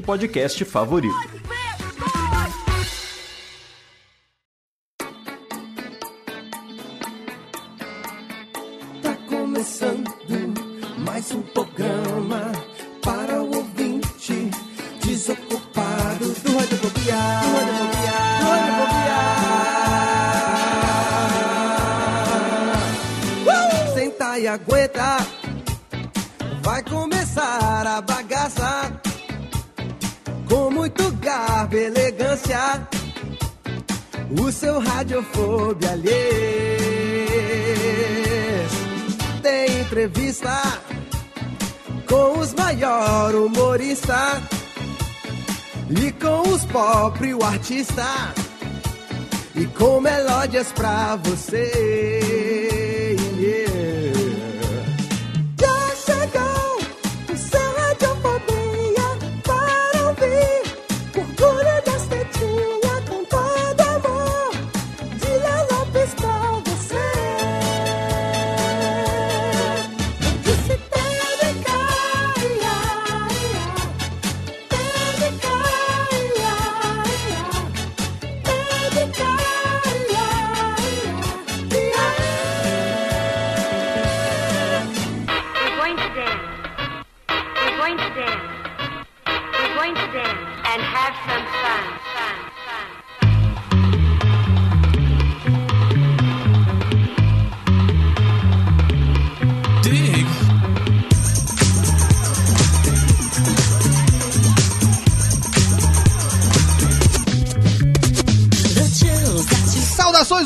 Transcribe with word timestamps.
podcast 0.00 0.64
favorito. 0.64 1.59
O 34.38 34.52
seu 34.52 34.78
radiofobia 34.78 35.90
alheio 35.90 36.20
tem 39.42 39.80
entrevista 39.80 40.62
com 42.08 42.38
os 42.38 42.54
maior 42.54 43.34
humorista 43.34 44.40
e 45.90 46.12
com 46.12 46.48
os 46.48 46.64
pop 46.66 47.34
o 47.34 47.44
artista 47.44 48.06
e 49.56 49.66
com 49.66 50.00
melódias 50.00 50.70
pra 50.72 51.16
você. 51.16 52.79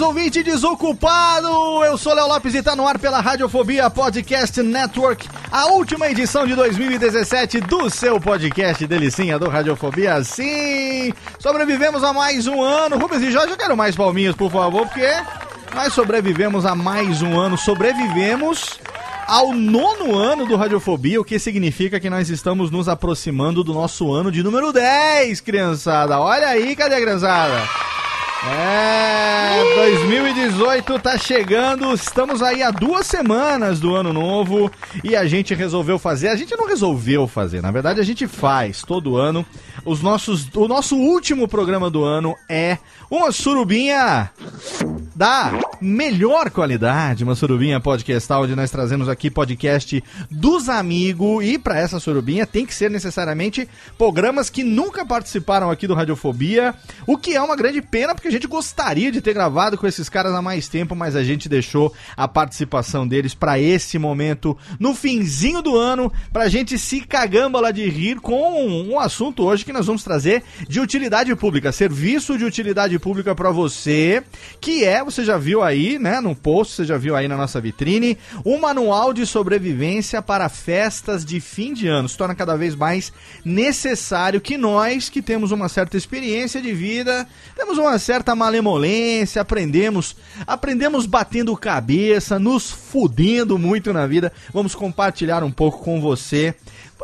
Ouvinte 0.04 0.42
desocupado! 0.42 1.48
Eu 1.82 1.97
sou 1.97 2.12
Léo 2.15 2.28
Lopes 2.28 2.54
e 2.54 2.62
tá 2.62 2.76
no 2.76 2.87
ar 2.87 2.98
pela 2.98 3.20
Radiofobia 3.20 3.88
Podcast 3.88 4.62
Network, 4.62 5.26
a 5.50 5.66
última 5.69 6.09
edição 6.09 6.47
de 6.47 6.54
2017 6.54 7.60
do 7.62 7.88
seu 7.88 8.20
podcast 8.20 8.87
Delicinha 8.87 9.38
do 9.38 9.48
Radiofobia. 9.48 10.22
Sim! 10.22 11.12
Sobrevivemos 11.38 12.04
a 12.04 12.12
mais 12.12 12.47
um 12.47 12.62
ano. 12.62 12.98
Rubens 12.98 13.22
e 13.22 13.31
Jorge, 13.31 13.53
eu 13.53 13.56
quero 13.56 13.75
mais 13.75 13.97
palminhas, 13.97 14.34
por 14.34 14.50
favor, 14.50 14.87
porque 14.87 15.09
nós 15.75 15.94
sobrevivemos 15.94 16.66
a 16.66 16.75
mais 16.75 17.22
um 17.22 17.41
ano. 17.41 17.56
Sobrevivemos 17.56 18.78
ao 19.26 19.54
nono 19.54 20.15
ano 20.15 20.47
do 20.47 20.54
Radiofobia, 20.54 21.19
o 21.19 21.25
que 21.25 21.38
significa 21.38 21.98
que 21.98 22.10
nós 22.10 22.28
estamos 22.28 22.71
nos 22.71 22.91
aproximando 22.91 23.65
do 23.65 23.72
nosso 23.72 24.12
ano 24.12 24.31
de 24.31 24.42
número 24.42 24.71
10, 24.71 25.41
criançada. 25.41 26.21
Olha 26.21 26.48
aí, 26.48 26.76
cadê 26.76 26.97
a 26.97 27.00
criançada? 27.00 27.94
É, 28.47 29.75
2018 29.75 30.99
tá 30.99 31.16
chegando, 31.16 31.94
estamos 31.94 32.43
aí 32.43 32.62
há 32.62 32.71
duas 32.71 33.06
semanas 33.06 33.81
do 33.81 33.94
ano 33.94 34.12
novo 34.12 34.71
e 35.03 35.16
a 35.16 35.27
gente 35.27 35.55
resolveu 35.55 35.99
fazer, 35.99 36.28
a 36.28 36.37
gente 36.37 36.54
não 36.54 36.66
resolveu 36.66 37.27
fazer, 37.27 37.62
na 37.62 37.71
verdade 37.71 38.00
a 38.00 38.04
gente 38.04 38.27
faz 38.27 38.83
todo 38.83 39.16
ano. 39.16 39.47
Os 39.84 40.03
nossos, 40.03 40.49
o 40.54 40.69
nosso 40.69 40.97
último 40.97 41.49
programa 41.49 41.91
do 41.91 42.04
ano 42.04 42.34
é 42.49 42.77
uma 43.10 43.33
surubinha 43.33 44.31
da 45.15 45.53
melhor 45.81 46.50
qualidade, 46.50 47.22
uma 47.22 47.34
surubinha 47.34 47.78
podcastal, 47.78 48.43
onde 48.43 48.56
nós 48.56 48.71
trazemos 48.71 49.09
aqui 49.09 49.31
podcast 49.31 50.03
dos 50.31 50.69
amigos. 50.69 51.44
E 51.44 51.59
para 51.59 51.78
essa 51.78 52.00
surubinha 52.00 52.47
tem 52.47 52.66
que 52.66 52.75
ser 52.75 52.91
necessariamente 52.91 53.69
programas 53.97 54.50
que 54.50 54.65
nunca 54.65 55.04
participaram 55.04 55.71
aqui 55.71 55.87
do 55.87 55.94
Radiofobia, 55.94 56.75
o 57.06 57.16
que 57.16 57.37
é 57.37 57.43
uma 57.43 57.54
grande 57.54 57.81
pena, 57.81 58.15
porque 58.15 58.31
gente 58.34 58.47
gostaria 58.47 59.11
de 59.11 59.21
ter 59.21 59.33
gravado 59.33 59.78
com 59.78 59.87
esses 59.87 60.09
caras 60.09 60.34
há 60.34 60.43
mais 60.43 60.69
tempo, 60.69 60.95
mas 60.95 61.17
a 61.17 61.22
gente 61.22 61.49
deixou 61.49 61.93
a 62.17 62.28
participação 62.28 63.06
deles 63.06 63.34
para 63.34 63.59
esse 63.59 63.99
momento, 63.99 64.56
no 64.78 64.95
finzinho 64.95 65.62
do 65.62 65.77
ano, 65.77 66.12
pra 66.33 66.49
gente 66.49 66.78
se 66.78 67.00
cagamba 67.00 67.55
de 67.72 67.89
rir 67.89 68.21
com 68.21 68.67
um 68.67 68.99
assunto 68.99 69.45
hoje 69.45 69.65
que 69.65 69.72
nós 69.72 69.87
vamos 69.87 70.03
trazer 70.03 70.43
de 70.69 70.81
utilidade 70.81 71.34
pública, 71.37 71.72
serviço 71.72 72.37
de 72.37 72.45
utilidade 72.45 72.99
pública 72.99 73.34
para 73.34 73.50
você, 73.50 74.22
que 74.61 74.84
é, 74.84 75.03
você 75.03 75.25
já 75.25 75.39
viu 75.39 75.62
aí, 75.62 75.99
né, 75.99 76.21
no 76.21 76.34
post, 76.34 76.75
você 76.75 76.84
já 76.84 76.99
viu 76.99 77.15
aí 77.15 77.28
na 77.28 77.37
nossa 77.37 77.61
vitrine, 77.61 78.19
um 78.45 78.59
manual 78.59 79.12
de 79.12 79.25
sobrevivência 79.25 80.21
para 80.21 80.49
festas 80.49 81.25
de 81.25 81.41
fim 81.41 81.72
de 81.72 81.87
ano. 81.87 82.09
Se 82.09 82.16
torna 82.16 82.34
cada 82.34 82.56
vez 82.56 82.75
mais 82.75 83.12
necessário 83.45 84.41
que 84.41 84.59
nós, 84.59 85.09
que 85.09 85.22
temos 85.22 85.53
uma 85.53 85.69
certa 85.69 85.97
experiência 85.97 86.61
de 86.61 86.72
vida, 86.72 87.27
temos 87.56 87.78
uma 87.78 87.99
certa 87.99 88.24
malemolência, 88.33 89.43
aprendemos, 89.43 90.15
aprendemos 90.47 91.05
batendo 91.05 91.57
cabeça, 91.57 92.39
nos 92.39 92.71
fudendo 92.71 93.59
muito 93.59 93.93
na 93.93 94.07
vida, 94.07 94.33
vamos 94.53 94.77
compartilhar 94.77 95.43
um 95.43 95.51
pouco 95.51 95.83
com 95.83 96.01
você 96.01 96.55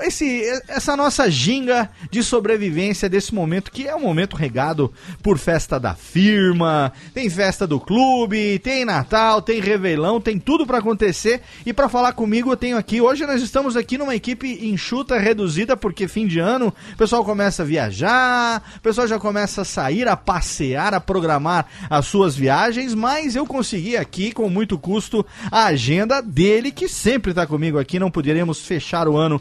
esse, 0.03 0.43
essa 0.69 0.97
nossa 0.97 1.31
ginga 1.31 1.91
de 2.11 2.23
sobrevivência 2.23 3.09
desse 3.09 3.35
momento, 3.35 3.71
que 3.71 3.87
é 3.87 3.95
um 3.95 4.01
momento 4.01 4.37
regado 4.37 4.93
por 5.23 5.39
festa 5.39 5.79
da 5.79 5.95
firma, 5.95 6.93
tem 7.15 7.29
festa 7.29 7.67
do 7.67 7.79
clube, 7.79 8.59
tem 8.61 8.85
Natal, 8.85 9.43
tem 9.43 9.61
Revelão, 9.61 10.21
tem 10.21 10.39
tudo 10.39 10.67
pra 10.67 10.79
acontecer. 10.79 11.43
E 11.65 11.73
pra 11.73 11.89
falar 11.89 12.13
comigo 12.13 12.53
eu 12.53 12.57
tenho 12.57 12.77
aqui, 12.77 13.01
hoje 13.01 13.27
nós 13.27 13.43
estamos 13.43 13.77
aqui 13.77 13.99
numa 13.99 14.15
equipe 14.15 14.67
enxuta, 14.67 15.19
reduzida, 15.19 15.77
porque 15.77 16.09
fim 16.09 16.27
de 16.27 16.39
ano, 16.39 16.75
o 16.93 16.97
pessoal 16.97 17.25
começa 17.25 17.63
a 17.63 17.67
viajar, 17.67 18.63
o 18.77 18.81
pessoal 18.81 19.07
já 19.07 19.19
começa 19.19 19.63
a 19.63 19.65
sair, 19.65 20.09
a 20.09 20.17
passear, 20.17 20.95
a 20.95 21.01
programar 21.01 21.67
as 21.89 22.07
suas 22.07 22.37
viagens, 22.37 22.95
mas 22.95 23.37
eu 23.37 23.47
consegui 23.47 23.97
aqui, 23.97 24.33
com 24.33 24.49
muito 24.49 24.79
custo, 24.79 25.25
a 25.51 25.67
agenda 25.67 26.21
dele, 26.21 26.71
que 26.71 26.89
sempre 26.89 27.35
tá 27.35 27.47
comigo 27.47 27.79
aqui, 27.79 27.99
não 27.99 28.11
poderíamos 28.11 28.61
fechar 28.65 29.09
o 29.09 29.17
ano 29.17 29.41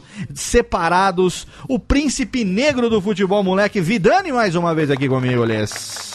separados. 0.50 1.46
O 1.68 1.78
príncipe 1.78 2.44
negro 2.44 2.90
do 2.90 3.00
futebol, 3.00 3.42
moleque, 3.42 3.80
Vidani, 3.80 4.32
mais 4.32 4.54
uma 4.54 4.74
vez 4.74 4.90
aqui 4.90 5.08
comigo, 5.08 5.44
Les. 5.44 6.10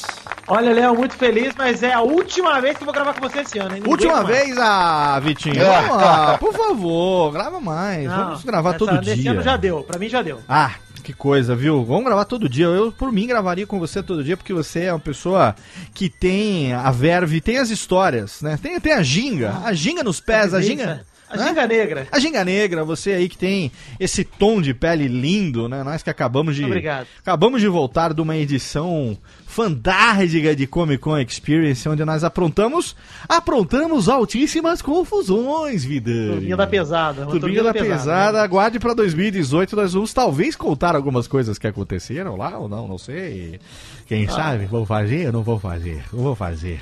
Olha, 0.48 0.72
Léo, 0.74 0.96
muito 0.96 1.16
feliz, 1.16 1.54
mas 1.58 1.82
é 1.82 1.92
a 1.94 2.02
última 2.02 2.62
vez 2.62 2.78
que 2.78 2.84
eu 2.84 2.86
vou 2.86 2.94
gravar 2.94 3.14
com 3.16 3.22
você 3.28 3.40
esse 3.40 3.58
ano, 3.58 3.76
hein? 3.78 3.84
Última 3.88 4.24
vez, 4.24 4.56
ah, 4.60 5.20
Vitinho. 5.20 5.56
Vamos 5.56 5.90
lá, 5.98 6.38
por 6.38 6.54
favor, 6.54 7.32
grava 7.32 7.60
mais. 7.60 8.08
Não, 8.08 8.26
Vamos 8.26 8.44
gravar 8.44 8.70
essa- 8.72 8.80
todo 8.80 9.02
dia. 9.02 9.32
ano 9.32 9.42
já 9.42 9.58
deu, 9.58 9.82
pra 9.84 9.98
mim 9.98 10.08
já 10.08 10.22
deu. 10.22 10.40
Ah, 10.48 10.72
que 11.04 11.14
coisa, 11.14 11.56
viu? 11.56 11.84
Vamos 11.84 12.06
gravar 12.06 12.26
todo 12.26 12.48
dia. 12.48 12.66
Eu, 12.68 12.92
por 12.92 13.12
mim, 13.12 13.26
gravaria 13.26 13.66
com 13.66 13.80
você 13.80 14.04
todo 14.04 14.24
dia, 14.24 14.38
porque 14.38 14.54
você 14.54 14.82
é 14.84 14.94
uma 14.94 15.00
pessoa 15.00 15.56
que 15.96 16.10
tem 16.10 16.74
a 16.74 16.92
verve, 16.92 17.42
tem 17.42 17.58
as 17.58 17.72
histórias, 17.72 18.42
né? 18.44 18.60
Tem, 18.62 18.80
tem 18.80 18.94
a 18.94 19.02
ginga, 19.02 19.62
a 19.64 19.74
ginga 19.74 20.04
nos 20.04 20.20
pés, 20.20 20.54
a 20.54 20.62
ginga, 20.62 21.04
A 21.30 21.38
né? 21.38 21.48
ginga 21.48 21.68
negra. 21.68 22.08
A 22.12 22.20
Ginga 22.20 22.46
Negra, 22.46 22.84
você 22.84 23.12
aí 23.12 23.28
que 23.28 23.38
tem 23.38 23.72
esse 24.00 24.24
tom 24.24 24.62
de 24.62 24.74
pele 24.74 25.08
lindo, 25.08 25.68
né? 25.68 25.84
Nós 25.84 26.04
que 26.04 26.10
acabamos 26.10 26.56
de. 26.56 26.64
Obrigado. 26.64 27.08
Acabamos 27.20 27.62
de 27.62 27.68
voltar 27.68 28.14
de 28.14 28.22
uma 28.22 28.38
edição 28.38 29.18
fantástica 29.48 30.56
de 30.56 30.68
Comic 30.68 31.00
Con 31.00 31.18
Experience, 31.18 31.88
onde 31.90 32.06
nós 32.06 32.24
aprontamos. 32.24 32.96
Aprontamos 33.28 34.08
altíssimas 34.08 34.82
confusões, 34.82 35.84
vida. 35.84 36.12
Turminha 36.12 36.58
da 36.58 36.68
pesada. 36.68 37.26
Turbinha 37.26 37.64
da 37.64 37.74
pesada, 37.74 38.38
né? 38.38 38.44
aguarde 38.44 38.80
pra 38.80 38.94
2018, 38.94 39.76
nós 39.76 39.94
vamos 39.94 40.14
talvez 40.14 40.56
contar 40.56 40.96
algumas 40.96 41.28
coisas 41.28 41.58
que 41.58 41.66
aconteceram 41.66 42.36
lá 42.36 42.58
ou 42.58 42.70
não, 42.70 42.88
não 42.88 42.98
sei. 42.98 43.60
Quem 44.08 44.28
sabe, 44.28 44.66
vou 44.66 44.86
fazer 44.86 45.28
ou 45.28 45.34
não 45.34 45.44
vou 45.44 45.60
fazer? 45.60 46.04
Eu 46.14 46.20
vou 46.20 46.36
fazer. 46.36 46.80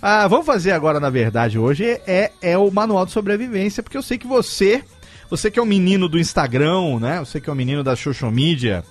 Ah, 0.00 0.28
vamos 0.28 0.46
fazer 0.46 0.70
agora, 0.70 1.00
na 1.00 1.10
verdade, 1.10 1.58
hoje 1.58 1.84
é, 2.06 2.30
é 2.40 2.56
o 2.56 2.70
manual 2.70 3.04
de 3.04 3.10
sobrevivência, 3.10 3.82
porque 3.82 3.96
eu 3.96 4.02
sei 4.02 4.16
que 4.16 4.28
você, 4.28 4.84
você 5.28 5.50
que 5.50 5.58
é 5.58 5.62
um 5.62 5.66
menino 5.66 6.08
do 6.08 6.18
Instagram, 6.18 7.00
né? 7.00 7.18
Você 7.18 7.40
que 7.40 7.50
é 7.50 7.52
um 7.52 7.56
menino 7.56 7.82
da 7.82 7.96
social 7.96 8.30
media, 8.30 8.84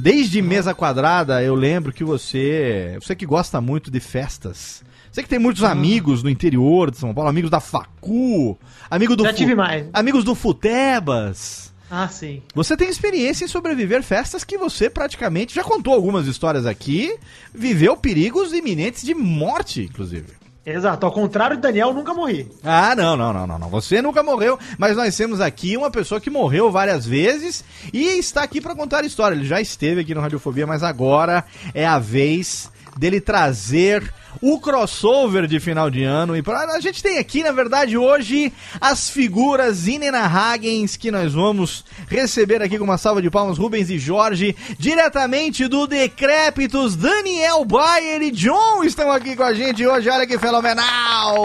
desde 0.00 0.40
mesa 0.40 0.74
quadrada, 0.74 1.42
eu 1.42 1.54
lembro 1.54 1.92
que 1.92 2.02
você, 2.02 2.96
você 3.00 3.14
que 3.14 3.26
gosta 3.26 3.60
muito 3.60 3.90
de 3.90 4.00
festas, 4.00 4.82
você 5.12 5.22
que 5.22 5.28
tem 5.28 5.38
muitos 5.38 5.64
amigos 5.64 6.22
no 6.22 6.30
interior 6.30 6.90
de 6.90 6.96
São 6.96 7.12
Paulo, 7.12 7.28
amigos 7.28 7.50
da 7.50 7.60
Facu, 7.60 8.58
amigo 8.90 9.14
do 9.14 9.24
Já 9.24 9.34
tive 9.34 9.54
mais. 9.54 9.86
amigos 9.92 10.24
do 10.24 10.34
Futebas. 10.34 11.67
Ah, 11.90 12.08
sim. 12.08 12.42
Você 12.54 12.76
tem 12.76 12.88
experiência 12.88 13.44
em 13.44 13.48
sobreviver 13.48 14.02
festas 14.02 14.44
que 14.44 14.58
você 14.58 14.90
praticamente 14.90 15.54
já 15.54 15.64
contou 15.64 15.94
algumas 15.94 16.26
histórias 16.26 16.66
aqui, 16.66 17.16
viveu 17.54 17.96
perigos 17.96 18.52
iminentes 18.52 19.02
de 19.02 19.14
morte, 19.14 19.82
inclusive. 19.82 20.38
Exato. 20.66 21.06
Ao 21.06 21.12
contrário 21.12 21.56
de 21.56 21.62
Daniel, 21.62 21.94
nunca 21.94 22.12
morri. 22.12 22.46
Ah, 22.62 22.94
não, 22.94 23.16
não, 23.16 23.32
não, 23.32 23.46
não, 23.46 23.58
não. 23.58 23.68
Você 23.70 24.02
nunca 24.02 24.22
morreu, 24.22 24.58
mas 24.76 24.96
nós 24.96 25.16
temos 25.16 25.40
aqui 25.40 25.76
uma 25.78 25.90
pessoa 25.90 26.20
que 26.20 26.28
morreu 26.28 26.70
várias 26.70 27.06
vezes 27.06 27.64
e 27.90 28.18
está 28.18 28.42
aqui 28.42 28.60
para 28.60 28.74
contar 28.74 29.02
a 29.02 29.06
história. 29.06 29.34
Ele 29.34 29.46
já 29.46 29.62
esteve 29.62 30.02
aqui 30.02 30.14
no 30.14 30.20
Radiofobia, 30.20 30.66
mas 30.66 30.82
agora 30.82 31.42
é 31.72 31.86
a 31.86 31.98
vez 31.98 32.70
dele 32.98 33.18
trazer 33.18 34.12
o 34.40 34.60
crossover 34.60 35.46
de 35.46 35.58
final 35.60 35.90
de 35.90 36.04
ano. 36.04 36.36
E 36.36 36.42
pra, 36.42 36.60
a 36.74 36.80
gente 36.80 37.02
tem 37.02 37.18
aqui, 37.18 37.42
na 37.42 37.52
verdade, 37.52 37.96
hoje 37.96 38.52
as 38.80 39.08
figuras 39.10 39.86
inenarragens 39.86 40.96
que 40.96 41.10
nós 41.10 41.34
vamos 41.34 41.84
receber 42.08 42.62
aqui 42.62 42.78
com 42.78 42.84
uma 42.84 42.98
salva 42.98 43.22
de 43.22 43.30
palmas, 43.30 43.58
Rubens 43.58 43.90
e 43.90 43.98
Jorge, 43.98 44.56
diretamente 44.78 45.66
do 45.66 45.86
Decrépitos, 45.86 46.96
Daniel 46.96 47.64
Bayer 47.64 48.22
e 48.22 48.30
John 48.30 48.84
estão 48.84 49.10
aqui 49.10 49.34
com 49.36 49.42
a 49.42 49.54
gente 49.54 49.86
hoje. 49.86 50.08
Olha 50.08 50.26
que 50.26 50.38
fenomenal! 50.38 51.36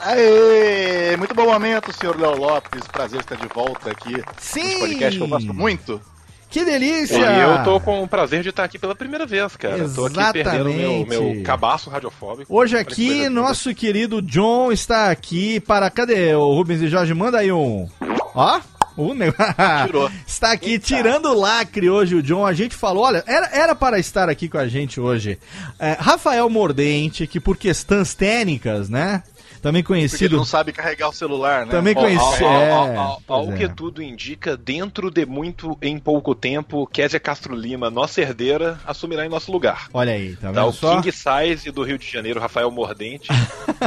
Aê! 0.00 1.16
Muito 1.16 1.34
bom 1.34 1.46
momento, 1.46 1.92
senhor 1.92 2.18
Léo 2.18 2.36
Lopes. 2.36 2.86
Prazer 2.88 3.20
estar 3.20 3.36
de 3.36 3.48
volta 3.48 3.90
aqui. 3.90 4.22
Sim! 4.38 4.80
Podcast 4.80 5.18
que 5.18 5.24
eu 5.24 5.28
gosto 5.28 5.54
muito. 5.54 6.15
Que 6.56 6.64
delícia! 6.64 7.18
E 7.18 7.40
eu 7.42 7.62
tô 7.64 7.78
com 7.78 8.02
o 8.02 8.08
prazer 8.08 8.42
de 8.42 8.48
estar 8.48 8.64
aqui 8.64 8.78
pela 8.78 8.94
primeira 8.94 9.26
vez, 9.26 9.54
cara. 9.56 9.76
Eu 9.76 9.92
Tô 9.92 10.06
aqui 10.06 10.14
perdendo 10.32 10.64
meu, 10.72 10.92
Exatamente. 11.02 11.34
meu 11.34 11.42
cabaço 11.42 11.90
radiofóbico. 11.90 12.56
Hoje 12.56 12.78
aqui, 12.78 13.28
nosso 13.28 13.74
querido 13.74 14.22
John 14.22 14.72
está 14.72 15.10
aqui 15.10 15.60
para. 15.60 15.90
Cadê 15.90 16.34
o 16.34 16.54
Rubens 16.54 16.80
e 16.80 16.88
Jorge? 16.88 17.12
Manda 17.12 17.40
aí 17.40 17.52
um. 17.52 17.86
Ó. 18.34 18.58
O 18.96 19.12
negócio. 19.12 19.54
Tirou. 19.84 20.10
Está 20.26 20.52
aqui 20.52 20.78
tirando 20.78 21.26
o 21.26 21.38
lacre 21.38 21.90
hoje 21.90 22.14
o 22.14 22.22
John. 22.22 22.46
A 22.46 22.54
gente 22.54 22.74
falou, 22.74 23.04
olha, 23.04 23.22
era, 23.26 23.50
era 23.52 23.74
para 23.74 23.98
estar 23.98 24.30
aqui 24.30 24.48
com 24.48 24.56
a 24.56 24.66
gente 24.66 24.98
hoje. 24.98 25.38
é, 25.78 25.92
Rafael 26.00 26.48
Mordente, 26.48 27.26
que 27.26 27.38
por 27.38 27.58
questões 27.58 28.14
técnicas, 28.14 28.88
né? 28.88 29.22
Também 29.66 29.82
Porque 29.82 29.94
ele 29.94 30.08
conhecido. 30.08 30.36
não 30.36 30.44
sabe 30.44 30.72
carregar 30.72 31.08
o 31.08 31.12
celular, 31.12 31.66
né? 31.66 31.72
Também 31.72 31.92
Ó, 31.96 32.00
conheci- 32.00 32.44
ao- 32.44 33.20
ao- 33.26 33.52
que 33.52 33.68
tudo 33.68 34.00
indica, 34.00 34.56
dentro 34.56 35.10
de 35.10 35.26
muito 35.26 35.76
em 35.82 35.98
pouco 35.98 36.36
tempo, 36.36 36.86
Kézia 36.86 37.18
Castro 37.18 37.52
Lima, 37.56 37.90
nossa 37.90 38.20
herdeira, 38.20 38.78
assumirá 38.86 39.26
em 39.26 39.28
nosso 39.28 39.50
lugar. 39.50 39.88
Olha 39.92 40.12
aí, 40.12 40.36
tá 40.36 40.52
Tá, 40.52 40.60
vendo 40.60 40.68
o 40.68 40.72
só? 40.72 41.00
King 41.00 41.10
Size 41.10 41.70
do 41.72 41.82
Rio 41.82 41.98
de 41.98 42.08
Janeiro, 42.08 42.38
Rafael 42.38 42.70
Mordente, 42.70 43.28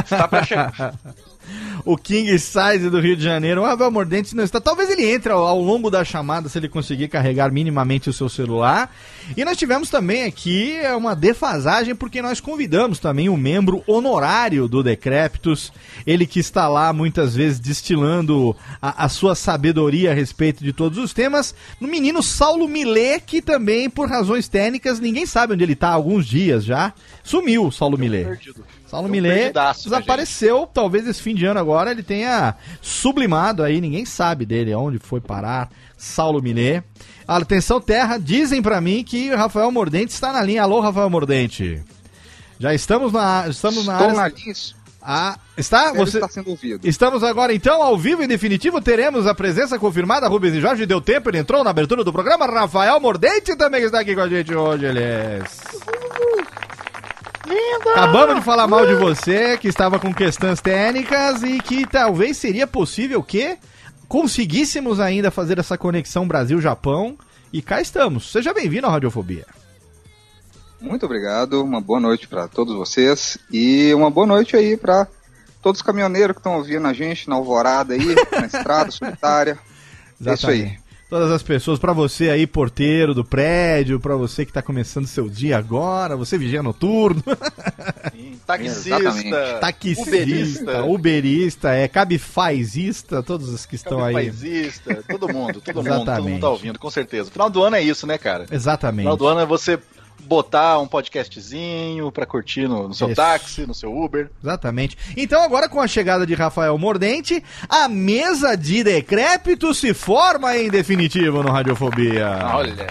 está 0.04 0.28
pra 0.28 0.44
chegar. 0.44 0.94
o 1.92 1.98
King 1.98 2.38
Size 2.38 2.88
do 2.88 3.00
Rio 3.00 3.18
de 3.18 3.24
Janeiro. 3.24 3.62
O 3.62 3.66
Rafael 3.66 3.90
Mordente 3.90 4.36
não 4.36 4.44
está. 4.44 4.62
Talvez 4.62 4.92
ele 4.92 5.10
entre 5.10 5.32
ao, 5.32 5.40
ao 5.48 5.60
longo 5.60 5.90
da 5.90 6.06
chamada 6.06 6.48
se 6.48 6.60
ele 6.60 6.70
conseguir 6.70 7.08
carregar 7.08 7.52
minimamente 7.52 8.08
o 8.08 8.14
seu 8.14 8.30
celular. 8.30 8.94
E 9.36 9.44
nós 9.44 9.58
tivemos 9.58 9.90
também 9.90 10.24
aqui 10.24 10.76
é, 10.76 10.96
uma 10.96 11.16
defasagem 11.16 11.96
porque 11.96 12.22
nós 12.22 12.40
convidamos 12.40 13.00
também 13.00 13.28
um 13.28 13.36
membro 13.36 13.84
honorário 13.88 14.68
do 14.68 14.84
Decrépitos. 14.84 15.74
Ele 16.06 16.28
que 16.28 16.40
está 16.40 16.68
lá 16.68 16.94
muitas 16.94 17.34
vezes 17.34 17.60
destilando 17.60 18.56
a, 18.80 19.06
a 19.06 19.10
sua 19.10 19.34
sabedoria 19.34 20.12
a 20.12 20.14
respeito 20.14 20.64
de 20.64 20.72
todos 20.72 21.00
os 21.00 21.12
temas. 21.12 21.56
No 21.82 21.88
menino 21.88 22.22
Saulo 22.22 22.68
Millet, 22.68 23.24
que 23.26 23.42
também 23.42 23.90
por 23.90 24.08
razões 24.08 24.48
técnicas 24.48 25.00
ninguém 25.00 25.26
sabe 25.26 25.54
onde 25.54 25.64
ele 25.64 25.74
está 25.74 25.90
há 25.90 25.94
alguns 25.94 26.28
dias 26.28 26.64
já. 26.64 26.94
Sumiu 27.24 27.66
o 27.66 27.72
Saulo 27.72 27.98
Millet. 27.98 28.54
Saulo 28.86 29.10
Millet 29.10 29.54
desapareceu. 29.84 30.68
Talvez 30.72 31.08
esse 31.08 31.22
fim 31.22 31.34
de 31.34 31.46
ano 31.46 31.60
agora 31.60 31.79
ele 31.88 32.04
tenha 32.04 32.56
sublimado 32.82 33.64
aí. 33.64 33.80
Ninguém 33.82 34.06
sabe 34.06 34.46
dele, 34.46 34.72
aonde 34.74 35.00
foi 35.00 35.20
parar. 35.22 35.70
Saulo 35.98 36.42
Millet. 36.42 36.84
Atenção, 37.28 37.80
terra. 37.82 38.18
Dizem 38.18 38.62
pra 38.62 38.80
mim 38.82 39.04
que 39.04 39.34
Rafael 39.36 39.72
Mordente 39.72 40.14
está 40.14 40.32
na 40.34 40.42
linha. 40.42 40.64
Alô, 40.64 40.80
Rafael 40.80 41.10
Mordente. 41.10 41.82
Já 42.60 42.74
estamos 42.74 43.14
na, 43.14 43.46
estamos 43.48 43.86
na 43.86 43.94
Estou 43.94 44.08
área. 44.10 44.22
na 44.22 44.28
linha, 44.28 44.54
Ah, 45.02 45.38
está? 45.58 45.94
você 45.94 46.18
está 46.18 46.28
sendo 46.28 46.50
ouvido. 46.50 46.86
Estamos 46.88 47.24
agora 47.24 47.54
então 47.54 47.82
ao 47.82 47.98
vivo 47.98 48.22
e 48.24 48.28
definitivo. 48.28 48.82
Teremos 48.82 49.26
a 49.28 49.34
presença 49.36 49.80
confirmada. 49.80 50.28
Rubens 50.28 50.56
e 50.56 50.62
Jorge 50.62 50.86
deu 50.86 51.00
tempo, 51.00 51.30
ele 51.30 51.38
entrou 51.38 51.64
na 51.64 51.70
abertura 51.70 52.04
do 52.04 52.12
programa. 52.12 52.46
Rafael 52.48 53.00
Mordente 53.00 53.56
também 53.56 53.84
está 53.84 54.00
aqui 54.02 54.14
com 54.16 54.22
a 54.22 54.28
gente 54.30 54.54
hoje, 54.54 54.86
Acabamos 57.92 58.36
de 58.36 58.42
falar 58.42 58.68
mal 58.68 58.86
de 58.86 58.96
você, 58.96 59.58
que 59.58 59.68
estava 59.68 60.00
com 60.00 60.14
questões 60.14 60.62
técnicas 60.62 61.44
e 61.44 61.60
que 61.60 61.86
talvez 61.88 62.38
seria 62.38 62.68
possível 62.68 63.22
que 63.24 63.58
conseguíssemos 64.08 65.00
ainda 65.00 65.32
fazer 65.32 65.60
essa 65.60 65.78
conexão 65.78 66.28
Brasil-Japão. 66.28 67.18
E 67.52 67.62
cá 67.62 67.82
estamos. 67.82 68.32
Seja 68.32 68.54
bem-vindo 68.54 68.86
à 68.86 68.92
Radiofobia. 68.92 69.46
Muito 70.80 71.06
obrigado, 71.06 71.64
uma 71.64 71.82
boa 71.82 72.00
noite 72.00 72.28
para 72.28 72.48
todos 72.48 72.76
vocês 72.76 73.38
e 73.52 73.94
uma 73.94 74.10
boa 74.10 74.26
noite 74.26 74.56
aí 74.56 74.78
para 74.78 75.08
todos 75.62 75.82
os 75.82 75.86
caminhoneiros 75.86 76.34
que 76.34 76.40
estão 76.40 76.56
ouvindo 76.56 76.88
a 76.88 76.94
gente 76.94 77.28
na 77.28 77.36
alvorada 77.36 77.94
aí, 77.94 78.16
na 78.32 78.46
estrada 78.46 78.90
solitária. 78.92 79.60
É 80.26 80.34
isso 80.34 80.50
aí. 80.50 80.78
Todas 81.10 81.32
as 81.32 81.42
pessoas, 81.42 81.80
pra 81.80 81.92
você 81.92 82.30
aí, 82.30 82.46
porteiro 82.46 83.16
do 83.16 83.26
prédio, 83.26 84.00
pra 84.00 84.16
você 84.16 84.46
que 84.46 84.54
tá 84.54 84.62
começando 84.62 85.08
seu 85.08 85.28
dia 85.28 85.58
agora, 85.58 86.16
você 86.16 86.38
vigia 86.38 86.62
noturno, 86.62 87.24
Sim, 88.12 88.38
Taxista, 88.46 89.00
Exatamente. 89.00 89.60
taxista, 89.60 90.04
uberista, 90.04 90.84
uberista, 90.84 91.70
é, 91.74 91.88
cabifazista, 91.88 93.24
todos 93.24 93.50
os 93.50 93.66
que 93.66 93.76
estão 93.76 94.04
aí. 94.04 94.14
cabifazista, 94.14 95.04
todo 95.10 95.28
mundo, 95.34 95.62
todo 95.62 95.84
mundo, 95.84 96.06
todo 96.06 96.24
mundo 96.24 96.40
tá 96.42 96.50
ouvindo, 96.50 96.78
com 96.78 96.90
certeza. 96.92 97.32
Final 97.32 97.50
do 97.50 97.64
ano 97.64 97.76
é 97.76 97.82
isso, 97.82 98.06
né, 98.06 98.18
cara? 98.20 98.46
Exatamente. 98.52 99.06
Final 99.06 99.18
do 99.18 99.28
ano 99.28 99.42
é 99.42 99.46
você 99.48 99.80
botar 100.22 100.80
um 100.80 100.88
podcastzinho 100.88 102.12
pra 102.12 102.26
curtir 102.26 102.68
no, 102.68 102.88
no 102.88 102.94
seu 102.94 103.08
Isso. 103.08 103.16
táxi, 103.16 103.66
no 103.66 103.74
seu 103.74 103.96
Uber. 103.96 104.30
Exatamente. 104.42 104.98
Então, 105.16 105.42
agora 105.42 105.70
com 105.70 105.80
a 105.80 105.88
chegada 105.88 106.26
de 106.26 106.34
Rafael 106.34 106.78
Mordente, 106.78 107.44
a 107.68 107.88
mesa 107.88 108.56
de 108.56 108.84
decrépito 108.84 109.74
se 109.74 109.94
forma 109.94 110.58
em 110.58 110.70
definitivo 110.70 111.44
no 111.44 111.52
Radiofobia. 111.52 112.40
Olha, 112.54 112.88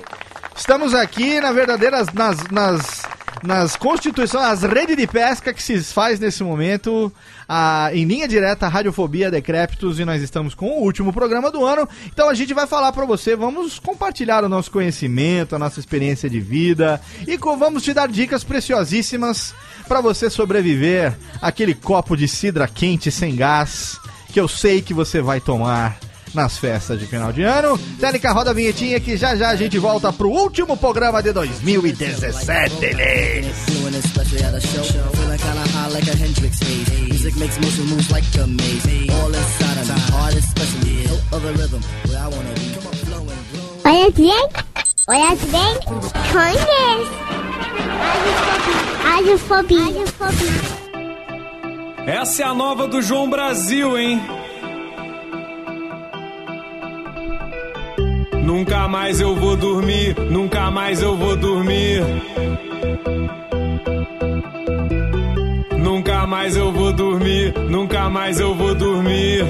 Estamos 0.59 0.93
aqui, 0.93 1.41
na 1.41 1.53
verdadeira, 1.53 2.05
nas, 2.13 2.43
nas, 2.51 3.03
nas 3.43 3.77
constituições, 3.77 4.45
as 4.45 4.63
redes 4.63 4.97
de 4.97 5.07
pesca 5.07 5.53
que 5.53 5.63
se 5.63 5.83
faz 5.83 6.19
nesse 6.19 6.43
momento, 6.43 7.13
a, 7.49 7.91
em 7.93 8.05
linha 8.05 8.27
direta, 8.27 8.67
a 8.67 8.69
Radiofobia 8.69 9.31
Decrépitos, 9.31 9.99
e 10.01 10.05
nós 10.05 10.23
estamos 10.23 10.55
com 10.55 10.67
o 10.67 10.83
último 10.83 11.13
programa 11.13 11.51
do 11.51 11.65
ano. 11.65 11.89
Então 12.07 12.29
a 12.29 12.35
gente 12.35 12.53
vai 12.55 12.67
falar 12.67 12.93
pra 12.93 13.05
você, 13.05 13.37
vamos 13.37 13.79
compartilhar 13.79 14.45
o 14.45 14.49
nosso 14.49 14.71
conhecimento, 14.71 15.55
a 15.55 15.59
nossa 15.59 15.81
experiência 15.81 16.29
de 16.29 16.41
vida, 16.41 17.01
e 17.27 17.39
co- 17.39 17.57
vamos 17.57 17.83
te 17.83 17.93
dar 17.95 18.09
dicas 18.09 18.43
preciosíssimas 18.45 19.55
pra 19.87 20.01
você 20.01 20.29
sobreviver 20.29 21.17
àquele 21.41 21.75
copo 21.75 22.17
de 22.17 22.29
cidra 22.29 22.69
quente 22.69 23.11
sem 23.11 23.35
gás, 23.37 23.99
que 24.33 24.41
eu 24.41 24.49
sei 24.49 24.83
que 24.83 24.93
você 24.93 25.21
vai 25.23 25.41
tomar 25.41 25.97
nas 26.35 26.59
festas 26.59 26.99
de 26.99 27.07
final 27.07 27.33
de 27.33 27.43
ano. 27.43 27.79
Técnica 28.01 28.33
roda 28.33 28.51
a 28.51 28.55
vinhetinha 28.55 29.01
que 29.01 29.17
já 29.17 29.35
já 29.37 29.51
a 29.51 29.57
gente 29.57 29.79
volta 29.79 30.13
pro 30.13 30.29
último 30.31 30.77
programa 30.77 31.23
de 31.23 31.33
2017. 31.33 32.75
Lê. 32.95 33.43
Feeling 33.43 33.99
especially 33.99 34.45
at 34.45 34.55
a 34.55 34.61
show. 34.61 34.85
Feeling 34.85 35.39
kinda 35.39 35.65
high 35.73 35.89
like 35.93 36.11
a 36.11 36.15
Hendrix 36.15 36.59
haze. 36.61 37.09
Music 37.09 37.37
makes 37.39 37.59
motion 37.59 37.87
moves 37.87 38.11
like 38.11 38.27
a 38.39 38.47
maze. 38.47 39.11
All 39.11 39.29
inside 39.29 39.81
of 39.81 39.89
me, 39.89 40.01
heart 40.13 40.35
especially. 40.37 41.03
Hilt 41.07 41.23
of 41.33 41.43
the 41.43 41.53
rhythm, 41.53 41.83
where 42.07 42.19
I 42.19 42.29
wanna 42.29 42.55
be. 42.55 42.75
Come 42.75 42.87
on, 42.87 42.95
flow 42.95 43.21
and 43.21 43.43
grow. 43.53 43.93
Olha 45.09 45.35
bem, 45.37 45.79
olha 46.35 46.57
bem. 46.67 47.09
Radiofobia. 49.03 49.85
Radiofobia. 49.85 50.79
Essa 52.07 52.43
é 52.43 52.47
a 52.47 52.55
nova 52.55 52.87
do 52.89 53.03
João 53.03 53.29
Brasil, 53.29 53.99
hein? 53.99 54.21
Nunca 58.49 58.89
mais 58.89 59.21
eu 59.21 59.37
vou 59.37 59.55
dormir, 59.59 60.17
nunca 60.31 60.71
mais 60.71 61.03
eu 61.03 61.15
vou 61.15 61.37
dormir. 61.37 62.03
Nunca 65.77 66.27
mais 66.27 66.57
eu 66.57 66.73
vou 66.73 66.91
dormir, 66.91 67.53
nunca 67.69 68.09
mais 68.09 68.41
eu 68.41 68.55
vou 68.55 68.75
dormir. 68.75 69.45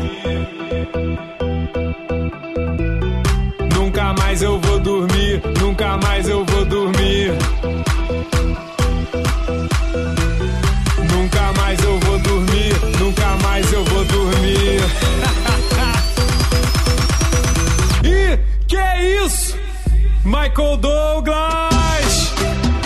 Michael 20.28 20.76
Douglas! 20.76 22.34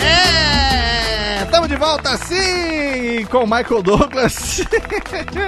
É, 0.01 1.43
estamos 1.43 1.67
de 1.67 1.75
volta 1.75 2.15
sim 2.15 3.25
com 3.29 3.39
o 3.39 3.45
Michael 3.45 3.83
Douglas. 3.83 4.61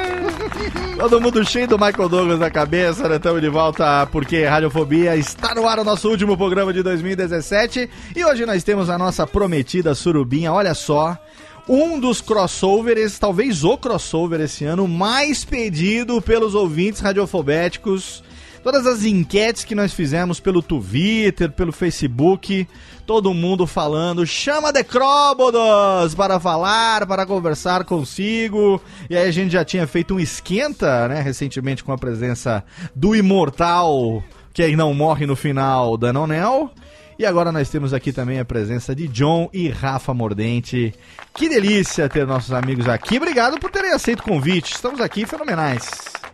Todo 0.99 1.21
mundo 1.21 1.45
cheio 1.45 1.69
do 1.69 1.79
Michael 1.79 2.09
Douglas 2.09 2.37
na 2.37 2.51
cabeça, 2.51 3.07
né? 3.07 3.15
Estamos 3.15 3.39
de 3.39 3.47
volta 3.47 4.05
porque 4.11 4.43
Radiofobia 4.43 5.15
está 5.15 5.55
no 5.55 5.65
ar 5.69 5.79
o 5.79 5.85
nosso 5.85 6.09
último 6.09 6.35
programa 6.35 6.73
de 6.73 6.83
2017 6.83 7.89
e 8.13 8.25
hoje 8.25 8.45
nós 8.45 8.61
temos 8.61 8.89
a 8.89 8.97
nossa 8.97 9.25
prometida 9.25 9.95
surubinha. 9.95 10.51
Olha 10.51 10.73
só, 10.73 11.17
um 11.65 11.97
dos 11.97 12.19
crossovers, 12.19 13.17
talvez 13.17 13.63
o 13.63 13.77
crossover 13.77 14.41
esse 14.41 14.65
ano 14.65 14.85
mais 14.85 15.45
pedido 15.45 16.21
pelos 16.21 16.55
ouvintes 16.55 16.99
radiofobéticos. 16.99 18.21
Todas 18.65 18.87
as 18.87 19.03
enquetes 19.05 19.63
que 19.63 19.75
nós 19.75 19.93
fizemos 19.93 20.39
pelo 20.39 20.59
Twitter, 20.59 21.51
pelo 21.51 21.71
Facebook, 21.71 22.67
todo 23.05 23.31
mundo 23.31 23.67
falando, 23.67 24.25
chama 24.25 24.73
Decróbodos 24.73 26.15
para 26.15 26.39
falar, 26.39 27.05
para 27.05 27.27
conversar 27.27 27.83
consigo. 27.83 28.81
E 29.07 29.15
aí 29.15 29.29
a 29.29 29.31
gente 29.31 29.51
já 29.51 29.63
tinha 29.63 29.85
feito 29.85 30.15
um 30.15 30.19
esquenta, 30.19 31.07
né, 31.07 31.21
recentemente 31.21 31.83
com 31.83 31.91
a 31.91 31.97
presença 31.97 32.63
do 32.95 33.15
imortal, 33.15 34.23
que 34.51 34.63
aí 34.63 34.75
não 34.75 34.95
morre 34.95 35.27
no 35.27 35.35
final, 35.35 35.95
Danonel. 35.95 36.71
E 37.19 37.25
agora 37.25 37.51
nós 37.51 37.69
temos 37.69 37.93
aqui 37.93 38.11
também 38.11 38.39
a 38.39 38.45
presença 38.45 38.95
de 38.95 39.07
John 39.09 39.47
e 39.53 39.69
Rafa 39.69 40.11
Mordente. 40.11 40.91
Que 41.35 41.47
delícia 41.47 42.09
ter 42.09 42.25
nossos 42.25 42.51
amigos 42.51 42.89
aqui. 42.89 43.17
Obrigado 43.17 43.59
por 43.59 43.69
terem 43.69 43.91
aceito 43.91 44.21
o 44.21 44.23
convite. 44.23 44.73
Estamos 44.73 44.99
aqui 44.99 45.23
fenomenais. 45.23 46.24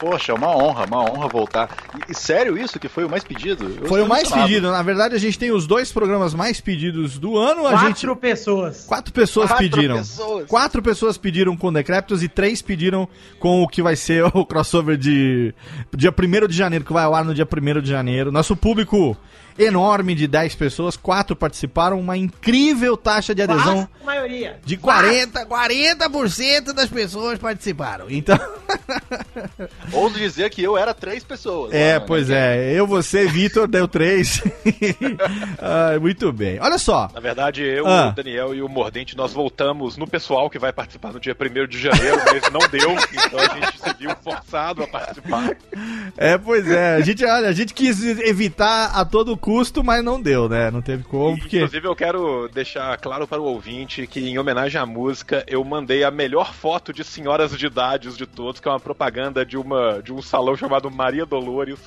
Poxa, 0.00 0.32
é 0.32 0.34
uma 0.34 0.56
honra, 0.56 0.86
uma 0.86 1.02
honra 1.02 1.28
voltar. 1.28 1.68
E, 2.08 2.12
e 2.12 2.14
sério 2.14 2.56
isso 2.56 2.80
que 2.80 2.88
foi 2.88 3.04
o 3.04 3.10
mais 3.10 3.22
pedido? 3.22 3.76
Eu 3.82 3.86
Foi 3.86 4.00
o 4.00 4.08
mais 4.08 4.32
pedido. 4.32 4.72
Na 4.72 4.82
verdade, 4.82 5.14
a 5.14 5.18
gente 5.18 5.38
tem 5.38 5.52
os 5.52 5.66
dois 5.66 5.92
programas 5.92 6.32
mais 6.32 6.58
pedidos 6.58 7.18
do 7.18 7.36
ano. 7.36 7.66
A 7.66 7.72
Quatro 7.72 8.08
gente... 8.08 8.20
pessoas. 8.20 8.86
Quatro 8.86 9.12
pessoas 9.12 9.48
Quatro 9.48 9.70
pediram. 9.70 9.98
pessoas. 9.98 10.46
Quatro 10.48 10.82
pessoas 10.82 11.18
pediram 11.18 11.54
com 11.54 11.70
Decréptos 11.70 12.22
e 12.22 12.28
três 12.28 12.62
pediram 12.62 13.06
com 13.38 13.62
o 13.62 13.68
que 13.68 13.82
vai 13.82 13.94
ser 13.94 14.24
o 14.34 14.46
crossover 14.46 14.96
de 14.96 15.54
dia 15.94 16.10
1 16.10 16.46
de 16.48 16.56
janeiro, 16.56 16.82
que 16.82 16.94
vai 16.94 17.04
ao 17.04 17.14
ar 17.14 17.22
no 17.24 17.34
dia 17.34 17.46
1 17.46 17.80
de 17.82 17.90
janeiro. 17.90 18.32
Nosso 18.32 18.56
público 18.56 19.14
enorme 19.60 20.14
de 20.14 20.26
10 20.26 20.54
pessoas, 20.54 20.96
quatro 20.96 21.34
participaram, 21.36 21.98
uma 22.00 22.16
incrível 22.16 22.96
taxa 22.96 23.34
de 23.34 23.42
adesão 23.42 23.76
Vasta 23.76 23.90
maioria. 24.04 24.58
de 24.64 24.76
40, 24.76 25.46
40% 25.46 26.72
das 26.72 26.88
pessoas 26.88 27.38
participaram. 27.38 28.06
Então, 28.08 28.38
Ouso 29.92 30.14
dizer 30.18 30.50
que 30.50 30.62
eu 30.62 30.76
era 30.76 30.94
três 30.94 31.22
pessoas. 31.24 31.72
é, 31.72 31.94
lá, 31.94 32.00
né? 32.00 32.04
pois 32.06 32.30
é, 32.30 32.72
eu, 32.72 32.86
você, 32.86 33.26
Vitor, 33.26 33.66
deu 33.68 33.86
três. 33.88 34.42
Ai, 35.60 35.98
muito 35.98 36.32
bem. 36.32 36.58
Olha 36.60 36.78
só, 36.78 37.08
Na 37.12 37.20
verdade, 37.20 37.62
eu, 37.62 37.86
Ah. 37.86 38.08
o 38.08 38.12
Daniel 38.12 38.54
e 38.54 38.62
o 38.62 38.68
Mordente, 38.68 39.16
nós 39.16 39.32
voltamos 39.32 39.96
no 39.96 40.06
pessoal 40.06 40.48
que 40.48 40.58
vai 40.58 40.72
participar 40.72 41.12
no 41.12 41.20
dia 41.20 41.36
1 41.38 41.66
de 41.66 41.78
janeiro, 41.78 42.18
mas 42.26 42.42
não 42.52 42.60
deu, 42.68 42.90
então 42.92 43.38
a 43.40 43.54
gente 43.54 43.78
se 43.80 43.94
viu 43.98 44.10
forçado 44.22 44.82
a 44.82 44.86
participar. 44.86 45.56
É, 46.16 46.38
pois 46.38 46.68
é. 46.70 46.96
A 46.96 47.00
gente, 47.00 47.24
olha, 47.24 47.48
a 47.48 47.52
gente 47.52 47.74
quis 47.74 48.02
evitar 48.20 48.92
a 48.94 49.04
todo 49.04 49.36
custo, 49.36 49.49
mas 49.84 50.04
não 50.04 50.20
deu, 50.20 50.48
né? 50.48 50.70
Não 50.70 50.82
teve 50.82 51.02
como, 51.04 51.38
porque. 51.38 51.56
Inclusive, 51.56 51.86
eu 51.86 51.96
quero 51.96 52.48
deixar 52.48 52.96
claro 52.98 53.26
para 53.26 53.40
o 53.40 53.44
ouvinte 53.44 54.06
que, 54.06 54.20
em 54.20 54.38
homenagem 54.38 54.80
à 54.80 54.86
música, 54.86 55.44
eu 55.46 55.62
mandei 55.64 56.04
a 56.04 56.10
melhor 56.10 56.54
foto 56.54 56.92
de 56.92 57.02
senhoras 57.04 57.56
de 57.56 57.66
idades 57.66 58.16
de 58.16 58.26
todos, 58.26 58.60
que 58.60 58.68
é 58.68 58.70
uma 58.70 58.80
propaganda 58.80 59.44
de, 59.44 59.56
uma, 59.56 60.00
de 60.02 60.12
um 60.12 60.22
salão 60.22 60.56
chamado 60.56 60.90
Maria 60.90 61.26
Dolores, 61.26 61.78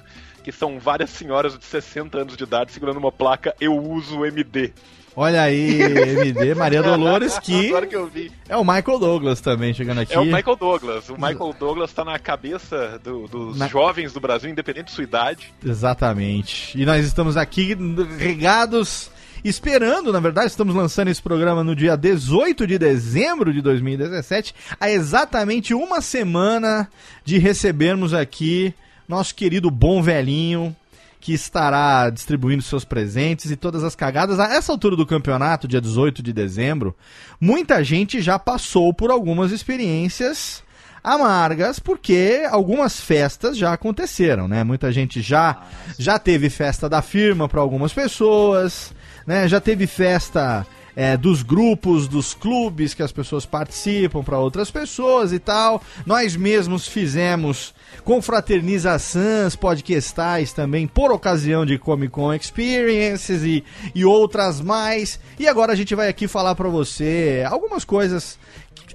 que 0.44 0.52
são 0.52 0.80
várias 0.80 1.10
senhoras 1.10 1.58
de 1.58 1.66
60 1.66 2.18
anos 2.18 2.38
de 2.38 2.44
idade 2.44 2.72
segurando 2.72 2.98
uma 2.98 3.12
placa 3.12 3.56
Eu 3.60 3.78
uso 3.78 4.26
MD. 4.26 4.74
Olha 5.16 5.44
aí, 5.44 5.80
MD, 5.82 6.56
Maria 6.56 6.82
Dolores, 6.82 7.38
que 7.40 7.70
que 7.70 8.32
é 8.50 8.58
o 8.58 8.64
Michael 8.64 8.98
Douglas 9.00 9.40
também 9.42 9.74
chegando 9.74 10.00
aqui. 10.02 10.14
É 10.14 10.20
o 10.20 10.26
Michael 10.26 10.56
Douglas. 10.56 11.10
O 11.10 11.14
Michael 11.14 11.56
Douglas 11.60 11.94
tá 11.94 12.04
na 12.04 12.18
cabeça 12.18 13.00
do- 13.04 13.28
dos 13.28 13.58
Na- 13.58 13.68
jovens 13.68 14.12
do 14.12 14.20
Brasil, 14.20 14.50
independente 14.50 14.86
de 14.86 14.92
sua 14.92 15.04
idade. 15.04 15.54
Exatamente. 15.64 16.80
E 16.80 16.86
nós 16.86 17.06
estamos 17.06 17.38
aqui 17.38 17.78
regados, 18.18 19.12
esperando, 19.44 20.12
na 20.12 20.20
verdade, 20.20 20.48
estamos 20.48 20.74
lançando 20.74 21.10
esse 21.10 21.22
programa 21.22 21.64
no 21.64 21.76
dia 21.76 21.96
18 21.96 22.66
de 22.66 22.80
dezembro 22.80 23.54
de 23.54 23.62
2017, 23.62 24.56
há 24.80 24.90
exatamente 24.90 25.74
uma 25.74 26.02
semana 26.02 26.90
de 27.24 27.38
recebermos 27.38 28.14
aqui 28.14 28.74
nosso 29.08 29.36
querido 29.36 29.70
bom 29.70 30.02
velhinho, 30.02 30.76
que 31.24 31.32
estará 31.32 32.10
distribuindo 32.10 32.62
seus 32.62 32.84
presentes 32.84 33.50
e 33.50 33.56
todas 33.56 33.82
as 33.82 33.96
cagadas. 33.96 34.42
A 34.42 34.56
essa 34.56 34.74
altura 34.74 34.98
do 34.98 35.06
campeonato, 35.06 35.70
dia 35.70 35.80
18 35.80 36.22
de 36.22 36.34
dezembro, 36.34 36.94
muita 37.40 37.82
gente 37.82 38.22
já 38.22 38.38
passou 38.38 38.94
por 38.94 39.10
algumas 39.10 39.54
experiências 39.54 40.62
amargas, 41.02 41.80
porque 41.80 42.46
algumas 42.52 43.00
festas 43.00 43.58
já 43.58 43.72
aconteceram, 43.72 44.50
né? 44.50 44.66
Muita 44.66 44.92
gente 44.92 45.22
já 45.22 45.62
já 45.98 46.20
teve 46.20 46.50
festa 46.50 46.90
da 46.90 47.02
firma 47.02 47.48
para 47.48 47.62
algumas 47.62 47.94
pessoas, 47.94 48.94
né? 49.26 49.48
Já 49.48 49.62
teve 49.62 49.88
festa 49.88 50.68
é, 50.96 51.18
dos 51.18 51.44
grupos, 51.44 52.08
dos 52.08 52.34
clubes 52.34 52.94
que 52.94 53.04
as 53.04 53.12
pessoas 53.12 53.46
participam 53.46 54.24
para 54.24 54.40
outras 54.40 54.70
pessoas 54.72 55.34
e 55.34 55.40
tal. 55.40 55.82
Nós 56.06 56.36
mesmos 56.36 56.88
fizemos 56.88 57.74
confraternizações 58.04 59.56
podcastais 59.56 60.54
também 60.54 60.88
por 60.88 61.12
ocasião 61.12 61.66
de 61.66 61.78
Comic 61.78 62.12
Con 62.12 62.34
Experiences 62.34 63.44
e, 63.44 63.64
e 63.94 64.06
outras 64.06 64.62
mais. 64.62 65.20
E 65.40 65.48
agora 65.48 65.74
a 65.74 65.76
gente 65.76 65.96
vai 65.96 66.08
aqui 66.08 66.28
falar 66.28 66.56
para 66.56 66.70
você 66.70 67.46
algumas 67.50 67.84
coisas 67.84 68.38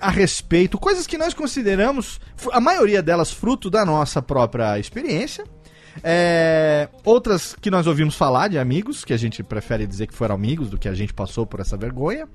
a 0.00 0.10
respeito, 0.10 0.78
coisas 0.78 1.06
que 1.06 1.18
nós 1.18 1.34
consideramos, 1.34 2.20
a 2.52 2.60
maioria 2.60 3.02
delas 3.02 3.32
fruto 3.32 3.68
da 3.68 3.84
nossa 3.84 4.22
própria 4.22 4.78
experiência. 4.78 5.44
É, 6.02 6.88
outras 7.04 7.56
que 7.60 7.70
nós 7.70 7.86
ouvimos 7.86 8.14
falar 8.14 8.48
de 8.48 8.58
amigos, 8.58 9.04
que 9.04 9.12
a 9.12 9.16
gente 9.16 9.42
prefere 9.42 9.86
dizer 9.86 10.06
que 10.06 10.14
foram 10.14 10.34
amigos 10.34 10.70
do 10.70 10.78
que 10.78 10.88
a 10.88 10.94
gente 10.94 11.12
passou 11.12 11.46
por 11.46 11.60
essa 11.60 11.76
vergonha. 11.76 12.28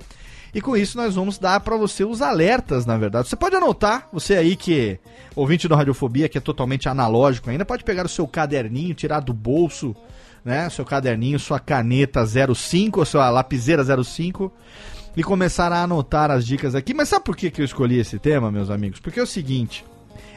E 0.54 0.62
com 0.62 0.78
isso 0.78 0.98
nós 0.98 1.16
vamos 1.16 1.40
dar 1.40 1.60
para 1.62 1.76
você 1.76 2.04
os 2.04 2.22
alertas, 2.22 2.86
na 2.86 2.96
verdade. 2.96 3.28
Você 3.28 3.36
pode 3.36 3.56
anotar, 3.56 4.08
você 4.14 4.36
aí 4.36 4.56
que 4.56 5.00
ouvinte 5.36 5.68
do 5.68 5.74
Radiofobia, 5.74 6.30
que 6.30 6.38
é 6.38 6.42
totalmente 6.42 6.88
analógico 6.88 7.50
ainda, 7.50 7.66
pode 7.66 7.84
pegar 7.84 8.06
o 8.06 8.10
seu 8.10 8.28
caderninho, 8.28 8.94
tirar 8.94 9.20
do 9.20 9.34
bolso, 9.34 9.96
né, 10.46 10.70
seu 10.70 10.86
caderninho, 10.86 11.40
sua 11.40 11.60
caneta 11.60 12.24
05, 12.26 13.00
ou 13.00 13.06
sua 13.06 13.32
lapiseira 13.32 13.84
05 14.04 14.52
e 15.16 15.24
começar 15.24 15.72
a 15.72 15.84
anotar 15.84 16.30
as 16.30 16.46
dicas 16.46 16.76
aqui. 16.76 16.94
Mas 16.94 17.10
sabe 17.10 17.26
por 17.26 17.36
que, 17.36 17.50
que 17.50 17.62
eu 17.62 17.66
escolhi 17.66 18.00
esse 18.00 18.20
tema, 18.20 18.52
meus 18.52 18.70
amigos? 18.70 19.00
Porque 19.00 19.20
é 19.20 19.24
o 19.24 19.28
seguinte, 19.28 19.84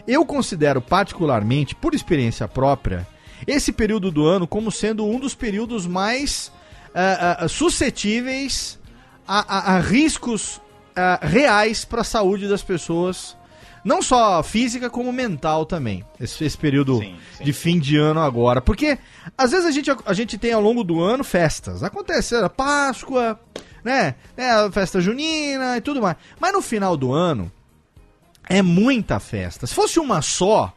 eu 0.07 0.25
considero 0.25 0.81
particularmente, 0.81 1.75
por 1.75 1.95
experiência 1.95 2.47
própria, 2.47 3.07
esse 3.47 3.73
período 3.73 4.11
do 4.11 4.27
ano 4.27 4.47
como 4.47 4.71
sendo 4.71 5.05
um 5.07 5.19
dos 5.19 5.35
períodos 5.35 5.87
mais 5.87 6.53
ah, 6.95 7.39
ah, 7.41 7.49
suscetíveis 7.49 8.79
a, 9.27 9.73
a- 9.73 9.77
a 9.77 9.81
riscos 9.81 10.61
ah, 10.95 11.19
reais 11.23 11.85
para 11.85 12.03
a 12.03 12.05
saúde 12.05 12.49
das 12.49 12.63
pessoas, 12.63 13.37
não 13.85 14.01
só 14.03 14.43
física 14.43 14.89
como 14.91 15.13
mental 15.13 15.65
também. 15.67 16.05
Esse, 16.21 16.45
esse 16.45 16.57
período 16.59 16.99
Sim, 16.99 17.17
sim. 17.37 17.45
de 17.45 17.53
fim 17.53 17.79
de 17.79 17.97
ano 17.97 18.21
agora, 18.21 18.61
porque 18.61 18.99
às 19.37 19.51
vezes 19.51 19.67
a 19.67 19.71
gente, 19.71 19.91
a 20.07 20.13
gente 20.15 20.39
tem 20.39 20.53
ao 20.53 20.61
longo 20.63 20.83
do 20.83 21.01
ano 21.01 21.23
festas, 21.25 21.83
acontece 21.83 22.35
a 22.37 22.49
Páscoa, 22.49 23.39
né, 23.85 24.15
né, 24.37 24.51
a 24.51 24.71
festa 24.73 25.01
junina 25.01 25.77
e 25.77 25.81
tudo 25.81 26.01
mais, 26.03 26.17
mas 26.41 26.53
no 26.53 26.61
final 26.63 26.97
do 26.97 27.13
ano 27.13 27.53
é 28.49 28.63
muita 28.63 29.19
festa. 29.21 29.67
Se 29.67 29.75
fosse 29.75 29.99
uma 30.01 30.23
só, 30.23 30.73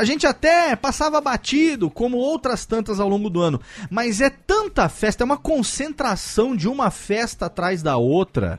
a 0.00 0.04
gente 0.04 0.26
até 0.26 0.74
passava 0.74 1.20
batido, 1.20 1.90
como 1.90 2.16
outras 2.16 2.64
tantas 2.66 2.98
ao 2.98 3.08
longo 3.08 3.28
do 3.28 3.40
ano. 3.40 3.60
Mas 3.90 4.20
é 4.20 4.30
tanta 4.30 4.88
festa, 4.88 5.22
é 5.22 5.26
uma 5.26 5.36
concentração 5.36 6.56
de 6.56 6.68
uma 6.68 6.90
festa 6.90 7.46
atrás 7.46 7.82
da 7.82 7.96
outra, 7.96 8.58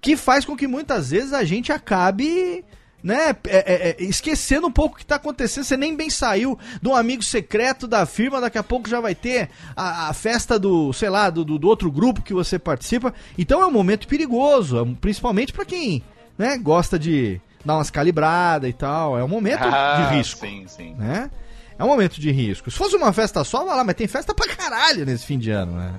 que 0.00 0.16
faz 0.16 0.44
com 0.44 0.56
que 0.56 0.66
muitas 0.66 1.10
vezes 1.10 1.32
a 1.32 1.44
gente 1.44 1.72
acabe 1.72 2.64
né, 3.02 3.30
é- 3.48 3.56
é- 3.56 3.88
é, 3.90 3.96
esquecendo 4.04 4.68
um 4.68 4.70
pouco 4.70 4.94
o 4.94 4.98
que 4.98 5.04
tá 5.04 5.16
acontecendo, 5.16 5.64
você 5.64 5.76
nem 5.76 5.96
bem 5.96 6.08
saiu 6.08 6.56
de 6.80 6.88
um 6.88 6.94
amigo 6.94 7.20
secreto 7.24 7.88
da 7.88 8.06
firma, 8.06 8.40
daqui 8.40 8.56
a 8.58 8.62
pouco 8.62 8.88
já 8.88 9.00
vai 9.00 9.12
ter 9.12 9.50
a, 9.74 10.08
a 10.08 10.12
festa 10.12 10.56
do, 10.56 10.92
sei 10.92 11.10
lá, 11.10 11.28
do, 11.28 11.44
do- 11.44 11.66
outro 11.66 11.90
grupo 11.90 12.22
que 12.22 12.32
você 12.32 12.60
participa. 12.60 13.12
Então 13.36 13.60
é 13.60 13.66
um 13.66 13.72
momento 13.72 14.06
perigoso, 14.06 14.78
é 14.78 14.84
principalmente 15.00 15.52
pra 15.52 15.64
quem, 15.64 16.00
né, 16.38 16.56
gosta 16.58 16.96
de 16.96 17.40
dar 17.64 17.74
umas 17.76 17.90
calibradas 17.90 18.68
e 18.68 18.72
tal. 18.72 19.18
É 19.18 19.24
um 19.24 19.28
momento 19.28 19.62
Ah, 19.62 20.08
de 20.10 20.16
risco, 20.16 20.40
Sim, 20.40 20.64
sim. 20.66 20.94
né? 20.98 21.30
É 21.78 21.84
um 21.84 21.88
momento 21.88 22.20
de 22.20 22.30
risco. 22.30 22.70
Se 22.70 22.76
fosse 22.76 22.94
uma 22.96 23.12
festa 23.12 23.42
só, 23.44 23.64
vai 23.64 23.76
lá, 23.76 23.84
mas 23.84 23.94
tem 23.96 24.06
festa 24.06 24.34
pra 24.34 24.46
caralho 24.54 25.04
nesse 25.06 25.24
fim 25.26 25.38
de 25.38 25.50
ano, 25.50 25.72
né? 25.72 25.94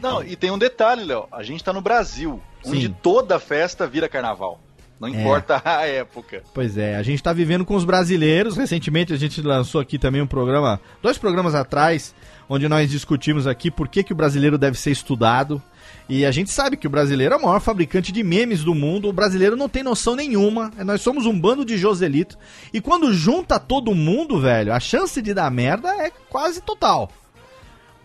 Não, 0.00 0.22
e 0.22 0.34
tem 0.36 0.50
um 0.50 0.58
detalhe, 0.58 1.04
Léo. 1.04 1.26
A 1.30 1.42
gente 1.42 1.62
tá 1.62 1.72
no 1.72 1.80
Brasil, 1.82 2.40
onde 2.64 2.86
Sim. 2.86 2.96
toda 3.02 3.38
festa 3.38 3.86
vira 3.86 4.08
carnaval. 4.08 4.58
Não 4.98 5.08
É. 5.08 5.12
importa 5.12 5.60
a 5.64 5.86
época. 5.86 6.42
Pois 6.54 6.76
é, 6.78 6.96
a 6.96 7.02
gente 7.02 7.22
tá 7.22 7.32
vivendo 7.32 7.64
com 7.64 7.74
os 7.74 7.84
brasileiros. 7.84 8.56
Recentemente 8.56 9.12
a 9.12 9.16
gente 9.16 9.42
lançou 9.42 9.80
aqui 9.80 9.98
também 9.98 10.22
um 10.22 10.26
programa, 10.26 10.80
dois 11.02 11.18
programas 11.18 11.54
atrás, 11.54 12.14
onde 12.48 12.68
nós 12.68 12.90
discutimos 12.90 13.46
aqui 13.46 13.70
por 13.70 13.88
que, 13.88 14.02
que 14.02 14.12
o 14.12 14.16
brasileiro 14.16 14.56
deve 14.56 14.78
ser 14.78 14.90
estudado. 14.90 15.60
E 16.10 16.26
a 16.26 16.32
gente 16.32 16.50
sabe 16.50 16.76
que 16.76 16.88
o 16.88 16.90
brasileiro 16.90 17.34
é 17.34 17.36
o 17.36 17.42
maior 17.42 17.60
fabricante 17.60 18.10
de 18.10 18.24
memes 18.24 18.64
do 18.64 18.74
mundo. 18.74 19.08
O 19.08 19.12
brasileiro 19.12 19.56
não 19.56 19.68
tem 19.68 19.84
noção 19.84 20.16
nenhuma. 20.16 20.72
Nós 20.78 21.02
somos 21.02 21.24
um 21.24 21.40
bando 21.40 21.64
de 21.64 21.78
Joselito. 21.78 22.36
E 22.74 22.80
quando 22.80 23.14
junta 23.14 23.60
todo 23.60 23.94
mundo, 23.94 24.40
velho, 24.40 24.72
a 24.72 24.80
chance 24.80 25.22
de 25.22 25.32
dar 25.32 25.48
merda 25.52 25.88
é 26.04 26.10
quase 26.28 26.60
total. 26.60 27.12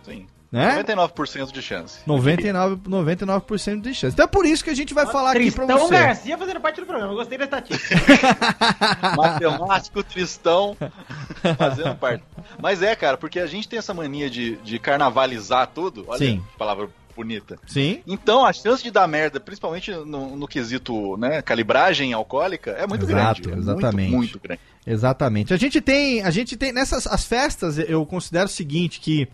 Sim. 0.03 0.27
Né? 0.51 0.83
99% 0.83 1.51
de 1.51 1.63
chance. 1.63 1.99
99%, 2.07 2.81
99 2.85 3.81
de 3.81 3.93
chance. 3.95 4.13
Então 4.13 4.25
é 4.25 4.27
por 4.27 4.45
isso 4.45 4.63
que 4.63 4.69
a 4.69 4.75
gente 4.75 4.93
vai 4.93 5.07
falar 5.07 5.31
aqui 5.31 5.51
pra 5.51 5.65
Tristão 5.65 5.87
você. 5.87 5.93
Garcia 5.95 6.37
fazendo 6.37 6.59
parte 6.61 6.81
do 6.81 6.85
programa. 6.85 7.11
Eu 7.11 7.17
gostei 7.17 7.39
da 7.39 7.45
estatística. 7.45 7.95
Matemático, 9.17 10.03
tristão, 10.03 10.77
fazendo 11.57 11.95
parte. 11.95 12.23
Mas 12.61 12.83
é, 12.83 12.95
cara, 12.95 13.17
porque 13.17 13.39
a 13.39 13.47
gente 13.47 13.67
tem 13.67 13.79
essa 13.79 13.95
mania 13.95 14.29
de, 14.29 14.57
de 14.57 14.77
carnavalizar 14.77 15.65
tudo. 15.73 16.05
Olha 16.07 16.19
Sim. 16.19 16.43
que 16.51 16.57
palavra 16.57 16.87
bonita. 17.15 17.57
Sim. 17.67 18.01
Então 18.05 18.45
a 18.45 18.51
chance 18.53 18.83
de 18.83 18.91
dar 18.91 19.07
merda, 19.07 19.39
principalmente 19.39 19.91
no, 19.91 20.35
no 20.35 20.47
quesito 20.47 21.15
né, 21.17 21.41
calibragem 21.41 22.13
alcoólica, 22.13 22.71
é 22.71 22.85
muito 22.85 23.05
Exato, 23.05 23.41
grande. 23.41 23.59
Exatamente. 23.61 24.11
Muito, 24.11 24.17
muito 24.33 24.39
grande. 24.39 24.61
Exatamente. 24.85 25.53
A 25.53 25.57
gente 25.57 25.81
tem, 25.81 26.21
a 26.21 26.29
gente 26.29 26.55
tem 26.55 26.71
nessas 26.71 27.07
as 27.07 27.25
festas, 27.25 27.77
eu 27.79 28.05
considero 28.05 28.45
o 28.45 28.49
seguinte 28.49 28.99
que 28.99 29.27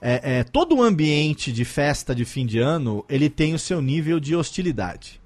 é, 0.00 0.38
é, 0.40 0.44
todo 0.44 0.76
o 0.76 0.82
ambiente 0.82 1.50
de 1.52 1.64
festa 1.64 2.14
de 2.14 2.24
fim 2.24 2.44
de 2.44 2.58
ano, 2.58 3.04
ele 3.08 3.30
tem 3.30 3.54
o 3.54 3.58
seu 3.58 3.80
nível 3.80 4.18
de 4.20 4.34
hostilidade. 4.36 5.20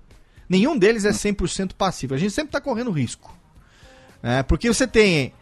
Nenhum 0.48 0.76
deles 0.76 1.04
é 1.04 1.10
100% 1.10 1.72
passivo. 1.74 2.14
A 2.14 2.18
gente 2.18 2.32
sempre 2.32 2.48
está 2.48 2.60
correndo 2.60 2.90
risco. 2.90 3.36
É, 4.22 4.42
porque 4.42 4.68
você 4.68 4.86
tem 4.86 5.32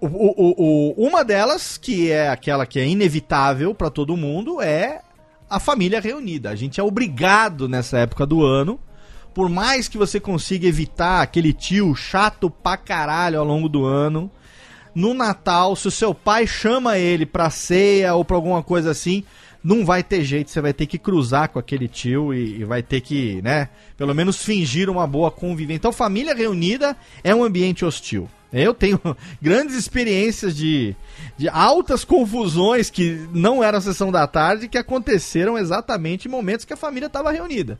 o- 0.00 0.06
o- 0.06 0.54
o- 0.98 1.06
uma 1.08 1.24
delas, 1.24 1.78
que 1.78 2.10
é 2.10 2.28
aquela 2.28 2.66
que 2.66 2.78
é 2.78 2.86
inevitável 2.86 3.74
para 3.74 3.88
todo 3.90 4.16
mundo, 4.16 4.60
é 4.60 5.00
a 5.48 5.60
família 5.60 6.00
reunida. 6.00 6.50
A 6.50 6.56
gente 6.56 6.80
é 6.80 6.82
obrigado 6.82 7.68
nessa 7.68 7.98
época 7.98 8.26
do 8.26 8.44
ano, 8.44 8.78
por 9.34 9.48
mais 9.48 9.88
que 9.88 9.98
você 9.98 10.18
consiga 10.18 10.66
evitar 10.66 11.22
aquele 11.22 11.52
tio 11.52 11.94
chato 11.94 12.50
pra 12.50 12.76
caralho 12.76 13.38
ao 13.38 13.44
longo 13.44 13.68
do 13.68 13.84
ano, 13.84 14.30
no 14.94 15.12
Natal, 15.12 15.76
se 15.76 15.88
o 15.88 15.90
seu 15.90 16.14
pai 16.14 16.46
chama 16.46 16.96
ele 16.96 17.26
pra 17.26 17.50
ceia 17.50 18.14
ou 18.14 18.24
pra 18.24 18.34
alguma 18.34 18.62
coisa 18.62 18.90
assim, 18.90 19.24
não 19.62 19.84
vai 19.84 20.02
ter 20.02 20.24
jeito, 20.24 20.50
você 20.50 20.60
vai 20.60 20.72
ter 20.72 20.86
que 20.86 20.96
cruzar 20.96 21.50
com 21.50 21.58
aquele 21.58 21.86
tio 21.86 22.32
e, 22.32 22.60
e 22.60 22.64
vai 22.64 22.82
ter 22.82 23.02
que, 23.02 23.42
né, 23.42 23.68
pelo 23.96 24.14
menos 24.14 24.42
fingir 24.42 24.88
uma 24.88 25.06
boa 25.06 25.30
convivência. 25.30 25.76
Então, 25.76 25.92
família 25.92 26.34
reunida 26.34 26.96
é 27.22 27.34
um 27.34 27.44
ambiente 27.44 27.84
hostil. 27.84 28.26
Eu 28.62 28.72
tenho 28.72 29.00
grandes 29.40 29.76
experiências 29.76 30.56
de, 30.56 30.94
de 31.36 31.48
altas 31.48 32.04
confusões 32.04 32.90
que 32.90 33.28
não 33.32 33.62
eram 33.62 33.80
sessão 33.80 34.10
da 34.10 34.26
tarde, 34.26 34.68
que 34.68 34.78
aconteceram 34.78 35.58
exatamente 35.58 36.26
em 36.26 36.30
momentos 36.30 36.64
que 36.64 36.72
a 36.72 36.76
família 36.76 37.06
estava 37.06 37.30
reunida. 37.30 37.78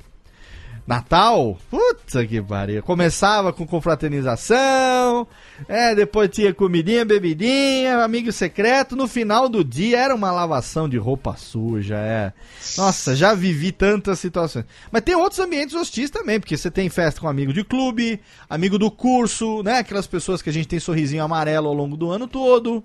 Natal, 0.87 1.59
puta 1.69 2.25
que 2.25 2.40
pariu. 2.40 2.80
Começava 2.80 3.52
com 3.52 3.67
confraternização, 3.67 5.26
é, 5.69 5.97
depois 5.97 6.30
tinha 6.30 6.54
comidinha, 6.54 7.04
bebidinha, 7.04 8.04
amigo 8.04 8.30
secreto. 8.30 8.95
No 8.95 9.08
final 9.08 9.49
do 9.49 9.65
dia 9.65 9.99
era 9.99 10.15
uma 10.15 10.30
lavação 10.30 10.89
de 10.89 10.97
roupa 10.97 11.37
suja, 11.37 11.97
é. 11.97 12.32
Nossa, 12.78 13.17
já 13.17 13.34
vivi 13.34 13.73
tantas 13.73 14.21
situações. 14.21 14.65
Mas 14.93 15.02
tem 15.02 15.17
outros 15.17 15.41
ambientes 15.41 15.75
hostis 15.75 16.08
também, 16.08 16.39
porque 16.39 16.56
você 16.56 16.71
tem 16.71 16.89
festa 16.89 17.21
com 17.21 17.28
amigo 17.28 17.52
de 17.52 17.65
clube, 17.65 18.21
amigo 18.49 18.78
do 18.78 18.89
curso, 18.89 19.65
né? 19.65 19.78
Aquelas 19.78 20.06
pessoas 20.06 20.41
que 20.41 20.50
a 20.50 20.52
gente 20.52 20.69
tem 20.69 20.78
sorrisinho 20.78 21.25
amarelo 21.25 21.67
ao 21.67 21.75
longo 21.75 21.97
do 21.97 22.11
ano 22.13 22.28
todo, 22.28 22.84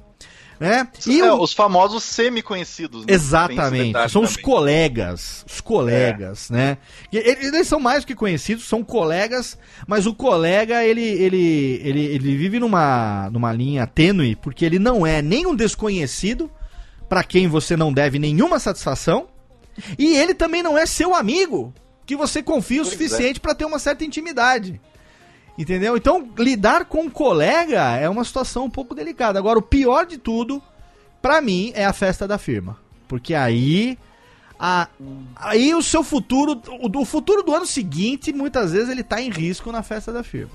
né? 0.62 0.88
E 1.08 1.20
É, 1.20 1.34
o- 1.34 1.42
Os 1.42 1.54
famosos 1.54 2.04
semi-conhecidos. 2.04 3.04
né? 3.06 3.14
Exatamente. 3.14 3.94
São 4.12 4.22
os 4.22 4.30
também. 4.34 4.46
colegas. 4.46 5.44
Os 5.50 5.60
colegas, 5.60 6.50
né? 6.52 6.78
E 7.12 7.18
Eles, 7.18 7.68
são 7.68 7.80
mais 7.80 8.04
do 8.04 8.08
que 8.08 8.14
conhecidos, 8.16 8.66
são 8.68 8.84
colegas, 8.84 9.58
mas 9.88 10.06
o 10.06 10.14
colega, 10.14 10.84
ele, 10.86 11.02
ele, 11.02 11.82
ele, 11.84 12.06
ele 12.06 12.38
vive 12.38 12.60
numa, 12.60 13.28
numa 13.32 13.52
linha 13.52 13.88
tênue, 13.88 14.36
porque 14.36 14.64
ele 14.64 14.78
não 14.78 15.06
é 15.06 15.20
nem 15.22 15.48
um 15.48 15.56
desconhecido, 15.56 16.50
pra 17.10 17.24
quem 17.24 17.48
você 17.48 17.76
não 17.76 17.92
deve 17.92 18.20
nenhuma 18.20 18.60
satisfação, 18.60 19.28
e 19.98 20.16
ele 20.16 20.36
também 20.36 20.62
não 20.62 20.78
é 20.78 20.86
seu 20.86 21.16
amigo, 21.16 21.74
que 22.06 22.16
você 22.16 22.44
confia 22.44 22.82
o 22.82 22.86
Pois 22.86 22.94
é. 22.94 22.98
suficiente 22.98 23.40
pra 23.40 23.56
ter 23.56 23.66
uma 23.66 23.80
certa 23.80 24.06
intimidade. 24.06 24.80
Entendeu? 25.62 25.96
Então, 25.96 26.28
lidar 26.38 26.86
com 26.86 27.02
um 27.02 27.10
colega 27.10 27.96
é 27.98 28.10
uma 28.10 28.24
situação 28.24 28.66
um 28.66 28.70
pouco 28.70 28.96
delicada. 28.96 29.38
Agora, 29.38 29.60
o 29.60 29.62
pior 29.62 30.06
de 30.06 30.18
tudo, 30.18 30.62
pra 31.22 31.40
mim, 31.42 31.72
é 31.76 31.86
a 31.86 31.94
festa 31.94 32.28
da 32.28 32.38
firma. 32.38 32.78
Porque 33.08 33.36
aí. 33.36 33.98
a- 34.60 34.88
aí 35.36 35.76
o 35.76 35.82
seu 35.84 36.04
futuro. 36.04 36.60
O, 36.68 37.00
o 37.02 37.06
futuro 37.06 37.44
do 37.44 37.54
ano 37.54 37.66
seguinte, 37.68 38.34
muitas 38.34 38.72
vezes, 38.72 38.90
ele 38.90 39.04
tá 39.04 39.22
em 39.22 39.30
risco 39.30 39.72
na 39.72 39.84
festa 39.84 40.12
da 40.12 40.24
firma. 40.24 40.52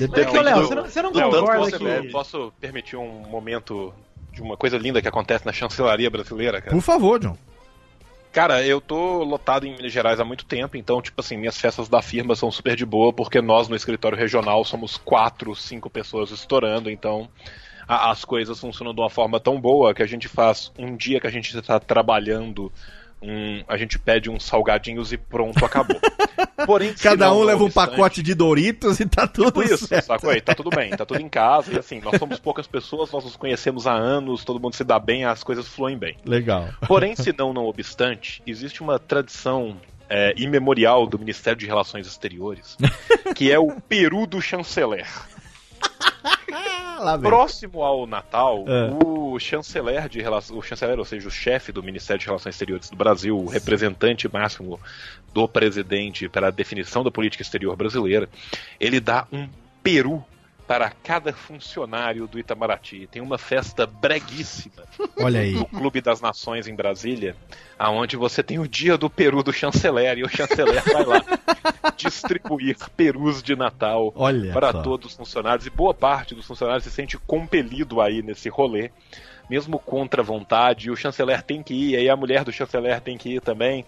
Mas, 0.00 0.26
ô, 0.26 0.40
Léo, 0.40 0.56
você 0.66 0.74
não, 0.74 0.82
você 0.84 1.02
não 1.02 1.12
Léo, 1.12 1.30
concorda 1.30 1.58
posso, 1.70 1.78
que... 1.78 2.08
posso 2.10 2.52
permitir 2.60 2.96
um 2.96 3.20
momento 3.28 3.92
de 4.32 4.42
uma 4.42 4.56
coisa 4.56 4.76
linda 4.78 5.00
que 5.02 5.06
acontece 5.08 5.44
na 5.46 5.52
chancelaria 5.52 6.10
brasileira, 6.10 6.60
cara? 6.60 6.74
Por 6.74 6.82
favor, 6.82 7.20
John. 7.20 7.36
Cara, 8.34 8.66
eu 8.66 8.80
tô 8.80 9.22
lotado 9.22 9.64
em 9.64 9.76
Minas 9.76 9.92
Gerais 9.92 10.18
há 10.18 10.24
muito 10.24 10.44
tempo, 10.44 10.76
então, 10.76 11.00
tipo 11.00 11.20
assim, 11.20 11.36
minhas 11.36 11.56
festas 11.56 11.88
da 11.88 12.02
firma 12.02 12.34
são 12.34 12.50
super 12.50 12.74
de 12.74 12.84
boa, 12.84 13.12
porque 13.14 13.40
nós 13.40 13.68
no 13.68 13.76
escritório 13.76 14.18
regional 14.18 14.64
somos 14.64 14.96
quatro, 14.96 15.54
cinco 15.54 15.88
pessoas 15.88 16.32
estourando, 16.32 16.90
então 16.90 17.30
a- 17.88 18.10
as 18.10 18.24
coisas 18.24 18.60
funcionam 18.60 18.94
de 18.94 19.00
uma 19.00 19.10
forma 19.10 19.40
tão 19.40 19.60
boa 19.60 19.94
que 19.94 20.02
a 20.02 20.06
gente 20.06 20.28
faz 20.28 20.72
um 20.78 20.96
dia 20.96 21.20
que 21.20 21.26
a 21.28 21.30
gente 21.30 21.60
tá 21.62 21.80
trabalhando, 21.80 22.72
um, 23.24 23.64
a 23.66 23.76
gente 23.76 23.98
pede 23.98 24.28
uns 24.28 24.44
salgadinhos 24.44 25.12
e 25.12 25.16
pronto, 25.16 25.64
acabou. 25.64 25.98
Porém, 26.66 26.94
Cada 26.94 27.32
um 27.32 27.42
leva 27.42 27.64
um 27.64 27.70
pacote 27.70 28.22
de 28.22 28.34
Doritos 28.34 29.00
e 29.00 29.06
tá 29.06 29.26
tudo 29.26 29.46
Tipo 29.46 29.62
isso, 29.62 29.86
certo. 29.86 30.06
sacou 30.06 30.30
aí? 30.30 30.40
Tá 30.40 30.54
tudo 30.54 30.70
bem, 30.70 30.90
tá 30.90 31.04
tudo 31.04 31.20
em 31.20 31.28
casa, 31.28 31.72
e 31.72 31.78
assim, 31.78 32.00
nós 32.00 32.18
somos 32.18 32.38
poucas 32.38 32.66
pessoas, 32.66 33.10
nós 33.10 33.24
nos 33.24 33.36
conhecemos 33.36 33.86
há 33.86 33.92
anos, 33.92 34.44
todo 34.44 34.60
mundo 34.60 34.74
se 34.74 34.84
dá 34.84 34.98
bem, 34.98 35.24
as 35.24 35.42
coisas 35.42 35.66
fluem 35.66 35.96
bem. 35.96 36.16
Legal. 36.24 36.68
Porém, 36.86 37.16
se 37.16 37.34
não, 37.36 37.52
não 37.52 37.64
obstante, 37.64 38.42
existe 38.46 38.82
uma 38.82 38.98
tradição 38.98 39.76
é, 40.08 40.34
imemorial 40.36 41.06
do 41.06 41.18
Ministério 41.18 41.58
de 41.58 41.66
Relações 41.66 42.06
Exteriores, 42.06 42.76
que 43.34 43.50
é 43.50 43.58
o 43.58 43.80
Peru 43.80 44.26
do 44.26 44.40
Chanceler. 44.40 45.06
Lá. 47.00 47.18
Próximo 47.18 47.82
ao 47.82 48.06
Natal, 48.06 48.64
É. 48.66 48.90
o 49.04 49.38
chanceler 49.38 50.08
de 50.08 50.22
relações, 50.22 50.56
o 50.56 50.62
chanceler, 50.62 50.98
ou 50.98 51.04
seja, 51.04 51.28
o 51.28 51.30
chefe 51.30 51.70
do 51.70 51.82
Ministério 51.82 52.20
de 52.20 52.26
Relações 52.26 52.54
Exteriores 52.54 52.88
do 52.88 52.96
Brasil, 52.96 53.36
o 53.36 53.46
representante 53.46 54.32
máximo 54.32 54.80
do 55.34 55.46
presidente 55.46 56.28
para 56.28 56.46
a 56.48 56.50
definição 56.50 57.02
da 57.04 57.10
política 57.10 57.42
exterior 57.42 57.76
brasileira, 57.76 58.28
ele 58.80 59.00
dá 59.00 59.26
um 59.32 59.48
peru 59.82 60.24
para 60.66 60.90
cada 60.90 61.32
funcionário 61.32 62.26
do 62.26 62.38
Itamaraty. 62.38 63.06
Tem 63.10 63.20
uma 63.20 63.38
festa 63.38 63.86
breguíssima 63.86 64.84
Olha 65.18 65.40
aí. 65.40 65.52
no 65.52 65.66
Clube 65.66 66.00
das 66.00 66.20
Nações 66.20 66.66
em 66.66 66.74
Brasília, 66.74 67.36
aonde 67.78 68.16
você 68.16 68.42
tem 68.42 68.58
o 68.58 68.68
dia 68.68 68.96
do 68.96 69.10
peru 69.10 69.42
do 69.42 69.52
chanceler 69.52 70.18
e 70.18 70.24
o 70.24 70.28
chanceler 70.28 70.82
vai 70.90 71.04
lá 71.04 71.22
distribuir 71.96 72.76
perus 72.96 73.42
de 73.42 73.54
Natal 73.54 74.12
Olha 74.16 74.52
para 74.52 74.72
só. 74.72 74.82
todos 74.82 75.10
os 75.10 75.16
funcionários 75.16 75.66
e 75.66 75.70
boa 75.70 75.94
parte 75.94 76.34
dos 76.34 76.46
funcionários 76.46 76.84
se 76.84 76.90
sente 76.90 77.18
compelido 77.18 78.00
aí 78.00 78.22
nesse 78.22 78.48
rolê 78.48 78.90
mesmo 79.48 79.78
contra 79.78 80.20
a 80.22 80.24
vontade, 80.24 80.88
e 80.88 80.90
o 80.90 80.96
chanceler 80.96 81.42
tem 81.42 81.62
que 81.62 81.74
ir, 81.74 81.96
aí 81.96 82.08
a 82.08 82.16
mulher 82.16 82.44
do 82.44 82.52
chanceler 82.52 83.00
tem 83.00 83.16
que 83.18 83.36
ir 83.36 83.40
também, 83.40 83.84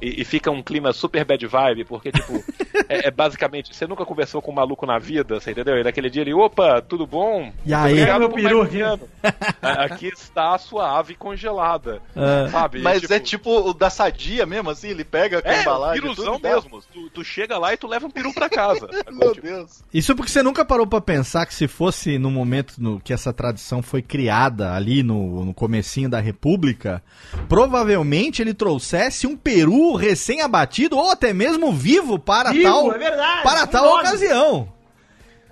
e, 0.00 0.20
e 0.20 0.24
fica 0.24 0.50
um 0.50 0.62
clima 0.62 0.92
super 0.92 1.24
bad 1.24 1.46
vibe, 1.46 1.84
porque, 1.84 2.12
tipo, 2.12 2.42
é, 2.88 3.08
é 3.08 3.10
basicamente, 3.10 3.74
você 3.74 3.86
nunca 3.86 4.04
conversou 4.04 4.40
com 4.42 4.50
um 4.50 4.54
maluco 4.54 4.86
na 4.86 4.98
vida, 4.98 5.40
você 5.40 5.50
entendeu? 5.52 5.78
E 5.78 5.84
naquele 5.84 6.08
dia 6.10 6.22
ele, 6.22 6.34
opa, 6.34 6.80
tudo 6.82 7.06
bom? 7.06 7.52
E 7.64 7.72
aí? 7.74 7.92
Obrigado 7.92 8.20
Meu 8.20 8.30
peru 8.30 8.62
aqui. 8.62 8.82
A- 8.82 8.98
está 10.02 10.54
a 10.54 10.58
sua 10.58 10.98
ave 10.98 11.14
congelada, 11.14 12.00
Ah. 12.16 12.48
sabe? 12.50 12.80
Mas 12.80 13.00
tipo, 13.00 13.12
é 13.14 13.20
tipo 13.20 13.50
o 13.70 13.74
da 13.74 13.90
sadia 13.90 14.46
mesmo, 14.46 14.70
assim, 14.70 14.88
ele 14.88 15.04
pega 15.04 15.42
com 15.42 15.48
a 15.48 15.52
É, 15.52 15.60
embalagem. 15.62 16.02
piruzão 16.02 16.34
tudo, 16.34 16.42
mesmo. 16.48 16.82
Tu, 16.92 17.10
tu 17.10 17.24
chega 17.24 17.58
lá 17.58 17.72
e 17.72 17.76
tu 17.76 17.86
leva 17.86 18.06
um 18.06 18.10
peru 18.10 18.32
pra 18.32 18.48
casa. 18.48 18.88
Meu 19.10 19.32
Tipo, 19.32 19.46
Deus. 19.46 19.82
Isso 19.92 20.14
porque 20.14 20.30
você 20.30 20.42
nunca 20.42 20.64
parou 20.64 20.86
pra 20.86 21.00
pensar 21.00 21.46
que 21.46 21.54
se 21.54 21.66
fosse 21.68 22.18
no 22.18 22.30
momento 22.30 22.74
no 22.78 23.00
que 23.00 23.12
essa 23.12 23.32
tradição 23.32 23.82
foi 23.82 24.02
criada 24.02 24.72
ali 24.74 25.02
no, 25.10 25.44
no 25.44 25.54
comecinho 25.54 26.08
da 26.08 26.20
República, 26.20 27.02
provavelmente 27.48 28.40
ele 28.40 28.54
trouxesse 28.54 29.26
um 29.26 29.36
peru 29.36 29.94
recém-abatido 29.94 30.96
ou 30.96 31.10
até 31.10 31.32
mesmo 31.32 31.72
vivo 31.72 32.18
para 32.18 32.52
Vivo, 32.52 32.62
tal 32.62 32.92
é 32.92 32.98
verdade. 32.98 33.42
para 33.42 33.66
tal 33.66 33.84
nome. 33.84 34.00
ocasião. 34.00 34.79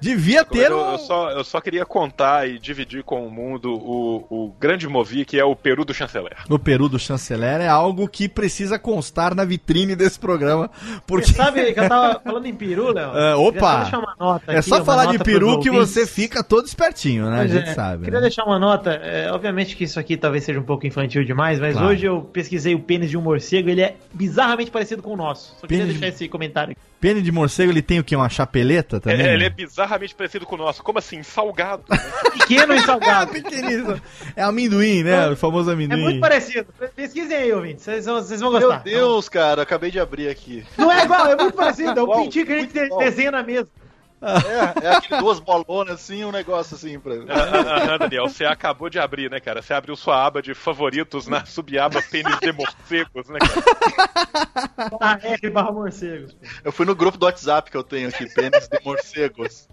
Devia 0.00 0.46
Mas 0.48 0.48
ter 0.58 0.70
eu, 0.70 0.78
um 0.78 0.92
eu 0.92 0.98
só, 0.98 1.30
eu 1.30 1.42
só 1.44 1.60
queria 1.60 1.84
contar 1.84 2.48
e 2.48 2.58
dividir 2.58 3.02
com 3.02 3.26
o 3.26 3.30
mundo 3.30 3.72
o, 3.74 4.26
o 4.30 4.54
grande 4.60 4.86
movi 4.88 5.24
que 5.24 5.38
é 5.38 5.44
o 5.44 5.56
peru 5.56 5.84
do 5.84 5.92
chanceler. 5.92 6.36
o 6.48 6.58
peru 6.58 6.88
do 6.88 6.98
chanceler 6.98 7.60
é 7.60 7.68
algo 7.68 8.06
que 8.08 8.28
precisa 8.28 8.78
constar 8.78 9.34
na 9.34 9.44
vitrine 9.44 9.96
desse 9.96 10.18
programa, 10.18 10.70
porque 11.06 11.26
Você 11.26 11.34
sabe 11.34 11.72
que 11.72 11.80
eu 11.80 11.88
tava 11.88 12.20
falando 12.24 12.46
em 12.46 12.54
peru, 12.54 12.92
Léo? 12.92 13.08
É, 13.10 13.12
Queria 13.34 13.38
opa! 13.38 13.60
só 13.60 13.78
deixar 13.82 13.98
uma 13.98 14.16
nota 14.18 14.52
é 14.52 14.58
aqui, 14.58 14.68
só 14.68 14.76
uma 14.76 14.84
falar 14.84 15.06
de 15.06 15.18
peru 15.18 15.58
que 15.60 15.70
você 15.70 16.06
fica 16.06 16.44
todo 16.44 16.66
espertinho, 16.66 17.28
né? 17.28 17.38
Pois 17.38 17.50
a 17.52 17.58
gente 17.58 17.68
é, 17.70 17.74
sabe. 17.74 18.04
Queria 18.04 18.20
né? 18.20 18.22
deixar 18.26 18.44
uma 18.44 18.58
nota. 18.58 18.90
é, 18.92 19.32
obviamente 19.32 19.74
que 19.76 19.84
isso 19.84 19.98
aqui 19.98 20.16
talvez 20.16 20.44
seja 20.44 20.60
um 20.60 20.64
pouco 20.64 20.86
infantil 20.86 21.24
demais, 21.24 21.58
mas 21.58 21.72
Claro. 21.74 21.88
hoje 21.88 22.06
eu 22.06 22.22
pesquisei 22.22 22.74
o 22.74 22.80
pênis 22.80 23.10
de 23.10 23.16
um 23.16 23.20
morcego, 23.20 23.68
ele 23.68 23.80
é 23.82 23.96
bizarramente 24.14 24.70
parecido 24.70 25.02
com 25.02 25.12
o 25.12 25.16
nosso. 25.16 25.54
Só 25.60 25.66
queria 25.66 25.78
Pênis 25.84 25.94
de- 25.94 26.00
deixar 26.00 26.14
esse 26.14 26.28
comentário 26.28 26.72
aqui. 26.72 26.80
Pênis 27.00 27.22
de 27.22 27.30
morcego, 27.30 27.70
ele 27.70 27.80
tem 27.80 28.00
o 28.00 28.04
quê? 28.04 28.16
Uma 28.16 28.28
chapeleta 28.28 28.98
também? 29.00 29.20
É, 29.24 29.34
ele 29.34 29.44
é 29.44 29.50
bizarramente 29.50 30.14
parecido 30.14 30.44
com 30.44 30.56
o 30.56 30.58
nosso. 30.58 30.82
Como 30.82 30.98
assim? 30.98 31.22
Salgado. 31.22 31.84
Pequeno 32.38 32.74
e 32.74 32.80
salgado. 32.80 33.30
Pequenino. 33.34 34.00
É 34.34 34.42
amendoim, 34.42 35.04
né? 35.04 35.28
O 35.28 35.36
famoso 35.36 35.70
É 35.70 35.74
amendoim. 35.74 36.02
muito 36.02 36.20
parecido. 36.20 36.66
Pesquisem 36.96 37.36
aí, 37.36 37.52
ouvintes. 37.52 37.84
Vocês 37.84 38.04
vão, 38.04 38.16
vocês 38.16 38.40
vão 38.40 38.50
Meu 38.50 38.60
gostar. 38.62 38.82
Deus, 38.82 39.28
cara, 39.28 39.62
acabei 39.62 39.90
de 39.90 40.00
abrir 40.00 40.28
aqui. 40.28 40.64
Não 40.76 40.90
é 40.90 41.04
igual, 41.04 41.26
é 41.28 41.36
muito 41.36 41.54
parecido. 41.54 41.98
É 41.98 42.02
o 42.02 42.22
pintinho 42.22 42.46
que 42.46 42.52
a 42.52 42.60
gente 42.60 42.72
desenha 42.98 43.30
na 43.30 43.42
mesa. 43.42 43.68
É, 44.20 44.86
é 44.86 44.96
aquele 44.96 45.20
duas 45.20 45.38
bolonas 45.38 45.94
assim, 45.94 46.24
um 46.24 46.32
negócio 46.32 46.74
assim 46.74 46.98
pra. 46.98 47.14
Ah, 47.28 47.94
ah, 47.94 47.98
Daniel, 47.98 48.28
você 48.28 48.44
acabou 48.44 48.90
de 48.90 48.98
abrir, 48.98 49.30
né, 49.30 49.38
cara? 49.38 49.62
Você 49.62 49.72
abriu 49.72 49.94
sua 49.94 50.26
aba 50.26 50.42
de 50.42 50.54
favoritos 50.54 51.28
na 51.28 51.44
subaba 51.46 52.02
pênis 52.02 52.38
de 52.40 52.52
morcegos, 52.52 53.28
né, 53.28 53.38
cara? 53.38 54.88
Ah, 55.00 55.18
é, 55.22 55.50
barra 55.50 55.70
morcegos. 55.70 56.36
Eu 56.64 56.72
fui 56.72 56.84
no 56.84 56.94
grupo 56.94 57.16
do 57.16 57.26
WhatsApp 57.26 57.70
que 57.70 57.76
eu 57.76 57.84
tenho 57.84 58.08
aqui, 58.08 58.26
pênis 58.34 58.68
de 58.68 58.78
morcegos. 58.84 59.68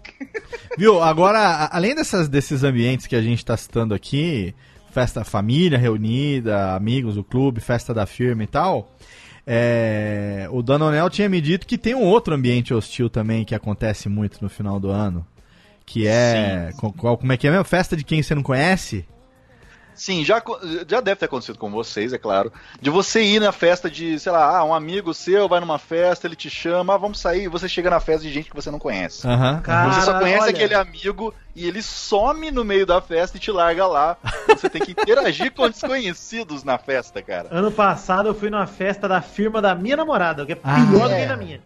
Viu? 0.78 1.02
Agora, 1.02 1.68
além 1.72 1.94
dessas, 1.94 2.28
desses 2.28 2.62
ambientes 2.62 3.06
que 3.06 3.16
a 3.16 3.22
gente 3.22 3.44
tá 3.44 3.56
citando 3.56 3.94
aqui, 3.94 4.54
festa 4.92 5.24
família 5.24 5.78
reunida, 5.78 6.74
amigos 6.74 7.16
do 7.16 7.24
clube, 7.24 7.60
festa 7.60 7.92
da 7.92 8.06
firma 8.06 8.44
e 8.44 8.46
tal, 8.46 8.92
é, 9.46 10.48
o 10.50 10.62
Danonel 10.62 11.08
tinha 11.08 11.28
me 11.28 11.40
dito 11.40 11.66
que 11.66 11.78
tem 11.78 11.94
um 11.94 12.02
outro 12.02 12.34
ambiente 12.34 12.74
hostil 12.74 13.08
também 13.08 13.44
que 13.44 13.54
acontece 13.54 14.08
muito 14.08 14.38
no 14.42 14.48
final 14.48 14.80
do 14.80 14.90
ano. 14.90 15.24
Que 15.84 16.06
é. 16.08 16.70
qual- 16.92 17.16
como 17.16 17.32
é 17.32 17.36
que 17.36 17.46
é 17.46 17.50
mesmo? 17.50 17.64
Festa 17.64 17.96
de 17.96 18.02
quem 18.04 18.20
você 18.22 18.34
não 18.34 18.42
conhece? 18.42 19.06
Sim, 19.96 20.24
já, 20.24 20.42
já 20.88 21.00
deve 21.00 21.16
ter 21.16 21.24
acontecido 21.24 21.58
com 21.58 21.70
vocês, 21.70 22.12
é 22.12 22.18
claro. 22.18 22.52
De 22.80 22.90
você 22.90 23.22
ir 23.22 23.40
na 23.40 23.50
festa 23.50 23.90
de, 23.90 24.18
sei 24.20 24.30
lá, 24.30 24.58
ah, 24.58 24.64
um 24.64 24.74
amigo 24.74 25.12
seu 25.14 25.48
vai 25.48 25.58
numa 25.58 25.78
festa, 25.78 26.26
ele 26.26 26.36
te 26.36 26.50
chama, 26.50 26.94
ah, 26.94 26.98
vamos 26.98 27.18
sair, 27.18 27.44
e 27.44 27.48
você 27.48 27.68
chega 27.68 27.90
na 27.90 27.98
festa 27.98 28.22
de 28.22 28.32
gente 28.32 28.50
que 28.50 28.54
você 28.54 28.70
não 28.70 28.78
conhece. 28.78 29.26
Aham. 29.26 29.60
Cara, 29.62 29.90
você 29.92 30.02
só 30.02 30.18
conhece 30.18 30.42
olha. 30.42 30.50
aquele 30.50 30.74
amigo 30.74 31.34
e 31.54 31.66
ele 31.66 31.82
some 31.82 32.50
no 32.50 32.64
meio 32.64 32.84
da 32.84 33.00
festa 33.00 33.36
e 33.36 33.40
te 33.40 33.50
larga 33.50 33.86
lá. 33.86 34.16
Você 34.48 34.68
tem 34.68 34.82
que 34.82 34.92
interagir 34.92 35.52
com 35.52 35.68
desconhecidos 35.68 36.62
na 36.62 36.76
festa, 36.78 37.22
cara. 37.22 37.48
Ano 37.50 37.70
passado 37.72 38.28
eu 38.28 38.34
fui 38.34 38.50
numa 38.50 38.66
festa 38.66 39.08
da 39.08 39.20
firma 39.22 39.60
da 39.62 39.74
minha 39.74 39.96
namorada, 39.96 40.44
que 40.44 40.52
é 40.52 40.58
Ah, 40.62 40.86
pior 40.90 41.08
do 41.08 41.14
é. 41.14 41.20
que 41.22 41.26
na 41.26 41.36
minha. 41.36 41.60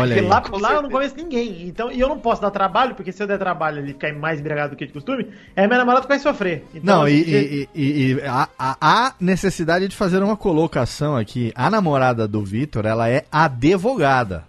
Olha 0.00 0.14
Porque 0.14 0.20
aí. 0.20 0.60
lá, 0.60 0.68
lá 0.68 0.74
eu 0.74 0.82
não 0.82 0.90
conheço 0.90 1.16
ninguém. 1.16 1.66
Então, 1.68 1.90
e 1.90 2.00
eu 2.00 2.08
não 2.08 2.18
posso 2.18 2.40
dar 2.42 2.50
trabalho, 2.50 2.94
porque 2.94 3.12
se 3.12 3.22
eu 3.22 3.26
der 3.26 3.38
trabalho 3.38 3.78
ele 3.78 3.88
ficar 3.92 4.12
mais 4.14 4.40
embriagado 4.40 4.70
do 4.70 4.76
que 4.76 4.86
de 4.86 4.92
costume, 4.92 5.26
é 5.54 5.66
minha 5.66 5.78
namorada 5.78 6.02
que 6.02 6.08
vai 6.08 6.18
sofrer. 6.18 6.64
Então, 6.74 6.98
Não, 7.00 7.08
e, 7.08 7.12
e- 7.14 7.68
e- 7.74 8.12
e 8.12 8.20
há, 8.22 8.48
há- 8.58 8.76
há 8.80 9.14
necessidade 9.20 9.88
de 9.88 9.96
fazer 9.96 10.22
uma 10.22 10.36
colocação 10.36 11.16
aqui. 11.16 11.52
A 11.54 11.68
namorada 11.70 12.26
do 12.28 12.42
Vitor, 12.42 12.86
ela 12.86 13.08
é 13.08 13.24
advogada. 13.30 14.44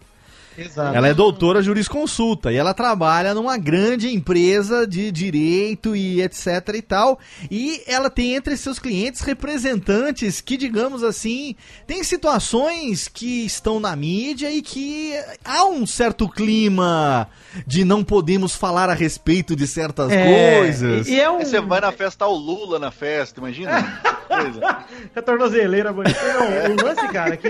Exato. 0.57 0.95
Ela 0.95 1.07
é 1.07 1.13
doutora 1.13 1.61
jurisconsulta 1.61 2.51
e 2.51 2.55
ela 2.55 2.73
trabalha 2.73 3.33
numa 3.33 3.57
grande 3.57 4.13
empresa 4.13 4.87
de 4.87 5.11
direito 5.11 5.95
e 5.95 6.21
etc 6.21 6.45
e 6.73 6.81
tal. 6.81 7.19
E 7.49 7.83
ela 7.85 8.09
tem 8.09 8.33
entre 8.35 8.57
seus 8.57 8.79
clientes 8.79 9.21
representantes 9.21 10.41
que, 10.41 10.57
digamos 10.57 11.03
assim, 11.03 11.55
tem 11.85 12.03
situações 12.03 13.07
que 13.07 13.45
estão 13.45 13.79
na 13.79 13.95
mídia 13.95 14.51
e 14.51 14.61
que 14.61 15.13
há 15.45 15.65
um 15.65 15.85
certo 15.85 16.27
clima 16.27 17.27
de 17.65 17.85
não 17.85 18.03
podemos 18.03 18.55
falar 18.55 18.89
a 18.89 18.93
respeito 18.93 19.55
de 19.55 19.67
certas 19.67 20.11
É, 20.11 20.57
coisas. 20.57 21.07
E, 21.07 21.19
é 21.19 21.29
um. 21.29 21.39
Você 21.39 21.61
vai 21.61 21.81
na 21.81 21.91
festa, 21.91 22.25
tá 22.25 22.27
o 22.27 22.35
Lula 22.35 22.79
na 22.79 22.91
festa, 22.91 23.39
imagina? 23.39 24.01
Coisa. 24.27 24.59
A 25.15 25.21
tornozeleira. 25.21 25.91
Não, 25.91 25.99
o 26.03 26.85
lance, 26.85 27.07
cara, 27.09 27.33
é 27.33 27.37
que. 27.37 27.47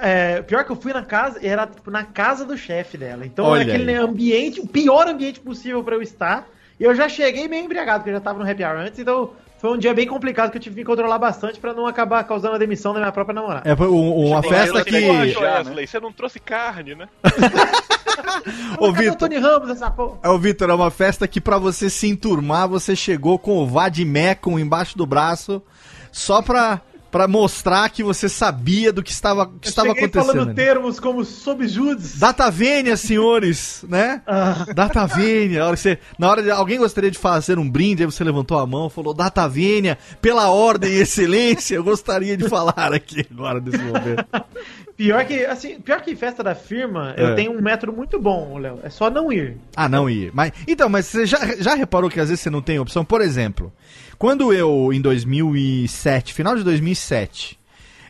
É, 0.00 0.42
pior 0.42 0.64
que 0.64 0.70
eu 0.70 0.76
fui 0.76 0.92
na 0.92 1.02
casa, 1.02 1.38
era 1.42 1.67
tipo, 1.76 1.90
na 1.90 2.04
casa 2.04 2.44
do 2.44 2.56
chefe 2.56 2.96
dela. 2.98 3.24
Então 3.26 3.46
Olha 3.46 3.62
era 3.62 3.72
aquele 3.74 3.90
aí. 3.90 3.96
ambiente, 3.96 4.60
o 4.60 4.66
pior 4.66 5.06
ambiente 5.08 5.40
possível 5.40 5.82
pra 5.84 5.94
eu 5.94 6.02
estar. 6.02 6.46
E 6.80 6.84
eu 6.84 6.94
já 6.94 7.08
cheguei 7.08 7.48
meio 7.48 7.64
embriagado, 7.64 8.00
porque 8.00 8.10
eu 8.10 8.14
já 8.14 8.20
tava 8.20 8.38
no 8.42 8.48
happy 8.48 8.62
hour 8.64 8.76
antes, 8.78 8.98
então 9.00 9.30
foi 9.60 9.70
um 9.72 9.76
dia 9.78 9.92
bem 9.92 10.06
complicado 10.06 10.50
que 10.52 10.56
eu 10.58 10.60
tive 10.62 10.76
que 10.76 10.80
me 10.82 10.86
controlar 10.86 11.18
bastante 11.18 11.58
pra 11.58 11.72
não 11.74 11.86
acabar 11.86 12.22
causando 12.22 12.54
a 12.54 12.58
demissão 12.58 12.92
da 12.92 13.00
minha 13.00 13.10
própria 13.10 13.34
namorada. 13.34 13.68
É 13.68 13.74
um- 13.74 14.26
uma 14.28 14.40
Tem 14.40 14.50
festa 14.50 14.84
que. 14.84 15.28
já, 15.32 15.64
né? 15.64 15.84
Você 15.86 15.98
não 15.98 16.12
trouxe 16.12 16.38
carne, 16.38 16.94
né? 16.94 17.08
Ô, 18.78 18.92
Vitor. 18.92 19.16
Tony 19.16 19.36
Ramos, 19.38 19.70
essa 19.70 19.90
porra? 19.90 20.18
É, 20.22 20.28
o 20.28 20.38
Vitor, 20.38 20.70
é 20.70 20.74
uma 20.74 20.90
festa 20.90 21.26
que 21.26 21.40
pra 21.40 21.58
você 21.58 21.90
se 21.90 22.06
enturmar, 22.08 22.68
você 22.68 22.94
chegou 22.94 23.38
com 23.38 23.58
o 23.58 23.66
Vadimecum 23.66 24.58
embaixo 24.58 24.96
do 24.96 25.06
braço, 25.06 25.62
só 26.12 26.40
pra, 26.42 26.80
pra 27.10 27.26
mostrar 27.26 27.88
que 27.90 28.02
você 28.02 28.28
sabia 28.28 28.92
do 28.92 29.02
que 29.02 29.10
estava, 29.12 29.46
que 29.46 29.66
Eu 29.66 29.70
estava 29.70 29.92
acontecendo. 29.92 30.26
falando 30.26 30.54
termos 30.54 31.00
como 31.00 31.24
subjudes. 31.24 32.18
Data 32.18 32.50
vênia, 32.50 32.96
senhores, 32.96 33.84
né? 33.88 34.22
Ah, 34.26 34.66
Data 34.74 35.06
vênia. 35.06 35.64
Hora, 35.64 35.76
você, 35.76 35.98
na 36.18 36.28
hora 36.30 36.42
de 36.42 36.50
alguém 36.50 36.78
gostaria 36.78 37.10
de 37.10 37.18
fazer 37.18 37.58
um 37.58 37.68
brinde, 37.68 38.02
aí 38.02 38.06
você 38.06 38.22
levantou 38.22 38.58
a 38.58 38.66
mão, 38.66 38.90
falou 38.90 39.14
Data 39.14 39.48
vênia, 39.48 39.96
pela 40.20 40.50
ordem 40.50 40.90
e 40.90 41.00
excelência, 41.00 41.74
eu 41.76 41.84
gostaria 41.84 42.36
de 42.36 42.48
falar 42.48 42.92
aqui 42.92 43.26
agora 43.30 43.60
nesse 43.60 43.78
momento. 43.78 44.24
pior 44.96 45.24
que, 45.24 45.44
assim, 45.46 45.80
pior 45.80 46.00
que 46.02 46.14
festa 46.16 46.42
da 46.42 46.54
firma, 46.54 47.14
É. 47.16 47.22
eu 47.22 47.34
tenho 47.34 47.52
um 47.52 47.60
método 47.62 47.92
muito 47.92 48.20
bom, 48.20 48.58
Léo. 48.58 48.80
É 48.82 48.90
só 48.90 49.08
não 49.10 49.32
ir. 49.32 49.56
Ah, 49.74 49.88
não 49.88 50.10
ir. 50.10 50.30
Mas, 50.34 50.52
então, 50.66 50.88
mas 50.88 51.06
você 51.06 51.24
já, 51.24 51.38
já 51.58 51.74
reparou 51.74 52.10
que 52.10 52.20
às 52.20 52.28
vezes 52.28 52.42
você 52.42 52.50
não 52.50 52.60
tem 52.60 52.78
opção? 52.78 53.04
Por 53.04 53.20
exemplo, 53.20 53.72
quando 54.18 54.52
eu, 54.52 54.92
em 54.92 55.00
2007, 55.00 56.34
final 56.34 56.56
de 56.56 56.64
2007, 56.64 57.58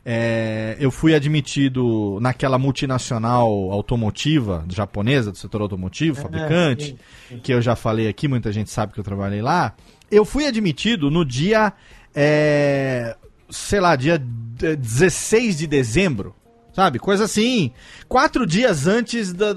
é, 0.04 0.74
eu 0.80 0.90
fui 0.90 1.14
admitido 1.14 2.18
naquela 2.22 2.58
multinacional 2.58 3.50
automotiva 3.70 4.64
japonesa, 4.68 5.30
do 5.30 5.36
setor 5.36 5.60
automotivo, 5.60 6.22
fabricante, 6.22 6.96
sim, 7.28 7.38
que 7.40 7.52
eu 7.52 7.60
já 7.60 7.76
falei 7.76 8.08
aqui, 8.08 8.26
muita 8.26 8.50
gente 8.50 8.70
sabe 8.70 8.94
que 8.94 9.00
eu 9.00 9.04
trabalhei 9.04 9.42
lá. 9.42 9.74
Eu 10.10 10.24
fui 10.24 10.46
admitido 10.46 11.10
no 11.10 11.26
dia, 11.26 11.74
é, 12.14 13.14
sei 13.50 13.80
lá, 13.80 13.94
dia 13.94 14.14
eh, 14.62 14.76
16 14.76 15.58
de 15.58 15.66
dezembro. 15.66 16.34
Sabe? 16.78 17.00
Coisa 17.00 17.24
assim. 17.24 17.72
Quatro 18.08 18.46
dias 18.46 18.86
antes 18.86 19.32
do- 19.32 19.52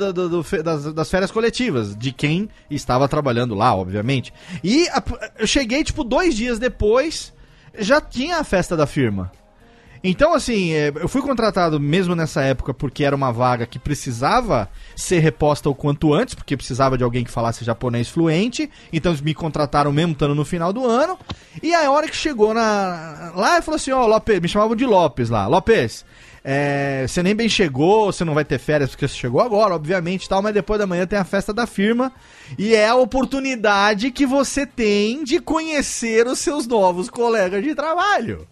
das, 0.64 0.92
das 0.92 1.08
férias 1.08 1.30
coletivas, 1.30 1.96
de 1.96 2.12
quem 2.12 2.50
estava 2.68 3.08
trabalhando 3.08 3.54
lá, 3.54 3.76
obviamente. 3.76 4.34
E 4.64 4.88
a- 4.90 5.04
eu 5.38 5.46
cheguei, 5.46 5.84
tipo, 5.84 6.04
dois 6.04 6.34
dias 6.36 6.58
depois, 6.58 7.32
já 7.78 8.02
tinha 8.02 8.38
a 8.38 8.44
festa 8.44 8.76
da 8.76 8.88
firma. 8.88 9.32
Então, 10.04 10.34
assim, 10.34 10.72
é, 10.74 10.92
eu 10.96 11.08
fui 11.08 11.22
contratado 11.22 11.80
mesmo 11.80 12.16
nessa 12.16 12.42
época 12.42 12.74
porque 12.74 13.04
era 13.04 13.16
uma 13.16 13.32
vaga 13.32 13.68
que 13.68 13.78
precisava 13.78 14.68
ser 14.96 15.20
reposta 15.20 15.70
o 15.70 15.76
quanto 15.76 16.12
antes, 16.16 16.34
porque 16.34 16.58
precisava 16.58 16.98
de 16.98 17.04
alguém 17.04 17.24
que 17.24 17.30
falasse 17.30 17.64
japonês 17.64 18.10
fluente. 18.10 18.68
Então 18.92 19.12
eles 19.12 19.22
me 19.22 19.36
contrataram 19.36 19.94
mesmo 19.94 20.14
estando 20.14 20.34
no 20.34 20.44
final 20.44 20.74
do 20.74 20.88
ano. 20.88 21.20
E 21.62 21.72
a 21.72 21.92
hora 21.92 22.08
que 22.10 22.16
chegou 22.16 22.52
na. 22.52 23.32
Lá 23.36 23.58
eu 23.58 23.62
falou 23.62 23.76
assim: 23.76 23.92
Ó, 23.92 24.08
Lopes, 24.08 24.40
me 24.40 24.48
chamavam 24.48 24.76
de 24.76 24.88
Lopes 24.88 25.30
lá. 25.30 25.46
Lopes, 25.46 26.04
é, 26.44 27.06
você 27.08 27.22
nem 27.22 27.36
bem 27.36 27.48
chegou, 27.48 28.12
você 28.12 28.26
não 28.26 28.34
vai 28.34 28.44
ter 28.44 28.58
férias 28.58 28.90
porque 28.90 29.08
você 29.08 29.16
chegou 29.16 29.42
agora, 29.42 29.76
obviamente, 29.76 30.28
tal, 30.28 30.42
mas 30.42 30.54
depois 30.54 30.80
da 30.80 30.88
manhã 30.88 31.06
tem 31.06 31.20
a 31.20 31.24
festa 31.24 31.54
da 31.54 31.68
firma 31.68 32.12
e 32.58 32.74
é 32.74 32.88
a 32.88 32.96
oportunidade 32.96 34.12
que 34.12 34.26
você 34.26 34.66
tem 34.66 35.24
de 35.24 35.40
conhecer 35.40 36.26
os 36.26 36.40
seus 36.40 36.66
novos 36.66 37.10
colegas 37.10 37.64
de 37.64 37.76
trabalho. 37.76 38.48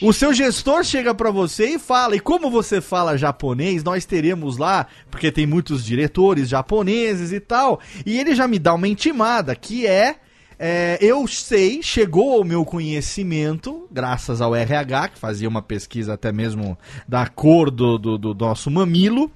O 0.00 0.12
seu 0.12 0.32
gestor 0.32 0.84
chega 0.84 1.12
pra 1.12 1.30
você 1.30 1.70
e 1.70 1.78
fala, 1.78 2.14
e 2.14 2.20
como 2.20 2.50
você 2.50 2.80
fala 2.80 3.18
japonês, 3.18 3.82
nós 3.82 4.04
teremos 4.04 4.56
lá, 4.56 4.86
porque 5.10 5.32
tem 5.32 5.44
muitos 5.44 5.84
diretores 5.84 6.48
japoneses 6.48 7.32
e 7.32 7.40
tal, 7.40 7.80
e 8.06 8.18
ele 8.18 8.34
já 8.34 8.46
me 8.46 8.60
dá 8.60 8.74
uma 8.74 8.86
intimada, 8.86 9.56
que 9.56 9.86
é, 9.88 10.16
é, 10.58 10.98
eu 11.00 11.26
sei, 11.28 11.82
chegou 11.82 12.34
ao 12.34 12.44
meu 12.44 12.64
conhecimento, 12.64 13.86
graças 13.90 14.40
ao 14.40 14.56
RH, 14.56 15.10
que 15.10 15.18
fazia 15.18 15.48
uma 15.48 15.62
pesquisa 15.62 16.14
até 16.14 16.32
mesmo 16.32 16.76
da 17.06 17.26
cor 17.28 17.70
do, 17.70 17.96
do, 17.96 18.18
do 18.18 18.34
nosso 18.34 18.70
mamilo, 18.70 19.30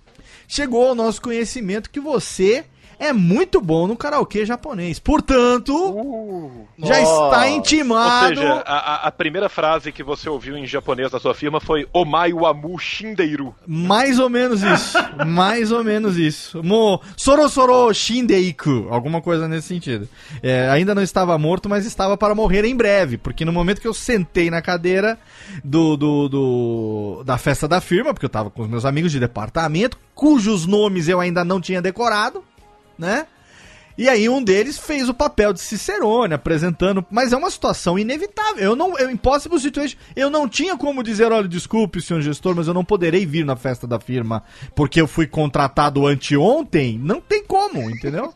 chegou 0.49 0.89
ao 0.89 0.95
nosso 0.95 1.23
conhecimento 1.23 1.91
que 1.91 2.01
você 2.01 2.65
é 3.03 3.13
muito 3.13 3.61
bom 3.61 3.87
no 3.87 3.97
karaokê 3.97 4.45
japonês. 4.47 4.99
Portanto, 4.99 6.51
já 6.79 7.01
está 7.01 7.49
intimado. 7.49 8.29
Ou 8.31 8.37
seja, 8.37 8.53
a, 8.67 9.09
a- 9.09 9.13
primeira 9.13 9.49
frase 9.49 9.93
que 9.93 10.03
você 10.03 10.29
ouviu 10.29 10.57
em 10.57 10.67
japonês 10.67 11.11
da 11.11 11.21
sua 11.21 11.35
firma 11.35 11.61
foi 11.61 11.87
Omai 11.93 12.33
wamu 12.33 12.79
shindeiru. 12.79 13.55
Mais 13.67 14.19
ou 14.19 14.29
menos 14.29 14.63
isso. 14.63 14.99
Mais 15.27 15.71
ou 15.71 15.85
menos 15.85 16.17
isso. 16.17 16.63
Mo, 16.63 17.01
soro 17.17 17.49
soro 17.49 17.93
shindeiku. 17.95 18.87
Alguma 18.91 19.21
coisa 19.21 19.47
nesse 19.47 19.69
sentido. 19.69 20.09
É, 20.43 20.69
ainda 20.71 20.95
não 20.95 21.03
estava 21.03 21.37
morto, 21.39 21.69
mas 21.69 21.87
estava 21.87 22.17
para 22.17 22.35
morrer 22.35 22.65
em 22.65 22.75
breve. 22.77 23.17
Porque 23.19 23.45
no 23.45 23.53
momento 23.53 23.81
que 23.81 23.87
eu 23.89 23.95
sentei 23.95 24.51
na 24.51 24.61
cadeira 24.63 25.19
do, 25.63 25.97
do, 25.97 26.29
do- 26.29 27.23
da 27.25 27.39
festa 27.39 27.69
da 27.69 27.81
firma, 27.81 28.13
porque 28.13 28.27
eu 28.27 28.29
estava 28.29 28.51
com 28.51 28.63
os 28.63 28.69
meus 28.69 28.85
amigos 28.85 29.13
de 29.13 29.21
departamento, 29.21 29.97
cujos 30.15 30.67
nomes 30.67 31.09
eu 31.09 31.21
ainda 31.21 31.45
não 31.45 31.61
tinha 31.61 31.81
decorado, 31.83 32.43
né? 33.03 33.27
E 33.99 34.09
aí 34.09 34.27
um 34.27 34.43
deles 34.43 34.79
fez 34.79 35.09
o 35.09 35.15
papel 35.15 35.53
de 35.53 35.61
Cicerone, 35.61 36.33
apresentando, 36.33 37.05
mas 37.11 37.33
é 37.33 37.37
uma 37.37 37.51
situação 37.51 37.99
inevitável. 37.99 38.65
Eu 38.65 38.75
não, 38.75 38.99
eu 38.99 39.11
impossible 39.11 39.61
situation. 39.61 39.99
Eu 40.17 40.31
não 40.31 40.49
tinha 40.49 40.79
como 40.79 41.03
dizer, 41.03 41.31
olha, 41.31 41.47
desculpe, 41.47 42.01
senhor 42.01 42.23
gestor, 42.23 42.55
mas 42.57 42.67
eu 42.67 42.73
não 42.73 42.85
poderei 42.85 43.27
vir 43.27 43.45
na 43.45 43.55
festa 43.55 43.87
da 43.87 44.01
firma 44.01 44.43
porque 44.75 45.01
eu 45.01 45.07
fui 45.07 45.27
contratado 45.27 46.07
anteontem. 46.07 46.99
Não 46.99 47.21
tem 47.21 47.45
como, 47.45 47.83
entendeu? 47.91 48.33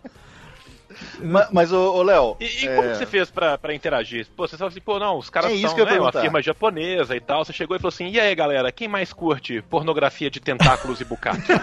Mas, 1.22 1.48
mas 1.50 1.72
ô, 1.72 1.94
ô, 1.94 2.02
Léo. 2.02 2.37
E, 2.40 2.64
e 2.64 2.68
é, 2.68 2.76
como 2.76 2.90
que 2.90 2.96
você 2.96 3.07
fez 3.07 3.31
pra, 3.31 3.59
pra 3.59 3.74
interagir? 3.74 4.26
Pô, 4.37 4.46
você 4.46 4.57
falou 4.57 4.70
assim, 4.70 4.81
pô, 4.81 4.98
não, 4.98 5.18
os 5.18 5.31
caras 5.31 5.50
É 5.50 5.55
isso 5.55 5.68
são 5.68 5.74
que 5.74 5.81
eu 5.81 5.87
ia 5.87 5.92
né, 5.92 6.00
uma 6.00 6.12
firma 6.12 6.42
japonesa 6.42 7.16
e 7.16 7.20
tal. 7.20 7.44
Você 7.44 7.52
chegou 7.52 7.76
e 7.76 7.81
falou 7.81 7.92
assim, 7.92 8.09
e 8.09 8.20
aí, 8.20 8.35
galera, 8.35 8.70
quem 8.72 8.88
mais 8.88 9.12
curte 9.12 9.62
pornografia 9.68 10.31
de 10.31 10.40
tentáculos 10.40 11.00
e 11.00 11.05
bucaque? 11.05 11.42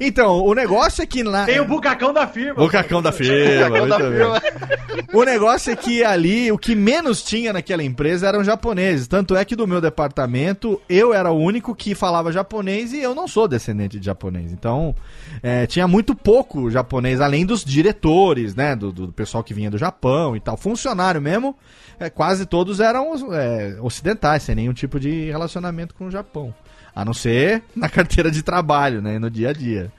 Então, 0.00 0.44
o 0.44 0.54
negócio 0.54 1.02
é 1.02 1.06
que 1.06 1.22
lá. 1.22 1.44
Tem 1.44 1.60
o 1.60 1.64
bucacão 1.64 2.12
da 2.12 2.26
firma. 2.26 2.62
O 2.62 2.68
cacão 2.68 3.02
da 3.02 3.12
firma, 3.12 3.68
Bucacão 3.68 3.88
da 3.88 3.98
bem. 3.98 5.06
O 5.12 5.24
negócio 5.24 5.72
é 5.72 5.76
que 5.76 6.04
ali 6.04 6.50
o 6.50 6.58
que 6.58 6.74
menos 6.74 7.22
tinha 7.22 7.52
naquela 7.52 7.82
empresa 7.82 8.28
eram 8.28 8.42
japoneses. 8.42 9.06
Tanto 9.06 9.36
é 9.36 9.44
que 9.44 9.56
do 9.56 9.66
meu 9.66 9.80
departamento 9.80 10.80
eu 10.88 11.12
era 11.12 11.30
o 11.30 11.38
único 11.38 11.74
que 11.74 11.94
falava 11.94 12.32
japonês 12.32 12.92
e 12.92 13.00
eu 13.00 13.14
não 13.14 13.28
sou 13.28 13.48
descendente 13.48 13.98
de 13.98 14.06
japonês. 14.06 14.52
Então 14.52 14.94
é, 15.42 15.66
tinha 15.66 15.86
muito 15.86 16.14
pouco 16.14 16.70
japonês, 16.70 17.20
além 17.20 17.44
dos 17.44 17.64
diretores, 17.64 18.25
né? 18.54 18.74
Do, 18.76 18.92
do 18.92 19.12
pessoal 19.12 19.42
que 19.42 19.54
vinha 19.54 19.70
do 19.70 19.78
Japão 19.78 20.36
e 20.36 20.40
tal. 20.40 20.56
Funcionário 20.56 21.20
mesmo, 21.20 21.56
é, 21.98 22.10
quase 22.10 22.46
todos 22.46 22.80
eram 22.80 23.12
é, 23.32 23.78
ocidentais, 23.80 24.42
sem 24.42 24.54
nenhum 24.54 24.72
tipo 24.72 24.98
de 24.98 25.30
relacionamento 25.30 25.94
com 25.94 26.06
o 26.06 26.10
Japão. 26.10 26.54
A 26.94 27.04
não 27.04 27.14
ser 27.14 27.62
na 27.74 27.88
carteira 27.90 28.30
de 28.30 28.42
trabalho, 28.42 29.02
né? 29.02 29.18
No 29.18 29.30
dia 29.30 29.50
a 29.50 29.52
dia. 29.52 29.92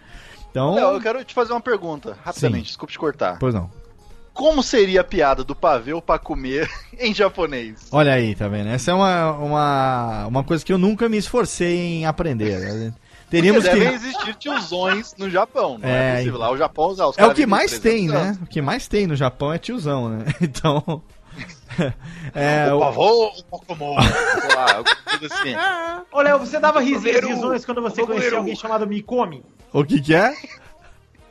Então. 0.50 0.74
Léo, 0.74 0.94
eu 0.94 1.02
quero 1.02 1.24
te 1.24 1.34
fazer 1.34 1.54
uma 1.54 1.62
pergunta, 1.62 2.18
rapidamente, 2.24 2.66
Sim. 2.66 2.68
desculpe 2.68 2.94
te 2.94 3.00
cortar. 3.00 3.38
Pois 3.40 3.54
não. 3.54 3.70
Como 4.34 4.62
seria 4.62 5.02
a 5.02 5.04
piada 5.04 5.44
do 5.44 5.56
pavê 5.56 6.00
pra 6.00 6.20
comer 6.20 6.70
em 7.00 7.14
japonês? 7.14 7.88
Olha 7.92 8.14
aí, 8.14 8.36
tá 8.36 8.48
vendo? 8.48 8.70
Essa 8.70 8.92
é 8.92 8.94
uma, 8.94 9.32
uma, 9.32 10.28
uma 10.28 10.44
coisa 10.44 10.64
que 10.64 10.72
eu 10.72 10.78
nunca 10.78 11.10
me 11.10 11.18
esforcei 11.18 11.76
em 11.76 12.06
aprender. 12.06 12.94
Teríamos 13.30 13.64
Porque 13.64 13.80
devem 13.80 14.00
que. 14.00 14.06
existir 14.06 14.36
tiozões 14.36 15.14
no 15.18 15.30
Japão, 15.30 15.78
não 15.78 15.88
é, 15.88 16.14
É, 16.14 16.18
possível. 16.18 16.40
Lá 16.40 16.52
o 16.52 16.58
Japão, 16.58 16.90
os 16.90 17.18
É 17.18 17.26
o 17.26 17.34
que 17.34 17.46
mais 17.46 17.72
300 17.72 17.82
tem, 17.82 18.08
né? 18.08 18.38
O 18.42 18.46
que 18.46 18.62
mais 18.62 18.88
tem 18.88 19.06
no 19.06 19.16
Japão 19.16 19.52
é 19.52 19.58
tiozão, 19.58 20.10
né? 20.10 20.26
Então. 20.42 21.02
é, 22.34 22.74
o 22.74 22.80
pavô, 22.80 23.28
o 23.28 23.44
Pokémon, 23.44 24.02
sei 24.02 24.56
lá, 24.56 24.78
alguma 24.78 24.96
coisa 25.06 25.36
assim. 25.36 25.56
Ô, 26.12 26.22
Léo, 26.22 26.40
você 26.40 26.60
dava 26.60 26.80
risinhas 26.80 27.66
quando 27.66 27.82
você 27.82 28.04
conhecia 28.04 28.38
alguém 28.38 28.56
chamado 28.56 28.88
Mikomi? 28.88 29.44
o 29.74 29.84
que 29.84 30.02
que 30.02 30.16
é? 30.16 30.34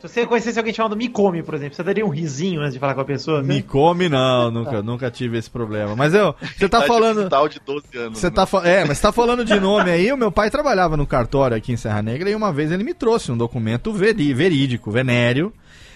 Se 0.09 0.15
você 0.21 0.27
conhecesse 0.27 0.59
alguém 0.59 0.73
chamado 0.75 0.97
Mikomi, 0.97 1.43
por 1.43 1.55
exemplo, 1.55 1.75
você 1.75 1.83
daria 1.83 2.05
um 2.05 2.09
risinho 2.09 2.61
antes 2.61 2.75
de 2.75 2.79
falar 2.79 2.95
com 2.95 3.01
a 3.01 3.05
pessoa? 3.05 3.43
né? 3.43 3.55
Me 3.55 3.63
come, 3.63 4.09
não, 4.09 4.51
nunca, 4.51 4.83
nunca 4.83 5.11
tive 5.11 5.39
esse 5.39 5.51
problema. 5.51 5.95
Mas 5.97 6.15
eu, 6.15 6.35
você 6.57 6.69
tá 6.69 6.83
falando. 6.83 7.29
de 7.49 7.61
12 7.65 7.87
anos. 7.99 8.19
Você 8.19 8.27
né? 8.29 8.33
tá, 8.35 8.47
fa- 8.47 8.67
é, 8.67 8.85
mas 8.85 8.99
você 8.99 9.03
tá 9.03 9.13
falando 9.13 9.45
de 9.45 9.59
nome 9.61 9.91
aí. 9.91 10.13
O 10.13 10.17
meu 10.17 10.31
pai 10.33 10.51
trabalhava 10.51 10.97
no 10.97 11.07
cartório 11.07 11.57
aqui 11.57 11.73
em 11.73 11.77
Serra 11.77 12.03
Negra 12.03 12.31
e 12.31 12.35
uma 12.35 12.53
vez 12.53 12.71
ele 12.73 12.85
me 12.85 12.95
trouxe 12.95 13.31
um 13.33 13.37
documento 13.37 13.93
veri- 13.93 14.33
verídico, 14.35 14.91
venéreo, 14.91 15.53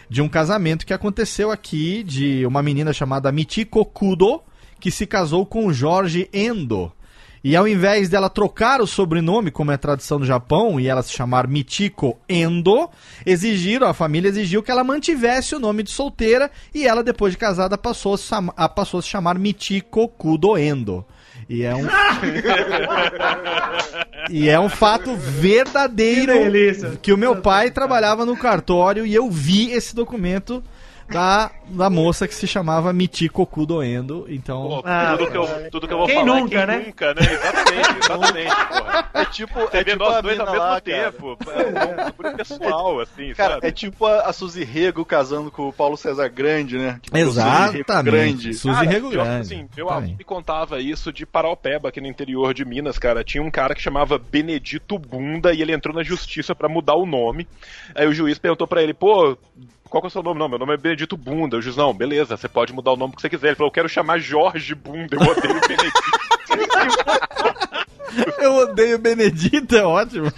de 0.09 0.21
um 0.23 0.29
casamento 0.29 0.85
que 0.85 0.93
aconteceu 0.93 1.51
aqui 1.51 2.03
de 2.03 2.45
uma 2.47 2.63
menina 2.63 2.93
chamada 2.93 3.31
Michiko 3.31 3.85
Kudo, 3.85 4.41
que 4.81 4.91
se 4.91 5.07
casou 5.07 5.45
com 5.47 5.67
o 5.67 5.73
Jorge 5.73 6.29
Endo. 6.33 6.91
E 7.43 7.57
ao 7.57 7.67
invés 7.67 8.11
dela 8.11 8.29
trocar 8.29 8.83
o 8.83 8.87
sobrenome, 8.87 9.51
como 9.51 9.71
é 9.71 9.75
a 9.75 9.79
tradição 9.79 10.21
do 10.21 10.27
Japão, 10.27 10.79
e 10.79 10.87
ela 10.87 11.03
se 11.03 11.13
chamar 11.13 11.47
Michiko 11.47 12.19
Endo, 12.29 12.91
exigiram, 13.25 13.87
a 13.87 13.95
família 13.95 14.29
exigiu 14.29 14.63
que 14.63 14.71
ela 14.71 14.85
mantivesse 14.85 15.55
o 15.55 15.59
nome 15.59 15.83
de 15.83 15.91
solteira 15.91 16.51
e 16.75 16.87
ela, 16.87 17.03
depois 17.03 17.33
de 17.33 17.39
casada, 17.39 17.79
passou 17.79 18.15
a, 18.57 18.69
passou 18.69 18.99
a 18.99 19.03
se 19.03 19.09
chamar 19.09 19.39
Michiko 19.39 20.07
Kudo 20.07 20.59
Endo. 20.59 21.03
E 21.49 21.65
é 21.65 21.75
um. 21.75 21.89
e 24.31 24.49
é 24.49 24.61
um 24.61 24.69
fato 24.69 25.17
verdadeiro 25.17 26.33
Que 26.33 26.97
que 26.99 27.13
o 27.13 27.19
meu 27.19 27.37
pai 27.37 27.73
trabalhava 27.73 28.25
no 28.25 28.37
cartório 28.37 29.05
e 29.05 29.13
eu 29.13 29.29
vi 29.29 29.73
esse 29.73 29.93
documento 29.95 30.63
da, 31.11 31.51
da 31.67 31.91
moça 31.91 32.27
que 32.29 32.35
se 32.35 32.47
chamava 32.47 32.93
Michiko 32.93 33.45
Kudo 33.47 33.83
Endo. 33.83 34.27
Então. 34.29 34.63
Pô, 34.69 34.83
Ah, 34.85 35.17
tudo, 35.19 35.31
que 35.31 35.37
eu, 35.37 35.71
tudo 35.71 35.89
que 35.89 35.95
eu 35.95 35.99
vou 35.99 36.07
quem 36.07 36.17
falar 36.17 36.27
nunca, 36.27 36.57
é 36.61 36.67
quem 36.67 36.77
né? 36.79 36.85
nunca, 36.87 37.15
né? 37.15 37.21
Exatamente, 37.33 37.99
exatamente, 37.99 38.57
porra. 38.69 39.11
É 39.15 39.25
tipo, 39.27 39.59
é 39.61 39.85
vê 39.85 39.85
tipo 39.85 39.99
nós 40.05 40.15
a 40.17 40.21
dois 40.21 40.41
ao 40.41 40.47
mesmo 40.47 40.59
lá, 40.61 40.81
tempo. 40.81 41.37
É 41.51 42.29
um 42.33 42.37
pessoal, 42.37 43.01
assim, 43.01 43.35
Cara, 43.35 43.55
sabe? 43.55 43.67
é 43.67 43.71
tipo 43.71 44.07
a, 44.07 44.21
a 44.23 44.33
Suzy 44.33 44.65
Rego 44.65 45.05
casando 45.05 45.51
com 45.51 45.69
o 45.69 45.73
Paulo 45.73 45.97
César 45.97 46.29
Grande, 46.29 46.79
né? 46.79 46.99
Tipo, 47.03 47.17
Exatamente. 47.17 47.83
Suzy 47.83 47.83
Rego 47.89 48.03
Grande. 48.05 48.55
Suzy 48.55 48.75
Cara, 48.75 48.91
Rego 48.91 49.11
Grande. 49.11 49.41
assim, 49.55 49.69
meu 49.77 49.91
avô 49.91 50.01
me 50.07 50.25
contava 50.25 50.81
isso 50.81 51.13
de 51.13 51.27
Paraupeba, 51.27 51.89
aqui 51.89 52.01
no 52.01 52.07
interior 52.07 52.55
de 52.55 52.65
Minas, 52.65 52.99
cara. 52.99 53.25
Tinha 53.25 53.43
um 53.43 53.51
cara 53.51 53.75
que 53.75 53.83
chamava 53.83 54.19
Benedito 54.19 54.99
Bunda 54.99 55.53
e 55.53 55.61
ele 55.63 55.73
entrou 55.73 55.95
na 55.95 56.03
justiça 56.03 56.55
pra 56.55 56.69
mudar 56.69 56.95
o 56.95 57.07
nome. 57.07 57.47
Aí 57.95 58.07
o 58.07 58.13
juiz 58.15 58.39
perguntou 58.39 58.67
pra 58.67 58.83
ele, 58.83 58.95
pô, 58.95 59.37
qual 59.91 60.01
que 60.01 60.07
é 60.07 60.09
o 60.09 60.11
seu 60.11 60.23
nome? 60.23 60.39
Não, 60.39 60.49
meu 60.49 60.59
nome 60.59 60.73
é 60.73 60.77
Benedito 60.77 61.17
Bunda. 61.17 61.57
O 61.57 61.63
juiz, 61.63 61.77
não, 61.77 61.93
beleza, 61.93 62.37
você 62.37 62.49
pode 62.49 62.73
mudar 62.73 62.93
o 62.93 62.97
nome 62.97 63.15
que 63.15 63.21
você 63.21 63.29
quiser. 63.29 63.49
Ele 63.49 63.57
falou, 63.57 63.69
eu 63.69 63.73
quero 63.73 63.89
chamar 63.89 64.19
Jorge 64.19 64.75
Bunda, 64.75 65.17
eu 65.17 65.21
odeio 65.21 65.61
Benedito. 65.61 66.01
Eu 68.39 68.55
odeio 68.55 68.99
Benedito, 68.99 69.77
é 69.77 69.85
ótimo. 69.85 70.33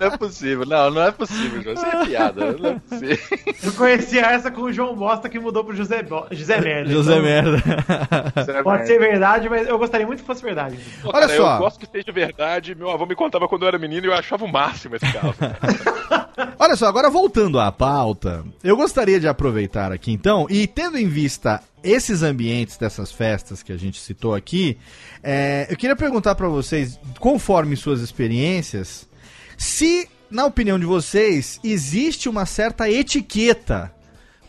Não 0.00 0.06
é 0.06 0.16
possível, 0.16 0.66
não, 0.66 0.90
não 0.90 1.02
é 1.02 1.10
possível, 1.10 1.62
João. 1.62 1.74
Isso 1.74 1.86
é 1.86 2.06
piada, 2.06 2.52
não 2.52 2.70
é 2.70 2.78
possível. 2.78 3.18
Eu 3.62 3.72
conhecia 3.72 4.22
essa 4.22 4.50
com 4.50 4.62
o 4.62 4.72
João 4.72 4.94
Bosta 4.94 5.28
que 5.28 5.38
mudou 5.38 5.64
pro 5.64 5.76
José, 5.76 6.02
Bo... 6.02 6.26
José 6.30 6.60
Merda. 6.60 6.90
José 6.90 7.12
Então, 7.12 7.22
Merda. 7.22 8.62
Pode 8.62 8.86
ser 8.86 8.98
verdade, 8.98 9.48
mas 9.48 9.68
eu 9.68 9.78
gostaria 9.78 10.06
muito 10.06 10.20
que 10.20 10.26
fosse 10.26 10.42
verdade. 10.42 10.78
Pô, 11.02 11.08
Olha 11.08 11.26
cara, 11.26 11.36
só. 11.36 11.54
Eu 11.54 11.58
gosto 11.58 11.80
que 11.80 11.86
seja 11.86 12.12
verdade. 12.12 12.74
Meu 12.74 12.90
avô 12.90 13.06
me 13.06 13.14
contava 13.14 13.48
quando 13.48 13.62
eu 13.62 13.68
era 13.68 13.78
menino 13.78 14.06
e 14.06 14.08
eu 14.08 14.14
achava 14.14 14.44
o 14.44 14.52
máximo 14.52 14.96
esse 14.96 15.12
caso. 15.12 15.34
Olha 16.58 16.76
só, 16.76 16.86
agora 16.86 17.10
voltando 17.10 17.58
à 17.58 17.70
pauta, 17.70 18.44
eu 18.62 18.76
gostaria 18.76 19.18
de 19.18 19.28
aproveitar 19.28 19.92
aqui 19.92 20.12
então, 20.12 20.46
e 20.48 20.66
tendo 20.66 20.96
em 20.96 21.08
vista 21.08 21.60
esses 21.82 22.22
ambientes 22.22 22.76
dessas 22.76 23.12
festas 23.12 23.62
que 23.62 23.72
a 23.72 23.76
gente 23.76 24.00
citou 24.00 24.34
aqui, 24.34 24.78
é, 25.22 25.66
eu 25.70 25.76
queria 25.76 25.96
perguntar 25.96 26.34
pra 26.34 26.48
vocês, 26.48 26.98
conforme 27.18 27.76
suas 27.76 28.00
experiências, 28.00 29.08
se, 29.56 30.08
na 30.30 30.44
opinião 30.44 30.78
de 30.78 30.86
vocês, 30.86 31.60
existe 31.62 32.28
uma 32.28 32.46
certa 32.46 32.90
etiqueta 32.90 33.92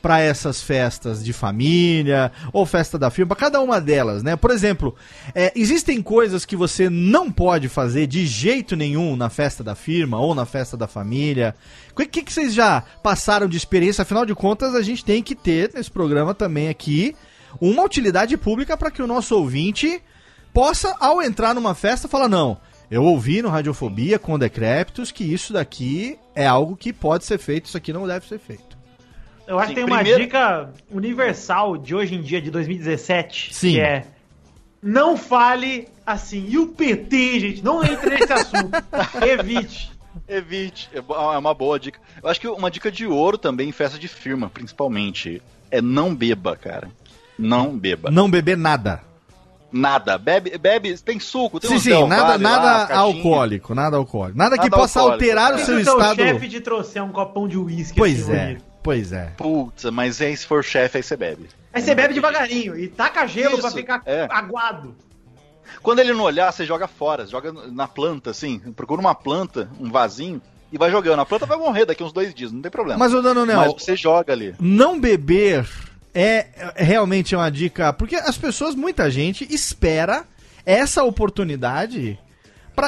para 0.02 0.20
essas 0.20 0.62
festas 0.62 1.24
de 1.24 1.34
família 1.34 2.32
ou 2.54 2.66
festa 2.66 2.98
da 2.98 3.10
firma, 3.10 3.36
cada 3.36 3.62
uma 3.62 3.80
delas, 3.82 4.24
né? 4.24 4.36
Por 4.36 4.52
exemplo, 4.52 4.96
é, 5.36 5.52
existem 5.56 6.02
coisas 6.02 6.46
que 6.46 6.56
você 6.56 6.90
não 6.90 7.32
pode 7.32 7.68
fazer 7.68 8.08
de 8.08 8.26
jeito 8.26 8.76
nenhum 8.76 9.16
na 9.16 9.30
festa 9.30 9.64
da 9.64 9.76
firma 9.76 10.20
ou 10.20 10.34
na 10.34 10.46
festa 10.46 10.76
da 10.76 10.88
família. 10.88 11.56
O 11.92 11.96
que, 11.96 12.24
que 12.24 12.32
vocês 12.32 12.54
já 12.54 12.84
passaram 13.04 13.48
de 13.48 13.58
experiência? 13.58 14.02
Afinal 14.04 14.26
de 14.26 14.34
contas, 14.34 14.74
a 14.76 14.82
gente 14.82 15.04
tem 15.04 15.22
que 15.22 15.36
ter 15.36 15.72
nesse 15.74 15.92
programa 15.92 16.34
também 16.34 16.70
aqui 16.70 17.16
uma 17.60 17.84
utilidade 17.84 18.36
pública 18.38 18.78
para 18.78 18.92
que 18.92 19.02
o 19.02 19.08
nosso 19.08 19.36
ouvinte 19.36 20.02
possa, 20.54 20.96
ao 21.00 21.22
entrar 21.22 21.54
numa 21.54 21.76
festa, 21.76 22.08
falar: 22.08 22.28
não, 22.28 22.58
eu 22.90 23.04
ouvi 23.04 23.42
no 23.42 23.50
Radiofobia 23.50 24.18
com 24.18 24.40
Decréptos 24.40 25.12
que 25.12 25.24
isso 25.24 25.54
daqui 25.54 26.18
é 26.36 26.48
algo 26.48 26.76
que 26.76 26.92
pode 26.92 27.26
ser 27.26 27.38
feito, 27.38 27.66
isso 27.66 27.78
aqui 27.78 27.94
não 27.94 28.08
deve 28.08 28.28
ser 28.28 28.40
feito. 28.40 28.69
Eu 29.50 29.58
acho 29.58 29.70
Sim, 29.70 29.74
que 29.74 29.82
tem 29.82 29.84
uma 29.86 29.96
primeiro- 29.98 30.22
dica 30.22 30.70
universal 30.92 31.76
de 31.76 31.96
hoje 31.96 32.14
em 32.14 32.22
dia, 32.22 32.40
de 32.40 32.52
2017, 32.52 33.54
Sim. 33.54 33.72
que 33.74 33.80
é 33.80 34.06
não 34.82 35.18
fale 35.18 35.88
assim. 36.06 36.46
E 36.48 36.58
o 36.58 36.68
PT, 36.68 37.40
gente, 37.40 37.64
não 37.66 37.84
entre 37.84 38.12
nesse 38.12 38.32
assunto. 38.32 38.70
Evite. 39.28 39.92
Evite. 40.28 40.90
É 40.94 41.00
é 41.00 41.38
uma 41.38 41.54
boa 41.54 41.80
dica. 41.80 42.00
Eu 42.22 42.30
acho 42.30 42.40
que 42.40 42.48
uma 42.48 42.70
dica 42.70 42.92
de 42.92 43.08
ouro 43.08 43.38
também 43.38 43.68
em 43.68 43.72
festa 43.72 43.98
de 43.98 44.08
firma, 44.08 44.50
principalmente, 44.50 45.42
é 45.72 45.82
não 45.82 46.14
beba, 46.16 46.56
cara. 46.56 46.88
Não 47.38 47.76
beba. 47.78 48.12
Não 48.12 48.30
beber 48.30 48.56
nada. 48.58 49.02
Nada. 49.72 50.18
Bebe, 50.18 50.58
bebe, 50.58 50.98
tem 51.00 51.20
suco, 51.20 51.60
tem 51.60 51.70
Sim, 51.72 51.76
um 51.76 51.80
sim, 51.80 52.08
nada, 52.08 52.24
Valle 52.38 52.44
lá, 52.44 52.50
nada 52.50 52.88
caixinha. 52.88 53.00
alcoólico, 53.00 53.76
nada 53.76 53.98
alcoólico. 53.98 54.38
Nada, 54.38 54.58
que 54.58 54.64
Nada 54.64 54.78
possa 54.78 55.00
alcoólico, 55.00 55.24
alterar 55.26 55.54
o 55.54 55.56
é. 55.56 55.64
seu 55.66 55.84
Se 55.84 55.90
o 55.90 55.94
estado. 55.94 56.16
chefe 56.16 56.50
te 56.50 56.62
trouxer 56.62 57.04
um 57.04 57.10
copão 57.12 57.48
de 57.48 57.58
uísque 57.58 57.98
Pois 57.98 58.22
assim, 58.22 58.32
é, 58.32 58.46
bonito. 58.48 58.69
Pois 58.90 59.14
é. 59.14 59.26
Putz, 59.38 59.84
mas 59.92 60.20
aí 60.20 60.36
se 60.36 60.48
for 60.48 60.64
chefe, 60.64 60.98
aí 60.98 61.04
você 61.04 61.16
bebe. 61.16 61.48
Aí 61.72 61.80
você 61.80 61.94
bebe 61.94 62.16
devagarinho 62.16 62.76
e 62.76 62.88
taca 62.88 63.28
gelo 63.28 63.54
Isso, 63.54 63.62
pra 63.62 63.70
ficar 63.70 64.02
é. 64.04 64.28
aguado. 64.32 64.96
Quando 65.84 66.00
ele 66.00 66.12
não 66.12 66.24
olhar, 66.24 66.52
você 66.52 66.66
joga 66.66 66.88
fora, 66.88 67.24
você 67.24 67.32
joga 67.32 67.52
na 67.52 67.88
planta, 67.88 68.32
assim. 68.32 68.58
Procura 68.76 69.00
uma 69.00 69.14
planta, 69.14 69.70
um 69.80 69.92
vasinho, 69.92 70.42
e 70.72 70.78
vai 70.80 70.90
jogando. 70.90 71.20
A 71.20 71.26
planta 71.26 71.46
vai 71.46 71.56
morrer 71.56 71.86
daqui 71.86 72.04
uns 72.04 72.12
dois 72.12 72.34
dias, 72.34 72.52
não 72.52 72.64
tem 72.64 72.72
problema. 72.72 72.98
Mas, 72.98 73.14
ô 73.14 73.22
Danonel, 73.22 73.58
Mas 73.58 73.74
você 73.74 73.96
joga 73.96 74.34
ali. 74.34 74.56
não 74.60 75.00
beber 75.00 75.70
é, 76.12 76.48
é 76.76 76.84
realmente 76.84 77.36
uma 77.36 77.52
dica. 77.52 77.94
Porque 77.94 78.16
as 78.16 78.40
pessoas, 78.40 78.74
muita 78.74 79.12
gente, 79.12 79.46
espera 79.54 80.26
essa 80.66 81.04
oportunidade 81.04 82.18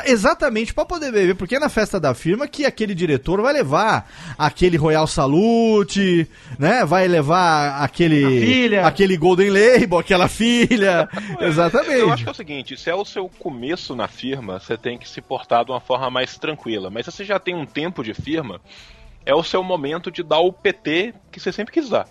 exatamente 0.05 0.73
para 0.73 0.85
poder 0.85 1.11
beber. 1.11 1.35
Porque 1.35 1.55
é 1.55 1.59
na 1.59 1.69
festa 1.69 1.99
da 1.99 2.13
firma 2.13 2.47
que 2.47 2.65
aquele 2.65 2.95
diretor 2.95 3.41
vai 3.41 3.53
levar 3.53 4.09
aquele 4.37 4.77
Royal 4.77 5.07
Salute, 5.07 6.27
né? 6.57 6.85
Vai 6.85 7.07
levar 7.07 7.81
aquele. 7.83 8.77
Aquele 8.79 9.17
Golden 9.17 9.49
Label, 9.49 9.99
aquela 9.99 10.27
filha. 10.27 11.07
exatamente. 11.39 11.99
Eu 12.01 12.11
acho 12.11 12.23
que 12.23 12.29
é 12.29 12.31
o 12.31 12.35
seguinte, 12.35 12.77
se 12.77 12.89
é 12.89 12.95
o 12.95 13.05
seu 13.05 13.29
começo 13.29 13.95
na 13.95 14.07
firma, 14.07 14.59
você 14.59 14.77
tem 14.77 14.97
que 14.97 15.07
se 15.07 15.21
portar 15.21 15.65
de 15.65 15.71
uma 15.71 15.79
forma 15.79 16.09
mais 16.09 16.37
tranquila. 16.37 16.89
Mas 16.89 17.05
se 17.05 17.11
você 17.11 17.25
já 17.25 17.39
tem 17.39 17.55
um 17.55 17.65
tempo 17.65 18.03
de 18.03 18.13
firma, 18.13 18.61
é 19.25 19.35
o 19.35 19.43
seu 19.43 19.63
momento 19.63 20.11
de 20.11 20.23
dar 20.23 20.39
o 20.39 20.51
PT 20.51 21.13
que 21.31 21.39
você 21.39 21.51
sempre 21.51 21.73
quis 21.73 21.89
dar. 21.89 22.07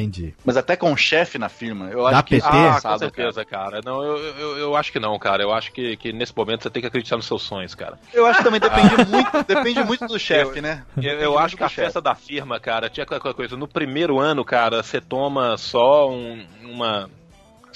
Entendi. 0.00 0.34
Mas 0.44 0.56
até 0.56 0.76
com 0.76 0.92
o 0.92 0.96
chefe 0.96 1.38
na 1.38 1.48
firma, 1.48 1.88
eu 1.90 2.06
acho 2.06 2.22
que 2.24 2.36
PT? 2.36 2.46
é 2.46 2.50
Ah, 2.68 2.80
com 2.80 2.98
certeza, 2.98 3.44
cara. 3.44 3.80
Não, 3.84 4.02
eu, 4.02 4.18
eu, 4.18 4.58
eu 4.58 4.76
acho 4.76 4.92
que 4.92 5.00
não, 5.00 5.18
cara. 5.18 5.42
Eu 5.42 5.52
acho 5.52 5.72
que, 5.72 5.96
que 5.96 6.12
nesse 6.12 6.32
momento 6.36 6.62
você 6.62 6.70
tem 6.70 6.82
que 6.82 6.86
acreditar 6.86 7.16
nos 7.16 7.26
seus 7.26 7.42
sonhos, 7.42 7.74
cara. 7.74 7.98
Eu 8.12 8.26
acho 8.26 8.38
que 8.38 8.44
também 8.44 8.60
depende 8.60 9.04
muito, 9.08 9.44
depende 9.46 9.84
muito 9.84 10.06
do 10.06 10.18
chefe, 10.18 10.60
né? 10.60 10.84
Eu, 10.96 11.18
eu 11.20 11.38
acho 11.38 11.56
que 11.56 11.62
a 11.64 11.68
festa 11.68 12.00
da 12.00 12.14
firma, 12.14 12.60
cara, 12.60 12.88
tinha 12.90 13.04
aquela 13.04 13.34
coisa. 13.34 13.56
No 13.56 13.66
primeiro 13.66 14.18
ano, 14.18 14.44
cara, 14.44 14.82
você 14.82 15.00
toma 15.00 15.56
só 15.56 16.10
um- 16.10 16.44
uma. 16.64 17.08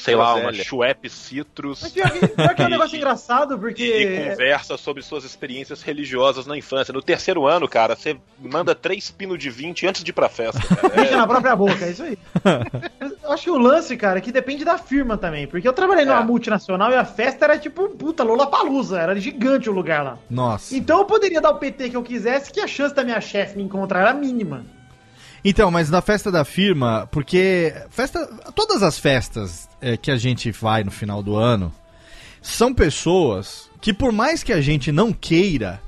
Sei 0.01 0.15
lá, 0.17 0.35
uma. 0.35 0.53
Schweppes 0.53 1.13
Citrus. 1.13 1.81
Mas 1.83 1.93
pior 1.93 2.11
que, 2.11 2.27
pior 2.29 2.55
que 2.55 2.63
é 2.63 2.65
um 2.65 2.69
E- 2.69 2.71
negócio 2.71 2.97
engraçado, 2.97 3.55
E, 3.55 3.59
porque. 3.59 3.85
e 3.85 4.31
conversa 4.31 4.77
sobre 4.77 5.03
suas 5.03 5.25
experiências 5.25 5.83
religiosas 5.83 6.47
na 6.47 6.57
infância. 6.57 6.93
No 6.93 7.03
terceiro 7.03 7.47
ano, 7.47 7.69
cara, 7.69 7.95
você 7.97 8.17
manda 8.39 8.75
três 8.75 9.11
pinos 9.11 9.39
de 9.39 9.51
20 9.51 9.87
antes 9.87 10.03
de 10.05 10.11
ir 10.11 10.15
pra 10.15 10.29
festa, 10.29 10.61
cara. 10.77 10.91
É, 11.11 11.17
na 11.17 11.27
própria 11.27 11.55
boca, 11.57 11.85
é 11.85 11.91
isso 11.91 12.03
aí. 12.03 12.19
Eu 13.23 13.33
acho 13.33 13.45
que 13.45 13.51
o 13.51 13.59
lance, 13.59 13.97
cara, 13.97 14.19
é 14.19 14.21
que 14.21 14.33
depende 14.33 14.65
da 14.65 14.77
firma 14.79 15.17
também. 15.17 15.47
Porque 15.47 15.67
eu 15.69 15.73
trabalhei 15.73 16.05
numa 16.05 16.21
É. 16.21 16.25
multinacional 16.25 16.91
e 16.91 16.97
a 16.97 17.05
festa 17.05 17.45
era 17.45 17.59
tipo, 17.59 17.89
puta, 17.91 18.25
Lola 18.25 18.47
Palusa, 18.47 18.99
era 19.01 19.15
gigante 19.21 19.69
o 19.71 19.73
lugar 19.73 20.03
lá. 20.03 20.19
Nossa. 20.29 20.75
Então 20.77 20.99
eu 20.99 21.05
poderia 21.05 21.41
dar 21.41 21.51
o 21.51 21.59
PT 21.59 21.91
que 21.91 21.97
eu 21.97 22.03
quisesse, 22.03 22.51
que 22.53 22.61
a 22.61 22.67
chance 22.67 22.95
da 22.95 23.05
minha 23.05 23.21
chefe 23.21 23.57
me 23.57 23.63
encontrar 23.63 24.01
era 24.01 24.15
mínima. 24.15 24.65
Então, 25.45 25.71
mas 25.71 25.89
na 25.91 26.03
festa 26.03 26.31
da 26.31 26.45
firma, 26.45 27.09
porque 27.11 27.75
festa, 27.91 28.27
todas 28.55 28.83
as 28.83 28.99
festas 28.99 29.69
é, 29.81 29.97
que 29.97 30.11
a 30.11 30.17
gente 30.17 30.51
vai 30.53 30.85
no 30.85 30.91
final 30.91 31.23
do 31.23 31.37
ano 31.37 31.73
são 32.43 32.75
pessoas 32.75 33.71
que 33.81 33.93
por 33.95 34.13
mais 34.13 34.43
que 34.43 34.53
a 34.53 34.61
gente 34.61 34.93
não 34.93 35.13
queira, 35.13 35.81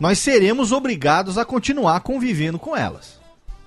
nós 0.00 0.18
seremos 0.18 0.72
obrigados 0.72 1.38
a 1.38 1.44
continuar 1.44 2.00
convivendo 2.00 2.58
com 2.58 2.76
elas. 2.76 3.18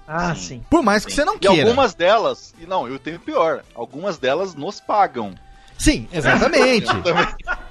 Ah, 0.07 0.35
sim. 0.35 0.61
Por 0.69 0.83
mais 0.83 1.05
que 1.05 1.13
você 1.13 1.23
não 1.23 1.35
E 1.35 1.39
queira. 1.39 1.63
algumas 1.69 1.93
delas, 1.93 2.53
e 2.59 2.65
não, 2.65 2.85
eu 2.87 2.99
tenho 2.99 3.17
pior, 3.19 3.63
algumas 3.73 4.17
delas 4.17 4.53
nos 4.53 4.81
pagam. 4.81 5.33
Sim, 5.81 6.07
exatamente. 6.13 6.85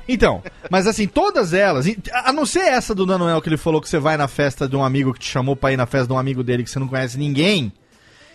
Então, 0.09 0.43
mas 0.69 0.89
assim, 0.89 1.07
todas 1.07 1.53
elas, 1.55 1.87
a 2.25 2.33
não 2.33 2.45
ser 2.45 2.63
essa 2.65 2.93
do 2.97 3.07
Danoel 3.07 3.41
que 3.41 3.49
ele 3.49 3.57
falou 3.57 3.81
que 3.81 3.89
você 3.89 3.97
vai 4.01 4.17
na 4.17 4.27
festa 4.27 4.69
de 4.69 4.75
um 4.75 4.83
amigo 4.83 5.13
que 5.15 5.21
te 5.21 5.29
chamou 5.31 5.55
pra 5.55 5.71
ir 5.73 5.77
na 5.77 5.87
festa 5.87 6.09
de 6.09 6.13
um 6.13 6.19
amigo 6.19 6.43
dele 6.43 6.65
que 6.65 6.71
você 6.71 6.81
não 6.81 6.89
conhece 6.89 7.17
ninguém, 7.17 7.73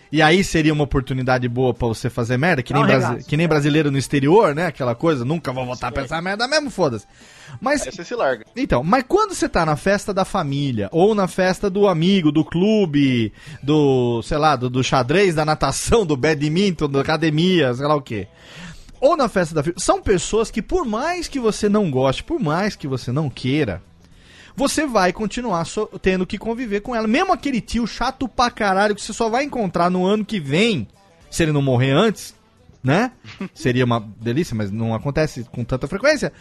e 0.09 0.21
aí 0.21 0.41
seria 0.41 0.71
uma 0.71 0.85
oportunidade 0.85 1.49
boa 1.49 1.73
pra 1.73 1.85
você 1.89 2.09
fazer 2.09 2.37
merda, 2.37 2.63
que 2.63 2.71
nem, 2.71 2.81
um 2.81 2.85
brasi- 2.87 3.07
regaço. 3.07 3.27
que 3.27 3.35
nem 3.35 3.45
brasileiro 3.45 3.91
no 3.91 3.97
exterior, 3.97 4.55
né? 4.55 4.67
Aquela 4.67 4.95
coisa, 4.95 5.25
nunca 5.25 5.51
vou 5.51 5.65
voltar 5.65 5.91
pra 5.91 6.03
essa 6.03 6.21
merda 6.21 6.47
mesmo, 6.47 6.69
foda-se. 6.69 7.05
Mas 7.59 7.81
Aí 7.85 7.91
você 7.91 8.05
se 8.05 8.15
larga. 8.15 8.45
então, 8.55 8.81
mas 8.81 9.03
quando 9.05 9.33
você 9.33 9.49
tá 9.49 9.65
na 9.65 9.75
festa 9.75 10.13
da 10.13 10.23
família, 10.23 10.87
ou 10.93 11.13
na 11.13 11.27
festa 11.27 11.69
do 11.69 11.89
amigo, 11.89 12.31
do 12.31 12.45
clube, 12.45 13.33
do, 13.61 14.21
sei 14.23 14.37
lá, 14.37 14.55
do, 14.55 14.69
do 14.69 14.81
xadrez, 14.81 15.35
da 15.35 15.43
natação, 15.43 16.05
do 16.05 16.15
badminton, 16.15 16.87
da 16.87 17.01
academia, 17.01 17.73
sei 17.73 17.85
lá 17.85 17.95
o 17.95 18.01
quê. 18.01 18.29
Ou 19.05 19.15
na 19.15 19.29
festa 19.29 19.53
da 19.53 19.61
firma, 19.61 19.79
são 19.79 20.01
pessoas 20.01 20.49
que 20.49 20.61
por 20.61 20.83
mais 20.85 21.27
que 21.27 21.39
você 21.39 21.69
não 21.69 21.91
goste, 21.91 22.23
por 22.23 22.39
mais 22.39 22.75
que 22.75 22.87
você 22.87 23.11
não 23.11 23.29
queira, 23.29 23.81
você 24.55 24.87
vai 24.87 25.13
continuar 25.13 25.65
so- 25.65 25.87
tendo 26.01 26.25
que 26.25 26.37
conviver 26.39 26.81
com 26.81 26.95
ela. 26.95 27.07
Mesmo 27.07 27.31
aquele 27.31 27.61
tio 27.61 27.85
chato 27.85 28.27
pra 28.27 28.49
caralho 28.49 28.95
que 28.95 29.01
você 29.01 29.13
só 29.13 29.29
vai 29.29 29.43
encontrar 29.43 29.91
no 29.91 30.05
ano 30.05 30.25
que 30.25 30.39
vem, 30.39 30.87
se 31.29 31.43
ele 31.43 31.51
não 31.51 31.61
morrer 31.61 31.91
antes, 31.91 32.33
né? 32.83 33.11
Seria 33.53 33.85
uma 33.85 33.99
delícia, 34.19 34.55
mas 34.55 34.71
não 34.71 34.95
acontece 34.95 35.43
com 35.51 35.63
tanta 35.63 35.87
frequência. 35.87 36.33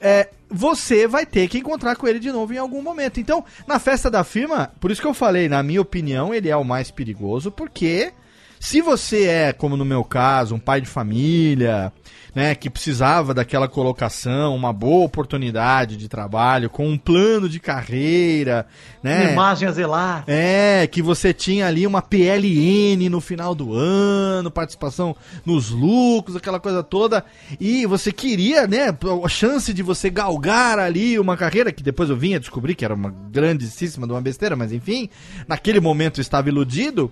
É, 0.00 0.28
você 0.48 1.06
vai 1.06 1.26
ter 1.26 1.48
que 1.48 1.58
encontrar 1.58 1.96
com 1.96 2.06
ele 2.06 2.18
de 2.18 2.30
novo 2.32 2.52
em 2.54 2.58
algum 2.58 2.80
momento. 2.82 3.18
Então, 3.20 3.44
na 3.66 3.78
festa 3.78 4.10
da 4.10 4.22
firma, 4.24 4.70
por 4.80 4.90
isso 4.90 5.00
que 5.02 5.06
eu 5.06 5.14
falei, 5.14 5.48
na 5.48 5.62
minha 5.62 5.80
opinião, 5.82 6.32
ele 6.32 6.48
é 6.48 6.56
o 6.56 6.64
mais 6.64 6.90
perigoso, 6.90 7.50
porque 7.50 8.12
se 8.60 8.80
você 8.80 9.24
é, 9.24 9.52
como 9.52 9.76
no 9.76 9.84
meu 9.84 10.04
caso, 10.04 10.54
um 10.54 10.58
pai 10.58 10.80
de 10.80 10.88
família, 10.88 11.92
né, 12.36 12.54
que 12.54 12.68
precisava 12.68 13.32
daquela 13.32 13.66
colocação, 13.66 14.54
uma 14.54 14.70
boa 14.70 15.06
oportunidade 15.06 15.96
de 15.96 16.06
trabalho, 16.06 16.68
com 16.68 16.86
um 16.86 16.98
plano 16.98 17.48
de 17.48 17.58
carreira, 17.58 18.66
né? 19.02 19.32
Imagem 19.32 19.66
a 19.66 19.72
zelar. 19.72 20.24
É, 20.26 20.86
que 20.86 21.00
você 21.00 21.32
tinha 21.32 21.66
ali 21.66 21.86
uma 21.86 22.02
PLN 22.02 23.08
no 23.08 23.22
final 23.22 23.54
do 23.54 23.72
ano, 23.72 24.50
participação 24.50 25.16
nos 25.46 25.70
lucros, 25.70 26.36
aquela 26.36 26.60
coisa 26.60 26.82
toda, 26.82 27.24
e 27.58 27.86
você 27.86 28.12
queria, 28.12 28.66
né, 28.66 28.94
a 29.24 29.28
chance 29.30 29.72
de 29.72 29.82
você 29.82 30.10
galgar 30.10 30.78
ali 30.78 31.18
uma 31.18 31.38
carreira, 31.38 31.72
que 31.72 31.82
depois 31.82 32.10
eu 32.10 32.16
vim 32.18 32.34
a 32.34 32.38
descobrir 32.38 32.74
que 32.74 32.84
era 32.84 32.94
uma 32.94 33.14
grandíssima 33.30 34.06
de 34.06 34.12
uma 34.12 34.20
besteira, 34.20 34.54
mas 34.54 34.72
enfim, 34.72 35.08
naquele 35.48 35.80
momento 35.80 36.18
eu 36.18 36.22
estava 36.22 36.50
iludido, 36.50 37.10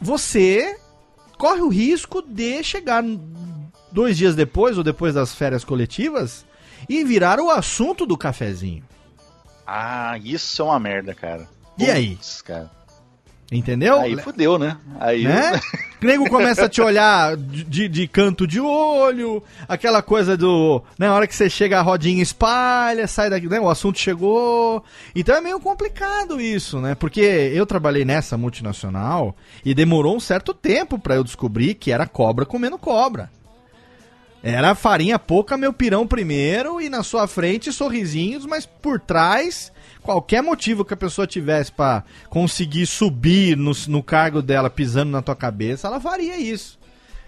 você 0.00 0.78
corre 1.36 1.60
o 1.60 1.68
risco 1.68 2.22
de 2.22 2.62
chegar 2.62 3.02
dois 3.92 4.16
dias 4.16 4.34
depois 4.34 4.76
ou 4.76 4.84
depois 4.84 5.14
das 5.14 5.34
férias 5.34 5.64
coletivas 5.64 6.44
e 6.88 7.04
virar 7.04 7.40
o 7.40 7.50
assunto 7.50 8.04
do 8.04 8.16
cafezinho. 8.16 8.84
Ah, 9.66 10.18
isso 10.22 10.62
é 10.62 10.64
uma 10.64 10.80
merda, 10.80 11.14
cara. 11.14 11.48
E 11.78 11.90
aí? 11.90 12.18
Cara. 12.44 12.70
Entendeu? 13.50 13.98
Aí 14.00 14.14
fudeu, 14.18 14.58
né? 14.58 14.76
Aí. 15.00 15.24
né? 15.24 15.58
O 16.02 16.04
nego 16.04 16.28
começa 16.28 16.66
a 16.66 16.68
te 16.68 16.82
olhar 16.82 17.34
de, 17.34 17.88
de- 17.88 18.06
canto 18.06 18.46
de 18.46 18.60
olho, 18.60 19.42
aquela 19.66 20.02
coisa 20.02 20.36
do. 20.36 20.82
Né, 20.98 21.08
na 21.08 21.14
hora 21.14 21.26
que 21.26 21.34
você 21.34 21.48
chega, 21.48 21.78
a 21.78 21.82
rodinha 21.82 22.22
espalha, 22.22 23.06
sai 23.06 23.30
daqui, 23.30 23.48
né? 23.48 23.58
O 23.58 23.70
assunto 23.70 23.98
chegou. 23.98 24.84
Então 25.14 25.34
é 25.34 25.40
meio 25.40 25.58
complicado 25.60 26.38
isso, 26.38 26.78
né? 26.78 26.94
Porque 26.94 27.20
eu 27.22 27.64
trabalhei 27.64 28.04
nessa 28.04 28.36
multinacional 28.36 29.34
e 29.64 29.72
demorou 29.72 30.14
um 30.14 30.20
certo 30.20 30.52
tempo 30.52 30.98
pra 30.98 31.14
eu 31.14 31.24
descobrir 31.24 31.72
que 31.74 31.90
era 31.90 32.06
cobra 32.06 32.44
comendo 32.44 32.76
cobra. 32.76 33.30
Era 34.42 34.74
farinha 34.74 35.18
pouca, 35.18 35.56
meu 35.56 35.72
pirão 35.72 36.06
primeiro, 36.06 36.80
e 36.80 36.88
na 36.88 37.02
sua 37.02 37.26
frente 37.26 37.72
sorrisinhos, 37.72 38.46
mas 38.46 38.64
por 38.66 39.00
trás, 39.00 39.72
qualquer 40.08 40.42
motivo 40.42 40.86
que 40.86 40.94
a 40.94 40.96
pessoa 40.96 41.26
tivesse 41.26 41.70
pra 41.70 42.02
conseguir 42.30 42.86
subir 42.86 43.54
no, 43.58 43.72
no 43.88 44.02
cargo 44.02 44.40
dela 44.40 44.70
pisando 44.70 45.10
na 45.12 45.20
tua 45.20 45.36
cabeça, 45.36 45.86
ela 45.86 46.00
faria 46.00 46.38
isso. 46.38 46.78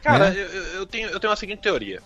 Cara, 0.03 0.31
né? 0.31 0.40
eu, 0.40 0.62
eu- 0.81 0.87
tenho, 0.87 1.09
eu 1.11 1.21
tenho 1.21 1.31
a 1.31 1.37
seguinte 1.37 1.59
teoria. 1.61 2.01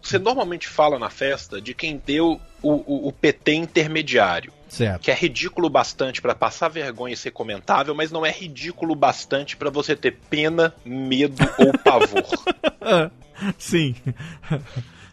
Você 0.00 0.18
normalmente 0.18 0.66
fala 0.68 0.98
na 0.98 1.10
festa 1.10 1.60
de 1.60 1.74
quem 1.74 2.00
deu 2.06 2.40
o, 2.62 2.72
o- 2.72 3.08
o 3.08 3.12
PT 3.12 3.52
intermediário. 3.52 4.50
Certo. 4.70 5.02
Que 5.02 5.10
é 5.10 5.14
ridículo 5.14 5.68
bastante 5.68 6.22
pra 6.22 6.34
passar 6.34 6.68
vergonha 6.68 7.12
e 7.12 7.16
ser 7.16 7.30
comentável, 7.30 7.94
mas 7.94 8.10
não 8.10 8.24
é 8.24 8.30
ridículo 8.30 8.94
bastante 8.94 9.54
pra 9.56 9.68
você 9.68 9.94
ter 9.94 10.12
pena, 10.30 10.74
medo 10.82 11.44
ou 11.58 11.76
pavor. 11.78 12.24
Sim. 13.58 13.94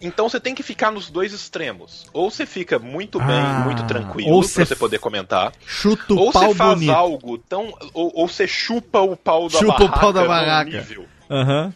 Então 0.02 0.28
você 0.28 0.40
tem 0.40 0.56
que 0.56 0.64
ficar 0.64 0.92
nos 0.92 1.10
dois 1.10 1.32
extremos. 1.32 2.08
Ou 2.12 2.32
você 2.32 2.46
fica 2.46 2.80
muito 2.80 3.20
bem, 3.20 3.28
Ah, 3.40 3.62
muito 3.66 3.84
tranquilo, 3.86 4.32
ou 4.32 4.42
pra 4.42 4.66
você 4.66 4.76
poder 4.76 4.98
comentar. 5.00 5.54
Chuta 5.66 6.14
o 6.14 6.18
ou 6.18 6.32
pau 6.32 6.48
você 6.50 6.56
faz 6.56 6.74
bonito. 6.74 6.92
algo 6.92 7.38
tão. 7.38 7.74
Ou, 7.94 8.12
ou 8.16 8.28
você 8.28 8.48
chupa 8.48 9.00
o 9.00 9.16
pau 9.16 9.48
da 9.48 9.60
Chupa 9.60 9.76
o 9.84 9.88
barraca. 9.88 10.00
pau 10.00 10.14
da 10.14 10.28
barraca. 10.28 10.72
nível 10.72 11.06
Aham. 11.30 11.74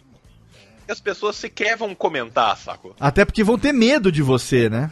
que 0.86 0.92
as 0.92 1.00
pessoas 1.00 1.36
sequer 1.36 1.78
vão 1.78 1.94
comentar, 1.94 2.58
saco? 2.58 2.96
Até 3.00 3.24
porque 3.26 3.44
vão 3.44 3.58
ter 3.60 3.72
medo 3.72 4.12
de 4.12 4.22
você, 4.24 4.70
né? 4.70 4.92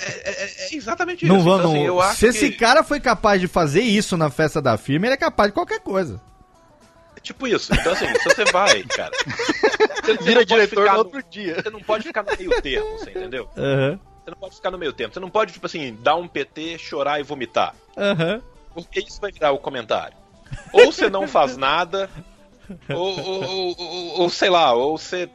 É 0.00 0.74
exatamente 0.74 1.26
Não 1.26 1.36
isso. 1.36 1.44
vão, 1.44 1.58
Então, 1.58 1.70
não. 1.72 1.76
assim, 1.76 1.86
eu 1.86 2.00
acho 2.00 2.16
Se 2.20 2.26
esse 2.26 2.50
que- 2.50 2.56
cara 2.56 2.82
foi 2.82 3.00
capaz 3.00 3.40
de 3.40 3.46
fazer 3.48 3.82
isso 3.82 4.16
na 4.16 4.30
festa 4.30 4.62
da 4.62 4.76
firma, 4.78 5.06
ele 5.06 5.14
é 5.14 5.18
capaz 5.18 5.50
de 5.50 5.54
qualquer 5.54 5.80
coisa. 5.80 6.20
Tipo 7.20 7.46
isso. 7.46 7.72
Então, 7.74 7.92
assim, 7.92 8.06
se 8.06 8.24
você 8.24 8.44
vai, 8.46 8.82
cara. 8.84 9.10
Você, 10.04 10.16
você 10.16 10.22
Vira 10.24 10.44
diretor 10.44 10.90
no 10.92 10.98
outro 10.98 11.22
dia. 11.30 11.62
Você 11.62 11.70
não 11.70 11.80
pode 11.80 12.04
ficar 12.04 12.22
no 12.22 12.36
meio 12.36 12.62
termo, 12.62 12.98
você 12.98 13.10
entendeu? 13.10 13.48
Aham. 13.56 13.98
Você 14.24 14.30
não 14.30 14.38
pode 14.38 14.54
ficar 14.56 14.70
no 14.70 14.78
meio 14.78 14.92
termo. 14.92 15.12
Você 15.14 15.20
não 15.20 15.30
pode, 15.30 15.52
tipo 15.52 15.66
assim, 15.66 15.96
dar 16.00 16.16
um 16.16 16.28
PT, 16.28 16.78
chorar 16.78 17.18
e 17.20 17.22
vomitar. 17.22 17.74
Aham. 17.96 18.40
Porque 18.74 19.00
isso 19.00 19.20
vai 19.20 19.32
virar 19.32 19.52
o 19.52 19.58
comentário. 19.58 20.16
Ou 20.72 20.92
você 20.92 21.10
não 21.10 21.26
faz 21.28 21.56
nada, 21.56 22.08
ou, 22.88 23.18
ou, 23.20 23.44
ou- 23.44 23.76
ou- 23.78 24.20
ou, 24.22 24.30
sei 24.30 24.48
lá, 24.50 24.72
ou 24.72 24.96
você 24.96 25.28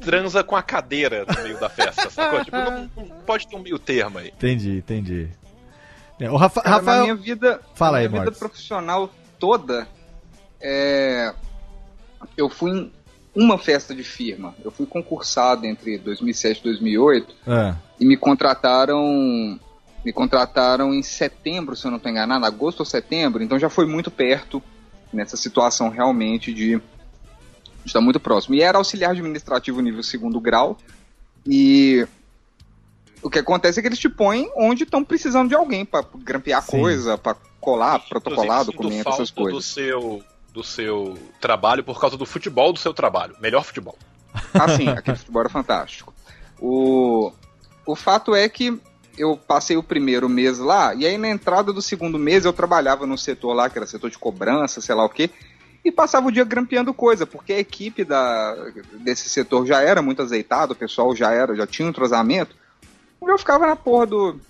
transa 0.00 0.44
com 0.44 0.54
a 0.54 0.62
cadeira 0.62 1.24
no 1.24 1.42
meio 1.42 1.58
da 1.58 1.68
festa, 1.68 2.10
sacou? 2.10 2.44
Tipo, 2.44 2.56
não, 2.56 2.90
não 2.96 3.06
pode 3.24 3.48
ter 3.48 3.56
um 3.56 3.60
meio 3.60 3.78
termo 3.78 4.18
aí. 4.18 4.28
Entendi, 4.28 4.78
entendi. 4.78 5.28
É, 6.20 6.30
o 6.30 6.36
Rafa- 6.36 6.60
Cara, 6.62 6.76
Rafael. 6.76 6.98
Na 6.98 7.02
minha 7.04 7.14
vida, 7.16 7.60
Fala 7.74 7.98
aí, 7.98 8.08
minha 8.08 8.24
vida 8.24 8.36
profissional 8.36 9.10
toda, 9.38 9.88
é, 10.66 11.34
eu 12.38 12.48
fui 12.48 12.70
em 12.70 12.92
uma 13.34 13.58
festa 13.58 13.94
de 13.94 14.02
firma. 14.02 14.54
Eu 14.64 14.70
fui 14.70 14.86
concursado 14.86 15.66
entre 15.66 15.98
2007 15.98 16.60
e 16.60 16.62
2008 16.62 17.34
Ah, 17.46 17.76
e 18.00 18.06
me 18.06 18.16
contrataram 18.16 19.60
me 20.04 20.12
contrataram 20.12 20.92
em 20.92 21.02
setembro, 21.02 21.74
se 21.74 21.86
eu 21.86 21.90
não 21.90 21.96
estou 21.96 22.12
enganado, 22.12 22.44
agosto 22.44 22.80
ou 22.80 22.86
setembro, 22.86 23.42
então 23.42 23.58
já 23.58 23.70
foi 23.70 23.86
muito 23.86 24.10
perto 24.10 24.62
nessa 25.10 25.34
situação 25.34 25.88
realmente 25.88 26.52
de, 26.52 26.78
estar 27.86 28.02
muito 28.02 28.20
próximo. 28.20 28.54
E 28.54 28.60
era 28.60 28.76
auxiliar 28.76 29.12
administrativo 29.12 29.80
nível 29.80 30.02
segundo 30.02 30.38
grau, 30.38 30.76
e 31.46 32.06
o 33.22 33.30
que 33.30 33.38
acontece 33.38 33.78
é 33.78 33.82
que 33.82 33.88
eles 33.88 33.98
te 33.98 34.10
põem 34.10 34.50
onde 34.54 34.84
estão 34.84 35.02
precisando 35.02 35.48
de 35.48 35.54
alguém 35.54 35.86
para 35.86 36.04
grampear 36.16 36.62
Sim. 36.62 36.80
coisa, 36.80 37.16
para 37.16 37.34
colar, 37.58 37.98
protocolar 38.00 38.62
documento, 38.62 39.08
essas 39.08 39.30
coisas. 39.30 39.54
Do 39.54 39.62
seu, 39.62 40.22
do 40.54 40.62
seu 40.62 41.18
trabalho 41.40 41.82
por 41.82 42.00
causa 42.00 42.16
do 42.16 42.24
futebol 42.24 42.72
do 42.72 42.78
seu 42.78 42.94
trabalho. 42.94 43.34
Melhor 43.40 43.64
futebol. 43.64 43.98
Ah, 44.54 44.68
sim, 44.68 44.88
aquele 44.88 45.16
futebol 45.16 45.40
era 45.40 45.48
fantástico. 45.48 46.14
O, 46.60 47.32
o 47.84 47.96
fato 47.96 48.36
é 48.36 48.48
que 48.48 48.80
eu 49.18 49.36
passei 49.36 49.76
o 49.76 49.82
primeiro 49.82 50.28
mês 50.28 50.58
lá, 50.58 50.94
e 50.94 51.04
aí 51.06 51.18
na 51.18 51.28
entrada 51.28 51.72
do 51.72 51.82
segundo 51.82 52.18
mês 52.18 52.44
eu 52.44 52.52
trabalhava 52.52 53.04
no 53.04 53.18
setor 53.18 53.52
lá, 53.52 53.68
que 53.68 53.76
era 53.76 53.86
setor 53.86 54.10
de 54.10 54.18
cobrança, 54.18 54.80
sei 54.80 54.94
lá 54.94 55.04
o 55.04 55.08
quê, 55.08 55.28
e 55.84 55.90
passava 55.90 56.28
o 56.28 56.32
dia 56.32 56.44
grampeando 56.44 56.94
coisa, 56.94 57.26
porque 57.26 57.52
a 57.52 57.58
equipe 57.58 58.04
da, 58.04 58.54
desse 59.00 59.28
setor 59.28 59.66
já 59.66 59.80
era 59.80 60.00
muito 60.00 60.22
azeitada, 60.22 60.72
o 60.72 60.76
pessoal 60.76 61.14
já 61.14 61.32
era, 61.32 61.54
já 61.54 61.66
tinha 61.66 61.86
um 61.86 61.90
entrosamento. 61.90 62.56
Eu 63.20 63.38
ficava 63.38 63.66
na 63.66 63.76
porra 63.76 64.06
do, 64.06 64.40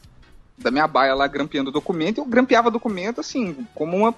da 0.57 0.71
minha 0.71 0.87
baia 0.87 1.15
lá 1.15 1.27
grampeando 1.27 1.71
documento, 1.71 2.19
eu 2.19 2.25
grampeava 2.25 2.71
documento 2.71 3.21
assim, 3.21 3.67
como 3.75 3.97
uma, 3.97 4.15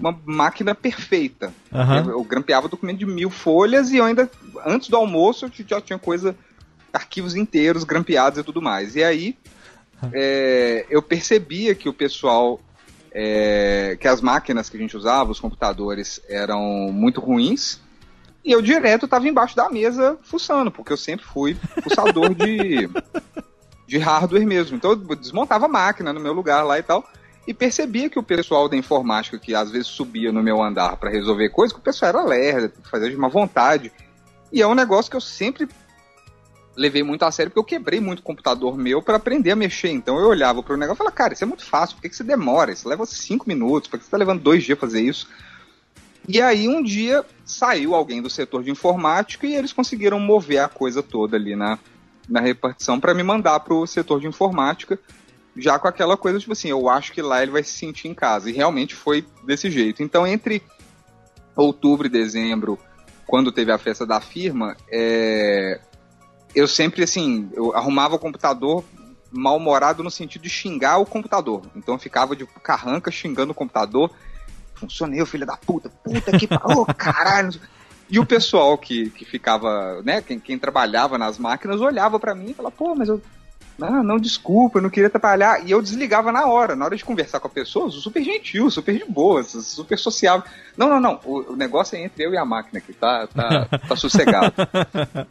uma 0.00 0.18
máquina 0.24 0.74
perfeita. 0.74 1.52
Aham. 1.72 1.98
Eu, 1.98 2.10
eu 2.10 2.24
grampeava 2.24 2.68
documento 2.68 2.98
de 2.98 3.06
mil 3.06 3.30
folhas 3.30 3.90
e 3.90 3.98
eu 3.98 4.04
ainda, 4.04 4.30
antes 4.66 4.88
do 4.88 4.96
almoço, 4.96 5.46
eu 5.46 5.66
já 5.66 5.80
tinha 5.80 5.98
coisa, 5.98 6.34
arquivos 6.92 7.34
inteiros 7.34 7.84
grampeados 7.84 8.38
e 8.38 8.42
tudo 8.42 8.60
mais. 8.60 8.96
E 8.96 9.04
aí, 9.04 9.36
é, 10.12 10.86
eu 10.88 11.02
percebia 11.02 11.74
que 11.74 11.88
o 11.88 11.92
pessoal, 11.92 12.60
é, 13.12 13.96
que 14.00 14.08
as 14.08 14.20
máquinas 14.20 14.68
que 14.68 14.76
a 14.76 14.80
gente 14.80 14.96
usava, 14.96 15.30
os 15.30 15.40
computadores, 15.40 16.20
eram 16.28 16.90
muito 16.92 17.20
ruins. 17.20 17.80
E 18.42 18.52
eu 18.52 18.62
direto 18.62 19.04
estava 19.04 19.28
embaixo 19.28 19.54
da 19.54 19.68
mesa 19.68 20.18
fuçando, 20.22 20.70
porque 20.70 20.92
eu 20.92 20.96
sempre 20.96 21.26
fui 21.26 21.54
fuçador 21.82 22.34
de, 22.34 22.88
de 23.86 23.98
hardware 23.98 24.46
mesmo. 24.46 24.76
Então 24.76 24.92
eu 24.92 25.16
desmontava 25.16 25.66
a 25.66 25.68
máquina 25.68 26.12
no 26.12 26.20
meu 26.20 26.32
lugar 26.32 26.62
lá 26.62 26.78
e 26.78 26.82
tal. 26.82 27.06
E 27.46 27.54
percebia 27.54 28.08
que 28.10 28.18
o 28.18 28.22
pessoal 28.22 28.68
da 28.68 28.76
informática, 28.76 29.38
que 29.38 29.54
às 29.54 29.70
vezes 29.70 29.88
subia 29.88 30.30
no 30.30 30.42
meu 30.42 30.62
andar 30.62 30.96
para 30.96 31.10
resolver 31.10 31.48
coisas, 31.48 31.72
que 31.72 31.80
o 31.80 31.82
pessoal 31.82 32.10
era 32.10 32.22
lerdo, 32.22 32.72
fazia 32.90 33.10
de 33.10 33.16
má 33.16 33.28
vontade. 33.28 33.90
E 34.52 34.60
é 34.60 34.66
um 34.66 34.74
negócio 34.74 35.10
que 35.10 35.16
eu 35.16 35.20
sempre 35.20 35.68
levei 36.76 37.02
muito 37.02 37.24
a 37.24 37.30
sério, 37.30 37.50
porque 37.50 37.58
eu 37.58 37.78
quebrei 37.78 38.00
muito 38.00 38.20
o 38.20 38.22
computador 38.22 38.76
meu 38.76 39.02
para 39.02 39.16
aprender 39.16 39.50
a 39.50 39.56
mexer. 39.56 39.90
Então 39.90 40.18
eu 40.18 40.28
olhava 40.28 40.62
pro 40.62 40.76
negócio 40.76 40.96
e 40.96 40.98
falava, 40.98 41.16
cara, 41.16 41.34
isso 41.34 41.44
é 41.44 41.46
muito 41.46 41.64
fácil, 41.64 41.96
por 41.96 42.02
que, 42.02 42.08
que 42.08 42.16
você 42.16 42.24
demora? 42.24 42.72
Isso 42.72 42.88
leva 42.88 43.04
cinco 43.06 43.48
minutos, 43.48 43.88
por 43.88 43.98
que 43.98 44.04
você 44.04 44.10
tá 44.10 44.16
levando 44.16 44.42
dois 44.42 44.64
dias 44.64 44.78
fazer 44.78 45.00
isso? 45.00 45.28
E 46.28 46.40
aí 46.40 46.68
um 46.68 46.82
dia 46.82 47.24
saiu 47.44 47.94
alguém 47.94 48.22
do 48.22 48.30
setor 48.30 48.62
de 48.62 48.70
informática 48.70 49.46
e 49.46 49.54
eles 49.54 49.72
conseguiram 49.72 50.20
mover 50.20 50.60
a 50.60 50.68
coisa 50.68 51.02
toda 51.02 51.36
ali 51.36 51.56
na, 51.56 51.78
na 52.28 52.40
repartição 52.40 53.00
para 53.00 53.14
me 53.14 53.22
mandar 53.22 53.60
pro 53.60 53.86
setor 53.86 54.20
de 54.20 54.26
informática, 54.26 54.98
já 55.56 55.78
com 55.78 55.88
aquela 55.88 56.16
coisa, 56.16 56.38
tipo 56.38 56.52
assim, 56.52 56.68
eu 56.68 56.88
acho 56.88 57.12
que 57.12 57.22
lá 57.22 57.42
ele 57.42 57.52
vai 57.52 57.62
se 57.62 57.72
sentir 57.72 58.08
em 58.08 58.14
casa. 58.14 58.50
E 58.50 58.52
realmente 58.52 58.94
foi 58.94 59.26
desse 59.44 59.70
jeito. 59.70 60.02
Então, 60.02 60.26
entre 60.26 60.62
outubro 61.56 62.06
e 62.06 62.10
dezembro, 62.10 62.78
quando 63.26 63.52
teve 63.52 63.72
a 63.72 63.78
festa 63.78 64.06
da 64.06 64.20
firma, 64.20 64.76
é, 64.90 65.80
eu 66.54 66.66
sempre, 66.66 67.02
assim, 67.02 67.48
eu 67.52 67.74
arrumava 67.74 68.16
o 68.16 68.18
computador 68.18 68.84
mal-humorado 69.30 70.02
no 70.02 70.10
sentido 70.10 70.42
de 70.42 70.48
xingar 70.48 70.98
o 70.98 71.06
computador. 71.06 71.62
Então 71.76 71.94
eu 71.94 71.98
ficava 71.98 72.34
de 72.34 72.46
carranca 72.46 73.10
xingando 73.10 73.52
o 73.52 73.54
computador. 73.54 74.10
Funcionei, 74.74 75.24
filho 75.26 75.46
da 75.46 75.56
puta, 75.56 75.90
puta 76.02 76.36
que 76.38 76.46
pariu, 76.46 76.86
caralho. 76.96 77.60
E 78.08 78.18
o 78.18 78.26
pessoal 78.26 78.76
que, 78.76 79.10
que 79.10 79.24
ficava, 79.24 80.02
né, 80.02 80.20
quem, 80.20 80.40
quem 80.40 80.58
trabalhava 80.58 81.16
nas 81.16 81.38
máquinas 81.38 81.80
olhava 81.80 82.18
pra 82.18 82.34
mim 82.34 82.50
e 82.50 82.54
falava, 82.54 82.74
pô, 82.76 82.94
mas 82.94 83.08
eu. 83.08 83.22
Não, 83.80 84.02
não, 84.02 84.18
desculpa, 84.18 84.78
eu 84.78 84.82
não 84.82 84.90
queria 84.90 85.08
trabalhar. 85.08 85.66
E 85.66 85.70
eu 85.70 85.80
desligava 85.80 86.30
na 86.30 86.46
hora, 86.46 86.76
na 86.76 86.84
hora 86.84 86.96
de 86.96 87.04
conversar 87.04 87.40
com 87.40 87.46
a 87.46 87.50
pessoa, 87.50 87.90
super 87.90 88.22
gentil, 88.22 88.70
super 88.70 88.96
de 88.96 89.04
boa, 89.04 89.42
super 89.42 89.98
sociável. 89.98 90.44
Não, 90.76 90.88
não, 90.88 91.00
não, 91.00 91.20
o, 91.24 91.52
o 91.52 91.56
negócio 91.56 91.96
é 91.96 92.02
entre 92.02 92.24
eu 92.24 92.34
e 92.34 92.36
a 92.36 92.44
máquina 92.44 92.78
aqui, 92.78 92.92
tá, 92.92 93.26
tá, 93.26 93.66
tá 93.88 93.96
sossegado. 93.96 94.52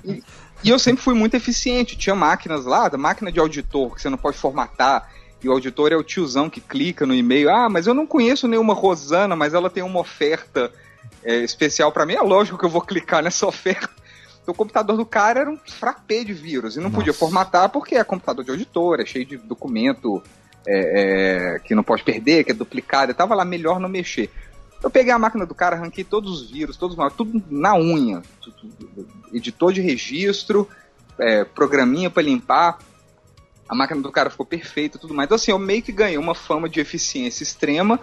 E, 0.03 0.23
e 0.63 0.69
eu 0.69 0.79
sempre 0.79 1.03
fui 1.03 1.13
muito 1.13 1.35
eficiente. 1.35 1.97
Tinha 1.97 2.15
máquinas 2.15 2.65
lá, 2.65 2.89
da 2.89 2.97
máquina 2.97 3.31
de 3.31 3.39
auditor, 3.39 3.93
que 3.93 4.01
você 4.01 4.09
não 4.09 4.17
pode 4.17 4.37
formatar. 4.37 5.09
E 5.41 5.47
o 5.47 5.51
auditor 5.51 5.91
é 5.91 5.95
o 5.95 6.03
tiozão 6.03 6.49
que 6.49 6.59
clica 6.59 7.05
no 7.05 7.13
e-mail. 7.13 7.49
Ah, 7.49 7.69
mas 7.69 7.87
eu 7.87 7.93
não 7.93 8.07
conheço 8.07 8.47
nenhuma 8.47 8.73
Rosana, 8.73 9.35
mas 9.35 9.53
ela 9.53 9.69
tem 9.69 9.83
uma 9.83 9.99
oferta 9.99 10.71
é, 11.23 11.37
especial 11.37 11.91
para 11.91 12.05
mim. 12.05 12.13
É 12.13 12.21
lógico 12.21 12.57
que 12.57 12.65
eu 12.65 12.69
vou 12.69 12.81
clicar 12.81 13.21
nessa 13.21 13.45
oferta. 13.47 13.89
Então, 14.41 14.53
o 14.53 14.57
computador 14.57 14.97
do 14.97 15.05
cara 15.05 15.41
era 15.41 15.49
um 15.49 15.57
frappé 15.57 16.23
de 16.23 16.33
vírus. 16.33 16.75
E 16.75 16.79
não 16.79 16.91
podia 16.91 17.13
formatar 17.13 17.69
porque 17.69 17.95
é 17.95 18.03
computador 18.03 18.43
de 18.43 18.51
auditor, 18.51 18.99
é 18.99 19.05
cheio 19.05 19.25
de 19.25 19.37
documento 19.37 20.21
é, 20.67 21.55
é, 21.55 21.59
que 21.59 21.75
não 21.75 21.83
pode 21.83 22.03
perder, 22.03 22.43
que 22.43 22.51
é 22.51 22.55
duplicado. 22.55 23.11
E 23.11 23.15
tava 23.15 23.35
lá, 23.35 23.45
melhor 23.45 23.79
não 23.79 23.89
mexer. 23.89 24.29
Eu 24.81 24.89
peguei 24.89 25.11
a 25.11 25.19
máquina 25.19 25.45
do 25.45 25.53
cara, 25.53 25.75
arranquei 25.75 26.03
todos 26.03 26.41
os 26.41 26.49
vírus, 26.49 26.77
todos 26.77 26.97
os 26.97 27.13
tudo 27.13 27.43
na 27.49 27.75
unha. 27.75 28.21
Tudo, 28.41 28.55
editor 29.33 29.73
de 29.73 29.81
registro, 29.81 30.67
é, 31.19 31.43
programinha 31.43 32.09
para 32.09 32.23
limpar. 32.23 32.79
A 33.67 33.75
máquina 33.75 34.01
do 34.01 34.11
cara 34.11 34.29
ficou 34.29 34.45
perfeita 34.45 34.97
e 34.97 34.99
tudo 34.99 35.13
mais. 35.13 35.27
Então, 35.27 35.35
assim, 35.35 35.51
eu 35.51 35.59
meio 35.59 35.83
que 35.83 35.91
ganhei 35.91 36.17
uma 36.17 36.33
fama 36.33 36.67
de 36.67 36.79
eficiência 36.79 37.43
extrema, 37.43 37.99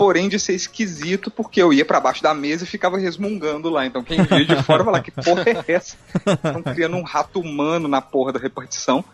porém 0.00 0.30
de 0.30 0.38
ser 0.38 0.54
esquisito, 0.54 1.30
porque 1.30 1.60
eu 1.60 1.74
ia 1.74 1.84
para 1.84 2.00
baixo 2.00 2.22
da 2.22 2.32
mesa 2.32 2.64
e 2.64 2.66
ficava 2.66 2.96
resmungando 2.96 3.68
lá. 3.68 3.84
Então, 3.84 4.02
quem 4.02 4.22
via 4.22 4.46
de 4.46 4.62
fora 4.62 4.82
fala 4.82 4.98
que 5.02 5.10
porra 5.10 5.44
é 5.46 5.72
essa? 5.74 5.94
Estão 6.16 6.62
criando 6.62 6.96
um 6.96 7.02
rato 7.02 7.38
humano 7.38 7.86
na 7.86 8.00
porra 8.00 8.32
da 8.32 8.40
repartição. 8.40 9.04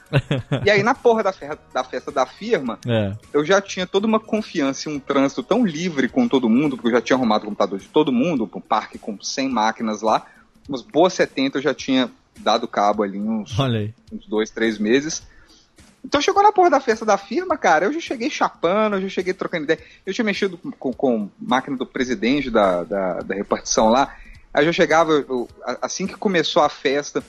E 0.64 0.70
aí, 0.70 0.84
na 0.84 0.94
porra 0.94 1.24
da, 1.24 1.32
fe 1.32 1.48
da 1.74 1.82
festa 1.82 2.12
da 2.12 2.24
firma, 2.24 2.78
É. 2.86 3.12
eu 3.32 3.44
já 3.44 3.60
tinha 3.60 3.84
toda 3.84 4.06
uma 4.06 4.20
confiança 4.20 4.88
e 4.88 4.92
um 4.94 5.00
trânsito 5.00 5.42
tão 5.42 5.66
livre 5.66 6.08
com 6.08 6.28
todo 6.28 6.48
mundo, 6.48 6.76
porque 6.76 6.86
eu 6.86 6.92
já 6.92 7.00
tinha 7.00 7.16
arrumado 7.16 7.42
o 7.42 7.46
computador 7.46 7.80
de 7.80 7.88
todo 7.88 8.12
mundo, 8.12 8.48
um 8.54 8.60
parque 8.60 8.96
com 8.96 9.20
100 9.20 9.48
máquinas 9.48 10.02
lá. 10.02 10.24
umas 10.68 10.82
boas 10.82 11.14
70 11.14 11.58
eu 11.58 11.62
já 11.62 11.74
tinha 11.74 12.08
dado 12.38 12.68
cabo 12.68 13.02
ali 13.02 13.18
uns, 13.18 13.58
uns 14.12 14.24
dois, 14.28 14.50
três 14.50 14.78
meses. 14.78 15.26
Então 16.04 16.20
chegou 16.20 16.42
na 16.42 16.52
porra 16.52 16.70
da 16.70 16.80
festa 16.80 17.04
da 17.04 17.18
firma, 17.18 17.56
cara, 17.58 17.86
eu 17.86 17.92
já 17.92 18.00
cheguei 18.00 18.30
chapando, 18.30 18.96
eu 18.96 19.02
já 19.02 19.08
cheguei 19.08 19.34
trocando 19.34 19.64
ideia. 19.64 19.80
Eu 20.04 20.14
tinha 20.14 20.24
mexido 20.24 20.56
com, 20.78 20.92
com 20.92 21.28
máquina 21.38 21.76
do 21.76 21.84
presidente 21.86 22.48
da, 22.50 22.84
da, 22.84 23.14
da 23.22 23.34
repartição 23.34 23.88
lá. 23.88 24.14
Aí 24.54 24.62
eu 24.62 24.66
já 24.66 24.72
chegava, 24.72 25.12
eu- 25.12 25.48
assim 25.82 26.06
que 26.06 26.14
começou 26.14 26.62
a 26.62 26.68
festa, 26.68 27.22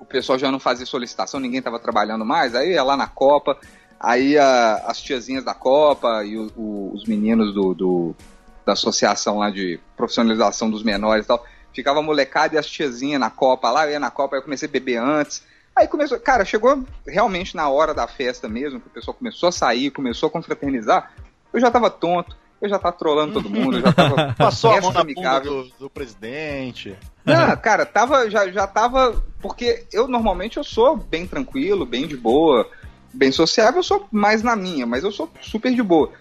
o 0.00 0.04
pessoal 0.06 0.38
já 0.38 0.50
não 0.50 0.58
fazia 0.58 0.86
solicitação, 0.86 1.38
ninguém 1.38 1.58
estava 1.58 1.78
trabalhando 1.78 2.24
mais. 2.24 2.54
Aí 2.54 2.72
ia 2.72 2.82
lá 2.82 2.96
na 2.96 3.06
Copa, 3.06 3.58
aí 4.00 4.38
a- 4.38 4.82
as 4.86 5.00
tiazinhas 5.00 5.44
da 5.44 5.54
Copa 5.54 6.24
e 6.24 6.36
o- 6.38 6.50
o- 6.56 6.92
os 6.94 7.04
meninos 7.04 7.52
do, 7.54 7.74
do- 7.74 8.16
da 8.64 8.72
associação 8.72 9.38
lá 9.38 9.50
de 9.50 9.78
profissionalização 9.96 10.70
dos 10.70 10.82
menores 10.82 11.24
e 11.24 11.28
tal, 11.28 11.44
ficava 11.74 12.00
molecada 12.00 12.54
e 12.54 12.58
as 12.58 12.66
tiazinhas 12.66 13.20
na 13.20 13.28
Copa 13.30 13.70
lá, 13.70 13.86
eu 13.86 13.92
ia 13.92 14.00
na 14.00 14.10
Copa, 14.10 14.34
aí 14.36 14.40
eu 14.40 14.44
comecei 14.44 14.66
a 14.68 14.72
beber 14.72 14.96
antes. 14.96 15.42
Aí 15.74 15.88
começou, 15.88 16.18
cara, 16.20 16.44
chegou 16.44 16.84
realmente 17.06 17.56
na 17.56 17.68
hora 17.68 17.94
da 17.94 18.06
festa 18.06 18.48
mesmo, 18.48 18.80
que 18.80 18.88
o 18.88 18.90
pessoal 18.90 19.14
começou 19.14 19.48
a 19.48 19.52
sair, 19.52 19.90
começou 19.90 20.26
a 20.26 20.30
confraternizar, 20.30 21.12
eu 21.52 21.60
já 21.60 21.70
tava 21.70 21.90
tonto, 21.90 22.36
eu 22.60 22.68
já 22.68 22.78
tava 22.78 22.96
trolando 22.96 23.32
todo 23.32 23.50
mundo, 23.50 23.78
eu 23.78 23.82
já 23.82 23.92
tava 23.92 24.34
Passou 24.38 24.70
a 24.70 24.80
mão 24.80 24.92
na 24.92 25.00
bunda 25.00 25.00
amigável. 25.00 25.64
do, 25.64 25.70
do 25.80 25.90
presidente. 25.90 26.96
Não, 27.24 27.56
cara, 27.56 27.84
tava, 27.84 28.30
já, 28.30 28.50
já 28.50 28.66
tava. 28.66 29.22
Porque 29.40 29.84
eu 29.92 30.06
normalmente 30.06 30.58
eu 30.58 30.64
sou 30.64 30.96
bem 30.96 31.26
tranquilo, 31.26 31.84
bem 31.84 32.06
de 32.06 32.16
boa, 32.16 32.68
bem 33.12 33.32
sociável, 33.32 33.80
eu 33.80 33.82
sou 33.82 34.06
mais 34.12 34.42
na 34.42 34.54
minha, 34.54 34.86
mas 34.86 35.02
eu 35.02 35.10
sou 35.10 35.28
super 35.40 35.74
de 35.74 35.82
boa. 35.82 36.12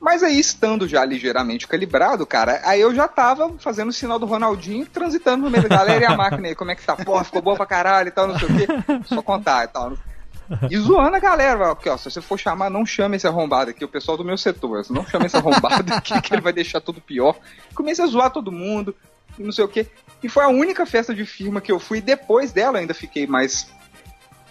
Mas 0.00 0.22
aí, 0.22 0.38
estando 0.38 0.88
já 0.88 1.04
ligeiramente 1.04 1.68
calibrado, 1.68 2.26
cara, 2.26 2.60
aí 2.64 2.80
eu 2.80 2.94
já 2.94 3.06
tava 3.06 3.52
fazendo 3.58 3.90
o 3.90 3.92
sinal 3.92 4.18
do 4.18 4.24
Ronaldinho, 4.24 4.86
transitando 4.86 5.44
no 5.44 5.50
meio 5.50 5.68
da 5.68 5.76
galera 5.76 6.02
e 6.02 6.06
a 6.06 6.16
máquina 6.16 6.48
aí, 6.48 6.54
como 6.54 6.70
é 6.70 6.74
que 6.74 6.82
tá? 6.82 6.96
Porra, 6.96 7.22
ficou 7.22 7.42
boa 7.42 7.56
pra 7.56 7.66
caralho 7.66 8.08
e 8.08 8.10
tal, 8.10 8.26
não 8.26 8.38
sei 8.38 8.48
o 8.48 8.56
quê. 8.56 8.66
Só 9.04 9.20
contar 9.20 9.64
e 9.64 9.68
tal. 9.68 9.92
E 10.70 10.76
zoando 10.78 11.16
a 11.16 11.20
galera, 11.20 11.74
porque, 11.74 11.88
ó, 11.88 11.96
se 11.96 12.10
você 12.10 12.20
for 12.20 12.38
chamar, 12.38 12.70
não 12.70 12.84
chame 12.84 13.16
esse 13.16 13.26
arrombado 13.26 13.70
aqui, 13.70 13.84
o 13.84 13.88
pessoal 13.88 14.16
do 14.16 14.24
meu 14.24 14.38
setor, 14.38 14.84
não 14.90 15.06
chame 15.06 15.26
esse 15.26 15.36
arrombado 15.36 15.94
aqui, 15.94 16.20
que 16.22 16.34
ele 16.34 16.42
vai 16.42 16.52
deixar 16.52 16.80
tudo 16.80 17.00
pior. 17.00 17.36
Comecei 17.74 18.04
a 18.04 18.08
zoar 18.08 18.30
todo 18.30 18.50
mundo, 18.50 18.96
não 19.38 19.52
sei 19.52 19.64
o 19.64 19.68
quê. 19.68 19.86
E 20.22 20.28
foi 20.28 20.44
a 20.44 20.48
única 20.48 20.84
festa 20.86 21.14
de 21.14 21.24
firma 21.24 21.60
que 21.60 21.70
eu 21.70 21.78
fui, 21.78 22.00
depois 22.00 22.52
dela 22.52 22.78
ainda 22.78 22.94
fiquei 22.94 23.26
mais 23.26 23.68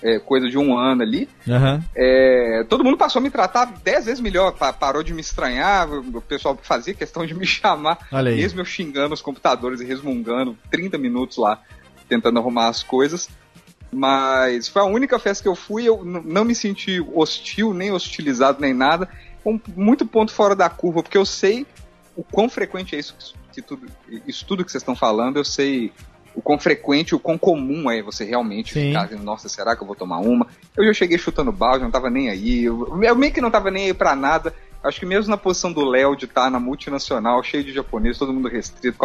é, 0.01 0.19
coisa 0.19 0.49
de 0.49 0.57
um 0.57 0.77
ano 0.77 1.01
ali. 1.01 1.27
Aham. 1.47 1.83
É, 1.95 2.65
todo 2.69 2.83
mundo 2.83 2.97
passou 2.97 3.19
a 3.19 3.23
me 3.23 3.29
tratar 3.29 3.65
dez 3.83 4.05
vezes 4.05 4.19
melhor, 4.21 4.53
pa- 4.53 4.73
parou 4.73 5.03
de 5.03 5.13
me 5.13 5.21
estranhar, 5.21 5.89
o 5.91 6.21
pessoal 6.21 6.57
fazia 6.61 6.93
questão 6.93 7.25
de 7.25 7.33
me 7.35 7.45
chamar, 7.45 8.07
mesmo 8.35 8.61
eu 8.61 8.65
xingando 8.65 9.13
os 9.13 9.21
computadores 9.21 9.81
e 9.81 9.85
resmungando 9.85 10.57
30 10.71 10.97
minutos 10.97 11.37
lá, 11.37 11.61
tentando 12.07 12.39
arrumar 12.39 12.67
as 12.69 12.83
coisas. 12.83 13.29
Mas 13.91 14.67
foi 14.67 14.81
a 14.81 14.85
única 14.85 15.17
festa 15.17 15.41
que 15.41 15.49
eu 15.49 15.55
fui, 15.55 15.83
eu 15.85 16.03
não 16.05 16.43
me 16.45 16.53
senti 16.53 17.01
hostil, 17.13 17.73
nem 17.73 17.91
hostilizado, 17.91 18.61
nem 18.61 18.73
nada. 18.73 19.09
Um, 19.43 19.59
muito 19.75 20.05
ponto 20.05 20.31
fora 20.31 20.55
da 20.55 20.69
curva, 20.69 21.01
porque 21.01 21.17
eu 21.17 21.25
sei 21.25 21.65
o 22.15 22.23
quão 22.23 22.49
frequente 22.49 22.95
é 22.95 22.99
isso 22.99 23.15
que 23.51 23.61
tudo, 23.61 23.87
isso 24.27 24.45
tudo 24.45 24.63
que 24.63 24.71
vocês 24.71 24.81
estão 24.81 24.95
falando, 24.95 25.37
eu 25.37 25.45
sei 25.45 25.91
o 26.35 26.41
quão 26.41 26.57
frequente, 26.57 27.15
o 27.15 27.19
quão 27.19 27.37
comum 27.37 27.89
é 27.89 28.01
você 28.01 28.23
realmente 28.23 28.73
Sim. 28.73 28.87
ficar 28.87 29.05
dizendo, 29.05 29.23
nossa, 29.23 29.49
será 29.49 29.75
que 29.75 29.83
eu 29.83 29.87
vou 29.87 29.95
tomar 29.95 30.19
uma? 30.19 30.47
Eu 30.75 30.85
já 30.85 30.93
cheguei 30.93 31.17
chutando 31.17 31.51
balde, 31.51 31.83
não 31.83 31.91
tava 31.91 32.09
nem 32.09 32.29
aí. 32.29 32.63
Eu, 32.63 32.99
eu 33.03 33.15
meio 33.15 33.33
que 33.33 33.41
não 33.41 33.51
tava 33.51 33.71
nem 33.71 33.85
aí 33.85 33.93
pra 33.93 34.15
nada. 34.15 34.53
Acho 34.83 34.99
que 34.99 35.05
mesmo 35.05 35.29
na 35.29 35.37
posição 35.37 35.71
do 35.71 35.83
Léo 35.83 36.15
de 36.15 36.25
estar 36.25 36.49
na 36.49 36.59
multinacional, 36.59 37.43
cheio 37.43 37.63
de 37.63 37.73
japonês, 37.73 38.17
todo 38.17 38.33
mundo 38.33 38.47
restrito, 38.47 38.97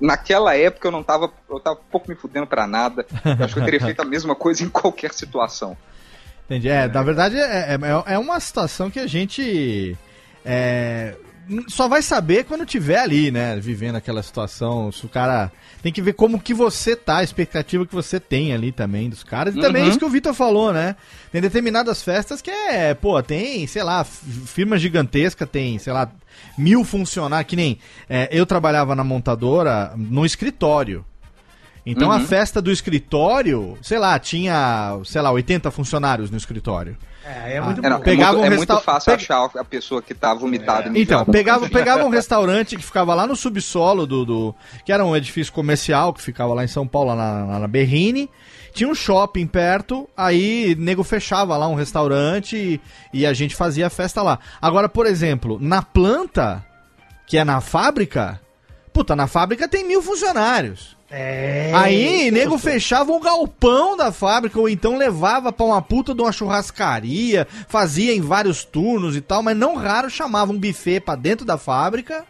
naquela 0.00 0.56
época 0.56 0.88
eu 0.88 0.92
não 0.92 1.02
tava, 1.02 1.30
eu 1.48 1.60
tava 1.60 1.78
um 1.78 1.90
pouco 1.90 2.08
me 2.08 2.16
fudendo 2.16 2.46
pra 2.46 2.66
nada. 2.66 3.06
Eu 3.24 3.44
acho 3.44 3.54
que 3.54 3.60
eu 3.60 3.64
teria 3.64 3.80
feito 3.84 4.00
a 4.00 4.04
mesma 4.04 4.34
coisa 4.34 4.64
em 4.64 4.68
qualquer 4.68 5.12
situação. 5.12 5.76
Entendi. 6.46 6.68
É, 6.68 6.88
na 6.88 7.02
verdade, 7.02 7.36
é, 7.36 7.74
é, 7.74 8.14
é 8.14 8.18
uma 8.18 8.38
situação 8.40 8.90
que 8.90 8.98
a 8.98 9.06
gente 9.06 9.96
é, 10.44 11.14
só 11.68 11.88
vai 11.88 12.00
saber 12.02 12.44
quando 12.44 12.64
tiver 12.66 12.98
ali, 12.98 13.30
né? 13.30 13.56
Vivendo 13.60 13.96
aquela 13.96 14.22
situação. 14.22 14.90
Se 14.92 15.04
o 15.04 15.08
cara. 15.08 15.50
Tem 15.82 15.92
que 15.92 16.00
ver 16.00 16.14
como 16.14 16.40
que 16.40 16.54
você 16.54 16.96
tá, 16.96 17.18
a 17.18 17.22
expectativa 17.22 17.84
que 17.84 17.94
você 17.94 18.18
tem 18.18 18.54
ali 18.54 18.72
também 18.72 19.10
dos 19.10 19.22
caras. 19.22 19.54
E 19.54 19.60
também 19.60 19.82
Uhum. 19.82 19.88
isso 19.90 19.98
que 19.98 20.04
o 20.04 20.08
Vitor 20.10 20.32
falou, 20.32 20.72
né? 20.72 20.96
Tem 21.30 21.42
determinadas 21.42 22.02
festas 22.02 22.40
que 22.40 22.50
é, 22.50 22.94
pô, 22.94 23.22
tem, 23.22 23.66
sei 23.66 23.82
lá, 23.82 24.02
firma 24.02 24.78
gigantesca, 24.78 25.46
tem, 25.46 25.78
sei 25.78 25.92
lá, 25.92 26.10
mil 26.56 26.84
funcionários. 26.84 27.48
Que 27.50 27.56
nem 27.56 27.78
é, 28.08 28.28
eu 28.32 28.46
trabalhava 28.46 28.94
na 28.94 29.04
montadora 29.04 29.92
no 29.96 30.24
escritório. 30.24 31.04
Então 31.84 32.10
a 32.10 32.16
Uhum. 32.16 32.26
festa 32.26 32.62
do 32.62 32.72
escritório, 32.72 33.76
sei 33.82 33.98
lá, 33.98 34.18
tinha, 34.18 34.98
sei 35.04 35.20
lá, 35.20 35.30
80 35.30 35.70
funcionários 35.70 36.30
no 36.30 36.36
escritório. 36.38 36.96
É, 37.26 37.56
é 37.56 37.60
muito 37.60 37.80
É, 37.84 37.88
não, 37.88 37.96
bom. 37.96 38.02
é 38.02 38.04
Pegava 38.04 38.32
muito, 38.32 38.42
um 38.42 38.46
é 38.46 38.48
resta- 38.56 38.74
muito 38.74 38.84
fácil 38.84 39.06
pega- 39.12 39.22
achar 39.22 39.50
a 39.60 39.64
pessoa 39.64 40.02
que 40.02 40.14
tá 40.14 40.34
vomitada. 40.34 40.90
e 40.96 41.02
Então, 41.02 41.24
pegava, 41.24 41.68
pegava 41.70 42.04
um 42.04 42.10
restaurante 42.10 42.76
que 42.76 42.82
ficava 42.82 43.14
lá 43.14 43.26
no 43.26 43.34
subsolo 43.34 44.06
do, 44.06 44.24
do- 44.24 44.54
que 44.84 44.92
era 44.92 45.04
um 45.04 45.16
edifício 45.16 45.52
comercial 45.52 46.12
que 46.12 46.20
ficava 46.20 46.52
lá 46.52 46.62
em 46.64 46.68
São 46.68 46.86
Paulo, 46.86 47.14
lá 47.14 47.16
na, 47.46 47.58
na 47.60 47.68
Berrine. 47.68 48.28
Tinha 48.74 48.88
um 48.88 48.94
shopping 48.94 49.46
perto, 49.46 50.08
aí 50.16 50.74
nego 50.78 51.02
fechava 51.04 51.56
lá 51.56 51.66
um 51.68 51.74
restaurante 51.76 52.56
e, 52.56 52.80
e 53.12 53.24
a 53.24 53.32
gente 53.32 53.54
fazia 53.54 53.86
a 53.86 53.90
festa 53.90 54.20
lá. 54.20 54.38
Agora, 54.60 54.88
por 54.88 55.06
exemplo, 55.06 55.58
na 55.60 55.80
planta, 55.80 56.62
que 57.26 57.38
é 57.38 57.44
na 57.44 57.60
fábrica, 57.60 58.40
puta, 58.92 59.14
na 59.16 59.26
fábrica 59.28 59.68
tem 59.68 59.86
mil 59.86 60.02
funcionários. 60.02 60.94
É. 61.16 61.70
Aí, 61.72 62.28
nego 62.32 62.58
fechava 62.58 63.12
o 63.12 63.20
galpão 63.20 63.96
da 63.96 64.10
fábrica, 64.10 64.58
ou 64.58 64.68
então 64.68 64.98
levava 64.98 65.52
pra 65.52 65.64
uma 65.64 65.80
puta 65.80 66.12
de 66.12 66.20
uma 66.20 66.32
churrascaria, 66.32 67.46
fazia 67.68 68.12
em 68.12 68.20
vários 68.20 68.64
turnos 68.64 69.14
e 69.14 69.20
tal, 69.20 69.40
mas 69.40 69.56
não 69.56 69.76
raro 69.76 70.10
chamava 70.10 70.50
um 70.50 70.58
buffet 70.58 70.98
pra 70.98 71.14
dentro 71.14 71.46
da 71.46 71.56
fábrica, 71.56 72.24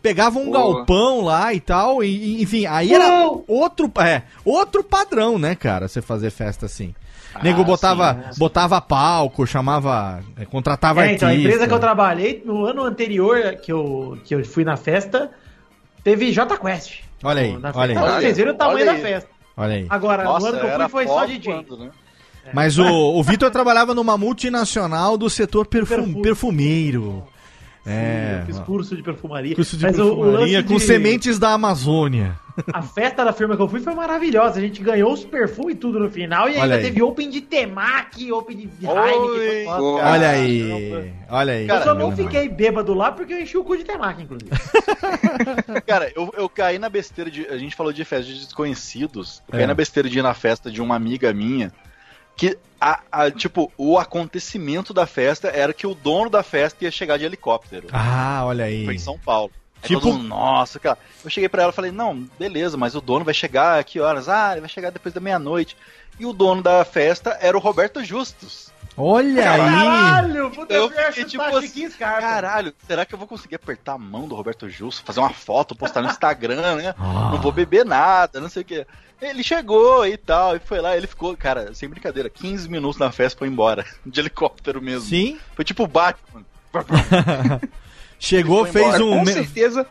pegava 0.00 0.38
um 0.38 0.50
Boa. 0.50 0.76
galpão 0.76 1.20
lá 1.20 1.52
e 1.52 1.60
tal, 1.60 2.02
e, 2.02 2.08
e, 2.08 2.42
enfim, 2.42 2.64
aí 2.64 2.94
era 2.94 3.28
outro, 3.46 3.92
é, 4.00 4.22
outro 4.46 4.82
padrão, 4.82 5.38
né, 5.38 5.54
cara, 5.54 5.86
você 5.86 6.00
fazer 6.00 6.30
festa 6.30 6.64
assim. 6.64 6.94
Nego 7.42 7.64
botava, 7.64 8.30
botava 8.38 8.80
palco, 8.80 9.46
chamava, 9.46 10.22
é, 10.38 10.46
contratava 10.46 11.06
É, 11.06 11.12
então, 11.14 11.28
a 11.28 11.32
artista. 11.32 11.48
empresa 11.48 11.68
que 11.68 11.74
eu 11.74 11.80
trabalhei, 11.80 12.42
no 12.46 12.64
ano 12.64 12.82
anterior 12.82 13.56
que 13.56 13.70
eu, 13.70 14.18
que 14.24 14.34
eu 14.34 14.42
fui 14.42 14.64
na 14.64 14.76
festa, 14.78 15.30
teve 16.02 16.32
J 16.32 16.56
Quest. 16.56 17.11
Olha 17.22 17.42
aí, 17.42 17.56
olha 17.74 17.84
aí. 17.84 17.92
Então, 17.92 18.20
Vocês 18.20 18.36
viram 18.36 18.52
o 18.52 18.56
tamanho 18.56 18.86
da 18.86 18.94
festa. 18.96 19.30
Olha 19.56 19.74
aí. 19.74 19.86
Agora, 19.88 20.24
no 20.24 20.30
ano 20.46 20.58
que 20.60 20.66
eu 20.66 20.78
fui 20.80 20.88
foi 20.88 21.06
só 21.06 21.24
DJ. 21.26 21.52
quando, 21.64 21.76
né? 21.78 21.90
Mas 22.52 22.76
o, 22.78 22.84
o 22.84 23.22
Vitor 23.22 23.50
trabalhava 23.50 23.94
numa 23.94 24.16
multinacional 24.18 25.16
do 25.16 25.30
setor 25.30 25.66
perfum, 25.66 25.96
Perfume. 25.96 26.22
perfumeiro. 26.22 27.22
É, 27.86 28.38
Eu 28.42 28.46
fiz 28.46 28.58
curso 28.60 28.96
de 28.96 29.02
perfumaria. 29.02 29.54
curso 29.54 29.76
de 29.76 29.84
Mas 29.84 29.98
o- 29.98 30.02
o 30.02 30.06
perfumaria 30.16 30.58
lance 30.58 30.68
com 30.68 30.76
de- 30.76 30.82
sementes 30.82 31.38
da 31.38 31.50
Amazônia. 31.52 32.38
A 32.72 32.82
festa 32.82 33.24
da 33.24 33.32
firma 33.32 33.56
que 33.56 33.62
eu 33.62 33.68
fui 33.68 33.80
foi 33.80 33.94
maravilhosa. 33.94 34.58
A 34.58 34.62
gente 34.62 34.82
ganhou 34.82 35.12
os 35.12 35.24
perfumes 35.24 35.74
e 35.74 35.78
tudo 35.78 35.98
no 35.98 36.10
final. 36.10 36.48
E 36.48 36.52
Olha 36.52 36.62
ainda 36.62 36.74
aí. 36.76 36.82
teve 36.82 37.02
Open 37.02 37.30
de 37.30 37.40
Temaki, 37.40 38.30
Open 38.32 38.56
de 38.56 38.86
Oi, 38.86 38.98
Heineken. 39.10 39.28
foi 39.36 39.64
foda. 39.64 39.78
boa. 39.78 40.02
Olha 40.10 40.28
aí, 40.30 41.12
olha 41.30 41.52
aí. 41.54 41.68
Eu 41.68 41.82
só 41.82 41.94
não 41.94 42.14
fiquei 42.14 42.48
bêbado 42.48 42.92
lá 42.94 43.10
porque 43.12 43.32
eu 43.32 43.40
enchi 43.40 43.56
o 43.56 43.64
cu 43.64 43.76
de 43.76 43.84
Temaki, 43.84 44.22
inclusive. 44.22 44.50
Cara, 45.86 46.10
eu, 46.14 46.32
eu 46.36 46.48
caí 46.48 46.78
na 46.78 46.88
besteira 46.88 47.30
de. 47.30 47.46
A 47.46 47.56
gente 47.58 47.74
falou 47.74 47.92
de 47.92 48.04
festa 48.04 48.26
de 48.32 48.38
desconhecidos. 48.44 49.42
Eu 49.48 49.52
caí 49.52 49.62
É. 49.62 49.66
na 49.66 49.74
besteira 49.74 50.08
de 50.08 50.18
ir 50.18 50.22
na 50.22 50.34
festa 50.34 50.70
de 50.70 50.80
uma 50.82 50.94
amiga 50.96 51.32
minha. 51.32 51.72
Que, 52.36 52.56
a, 52.80 53.00
a- 53.12 53.30
tipo, 53.30 53.70
o 53.76 53.98
acontecimento 53.98 54.94
da 54.94 55.06
festa 55.06 55.48
era 55.48 55.72
que 55.74 55.86
o 55.86 55.94
dono 55.94 56.30
da 56.30 56.42
festa 56.42 56.82
ia 56.84 56.90
chegar 56.90 57.18
de 57.18 57.24
helicóptero. 57.26 57.88
Ah, 57.92 58.42
olha 58.46 58.64
aí. 58.64 58.84
Foi 58.86 58.94
em 58.94 58.98
São 58.98 59.18
Paulo. 59.18 59.52
Aí 59.82 59.88
Tipo- 59.88 60.00
todo 60.00 60.12
mundo, 60.14 60.28
nossa, 60.28 60.78
cara. 60.78 60.96
Eu 61.24 61.30
cheguei 61.30 61.48
pra 61.48 61.62
ela 61.62 61.72
e 61.72 61.74
falei, 61.74 61.90
não, 61.90 62.26
beleza, 62.38 62.76
mas 62.76 62.94
o 62.94 63.00
dono 63.00 63.24
vai 63.24 63.34
chegar 63.34 63.78
a 63.80 63.84
que 63.84 63.98
horas? 64.00 64.28
Ah, 64.28 64.52
ele 64.52 64.60
vai 64.60 64.68
chegar 64.70 64.90
depois 64.90 65.12
da 65.12 65.20
meia-noite. 65.20 65.76
E 66.20 66.24
o 66.26 66.32
dono 66.32 66.62
da 66.62 66.84
festa 66.84 67.36
era 67.40 67.56
o 67.56 67.60
Roberto 67.60 68.04
Justus. 68.04 68.70
Olha 68.96 69.50
aí. 69.50 69.58
Caralho, 69.58 70.50
puta, 70.50 70.74
Eu 70.74 70.90
fiquei 70.90 71.24
tipo 71.24 71.60
Chiquinho 71.62 71.90
Scarpa. 71.90 72.20
Caralho, 72.20 72.74
será 72.86 73.06
que 73.06 73.14
eu 73.14 73.18
vou 73.18 73.26
conseguir 73.26 73.54
apertar 73.56 73.94
a 73.94 73.98
mão 73.98 74.28
do 74.28 74.34
Roberto 74.34 74.68
Justus, 74.68 75.02
fazer 75.04 75.20
uma 75.20 75.30
foto, 75.30 75.74
postar 75.74 76.02
no 76.02 76.08
Instagram, 76.10 76.76
né? 76.76 76.94
Ah. 77.00 77.30
Não 77.32 77.40
vou 77.40 77.50
beber 77.50 77.84
nada, 77.86 78.38
não 78.40 78.50
sei 78.50 78.62
o 78.62 78.64
que. 78.64 78.86
Ele 79.20 79.42
chegou 79.42 80.06
e 80.06 80.16
tal, 80.16 80.56
e 80.56 80.58
foi 80.58 80.80
lá, 80.80 80.96
ele 80.96 81.06
ficou, 81.06 81.34
cara, 81.36 81.72
sem 81.74 81.88
brincadeira, 81.88 82.28
15 82.28 82.68
minutos 82.68 82.98
na 82.98 83.10
festa 83.10 83.38
foi 83.38 83.48
embora. 83.48 83.84
De 84.04 84.20
helicóptero 84.20 84.82
mesmo. 84.82 85.08
Sim. 85.08 85.38
Foi 85.56 85.64
tipo 85.64 85.84
o 85.84 85.88
Batman. 85.88 86.44
Chegou, 88.24 88.64
fez 88.66 88.86
embora. 88.86 89.04
um, 89.04 89.18
com 89.18 89.26
certeza, 89.26 89.86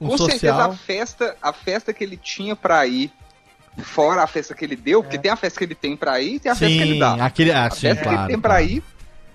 um 0.00 0.08
com 0.08 0.16
certeza 0.18 0.54
a 0.54 0.56
social. 0.68 0.76
festa, 0.86 1.36
a 1.42 1.52
festa 1.52 1.92
que 1.92 2.02
ele 2.02 2.16
tinha 2.16 2.56
pra 2.56 2.86
ir, 2.86 3.10
fora 3.82 4.22
a 4.22 4.26
festa 4.26 4.54
que 4.54 4.64
ele 4.64 4.76
deu, 4.76 5.02
porque 5.02 5.18
tem 5.18 5.30
a 5.30 5.36
festa 5.36 5.58
que 5.58 5.64
ele 5.64 5.74
tem 5.74 5.94
pra 5.94 6.18
ir 6.20 6.36
e 6.36 6.40
tem 6.40 6.50
a 6.50 6.54
festa 6.54 6.74
que 6.74 6.80
ele 6.82 6.92
Sim, 6.94 6.98
dá. 6.98 7.14
aquele, 7.26 7.52
ah, 7.52 7.66
a 7.66 7.70
sim, 7.70 7.80
festa 7.82 8.02
que 8.02 8.08
ele 8.08 8.14
claro. 8.16 8.28
tem 8.30 8.40
pra 8.40 8.62
ir, 8.62 8.82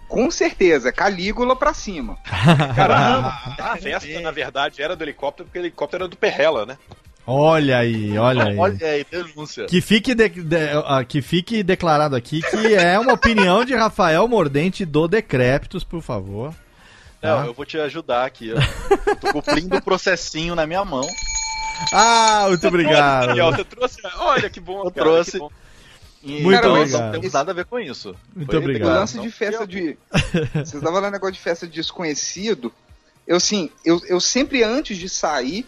com 0.10 0.32
certeza, 0.32 0.90
é 0.90 0.92
Calígula 0.92 1.56
pra 1.56 1.72
cima. 1.74 2.18
Cara, 2.76 3.28
a, 3.60 3.78
festa, 3.78 4.20
na 4.20 4.32
verdade, 4.32 4.82
era 4.82 4.96
do 4.96 5.04
helicóptero, 5.04 5.46
porque 5.48 5.60
o 5.60 5.62
helicóptero 5.62 6.04
era 6.06 6.10
do 6.10 6.18
Perrela, 6.18 6.66
né? 6.66 6.78
Olha 7.28 7.78
aí, 7.78 8.18
olha 8.18 8.46
aí. 8.46 8.58
Olha 8.58 8.88
aí, 8.88 9.06
denúncia. 9.10 9.66
Que 9.68 9.80
fique, 9.80 10.16
de- 10.16 10.28
de- 10.30 10.58
ah, 10.88 11.06
que 11.08 11.22
fique 11.22 11.62
declarado 11.62 12.16
aqui 12.16 12.42
que 12.42 12.74
é 12.74 12.98
uma 12.98 13.14
opinião 13.14 13.64
de 13.64 13.76
Rafael 13.76 14.28
Mordente 14.28 14.84
do 14.84 15.08
Decréptos, 15.08 15.84
por 15.84 16.02
favor. 16.02 16.52
Não, 17.22 17.40
Tá? 17.42 17.46
eu 17.46 17.54
vou 17.54 17.66
te 17.66 17.78
ajudar 17.80 18.26
aqui. 18.26 18.52
ó. 18.54 19.16
Tô 19.16 19.32
cumprindo 19.34 19.76
o 19.78 19.82
processinho 19.82 20.56
na 20.56 20.66
minha 20.66 20.84
mão. 20.84 21.08
Ah, 21.94 22.46
muito 22.48 22.68
obrigado. 22.68 23.28
Daniel, 23.28 23.52
você 23.52 23.64
trouxe. 23.64 23.98
Olha 24.18 24.50
que 24.50 24.60
bom, 24.60 24.80
Eu 24.86 24.92
cara, 24.92 24.94
trouxe. 25.06 25.32
que 25.32 25.40
bom. 25.40 25.50
E 26.24 26.42
Muito 26.44 26.62
nós 26.68 26.78
obrigado. 26.94 27.02
não 27.06 27.12
temos 27.14 27.34
nada 27.34 27.52
a 27.52 27.56
ver 27.56 27.66
com 27.66 27.80
isso. 27.80 28.16
Muito 28.36 28.50
Foi 28.52 28.60
O 28.60 28.62
obrigado. 28.62 28.90
lance 28.90 29.18
Não, 29.18 29.24
de 29.24 29.32
festa 29.32 29.66
de. 29.66 29.98
Vocês 30.54 30.74
estavam 30.76 30.94
falando 30.94 31.12
negócio 31.14 31.34
de 31.34 31.40
festa 31.40 31.66
de 31.68 31.74
desconhecido. 31.74 32.72
Eu, 33.26 33.38
assim, 33.38 33.72
eu, 33.84 34.00
eu 34.08 34.20
sempre 34.22 34.64
antes 34.64 34.98
de 34.98 35.10
sair. 35.10 35.66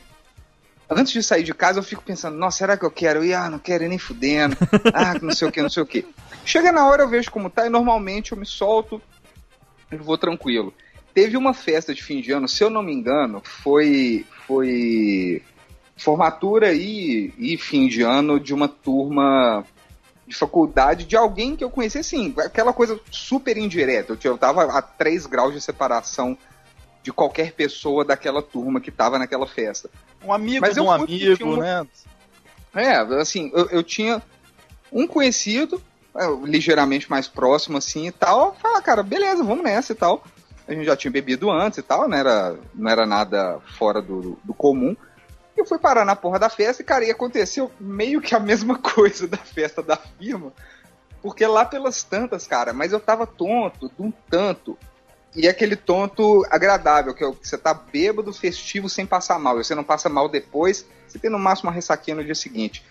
Antes 0.89 1.11
de 1.13 1.23
sair 1.23 1.41
de 1.43 1.53
casa, 1.55 1.79
eu 1.79 1.83
fico 1.83 2.03
pensando, 2.03 2.37
nossa, 2.37 2.57
será 2.59 2.77
que 2.77 2.85
eu 2.85 2.91
quero 2.91 3.23
ir? 3.23 3.33
Ah, 3.33 3.49
não 3.49 3.57
quero 3.57 3.83
ir 3.83 3.87
nem 3.87 3.97
fudendo. 3.97 4.55
Ah, 4.93 5.15
não 5.19 5.33
sei 5.33 5.47
o 5.47 5.51
que, 5.51 5.59
não 5.61 5.69
sei 5.69 5.81
o 5.81 5.85
que. 5.87 6.05
Chega 6.45 6.71
na 6.71 6.85
hora, 6.87 7.01
eu 7.01 7.09
vejo 7.09 7.31
como 7.31 7.49
tá, 7.49 7.65
e 7.65 7.69
normalmente 7.69 8.31
eu 8.33 8.37
me 8.37 8.45
solto 8.45 9.01
e 9.91 9.95
vou 9.95 10.17
tranquilo. 10.19 10.71
Teve 11.13 11.37
uma 11.37 11.53
festa 11.53 11.93
de 11.93 12.03
fim 12.03 12.21
de 12.21 12.31
ano, 12.31 12.47
se 12.47 12.63
eu 12.63 12.69
não 12.69 12.81
me 12.83 12.93
engano, 12.93 13.41
foi. 13.43 14.25
Foi. 14.47 15.41
Formatura 15.95 16.73
e, 16.73 17.31
e 17.37 17.55
fim 17.55 17.87
de 17.87 18.01
ano 18.01 18.39
de 18.39 18.53
uma 18.53 18.67
turma 18.67 19.63
de 20.27 20.35
faculdade 20.35 21.05
de 21.05 21.15
alguém 21.15 21.55
que 21.55 21.63
eu 21.63 21.69
conheci, 21.69 21.99
assim, 21.99 22.33
aquela 22.39 22.73
coisa 22.73 22.99
super 23.11 23.57
indireta. 23.57 24.17
Eu, 24.23 24.37
tava 24.37 24.63
a 24.63 24.81
3 24.81 25.25
graus 25.27 25.53
de 25.53 25.61
separação 25.61 26.37
de 27.03 27.11
qualquer 27.11 27.51
pessoa 27.51 28.05
daquela 28.05 28.41
turma 28.41 28.79
que 28.79 28.89
tava 28.89 29.19
naquela 29.19 29.45
festa. 29.45 29.89
Um 30.23 30.33
amigo 30.33 30.61
Mas 30.61 30.73
de 30.73 30.79
um 30.81 30.89
amigo, 30.89 31.45
um- 31.45 31.57
né? 31.57 31.85
É, 32.73 32.95
assim, 33.19 33.51
eu, 33.53 33.69
eu 33.69 33.83
tinha 33.83 34.21
um 34.91 35.05
conhecido, 35.05 35.81
é, 36.15 36.25
ligeiramente 36.45 37.09
mais 37.09 37.27
próximo, 37.27 37.77
assim, 37.77 38.07
e 38.07 38.11
tal. 38.11 38.55
Fala, 38.55 38.81
cara, 38.81 39.03
beleza, 39.03 39.43
vamos 39.43 39.63
nessa 39.63 39.91
e 39.91 39.95
tal. 39.95 40.23
A 40.67 40.73
gente 40.73 40.85
já 40.85 40.95
tinha 40.95 41.11
bebido 41.11 41.51
antes 41.51 41.79
e 41.79 41.81
tal, 41.81 42.07
não 42.07 42.17
era, 42.17 42.57
não 42.73 42.89
era 42.89 43.05
nada 43.05 43.59
fora 43.77 44.01
do, 44.01 44.37
do 44.43 44.53
comum. 44.53 44.95
E 45.55 45.59
eu 45.59 45.65
fui 45.65 45.77
parar 45.77 46.05
na 46.05 46.15
porra 46.15 46.39
da 46.39 46.49
festa 46.49 46.81
e, 46.81 46.85
cara, 46.85 47.05
e 47.05 47.11
aconteceu 47.11 47.71
meio 47.79 48.21
que 48.21 48.33
a 48.33 48.39
mesma 48.39 48.77
coisa 48.79 49.27
da 49.27 49.37
festa 49.37 49.83
da 49.83 49.97
firma. 49.97 50.53
Porque 51.21 51.45
lá 51.45 51.63
pelas 51.63 52.03
tantas, 52.03 52.47
cara, 52.47 52.73
mas 52.73 52.91
eu 52.91 52.99
tava 52.99 53.25
tonto, 53.25 53.89
de 53.89 54.01
um 54.01 54.11
tanto. 54.29 54.77
E 55.35 55.47
aquele 55.47 55.75
tonto 55.75 56.45
agradável, 56.49 57.13
que 57.13 57.23
é 57.23 57.27
o 57.27 57.33
que 57.33 57.47
você 57.47 57.57
tá 57.57 57.73
bêbado, 57.73 58.31
festivo, 58.31 58.87
sem 58.87 59.05
passar 59.05 59.39
mal. 59.39 59.59
E 59.59 59.63
você 59.63 59.73
não 59.73 59.83
passa 59.83 60.07
mal 60.07 60.29
depois, 60.29 60.85
você 61.07 61.17
tem 61.17 61.29
no 61.29 61.39
máximo 61.39 61.69
uma 61.69 61.75
ressaquinha 61.75 62.15
no 62.15 62.23
dia 62.23 62.35
seguinte. 62.35 62.85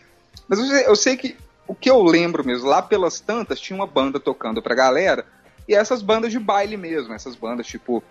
Mas 0.48 0.58
eu 0.58 0.66
eu 0.66 0.96
sei 0.96 1.16
que 1.16 1.36
o 1.66 1.74
que 1.74 1.90
eu 1.90 2.02
lembro 2.02 2.44
mesmo, 2.44 2.68
lá 2.68 2.82
pelas 2.82 3.20
tantas, 3.20 3.60
tinha 3.60 3.76
uma 3.76 3.86
banda 3.86 4.18
tocando 4.18 4.62
pra 4.62 4.74
galera, 4.74 5.24
e 5.68 5.74
essas 5.74 6.02
bandas 6.02 6.32
de 6.32 6.38
baile 6.38 6.76
mesmo, 6.76 7.14
essas 7.14 7.36
bandas 7.36 7.66
tipo, 7.66 8.02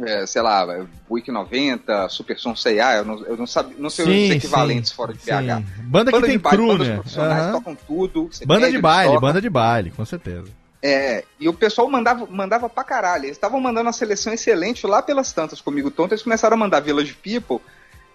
é, 0.00 0.26
sei 0.26 0.42
lá, 0.42 0.66
Week 1.10 1.30
90, 1.30 2.08
Super 2.08 2.38
Som 2.38 2.54
C&A, 2.54 2.96
eu 2.96 3.04
não, 3.04 3.24
eu 3.24 3.36
não, 3.36 3.46
sabe, 3.46 3.74
não 3.78 3.88
sei 3.88 4.04
os 4.04 4.30
equivalentes 4.36 4.92
fora 4.92 5.12
de 5.12 5.20
sim. 5.20 5.30
BH. 5.30 5.82
Banda 5.82 6.12
que 6.12 6.22
tem 6.22 6.38
baile, 6.38 6.58
cru, 6.58 6.78
né? 6.78 6.94
profissionais 6.94 7.42
Aham. 7.44 7.52
tocam 7.52 7.76
tudo. 7.86 8.30
Banda 8.44 8.66
pede, 8.66 8.76
de 8.76 8.82
baile, 8.82 9.14
tocam. 9.14 9.20
banda 9.20 9.40
de 9.40 9.50
baile, 9.50 9.90
com 9.90 10.04
certeza. 10.04 10.48
É, 10.82 11.24
e 11.40 11.48
o 11.48 11.54
pessoal 11.54 11.88
mandava, 11.90 12.26
mandava 12.26 12.68
pra 12.68 12.84
caralho. 12.84 13.24
Eles 13.24 13.36
estavam 13.36 13.60
mandando 13.60 13.86
uma 13.86 13.92
seleção 13.92 14.32
excelente 14.32 14.86
lá 14.86 15.02
pelas 15.02 15.32
tantas 15.32 15.60
comigo 15.60 15.90
tonto. 15.90 16.12
Eles 16.12 16.22
começaram 16.22 16.54
a 16.54 16.58
mandar 16.58 16.80
Village 16.80 17.14
People. 17.14 17.64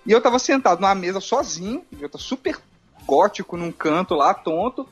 E 0.06 0.12
eu 0.12 0.22
tava 0.22 0.40
sentado 0.40 0.80
numa 0.80 0.96
mesa 0.96 1.20
sozinho. 1.20 1.84
Eu 2.00 2.08
tava 2.08 2.24
super 2.24 2.58
gótico 3.06 3.58
num 3.58 3.72
canto 3.72 4.14
lá, 4.16 4.34
tonto, 4.34 4.88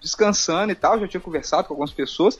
descansando 0.00 0.70
e 0.70 0.76
tal. 0.76 1.00
Já 1.00 1.08
tinha 1.08 1.20
conversado 1.20 1.66
com 1.66 1.74
algumas 1.74 1.90
pessoas. 1.90 2.38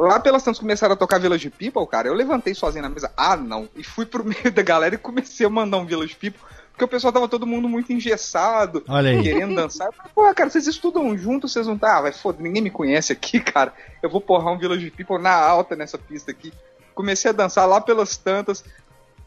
Lá 0.00 0.18
pelas 0.18 0.42
tantas 0.42 0.58
começaram 0.58 0.94
a 0.94 0.96
tocar 0.96 1.18
Village 1.18 1.50
People, 1.50 1.86
cara. 1.86 2.08
Eu 2.08 2.14
levantei 2.14 2.54
sozinho 2.54 2.82
na 2.82 2.88
mesa. 2.88 3.12
Ah, 3.16 3.36
não. 3.36 3.68
E 3.76 3.84
fui 3.84 4.06
pro 4.06 4.24
meio 4.24 4.50
da 4.50 4.62
galera 4.62 4.94
e 4.94 4.98
comecei 4.98 5.46
a 5.46 5.50
mandar 5.50 5.76
um 5.76 5.86
Village 5.86 6.16
People. 6.16 6.40
Porque 6.70 6.84
o 6.84 6.88
pessoal 6.88 7.12
tava 7.12 7.28
todo 7.28 7.46
mundo 7.46 7.68
muito 7.68 7.92
engessado, 7.92 8.82
querendo 9.22 9.54
dançar. 9.54 9.88
Eu 9.88 9.92
falei, 9.92 10.12
Pô, 10.14 10.34
cara, 10.34 10.48
vocês 10.48 10.66
estudam 10.66 11.16
juntos, 11.18 11.52
vocês 11.52 11.66
não 11.66 11.76
tá? 11.76 11.98
Ah, 11.98 12.00
vai 12.00 12.12
foda, 12.12 12.42
ninguém 12.42 12.62
me 12.62 12.70
conhece 12.70 13.12
aqui, 13.12 13.38
cara. 13.44 13.74
Eu 14.02 14.08
vou 14.08 14.20
porrar 14.20 14.54
um 14.54 14.58
Village 14.58 14.90
People 14.90 15.18
na 15.18 15.34
alta 15.34 15.76
nessa 15.76 15.98
pista 15.98 16.30
aqui. 16.30 16.50
Comecei 16.94 17.30
a 17.30 17.34
dançar 17.34 17.68
lá 17.68 17.82
pelas 17.82 18.16
tantas. 18.16 18.64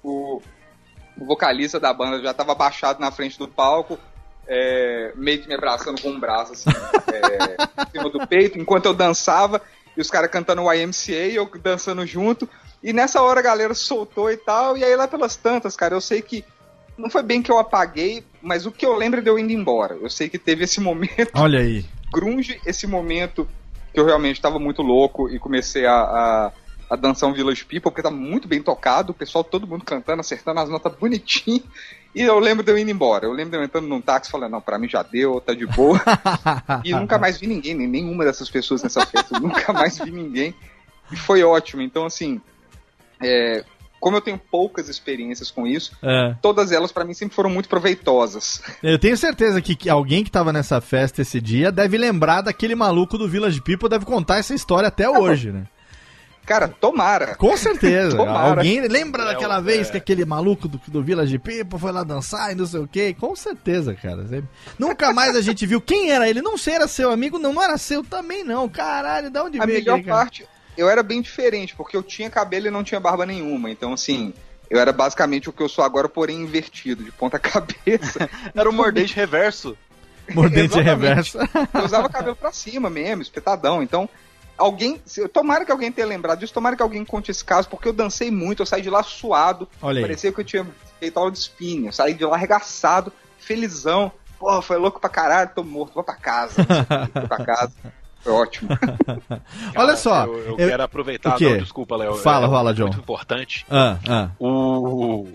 O, 0.02 0.42
o 1.16 1.26
vocalista 1.26 1.80
da 1.80 1.94
banda 1.94 2.24
já 2.24 2.34
tava 2.34 2.54
abaixado 2.54 3.00
na 3.00 3.12
frente 3.12 3.38
do 3.38 3.48
palco, 3.48 4.00
é, 4.48 5.14
meio 5.16 5.42
que 5.42 5.48
me 5.48 5.54
abraçando 5.54 6.02
com 6.02 6.10
um 6.10 6.20
braço 6.20 6.54
assim, 6.54 6.70
é, 6.70 7.84
em 7.84 7.92
cima 7.92 8.10
do 8.10 8.28
peito, 8.28 8.58
enquanto 8.58 8.86
eu 8.88 8.94
dançava, 8.94 9.62
e 9.96 10.02
os 10.02 10.10
caras 10.10 10.30
cantando 10.30 10.62
o 10.62 10.74
YMCA 10.74 11.28
e 11.28 11.36
eu 11.36 11.50
dançando 11.62 12.06
junto. 12.06 12.48
E 12.84 12.92
nessa 12.92 13.22
hora 13.22 13.40
a 13.40 13.44
galera 13.44 13.74
soltou 13.74 14.32
e 14.32 14.38
tal, 14.38 14.78
e 14.78 14.84
aí 14.84 14.96
lá 14.96 15.08
pelas 15.08 15.36
tantas, 15.36 15.76
cara, 15.76 15.96
eu 15.96 16.02
sei 16.02 16.22
que 16.22 16.44
não 16.98 17.10
foi 17.10 17.24
bem 17.24 17.42
que 17.42 17.52
eu 17.52 17.58
apaguei, 17.58 18.24
mas 18.42 18.66
o 18.66 18.72
que 18.72 18.86
eu 18.86 18.96
lembro 18.96 19.20
é 19.20 19.24
de 19.24 19.30
eu 19.30 19.40
indo 19.40 19.52
embora. 19.52 19.96
Eu 19.96 20.10
sei 20.10 20.30
que 20.30 20.38
teve 20.38 20.64
esse 20.64 20.80
momento 20.80 21.32
Olha 21.34 21.60
aí. 21.60 21.86
grunge, 22.14 22.60
esse 22.66 22.86
momento 22.86 23.48
que 23.94 24.00
eu 24.00 24.06
realmente 24.06 24.36
estava 24.36 24.60
muito 24.60 24.82
louco 24.82 25.30
e 25.30 25.40
comecei 25.40 25.86
a, 25.86 25.96
a, 25.96 26.52
a 26.94 26.96
dançar 26.96 27.28
um 27.28 27.34
Village 27.34 27.66
People, 27.66 27.90
porque 27.90 28.04
tava 28.04 28.16
muito 28.16 28.48
bem 28.48 28.62
tocado, 28.62 29.12
o 29.12 29.16
pessoal 29.16 29.44
todo 29.44 29.66
mundo 29.66 29.84
cantando, 29.84 30.20
acertando 30.20 30.60
as 30.60 30.70
notas 30.70 30.94
bonitinho. 30.96 31.64
E 32.14 32.22
eu 32.22 32.38
lembro 32.38 32.64
de 32.64 32.72
eu 32.72 32.78
indo 32.78 32.92
embora. 32.92 33.26
Eu 33.26 33.32
lembro 33.32 33.52
de 33.52 33.58
eu 33.58 33.64
entrando 33.64 33.88
num 33.88 34.00
táxi 34.00 34.30
falando, 34.30 34.52
não, 34.52 34.62
pra 34.62 34.78
mim 34.78 34.88
já 34.88 35.02
deu, 35.02 35.42
tá 35.42 35.56
de 35.56 35.66
boa. 35.66 36.00
e 36.86 36.94
nunca 36.94 37.18
mais 37.18 37.40
vi 37.40 37.48
ninguém, 37.48 37.74
nem 37.74 37.88
nenhuma 37.88 38.24
dessas 38.24 38.48
pessoas 38.48 38.84
nessa 38.84 39.04
festa. 39.08 39.40
Nunca 39.40 39.74
mais 39.74 39.98
vi 39.98 40.12
ninguém. 40.12 40.54
E 41.12 41.16
foi 41.16 41.44
ótimo. 41.44 41.82
Então, 41.82 42.06
assim, 42.06 42.40
é, 43.20 43.66
como 44.00 44.18
eu 44.18 44.22
tenho 44.22 44.38
poucas 44.38 44.88
experiências 44.88 45.50
com 45.50 45.66
isso, 45.66 45.98
É. 46.04 46.36
todas 46.44 46.72
elas 46.72 46.92
pra 46.92 47.04
mim 47.04 47.16
sempre 47.16 47.34
foram 47.36 47.50
muito 47.50 47.68
proveitosas. 47.68 48.62
Eu 48.84 49.00
tenho 49.00 49.18
certeza 49.18 49.60
que, 49.60 49.76
que 49.76 49.90
alguém 49.90 50.24
que 50.24 50.30
tava 50.30 50.54
nessa 50.54 50.80
festa 50.80 51.24
esse 51.24 51.42
dia 51.42 51.72
deve 51.72 51.98
lembrar 51.98 52.42
daquele 52.42 52.76
maluco 52.76 53.18
do 53.18 53.28
Village 53.28 53.62
People, 53.62 53.90
deve 53.90 54.06
contar 54.06 54.38
essa 54.38 54.54
história 54.54 54.90
até 54.90 55.10
hoje, 55.10 55.52
né? 55.52 55.66
Cara, 56.46 56.68
tomara. 56.68 57.36
Com 57.36 57.56
certeza. 57.56 58.18
Tomara. 58.18 58.58
Alguém 58.58 58.82
lembra 58.88 59.24
daquela 59.24 59.60
É, 59.60 59.62
vez 59.62 59.88
é. 59.88 59.92
que 59.92 59.98
aquele 59.98 60.26
maluco 60.26 60.68
do, 60.68 60.80
do 60.88 61.02
Village 61.02 61.40
People 61.40 61.80
foi 61.80 61.92
lá 61.92 62.04
dançar 62.04 62.52
e 62.52 62.56
não 62.56 62.66
sei 62.66 62.82
o 62.82 62.88
quê? 62.88 63.16
Com 63.18 63.34
certeza, 63.36 63.94
cara. 63.96 64.26
Nunca 64.78 65.14
mais 65.14 65.36
a 65.38 65.42
gente 65.42 65.66
viu 65.66 65.80
quem 65.80 66.12
era 66.12 66.30
ele. 66.30 66.42
Não 66.42 66.58
sei, 66.58 66.74
era 66.76 66.88
seu 66.88 67.12
amigo? 67.12 67.40
Não, 67.40 67.54
não 67.54 67.64
era 67.64 67.78
seu 67.78 68.04
também, 68.04 68.44
não. 68.44 68.68
Caralho, 68.68 69.30
de 69.30 69.40
onde 69.40 69.62
A 69.62 69.66
veio 69.66 69.80
melhor 69.80 69.94
aquele 69.94 70.08
cara? 70.10 70.18
parte, 70.24 70.46
eu 70.78 70.90
era 70.90 71.02
bem 71.02 71.22
diferente, 71.22 71.76
porque 71.76 71.96
eu 71.96 72.04
tinha 72.04 72.30
cabelo 72.30 72.68
e 72.68 72.72
não 72.72 72.84
tinha 72.84 73.00
barba 73.00 73.26
nenhuma. 73.26 73.70
Então, 73.72 73.94
assim, 73.94 74.34
eu 74.70 74.80
era 74.80 74.92
basicamente 74.92 75.50
o 75.50 75.54
que 75.54 75.64
eu 75.64 75.70
sou 75.70 75.86
agora, 75.86 76.10
porém 76.10 76.42
invertido, 76.42 77.04
de 77.06 77.12
ponta 77.12 77.40
cabeça. 77.40 78.30
Era 78.54 78.70
o 78.70 78.74
mordente 78.74 79.16
reverso. 79.16 79.78
Mordente 80.34 80.76
reverso. 80.82 81.38
Eu 81.74 81.86
usava 81.86 82.10
cabelo 82.10 82.36
pra 82.36 82.52
cima 82.52 82.90
mesmo, 82.90 83.22
espetadão. 83.22 83.82
Então, 83.82 84.10
alguém. 84.58 85.02
se- 85.06 85.28
Tomara 85.28 85.66
que 85.66 85.72
alguém 85.72 85.92
tenha 85.92 86.08
lembrado 86.08 86.40
disso, 86.40 86.54
tomara 86.54 86.76
que 86.76 86.84
alguém 86.84 87.04
conte 87.06 87.32
esse 87.32 87.44
caso, 87.44 87.68
porque 87.70 87.88
eu 87.88 87.94
dancei 87.94 88.30
muito, 88.32 88.62
eu 88.62 88.66
saí 88.66 88.82
de 88.82 88.90
lá 88.90 89.04
suado. 89.04 89.68
Olha 89.82 89.98
aí. 89.98 90.02
Parecia 90.04 90.32
que 90.32 90.40
eu 90.40 90.46
tinha 90.46 90.66
feito 91.00 91.18
aula 91.18 91.32
de 91.32 91.40
spinning. 91.40 91.88
Eu 91.88 91.92
saí 91.92 92.14
de 92.14 92.26
lá 92.26 92.36
arregaçado, 92.36 93.12
felizão. 93.38 94.12
Pô, 94.40 94.62
foi 94.62 94.78
louco 94.78 95.00
pra 95.00 95.10
caralho, 95.10 95.52
tô 95.56 95.64
morto, 95.64 95.94
vou 95.94 96.04
pra 96.04 96.16
casa. 96.16 96.56
Fui 97.14 97.28
pra 97.28 97.46
casa. 97.46 97.72
Foi 98.22 98.32
ótimo. 98.34 98.70
Olha 99.76 99.96
só. 99.98 100.26
Eu, 100.26 100.38
eu 100.38 100.46
eu- 100.52 100.56
quero 100.70 100.84
aproveitar. 100.84 101.40
Não, 101.40 101.58
desculpa, 101.58 101.96
Léo. 101.96 102.16
Fala, 102.16 102.48
é 102.48 102.50
fala, 102.50 102.74
John. 102.74 102.84
Muito 102.86 103.00
importante. 103.00 103.66
Ah, 103.70 103.98
ah. 104.08 104.30
O 104.40 105.28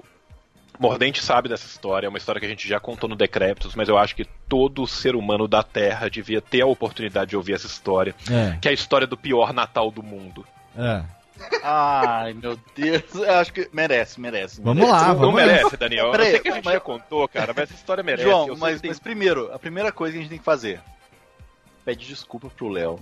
Mordente 0.79 1.23
sabe 1.23 1.49
dessa 1.49 1.67
história, 1.67 2.07
é 2.07 2.09
uma 2.09 2.19
história 2.19 2.39
que 2.41 2.47
a 2.47 2.49
gente 2.49 2.69
já 2.69 2.79
contou 2.79 3.09
no 3.09 3.17
Decréptos, 3.17 3.75
mas 3.75 3.89
eu 3.89 3.99
acho 3.99 4.15
que 4.15 4.25
todo 4.49 4.87
ser 4.87 5.17
humano 5.17 5.49
da 5.49 5.63
Terra 5.63 6.09
devia 6.09 6.41
ter 6.41 6.61
a 6.63 6.67
oportunidade 6.67 7.31
de 7.31 7.37
ouvir 7.37 7.55
essa 7.55 7.67
história, 7.67 8.15
É, 8.31 8.57
que 8.61 8.69
é 8.69 8.71
a 8.71 8.75
história 8.75 9.07
do 9.07 9.17
pior 9.17 9.53
Natal 9.53 9.91
do 9.91 10.03
mundo. 10.03 10.45
é. 10.77 11.03
Ai, 11.63 12.33
meu 12.35 12.59
Deus. 12.75 13.15
Eu 13.15 13.35
acho 13.35 13.53
que 13.53 13.69
merece, 13.73 14.21
merece. 14.21 14.61
Vamos 14.61 14.83
merece. 14.85 14.93
lá, 15.03 15.09
Não 15.11 15.21
vamos 15.21 15.41
lá. 15.41 15.47
merece, 15.47 15.77
Daniel. 15.77 16.11
Peraí, 16.11 16.27
eu 16.27 16.31
sei 16.33 16.41
que 16.41 16.49
a 16.49 16.53
gente 16.55 16.65
mas- 16.65 16.75
já 16.75 16.81
contou, 16.81 17.29
cara, 17.29 17.53
mas 17.55 17.63
essa 17.71 17.75
história 17.75 18.03
merece. 18.03 18.25
João, 18.29 18.57
mas, 18.57 18.81
tem- 18.81 18.91
mas 18.91 18.99
primeiro, 18.99 19.49
a 19.55 19.59
primeira 19.59 19.93
coisa 19.93 20.13
que 20.15 20.19
a 20.19 20.23
gente 20.23 20.31
tem 20.31 20.39
que 20.41 20.45
fazer: 20.45 20.81
pede 21.85 22.05
desculpa 22.09 22.49
pro 22.51 22.69
Léo. 22.69 22.99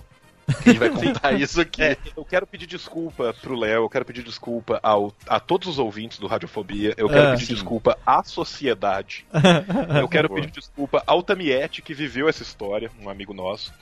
Que 0.47 0.69
a 0.69 0.73
gente 0.73 0.79
vai 0.79 0.89
contar 0.89 1.33
isso 1.39 1.59
aqui. 1.59 1.83
É, 1.83 1.97
eu 2.15 2.23
quero 2.23 2.47
pedir 2.47 2.65
desculpa 2.67 3.33
pro 3.41 3.55
Léo, 3.55 3.83
eu 3.83 3.89
quero 3.89 4.05
pedir 4.05 4.23
desculpa 4.23 4.79
ao, 4.81 5.13
a 5.27 5.39
todos 5.39 5.67
os 5.67 5.77
ouvintes 5.79 6.17
do 6.19 6.27
Radiofobia, 6.27 6.93
eu 6.97 7.09
quero 7.09 7.27
Ah, 7.27 7.31
pedir 7.33 7.45
sim. 7.47 7.53
desculpa 7.53 7.97
à 8.05 8.23
sociedade, 8.23 9.25
eu 9.99 10.07
quero 10.07 10.29
pedir 10.29 10.51
desculpa 10.51 11.03
ao 11.05 11.21
Tamiete 11.21 11.81
que 11.81 11.93
viveu 11.93 12.29
essa 12.29 12.43
história, 12.43 12.89
um 13.01 13.09
amigo 13.09 13.33
nosso. 13.33 13.73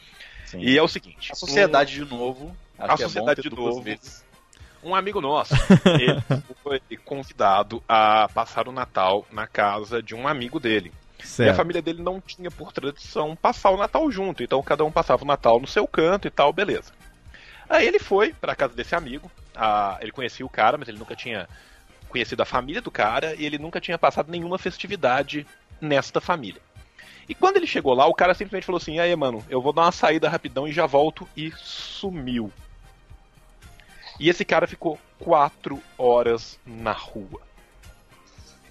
Sim. 0.45 0.59
E 0.59 0.77
é 0.77 0.81
o 0.81 0.87
seguinte: 0.87 1.31
A 1.31 1.35
sociedade 1.35 1.93
de 1.93 2.05
novo. 2.05 2.55
Acho 2.77 2.91
A 2.93 2.97
que 2.97 3.03
é 3.03 3.05
bom 3.05 3.09
sociedade 3.11 3.41
ter 3.41 3.49
de 3.49 3.55
duas 3.55 3.69
novo. 3.75 3.81
vezes. 3.83 4.25
um 4.83 4.93
amigo 4.93 5.21
nosso, 5.21 5.53
ele 5.99 6.21
foi 6.63 6.79
convidado 7.03 7.81
a 7.87 8.27
passar 8.33 8.67
o 8.67 8.71
Natal 8.71 9.25
na 9.31 9.47
casa 9.47 10.01
de 10.03 10.13
um 10.13 10.27
amigo 10.27 10.59
dele. 10.59 10.91
E 11.25 11.43
a 11.43 11.45
Certo. 11.45 11.57
família 11.57 11.81
dele 11.81 12.01
não 12.03 12.21
tinha 12.21 12.51
por 12.51 12.71
tradição 12.71 13.35
passar 13.35 13.71
o 13.71 13.77
Natal 13.77 14.09
junto, 14.11 14.43
então 14.43 14.61
cada 14.61 14.85
um 14.85 14.91
passava 14.91 15.23
o 15.23 15.27
Natal 15.27 15.59
no 15.59 15.65
seu 15.67 15.87
canto 15.87 16.27
e 16.27 16.31
tal, 16.31 16.53
beleza. 16.53 16.91
Aí 17.67 17.87
ele 17.87 17.97
foi 17.99 18.31
pra 18.33 18.55
casa 18.55 18.75
desse 18.75 18.93
amigo, 18.95 19.29
a- 19.55 19.97
ele 20.01 20.11
conhecia 20.11 20.45
o 20.45 20.49
cara, 20.49 20.77
mas 20.77 20.87
ele 20.87 20.99
nunca 20.99 21.15
tinha 21.15 21.49
conhecido 22.09 22.41
a 22.41 22.45
família 22.45 22.81
do 22.81 22.91
cara 22.91 23.33
e 23.35 23.45
ele 23.45 23.57
nunca 23.57 23.81
tinha 23.81 23.97
passado 23.97 24.31
nenhuma 24.31 24.57
festividade 24.59 25.45
nesta 25.81 26.21
família. 26.21 26.61
E 27.27 27.33
quando 27.33 27.57
ele 27.57 27.65
chegou 27.67 27.93
lá, 27.95 28.05
o 28.05 28.13
cara 28.13 28.35
simplesmente 28.35 28.67
falou 28.67 28.77
assim: 28.77 28.99
aí, 28.99 29.13
mano, 29.15 29.43
eu 29.49 29.59
vou 29.61 29.73
dar 29.73 29.81
uma 29.81 29.91
saída 29.91 30.29
rapidão 30.29 30.67
e 30.67 30.71
já 30.71 30.85
volto. 30.85 31.27
E 31.35 31.51
sumiu. 31.57 32.53
E 34.19 34.29
esse 34.29 34.45
cara 34.45 34.67
ficou 34.67 34.99
quatro 35.19 35.81
horas 35.97 36.59
na 36.65 36.91
rua. 36.91 37.41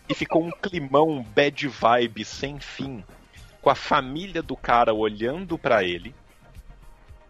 E 0.08 0.14
ficou 0.14 0.44
um 0.44 0.50
climão 0.50 1.22
bad 1.34 1.66
vibe 1.66 2.24
sem 2.24 2.58
fim. 2.60 3.04
Com 3.60 3.70
a 3.70 3.74
família 3.74 4.42
do 4.42 4.56
cara 4.56 4.92
olhando 4.92 5.56
pra 5.58 5.82
ele. 5.82 6.14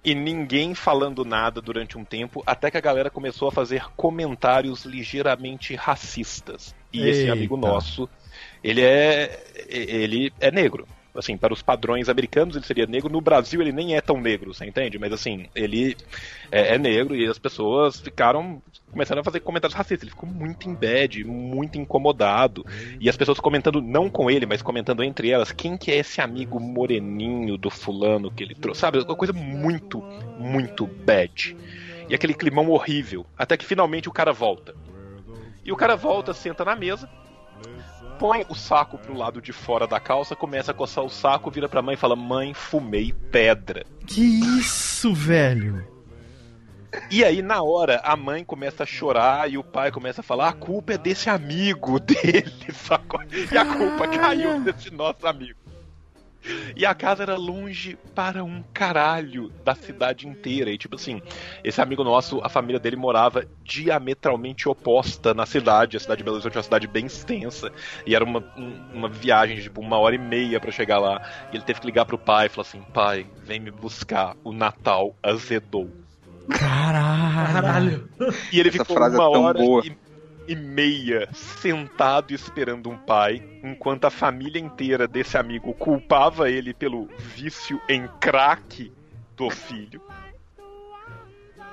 E 0.04 0.14
ninguém 0.14 0.74
falando 0.74 1.24
nada 1.24 1.62
durante 1.62 1.96
um 1.96 2.04
tempo, 2.04 2.42
até 2.44 2.70
que 2.70 2.76
a 2.76 2.80
galera 2.80 3.08
começou 3.08 3.48
a 3.48 3.52
fazer 3.52 3.86
comentários 3.96 4.84
ligeiramente 4.84 5.74
racistas. 5.74 6.74
E 6.92 7.08
esse 7.08 7.20
Eita. 7.22 7.32
amigo 7.32 7.56
nosso, 7.56 8.08
ele 8.62 8.82
é 8.82 9.42
ele 9.66 10.30
é 10.38 10.50
negro. 10.50 10.86
Assim, 11.14 11.36
para 11.36 11.52
os 11.52 11.62
padrões 11.62 12.08
americanos 12.08 12.56
ele 12.56 12.64
seria 12.64 12.86
negro, 12.86 13.10
no 13.10 13.20
Brasil 13.20 13.60
ele 13.60 13.70
nem 13.72 13.96
é 13.96 14.00
tão 14.00 14.20
negro, 14.20 14.52
você 14.52 14.64
entende? 14.66 14.98
Mas 14.98 15.12
assim, 15.12 15.46
ele 15.54 15.96
é, 16.50 16.74
é 16.74 16.78
negro 16.78 17.14
e 17.14 17.26
as 17.26 17.38
pessoas 17.38 18.00
ficaram 18.00 18.60
começaram 18.94 19.20
a 19.20 19.24
fazer 19.24 19.40
comentários 19.40 19.76
racistas. 19.76 20.02
Ele 20.02 20.10
ficou 20.10 20.28
muito 20.28 20.70
em 20.70 20.74
bad, 20.74 21.24
muito 21.24 21.76
incomodado. 21.76 22.64
E 23.00 23.08
as 23.08 23.16
pessoas 23.16 23.40
comentando, 23.40 23.82
não 23.82 24.08
com 24.08 24.30
ele, 24.30 24.46
mas 24.46 24.62
comentando 24.62 25.02
entre 25.02 25.30
elas, 25.30 25.50
quem 25.50 25.76
que 25.76 25.90
é 25.90 25.96
esse 25.96 26.20
amigo 26.20 26.60
moreninho 26.60 27.58
do 27.58 27.70
fulano 27.70 28.30
que 28.30 28.42
ele 28.42 28.54
trouxe? 28.54 28.80
Sabe? 28.80 29.00
Uma 29.00 29.16
coisa 29.16 29.32
muito, 29.32 30.00
muito 30.38 30.86
bad. 30.86 31.56
E 32.08 32.14
aquele 32.14 32.34
climão 32.34 32.70
horrível. 32.70 33.26
Até 33.36 33.56
que 33.56 33.64
finalmente 33.64 34.08
o 34.08 34.12
cara 34.12 34.32
volta. 34.32 34.74
E 35.64 35.72
o 35.72 35.76
cara 35.76 35.96
volta, 35.96 36.32
senta 36.32 36.64
na 36.64 36.76
mesa, 36.76 37.08
põe 38.24 38.46
o 38.48 38.54
saco 38.54 38.96
pro 38.96 39.14
lado 39.14 39.38
de 39.38 39.52
fora 39.52 39.86
da 39.86 40.00
calça, 40.00 40.34
começa 40.34 40.70
a 40.70 40.74
coçar 40.74 41.04
o 41.04 41.10
saco, 41.10 41.50
vira 41.50 41.68
pra 41.68 41.82
mãe 41.82 41.92
e 41.92 41.98
fala: 41.98 42.16
Mãe, 42.16 42.54
fumei 42.54 43.12
pedra. 43.30 43.84
Que 44.06 44.22
isso, 44.22 45.12
velho? 45.12 45.86
E 47.10 47.22
aí, 47.22 47.42
na 47.42 47.62
hora, 47.62 48.00
a 48.02 48.16
mãe 48.16 48.42
começa 48.42 48.84
a 48.84 48.86
chorar 48.86 49.50
e 49.50 49.58
o 49.58 49.62
pai 49.62 49.92
começa 49.92 50.22
a 50.22 50.24
falar: 50.24 50.48
a 50.48 50.52
culpa 50.54 50.94
é 50.94 50.98
desse 50.98 51.28
amigo 51.28 52.00
dele, 52.00 52.72
sacou? 52.72 53.20
E 53.30 53.58
a 53.58 53.66
culpa 53.66 54.08
caiu 54.08 54.58
desse 54.60 54.90
nosso 54.90 55.26
amigo. 55.26 55.58
E 56.76 56.84
a 56.84 56.94
casa 56.94 57.22
era 57.22 57.36
longe 57.36 57.96
para 58.14 58.44
um 58.44 58.62
caralho 58.72 59.50
da 59.64 59.74
cidade 59.74 60.26
inteira. 60.28 60.70
E 60.70 60.78
tipo 60.78 60.96
assim, 60.96 61.20
esse 61.62 61.80
amigo 61.80 62.04
nosso, 62.04 62.40
a 62.44 62.48
família 62.48 62.78
dele 62.80 62.96
morava 62.96 63.44
diametralmente 63.62 64.68
oposta 64.68 65.32
na 65.34 65.46
cidade. 65.46 65.96
A 65.96 66.00
cidade 66.00 66.18
de 66.18 66.24
Belo 66.24 66.36
Horizonte 66.36 66.56
é 66.56 66.58
uma 66.58 66.62
cidade 66.64 66.86
bem 66.86 67.06
extensa. 67.06 67.70
E 68.06 68.14
era 68.14 68.24
uma, 68.24 68.40
um- 68.56 68.90
uma 68.92 69.08
viagem 69.08 69.56
de 69.56 69.62
tipo 69.64 69.80
uma 69.80 69.98
hora 69.98 70.14
e 70.14 70.18
meia 70.18 70.60
pra 70.60 70.70
chegar 70.70 70.98
lá. 70.98 71.20
E 71.52 71.56
ele 71.56 71.64
teve 71.64 71.80
que 71.80 71.86
ligar 71.86 72.04
pro 72.04 72.18
pai 72.18 72.46
e 72.46 72.48
falar 72.48 72.66
assim: 72.66 72.82
pai, 72.92 73.26
vem 73.46 73.60
me 73.60 73.70
buscar, 73.70 74.36
o 74.44 74.52
Natal 74.52 75.14
azedou. 75.22 75.88
Caralho. 76.50 78.08
E 78.52 78.60
ele 78.60 78.68
Essa 78.68 78.84
ficou 78.84 78.96
frase 78.96 79.16
é 79.16 79.18
uma 79.18 79.30
tão 79.30 79.42
hora 79.42 79.58
boa. 79.58 79.82
e, 79.84 79.96
e 80.46 80.56
meia 80.56 81.28
sentado 81.32 82.32
esperando 82.34 82.90
um 82.90 82.98
pai, 82.98 83.42
enquanto 83.68 84.04
a 84.04 84.10
família 84.10 84.60
inteira 84.60 85.08
desse 85.08 85.36
amigo 85.38 85.72
culpava 85.74 86.50
ele 86.50 86.74
pelo 86.74 87.08
vício 87.18 87.80
em 87.88 88.06
crack 88.20 88.92
do 89.36 89.50
filho. 89.50 90.00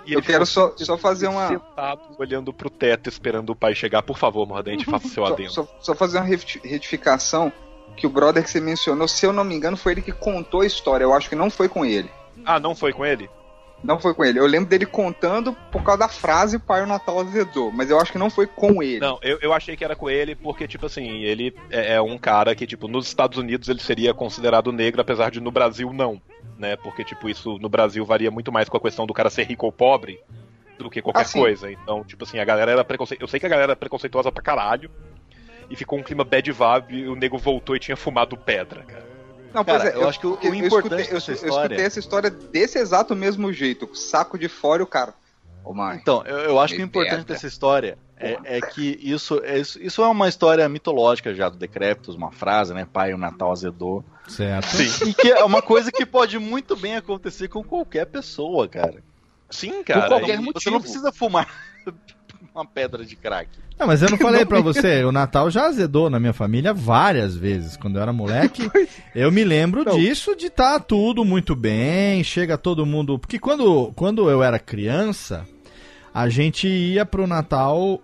E 0.05 0.13
Eu 0.13 0.21
quero 0.21 0.45
só, 0.45 0.73
só 0.77 0.97
fazer 0.97 1.27
uma. 1.27 1.47
sentado 1.47 2.01
olhando 2.17 2.51
pro 2.51 2.69
teto 2.69 3.07
esperando 3.07 3.51
o 3.51 3.55
pai 3.55 3.75
chegar. 3.75 4.01
Por 4.01 4.17
favor, 4.17 4.47
Mordente, 4.47 4.83
faça 4.85 5.07
seu 5.07 5.23
Só, 5.27 5.33
adendo. 5.33 5.51
só- 5.51 5.67
só 5.79 5.95
fazer 5.95 6.17
uma 6.17 6.25
reti- 6.25 6.61
retificação. 6.63 7.51
Que 7.95 8.07
o 8.07 8.09
brother 8.09 8.41
que 8.41 8.49
você 8.49 8.61
mencionou, 8.61 9.05
se 9.07 9.25
eu 9.25 9.33
não 9.33 9.43
me 9.43 9.53
engano, 9.53 9.75
foi 9.75 9.91
ele 9.91 10.01
que 10.01 10.13
contou 10.13 10.61
a 10.61 10.65
história. 10.65 11.03
Eu 11.03 11.13
acho 11.13 11.27
que 11.29 11.35
não 11.35 11.49
foi 11.51 11.67
com 11.67 11.85
ele. 11.85 12.09
Ah, 12.45 12.57
não 12.59 12.73
foi 12.73 12.93
com 12.93 13.05
ele? 13.05 13.29
Não 13.83 13.99
foi 13.99 14.13
com 14.13 14.23
ele. 14.23 14.39
Eu 14.39 14.45
lembro 14.45 14.69
dele 14.69 14.85
contando 14.85 15.53
por 15.71 15.81
causa 15.83 15.99
da 16.01 16.07
frase 16.07 16.59
Pai 16.59 16.83
o 16.83 16.87
Natal 16.87 17.19
azedou. 17.19 17.71
Mas 17.71 17.89
eu 17.89 17.99
acho 17.99 18.11
que 18.11 18.17
não 18.17 18.29
foi 18.29 18.45
com 18.45 18.81
ele. 18.83 18.99
Não, 18.99 19.17
eu, 19.21 19.39
eu 19.41 19.53
achei 19.53 19.75
que 19.75 19.83
era 19.83 19.95
com 19.95 20.09
ele 20.09 20.35
porque, 20.35 20.67
tipo 20.67 20.85
assim, 20.85 21.23
ele 21.23 21.53
é, 21.69 21.93
é 21.95 22.01
um 22.01 22.17
cara 22.17 22.53
que, 22.55 22.67
tipo, 22.67 22.87
nos 22.87 23.07
Estados 23.07 23.37
Unidos 23.37 23.69
ele 23.69 23.79
seria 23.79 24.13
considerado 24.13 24.71
negro, 24.71 25.01
apesar 25.01 25.31
de 25.31 25.41
no 25.41 25.49
Brasil 25.51 25.91
não, 25.91 26.21
né? 26.59 26.75
Porque, 26.75 27.03
tipo, 27.03 27.27
isso 27.27 27.57
no 27.57 27.69
Brasil 27.69 28.05
varia 28.05 28.29
muito 28.29 28.51
mais 28.51 28.69
com 28.69 28.77
a 28.77 28.81
questão 28.81 29.07
do 29.07 29.13
cara 29.13 29.29
ser 29.29 29.43
rico 29.47 29.65
ou 29.65 29.71
pobre 29.71 30.19
do 30.77 30.89
que 30.89 31.01
qualquer 31.01 31.21
Ah, 31.21 31.25
sim. 31.25 31.39
coisa. 31.39 31.71
Então, 31.71 32.03
tipo 32.03 32.23
assim, 32.23 32.39
a 32.39 32.45
galera 32.45 32.71
era 32.71 32.83
preconceituosa. 32.83 33.23
Eu 33.23 33.27
sei 33.29 33.39
que 33.39 33.45
a 33.45 33.49
galera 33.49 33.71
era 33.71 33.75
preconceituosa 33.75 34.31
pra 34.31 34.43
caralho. 34.43 34.89
E 35.69 35.75
ficou 35.75 35.97
um 35.97 36.03
clima 36.03 36.23
bad 36.25 36.51
vibe 36.51 36.95
e 36.95 37.07
o 37.07 37.15
nego 37.15 37.37
voltou 37.37 37.75
e 37.75 37.79
tinha 37.79 37.95
fumado 37.95 38.35
pedra, 38.35 38.83
cara. 38.83 39.10
Não, 39.53 39.63
Cara, 39.65 39.79
pois 39.81 39.93
é, 39.93 39.97
eu 39.97 40.07
acho 40.09 40.19
que 40.19 40.27
o- 40.27 40.37
eu 40.41 40.53
importante 40.55 41.01
escutei- 41.01 41.05
eu, 41.09 41.13
dessa 41.15 41.31
eu 41.31 41.35
história- 41.35 41.63
escutei 41.65 41.85
essa 41.85 41.99
história 41.99 42.29
desse 42.29 42.77
exato 42.79 43.15
mesmo 43.15 43.51
jeito. 43.51 43.89
Saco 43.95 44.37
de 44.37 44.47
fora 44.47 44.81
e 44.81 44.83
o 44.83 44.87
cara. 44.87 45.13
Ô, 45.63 45.73
mãe. 45.73 45.97
Então, 46.01 46.23
eu, 46.25 46.37
eu 46.39 46.59
acho 46.59 46.73
que 46.75 46.81
o 46.81 46.85
importante 46.85 47.25
dessa 47.25 47.45
história 47.47 47.97
é, 48.17 48.37
é 48.57 48.61
que 48.61 48.97
isso, 49.01 49.39
é, 49.43 49.59
isso, 49.59 50.01
é 50.03 50.07
uma 50.07 50.27
história 50.27 50.67
mitológica 50.69 51.33
já 51.35 51.49
do 51.49 51.57
Decréptos, 51.57 52.15
uma 52.15 52.31
frase, 52.31 52.73
né? 52.73 52.87
Pai, 52.91 53.13
o 53.13 53.17
Natal 53.17 53.51
azedou. 53.51 54.03
Certo. 54.27 54.67
Sim. 54.77 55.09
E 55.09 55.13
que 55.13 55.31
é 55.31 55.43
uma 55.43 55.61
coisa 55.61 55.91
que 55.91 56.05
pode 56.05 56.39
muito 56.39 56.75
bem 56.75 56.95
acontecer 56.95 57.47
com 57.47 57.63
qualquer 57.63 58.05
pessoa, 58.05 58.67
cara. 58.67 59.03
Sim, 59.49 59.71
Por 59.83 59.85
cara. 59.85 60.07
qualquer 60.07 60.35
e- 60.35 60.41
motivo. 60.41 60.59
Você 60.59 60.69
motivo. 60.69 60.73
não 60.75 60.81
precisa 60.81 61.11
fumar 61.11 61.47
uma 62.53 62.65
pedra 62.65 63.05
de 63.05 63.15
crack. 63.15 63.49
Não, 63.79 63.87
mas 63.87 64.01
eu 64.01 64.09
não 64.09 64.17
falei 64.19 64.45
pra 64.45 64.59
você, 64.59 65.03
o 65.03 65.11
Natal 65.11 65.49
já 65.49 65.65
azedou 65.65 66.09
na 66.09 66.19
minha 66.19 66.33
família 66.33 66.73
várias 66.73 67.35
vezes. 67.35 67.77
Quando 67.77 67.95
eu 67.95 68.01
era 68.01 68.13
moleque, 68.13 68.69
eu 69.15 69.31
me 69.31 69.43
lembro 69.43 69.83
disso, 69.95 70.35
de 70.35 70.47
estar 70.47 70.79
tudo 70.81 71.25
muito 71.25 71.55
bem, 71.55 72.23
chega 72.23 72.57
todo 72.57 72.85
mundo. 72.85 73.17
Porque 73.17 73.39
quando, 73.39 73.91
quando 73.95 74.29
eu 74.29 74.43
era 74.43 74.59
criança, 74.59 75.47
a 76.13 76.29
gente 76.29 76.67
ia 76.67 77.05
pro 77.05 77.25
Natal 77.25 78.01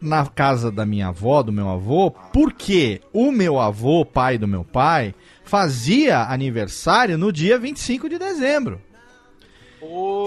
na 0.00 0.24
casa 0.26 0.72
da 0.72 0.86
minha 0.86 1.08
avó, 1.08 1.42
do 1.42 1.52
meu 1.52 1.68
avô, 1.68 2.10
porque 2.32 3.02
o 3.12 3.30
meu 3.30 3.60
avô, 3.60 4.04
pai 4.04 4.38
do 4.38 4.48
meu 4.48 4.64
pai, 4.64 5.14
fazia 5.44 6.20
aniversário 6.20 7.18
no 7.18 7.30
dia 7.30 7.58
25 7.58 8.08
de 8.08 8.18
dezembro. 8.18 8.80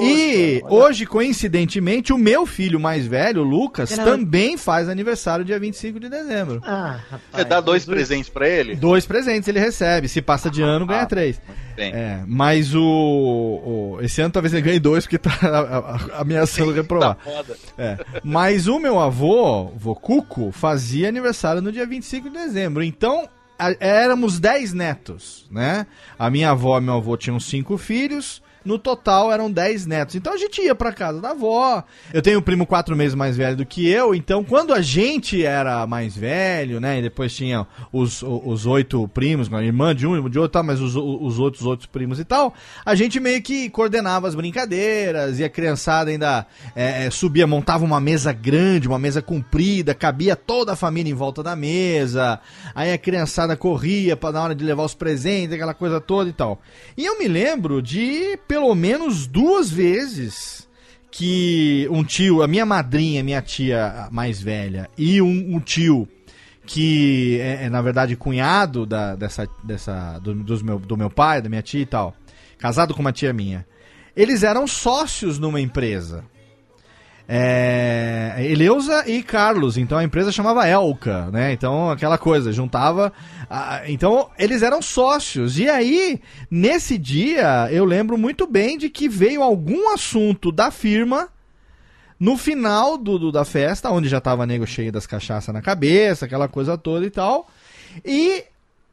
E 0.01 0.61
hoje, 0.67 1.05
coincidentemente, 1.05 2.11
o 2.11 2.17
meu 2.17 2.45
filho 2.45 2.79
mais 2.79 3.05
velho, 3.05 3.41
o 3.41 3.43
Lucas, 3.43 3.91
Era- 3.91 4.03
também 4.03 4.57
faz 4.57 4.89
aniversário 4.89 5.45
dia 5.45 5.59
25 5.59 5.99
de 5.99 6.09
dezembro. 6.09 6.61
Ah, 6.65 6.99
rapaz. 7.09 7.21
Você 7.33 7.43
dá 7.45 7.61
dois 7.61 7.83
Jesus. 7.83 7.95
presentes 7.95 8.29
pra 8.29 8.47
ele? 8.47 8.75
Dois 8.75 9.05
presentes 9.05 9.47
ele 9.47 9.59
recebe. 9.59 10.07
Se 10.07 10.21
passa 10.21 10.49
de 10.49 10.61
ano, 10.61 10.85
ganha 10.85 11.01
Ah, 11.01 11.05
três. 11.05 11.41
Bem, 11.75 11.91
É, 11.93 12.23
mas 12.27 12.73
o, 12.75 12.81
o- 12.83 13.97
Esse 14.01 14.21
ano 14.21 14.31
talvez 14.31 14.53
ele 14.53 14.61
ganhe 14.61 14.79
dois, 14.79 15.05
porque 15.05 15.17
tá 15.17 15.31
a- 15.41 16.17
a- 16.17 16.21
ameaçando 16.21 16.71
reprovar. 16.71 17.17
foda. 17.23 17.55
É. 17.77 17.97
Mas 18.23 18.67
o 18.67 18.79
meu 18.79 18.99
avô, 18.99 19.65
vô 19.75 19.95
Cuco, 19.95 20.51
fazia 20.51 21.07
aniversário 21.09 21.61
no 21.61 21.71
dia 21.71 21.85
25 21.85 22.29
de 22.29 22.37
dezembro. 22.37 22.83
Então, 22.83 23.27
a- 23.57 23.75
éramos 23.79 24.39
10 24.39 24.73
netos, 24.73 25.47
né? 25.51 25.85
A 26.17 26.29
minha 26.29 26.51
avó 26.51 26.77
e 26.77 26.81
meu 26.81 26.95
avô 26.95 27.15
tinham 27.17 27.39
cinco 27.39 27.77
filhos. 27.77 28.41
No 28.65 28.79
total 28.79 29.31
eram 29.31 29.51
10 29.51 29.85
netos. 29.85 30.15
Então 30.15 30.33
a 30.33 30.37
gente 30.37 30.61
ia 30.61 30.73
pra 30.73 30.93
casa 30.93 31.19
da 31.21 31.31
avó. 31.31 31.83
Eu 32.13 32.21
tenho 32.21 32.39
um 32.39 32.41
primo 32.41 32.65
quatro 32.65 32.95
meses 32.95 33.15
mais 33.15 33.35
velho 33.35 33.57
do 33.57 33.65
que 33.65 33.87
eu. 33.87 34.15
Então, 34.15 34.43
quando 34.43 34.73
a 34.73 34.81
gente 34.81 35.43
era 35.43 35.85
mais 35.85 36.15
velho, 36.15 36.79
né? 36.79 36.99
E 36.99 37.01
depois 37.01 37.35
tinha 37.35 37.67
os, 37.91 38.23
os 38.23 38.65
oito 38.65 39.07
primos, 39.09 39.51
a 39.51 39.63
irmã 39.63 39.93
de 39.93 40.07
um, 40.07 40.15
irmão 40.15 40.29
de 40.29 40.39
outro, 40.39 40.53
tá, 40.53 40.63
mas 40.63 40.79
os, 40.79 40.95
os 40.95 41.39
outros 41.39 41.65
outros 41.65 41.87
primos 41.87 42.19
e 42.19 42.25
tal. 42.25 42.53
A 42.85 42.95
gente 42.95 43.19
meio 43.19 43.41
que 43.41 43.69
coordenava 43.69 44.27
as 44.27 44.35
brincadeiras. 44.35 45.39
E 45.39 45.43
a 45.43 45.49
criançada 45.49 46.09
ainda 46.09 46.45
é, 46.75 47.05
é, 47.05 47.09
subia, 47.09 47.45
montava 47.45 47.83
uma 47.83 47.99
mesa 47.99 48.31
grande, 48.31 48.87
uma 48.87 48.99
mesa 48.99 49.21
comprida, 49.21 49.93
cabia 49.93 50.35
toda 50.35 50.73
a 50.73 50.75
família 50.75 51.11
em 51.11 51.15
volta 51.15 51.43
da 51.43 51.55
mesa. 51.55 52.39
Aí 52.73 52.91
a 52.91 52.97
criançada 52.97 53.55
corria 53.55 54.15
para 54.15 54.33
na 54.33 54.43
hora 54.43 54.55
de 54.55 54.63
levar 54.63 54.83
os 54.83 54.93
presentes, 54.93 55.53
aquela 55.53 55.73
coisa 55.73 55.99
toda 55.99 56.29
e 56.29 56.33
tal. 56.33 56.61
E 56.97 57.05
eu 57.05 57.17
me 57.17 57.27
lembro 57.27 57.81
de 57.81 58.37
pelo 58.53 58.75
menos 58.75 59.25
duas 59.25 59.71
vezes 59.71 60.69
que 61.09 61.87
um 61.89 62.03
tio, 62.03 62.43
a 62.43 62.47
minha 62.47 62.67
madrinha, 62.67 63.23
minha 63.23 63.41
tia 63.41 64.07
mais 64.11 64.39
velha, 64.39 64.87
e 64.95 65.19
um, 65.23 65.55
um 65.55 65.59
tio 65.59 66.07
que 66.63 67.39
é, 67.39 67.63
é, 67.63 67.69
na 67.71 67.81
verdade 67.81 68.15
cunhado 68.15 68.85
da, 68.85 69.15
dessa, 69.15 69.49
dessa 69.63 70.19
do, 70.19 70.35
dos 70.35 70.61
meu, 70.61 70.77
do 70.77 70.95
meu 70.95 71.09
pai, 71.09 71.41
da 71.41 71.49
minha 71.49 71.63
tia 71.63 71.81
e 71.81 71.85
tal, 71.87 72.15
casado 72.59 72.93
com 72.93 73.01
uma 73.01 73.11
tia 73.11 73.33
minha, 73.33 73.65
eles 74.15 74.43
eram 74.43 74.67
sócios 74.67 75.39
numa 75.39 75.59
empresa. 75.59 76.23
É, 77.27 78.35
Eleusa 78.39 79.05
e 79.09 79.23
Carlos, 79.23 79.77
então 79.77 79.97
a 79.97 80.03
empresa 80.03 80.31
chamava 80.31 80.67
Elka, 80.67 81.29
né? 81.31 81.53
Então 81.53 81.89
aquela 81.89 82.17
coisa, 82.17 82.51
juntava. 82.51 83.13
a- 83.49 83.81
então 83.87 84.29
eles 84.37 84.61
eram 84.63 84.81
sócios. 84.81 85.57
E 85.59 85.69
aí, 85.69 86.19
nesse 86.49 86.97
dia, 86.97 87.67
eu 87.71 87.85
lembro 87.85 88.17
muito 88.17 88.45
bem 88.47 88.77
de 88.77 88.89
que 88.89 89.07
veio 89.07 89.41
algum 89.43 89.93
assunto 89.93 90.51
da 90.51 90.69
firma 90.71 91.29
no 92.19 92.37
final 92.37 92.97
do, 92.97 93.17
do- 93.19 93.31
da 93.31 93.45
festa, 93.45 93.89
onde 93.91 94.07
já 94.09 94.19
tava 94.21 94.45
nego 94.45 94.65
cheio 94.67 94.91
das 94.91 95.05
cachaças 95.07 95.53
na 95.53 95.61
cabeça, 95.61 96.25
aquela 96.25 96.47
coisa 96.47 96.77
toda 96.77 97.05
e 97.05 97.09
tal. 97.09 97.47
E 98.03 98.43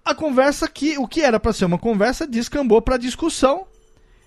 a 0.04 0.14
conversa 0.14 0.68
que 0.68 0.98
o 0.98 1.06
que 1.08 1.20
era 1.22 1.38
pra 1.40 1.52
ser 1.52 1.64
uma 1.64 1.78
conversa 1.78 2.26
descambou 2.26 2.80
pra 2.82 2.96
discussão. 2.96 3.66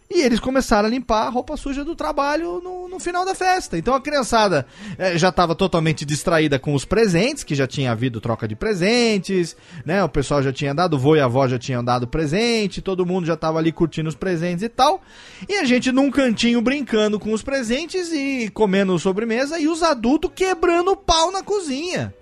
E 0.10 0.22
eles 0.22 0.40
começaram 0.40 0.88
a 0.88 0.92
limpar 0.92 1.28
a 1.28 1.30
roupa 1.30 1.58
suja 1.58 1.84
do 1.84 1.96
trabalho 1.96 2.62
no, 2.64 2.88
no 2.88 3.00
final 3.00 3.26
da 3.26 3.34
festa. 3.34 3.78
Então 3.78 3.96
a 3.96 4.02
criançada 4.02 4.66
eh, 4.98 5.18
já 5.18 5.30
estava 5.30 5.56
totalmente 5.56 6.06
distraída 6.06 6.60
com 6.60 6.74
os 6.74 6.86
presentes, 6.86 7.44
que 7.44 7.56
já 7.56 7.66
tinha 7.66 7.92
havido 7.92 8.22
troca 8.22 8.48
de 8.48 8.56
presentes, 8.56 9.56
né? 9.86 10.04
O 10.04 10.10
pessoal 10.10 10.44
já 10.44 10.54
tinha 10.54 10.74
dado, 10.74 10.96
o 10.96 11.00
vô 11.00 11.16
e 11.16 11.20
a 11.20 11.26
avó 11.26 11.48
já 11.48 11.58
tinham 11.58 11.84
dado 11.84 12.08
presente, 12.08 12.82
todo 12.82 13.06
mundo 13.06 13.26
já 13.26 13.34
estava 13.34 13.58
ali 13.58 13.72
curtindo 13.72 14.10
os 14.10 14.16
presentes 14.16 14.64
e 14.64 14.70
tal. 14.70 15.02
E 15.48 15.56
a 15.56 15.64
gente 15.64 15.92
num 15.92 16.12
cantinho 16.12 16.62
brincando 16.62 17.20
com 17.20 17.34
os 17.34 17.42
presentes 17.42 18.12
e 18.12 18.50
comendo 18.54 18.98
sobremesa 19.00 19.60
e 19.60 19.68
os 19.68 19.82
adultos 19.82 20.32
quebrando 20.36 20.92
o 20.92 20.98
pau 20.98 21.32
na 21.32 21.42
cozinha. 21.42 22.14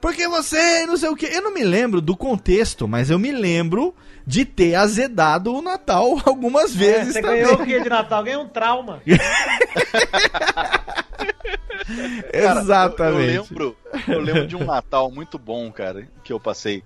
Porque 0.00 0.26
você, 0.26 0.86
não 0.86 0.96
sei 0.96 1.10
o 1.10 1.16
que. 1.16 1.26
Eu 1.26 1.42
não 1.42 1.52
me 1.52 1.62
lembro 1.62 2.00
do 2.00 2.16
contexto, 2.16 2.88
mas 2.88 3.10
eu 3.10 3.18
me 3.18 3.30
lembro 3.30 3.94
de 4.30 4.44
ter 4.44 4.76
azedado 4.76 5.52
o 5.52 5.60
Natal 5.60 6.16
algumas 6.24 6.72
É, 6.74 6.78
vezes 6.78 7.14
você 7.14 7.20
também. 7.22 7.42
ganhou 7.42 7.54
o 7.60 7.64
que 7.66 7.80
de 7.80 7.88
Natal? 7.88 8.22
Ganhou 8.22 8.44
um 8.44 8.48
trauma. 8.48 9.02
Cara, 12.32 12.60
Exatamente. 12.60 13.34
Eu, 13.34 13.34
eu 13.34 13.42
lembro, 13.42 13.76
eu 14.08 14.20
lembro 14.20 14.46
de 14.46 14.56
um 14.56 14.64
Natal 14.64 15.10
muito 15.10 15.38
bom, 15.38 15.70
cara, 15.72 16.06
que 16.22 16.32
eu 16.32 16.38
passei. 16.38 16.84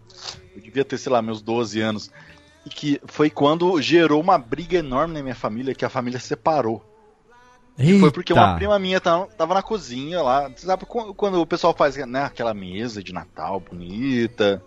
Eu 0.57 0.63
devia 0.63 0.85
ter, 0.85 0.97
sei 0.99 1.13
lá, 1.13 1.21
meus 1.21 1.43
12 1.43 1.81
anos. 1.81 2.11
E 2.65 2.71
que 2.71 2.99
foi 3.05 3.29
quando 3.29 3.81
gerou 3.83 4.21
uma 4.21 4.39
briga 4.39 4.79
enorme 4.79 5.13
na 5.15 5.23
minha 5.23 5.35
família, 5.35 5.75
que 5.75 5.85
a 5.85 5.91
família 5.91 6.19
separou. 6.19 6.83
Foi 8.01 8.11
porque 8.13 8.33
uma 8.33 8.55
prima 8.55 8.79
minha 8.79 9.01
tava, 9.01 9.29
na 9.49 9.63
cozinha 9.63 10.23
lá. 10.23 10.49
Você 10.49 10.65
sabe 10.65 10.87
qu- 10.87 11.13
quando 11.15 11.41
o 11.41 11.47
pessoal 11.47 11.75
faz 11.77 11.97
né, 11.97 12.23
aquela 12.25 12.55
mesa 12.55 13.03
de 13.03 13.13
Natal 13.13 13.61
bonita, 13.61 14.63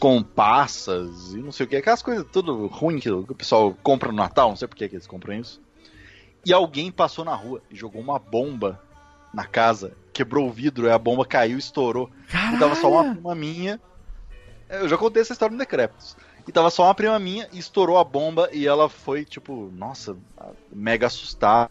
com 0.00 0.22
passas 0.22 1.34
e 1.34 1.36
não 1.36 1.52
sei 1.52 1.66
o 1.66 1.68
que, 1.68 1.76
aquelas 1.76 2.02
coisas 2.02 2.26
tudo 2.32 2.66
ruim 2.66 2.98
que 2.98 3.10
o 3.10 3.34
pessoal 3.34 3.76
compra 3.82 4.10
no 4.10 4.16
Natal, 4.16 4.48
não 4.48 4.56
sei 4.56 4.66
por 4.66 4.74
que 4.74 4.84
eles 4.84 5.06
compram 5.06 5.34
isso. 5.34 5.60
E 6.44 6.54
alguém 6.54 6.90
passou 6.90 7.22
na 7.22 7.34
rua 7.34 7.60
e 7.70 7.76
jogou 7.76 8.00
uma 8.00 8.18
bomba 8.18 8.80
na 9.32 9.44
casa, 9.44 9.92
quebrou 10.10 10.48
o 10.48 10.52
vidro, 10.52 10.86
e 10.86 10.90
a 10.90 10.98
bomba 10.98 11.26
caiu 11.26 11.56
e 11.56 11.60
estourou. 11.60 12.10
E 12.54 12.58
tava 12.58 12.74
só 12.74 12.90
uma 12.90 13.12
prima 13.12 13.34
minha. 13.34 13.78
Eu 14.70 14.88
já 14.88 14.96
contei 14.96 15.20
essa 15.20 15.34
história 15.34 15.52
no 15.52 15.58
Decrépitos. 15.58 16.16
E 16.48 16.50
tava 16.50 16.70
só 16.70 16.84
uma 16.84 16.94
prima 16.94 17.18
minha 17.18 17.46
e 17.52 17.58
estourou 17.58 17.98
a 17.98 18.04
bomba 18.04 18.48
e 18.52 18.66
ela 18.66 18.88
foi, 18.88 19.26
tipo, 19.26 19.70
nossa, 19.76 20.16
mega 20.72 21.08
assustada 21.08 21.70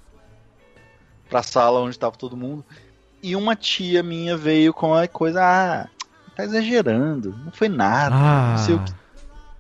pra 1.27 1.41
sala 1.41 1.79
onde 1.79 1.97
tava 1.97 2.15
todo 2.15 2.37
mundo. 2.37 2.63
E 3.23 3.35
uma 3.35 3.55
tia 3.55 4.03
minha 4.03 4.37
veio 4.37 4.71
com 4.71 4.93
a 4.93 5.07
coisa, 5.07 5.41
ah, 5.43 5.89
tá 6.39 6.43
exagerando, 6.45 7.35
não 7.45 7.51
foi 7.51 7.69
nada, 7.69 8.15
Ah. 8.15 8.51
não 8.51 8.57
sei 8.65 8.75
o 8.75 8.79
que. 8.83 8.93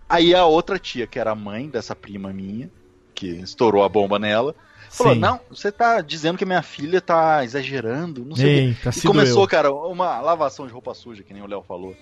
Aí 0.07 0.33
a 0.33 0.45
outra 0.45 0.79
tia, 0.79 1.05
que 1.05 1.19
era 1.19 1.31
a 1.31 1.35
mãe 1.35 1.69
dessa 1.69 1.95
prima 1.95 2.33
minha, 2.33 2.69
que 3.13 3.27
estourou 3.27 3.83
a 3.83 3.89
bomba 3.89 4.17
nela, 4.17 4.55
falou: 4.89 5.13
Sim. 5.13 5.19
Não, 5.19 5.39
você 5.49 5.71
tá 5.71 6.01
dizendo 6.01 6.37
que 6.37 6.45
minha 6.45 6.63
filha 6.63 6.99
tá 6.99 7.43
exagerando, 7.43 8.25
não 8.25 8.35
sei 8.35 8.75
o 8.85 8.91
se 8.91 8.99
E 8.99 9.07
começou, 9.07 9.35
doeu. 9.37 9.47
cara, 9.47 9.71
uma 9.71 10.19
lavação 10.19 10.65
de 10.65 10.73
roupa 10.73 10.93
suja, 10.95 11.21
que 11.21 11.33
nem 11.33 11.43
o 11.43 11.47
Léo 11.47 11.61
falou. 11.61 11.95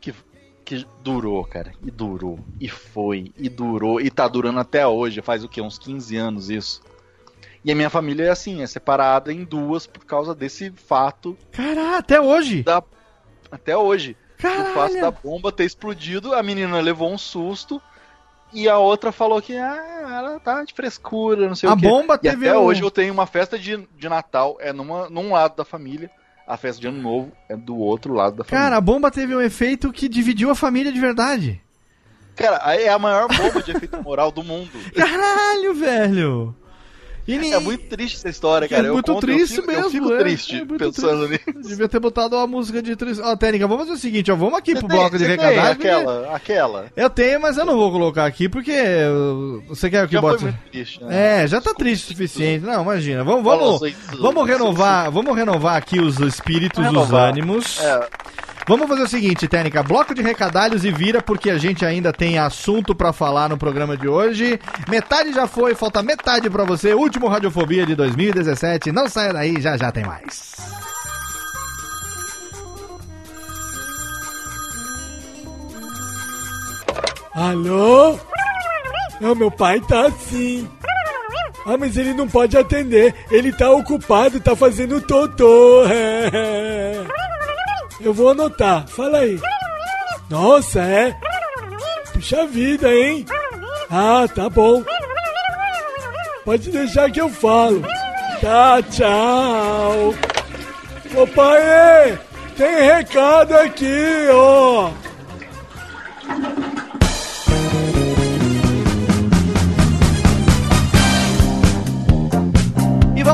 Que, 0.00 0.14
que 0.64 0.86
durou, 1.02 1.44
cara. 1.44 1.72
E 1.84 1.90
durou. 1.90 2.38
E 2.60 2.68
foi. 2.68 3.32
E 3.36 3.48
durou. 3.48 4.00
E 4.00 4.08
tá 4.10 4.28
durando 4.28 4.60
até 4.60 4.86
hoje. 4.86 5.20
Faz 5.20 5.42
o 5.42 5.48
quê? 5.48 5.60
Uns 5.60 5.76
15 5.78 6.16
anos 6.16 6.50
isso. 6.50 6.80
E 7.64 7.72
a 7.72 7.74
minha 7.74 7.90
família 7.90 8.26
é 8.26 8.30
assim, 8.30 8.62
é 8.62 8.66
separada 8.68 9.32
em 9.32 9.42
duas 9.42 9.84
por 9.88 10.04
causa 10.04 10.32
desse 10.32 10.70
fato. 10.70 11.36
Caralho, 11.50 11.96
até 11.96 12.20
hoje? 12.20 12.62
Da, 12.62 12.80
até 13.50 13.76
hoje. 13.76 14.16
Caralho. 14.38 14.70
O 14.70 14.74
fato 14.74 15.00
da 15.00 15.10
bomba 15.10 15.50
ter 15.50 15.64
explodido, 15.64 16.34
a 16.34 16.42
menina 16.42 16.80
levou 16.80 17.12
um 17.12 17.18
susto. 17.18 17.80
E 18.52 18.66
a 18.68 18.78
outra 18.78 19.12
falou 19.12 19.42
que 19.42 19.54
ah, 19.56 20.06
ela 20.10 20.40
tá 20.40 20.64
de 20.64 20.72
frescura, 20.72 21.46
não 21.46 21.54
sei 21.54 21.68
A 21.68 21.74
o 21.74 21.76
quê. 21.76 21.86
bomba 21.86 22.14
e 22.14 22.18
teve 22.18 22.48
até 22.48 22.58
um- 22.58 22.62
hoje 22.62 22.82
eu 22.82 22.90
tenho 22.90 23.12
uma 23.12 23.26
festa 23.26 23.58
de, 23.58 23.86
de 23.98 24.08
Natal, 24.08 24.56
é 24.60 24.72
numa, 24.72 25.10
num 25.10 25.32
lado 25.32 25.54
da 25.56 25.64
família. 25.66 26.10
A 26.46 26.56
festa 26.56 26.80
de 26.80 26.86
Ano 26.88 27.02
Novo 27.02 27.32
é 27.46 27.54
do 27.54 27.76
outro 27.76 28.14
lado 28.14 28.36
da 28.36 28.44
família. 28.44 28.64
Cara, 28.64 28.76
a 28.78 28.80
bomba 28.80 29.10
teve 29.10 29.36
um 29.36 29.40
efeito 29.42 29.92
que 29.92 30.08
dividiu 30.08 30.48
a 30.50 30.54
família 30.54 30.90
de 30.90 30.98
verdade. 30.98 31.60
Cara, 32.34 32.58
aí 32.62 32.84
é 32.84 32.88
a 32.88 32.98
maior 32.98 33.28
bomba 33.28 33.62
de 33.62 33.70
efeito 33.72 34.02
moral 34.02 34.30
do 34.32 34.42
mundo. 34.42 34.70
Caralho, 34.96 35.74
velho. 35.74 36.56
E 37.28 37.52
É 37.52 37.58
muito 37.60 37.84
triste 37.88 38.16
essa 38.16 38.28
história, 38.30 38.66
cara. 38.66 38.86
é 38.86 38.88
Eu 38.88 38.94
muito 38.94 39.12
conto, 39.12 39.28
eu 39.28 39.36
triste 39.36 39.56
fico- 39.56 39.66
mesmo. 39.66 39.84
Eu 39.84 39.90
fico 39.90 40.12
é. 40.14 40.18
triste 40.18 40.54
É 40.56 40.64
muito 40.64 40.78
pensando 40.78 41.26
triste. 41.28 41.44
nisso. 41.54 41.68
Devia 41.68 41.88
ter 41.88 42.00
botado 42.00 42.34
uma 42.36 42.46
música 42.46 42.80
de 42.82 42.96
triste. 42.96 43.20
Ó, 43.22 43.36
Técnica, 43.36 43.66
vamos 43.68 43.84
fazer 43.84 43.96
o 43.98 44.00
seguinte, 44.00 44.32
ó. 44.32 44.36
Vamos 44.36 44.58
aqui 44.58 44.72
Você 44.72 44.78
pro 44.80 44.88
tem- 44.88 44.96
bloco 44.98 45.18
de 45.18 45.24
recadagem. 45.26 45.74
porque- 45.74 45.88
Aquela, 45.88 46.34
aquela. 46.34 46.86
Eu 46.96 47.10
tenho, 47.10 47.40
mas 47.40 47.58
eu 47.58 47.66
não 47.66 47.76
vou 47.76 47.92
colocar 47.92 48.24
aqui 48.24 48.48
porque 48.48 48.70
eu- 48.70 49.62
você 49.68 49.90
quer 49.90 50.06
que 50.06 50.14
Já 50.14 50.20
foi 50.22 50.30
bote. 50.30 50.44
muito 50.44 50.58
triste, 50.70 51.04
né? 51.04 51.42
É, 51.42 51.46
já 51.46 51.60
tá 51.60 51.74
triste 51.74 52.04
o 52.04 52.08
suficiente. 52.08 52.64
Não, 52.64 52.82
imagina. 52.82 53.22
Vamos, 53.22 53.44
vamos, 53.44 53.80
vamos 54.18 54.46
renovar, 54.48 55.10
vamos 55.10 55.36
renovar 55.36 55.76
aqui 55.76 56.00
os 56.00 56.18
espíritos, 56.20 56.82
os 56.86 57.12
ânimos. 57.12 57.78
É. 57.82 58.08
Vamos 58.68 58.86
fazer 58.86 59.02
o 59.02 59.08
seguinte, 59.08 59.48
Técnica, 59.48 59.82
bloco 59.82 60.14
de 60.14 60.20
recadalhos 60.20 60.84
e 60.84 60.92
vira 60.92 61.22
porque 61.22 61.48
a 61.48 61.56
gente 61.56 61.86
ainda 61.86 62.12
tem 62.12 62.38
assunto 62.38 62.94
pra 62.94 63.14
falar 63.14 63.48
no 63.48 63.56
programa 63.56 63.96
de 63.96 64.06
hoje. 64.06 64.60
Metade 64.86 65.32
já 65.32 65.46
foi, 65.46 65.74
falta 65.74 66.02
metade 66.02 66.50
pra 66.50 66.64
você. 66.64 66.92
Último 66.92 67.28
Radiofobia 67.28 67.86
de 67.86 67.94
2017. 67.94 68.92
Não 68.92 69.08
saia 69.08 69.32
daí, 69.32 69.58
já 69.58 69.78
já 69.78 69.90
tem 69.90 70.04
mais. 70.04 70.54
Alô? 77.34 78.18
Não, 79.18 79.34
meu 79.34 79.50
pai 79.50 79.80
tá 79.80 80.08
assim. 80.08 80.68
Ah, 81.64 81.78
mas 81.78 81.96
ele 81.96 82.12
não 82.12 82.28
pode 82.28 82.54
atender. 82.54 83.14
Ele 83.30 83.50
tá 83.50 83.70
ocupado, 83.70 84.38
tá 84.40 84.54
fazendo 84.54 85.00
totô. 85.00 85.84
Eu 88.00 88.14
vou 88.14 88.30
anotar. 88.30 88.86
Fala 88.86 89.18
aí. 89.18 89.40
Nossa, 90.30 90.80
é? 90.80 91.16
Puxa 92.12 92.46
vida, 92.46 92.92
hein? 92.92 93.24
Ah, 93.90 94.26
tá 94.32 94.48
bom. 94.48 94.84
Pode 96.44 96.70
deixar 96.70 97.10
que 97.10 97.20
eu 97.20 97.28
falo. 97.28 97.82
Tá, 98.40 98.82
tchau. 98.82 100.14
Ô 101.16 101.26
pai, 101.26 102.18
tem 102.56 102.82
recado 102.82 103.54
aqui, 103.54 104.28
ó. 104.30 104.90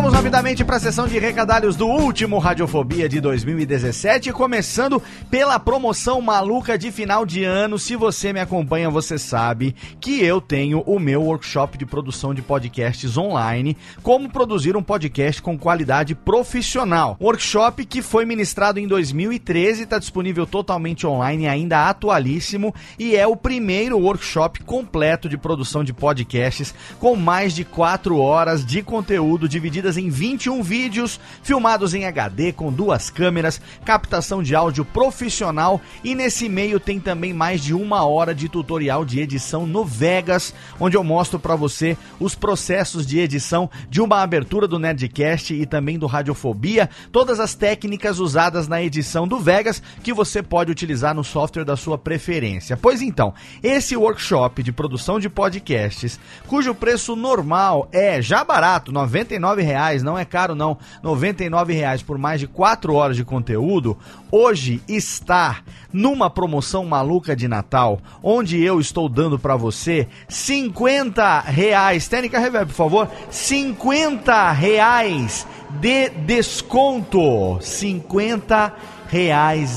Vamos 0.05 0.19
rapidamente 0.19 0.63
para 0.63 0.77
a 0.77 0.81
sessão 0.81 1.09
de 1.09 1.19
recadalhos 1.19 1.77
do 1.77 1.87
último 1.87 2.37
Radiofobia 2.37 3.09
de 3.09 3.23
2017, 3.23 4.35
começando 4.35 5.03
pela 5.31 5.59
promoção 5.59 6.21
maluca 6.21 6.77
de 6.77 6.93
final 6.93 7.25
de 7.25 7.43
ano. 7.43 7.79
Se 7.79 7.97
você 7.97 8.31
me 8.31 8.39
acompanha, 8.39 8.91
você 8.91 9.19
sabe 9.19 9.75
que 9.99 10.23
eu 10.23 10.43
tenho 10.43 10.81
o 10.81 10.99
meu 10.99 11.23
workshop 11.23 11.79
de 11.79 11.87
produção 11.87 12.35
de 12.35 12.43
podcasts 12.43 13.17
online, 13.17 13.79
como 14.03 14.29
produzir 14.29 14.77
um 14.77 14.83
podcast 14.83 15.41
com 15.41 15.57
qualidade 15.57 16.15
profissional. 16.15 17.17
Workshop 17.19 17.87
que 17.87 18.03
foi 18.03 18.27
ministrado 18.27 18.79
em 18.79 18.87
2013, 18.87 19.85
está 19.85 19.99
disponível 19.99 20.45
totalmente 20.45 21.07
online, 21.07 21.49
ainda 21.49 21.89
atualíssimo, 21.89 22.75
e 22.99 23.17
é 23.17 23.27
o 23.27 23.37
primeiro 23.37 23.99
workshop 23.99 24.65
completo 24.65 25.31
de 25.31 25.39
produção 25.39 25.83
de 25.83 25.95
podcasts 25.95 26.75
com 27.01 27.17
mais 27.17 27.55
de 27.55 27.65
4 27.65 28.19
horas 28.19 28.67
de 28.67 28.83
conteúdo 28.83 29.49
divididas 29.49 29.94
em 29.97 30.11
21 30.11 30.63
vídeos, 30.63 31.21
filmados 31.43 31.95
em 31.95 32.05
HD 32.05 32.53
com 32.53 32.73
duas 32.73 33.11
câmeras, 33.11 33.61
captação 33.85 34.43
de 34.43 34.55
áudio 34.55 34.85
profissional 34.85 35.81
e 36.03 36.15
nesse 36.15 36.49
meio 36.49 36.81
tem 36.81 37.01
também 37.01 37.33
mais 37.33 37.63
de 37.63 37.75
uma 37.75 38.05
hora 38.05 38.35
de 38.35 38.49
tutorial 38.49 39.05
de 39.05 39.21
edição 39.21 39.67
no 39.67 39.85
Vegas, 39.85 40.55
onde 40.79 40.97
eu 40.97 41.05
mostro 41.05 41.39
para 41.39 41.57
você 41.57 41.97
os 42.19 42.35
processos 42.35 43.07
de 43.07 43.19
edição 43.19 43.71
de 43.89 44.01
uma 44.01 44.23
abertura 44.23 44.67
do 44.67 44.79
Nerdcast 44.79 45.55
e 45.55 45.67
também 45.67 45.99
do 45.99 46.07
Radiofobia, 46.07 46.89
todas 47.13 47.41
as 47.41 47.55
técnicas 47.55 48.19
usadas 48.19 48.69
na 48.69 48.83
edição 48.83 49.27
do 49.27 49.39
Vegas 49.39 49.83
que 50.03 50.13
você 50.13 50.43
pode 50.43 50.71
utilizar 50.71 51.15
no 51.15 51.25
software 51.25 51.65
da 51.65 51.77
sua 51.77 51.99
preferência. 51.99 52.77
Pois 52.77 53.03
então, 53.03 53.35
esse 53.63 53.97
workshop 53.97 54.63
de 54.63 54.73
produção 54.73 55.19
de 55.19 55.29
podcasts, 55.29 56.19
cujo 56.47 56.75
preço 56.75 57.17
normal 57.17 57.89
é 57.93 58.21
já 58.21 58.45
barato, 58.45 58.91
R$ 58.91 58.99
99,00, 58.99 59.74
reais, 59.75 60.05
não 60.05 60.16
é 60.16 60.25
caro 60.25 60.55
não, 60.55 60.79
99 61.03 61.72
reais 61.72 62.01
por 62.01 62.16
mais 62.16 62.39
de 62.39 62.47
4 62.47 62.95
horas 62.95 63.16
de 63.16 63.25
conteúdo, 63.25 63.99
hoje 64.31 64.81
está 64.87 65.62
numa 65.93 66.31
promoção 66.31 66.85
maluca 66.85 67.35
de 67.35 67.49
Natal, 67.49 68.01
onde 68.22 68.62
eu 68.62 68.79
estou 68.79 69.09
dando 69.09 69.37
pra 69.37 69.57
você 69.57 70.07
50 70.29 71.41
reais, 71.41 72.07
técnica 72.07 72.39
reverb, 72.39 72.68
por 72.68 72.77
favor, 72.77 73.11
50 73.31 74.53
reais 74.53 75.45
de 75.81 76.09
desconto, 76.11 77.59
50 77.61 78.57
reais 78.57 78.94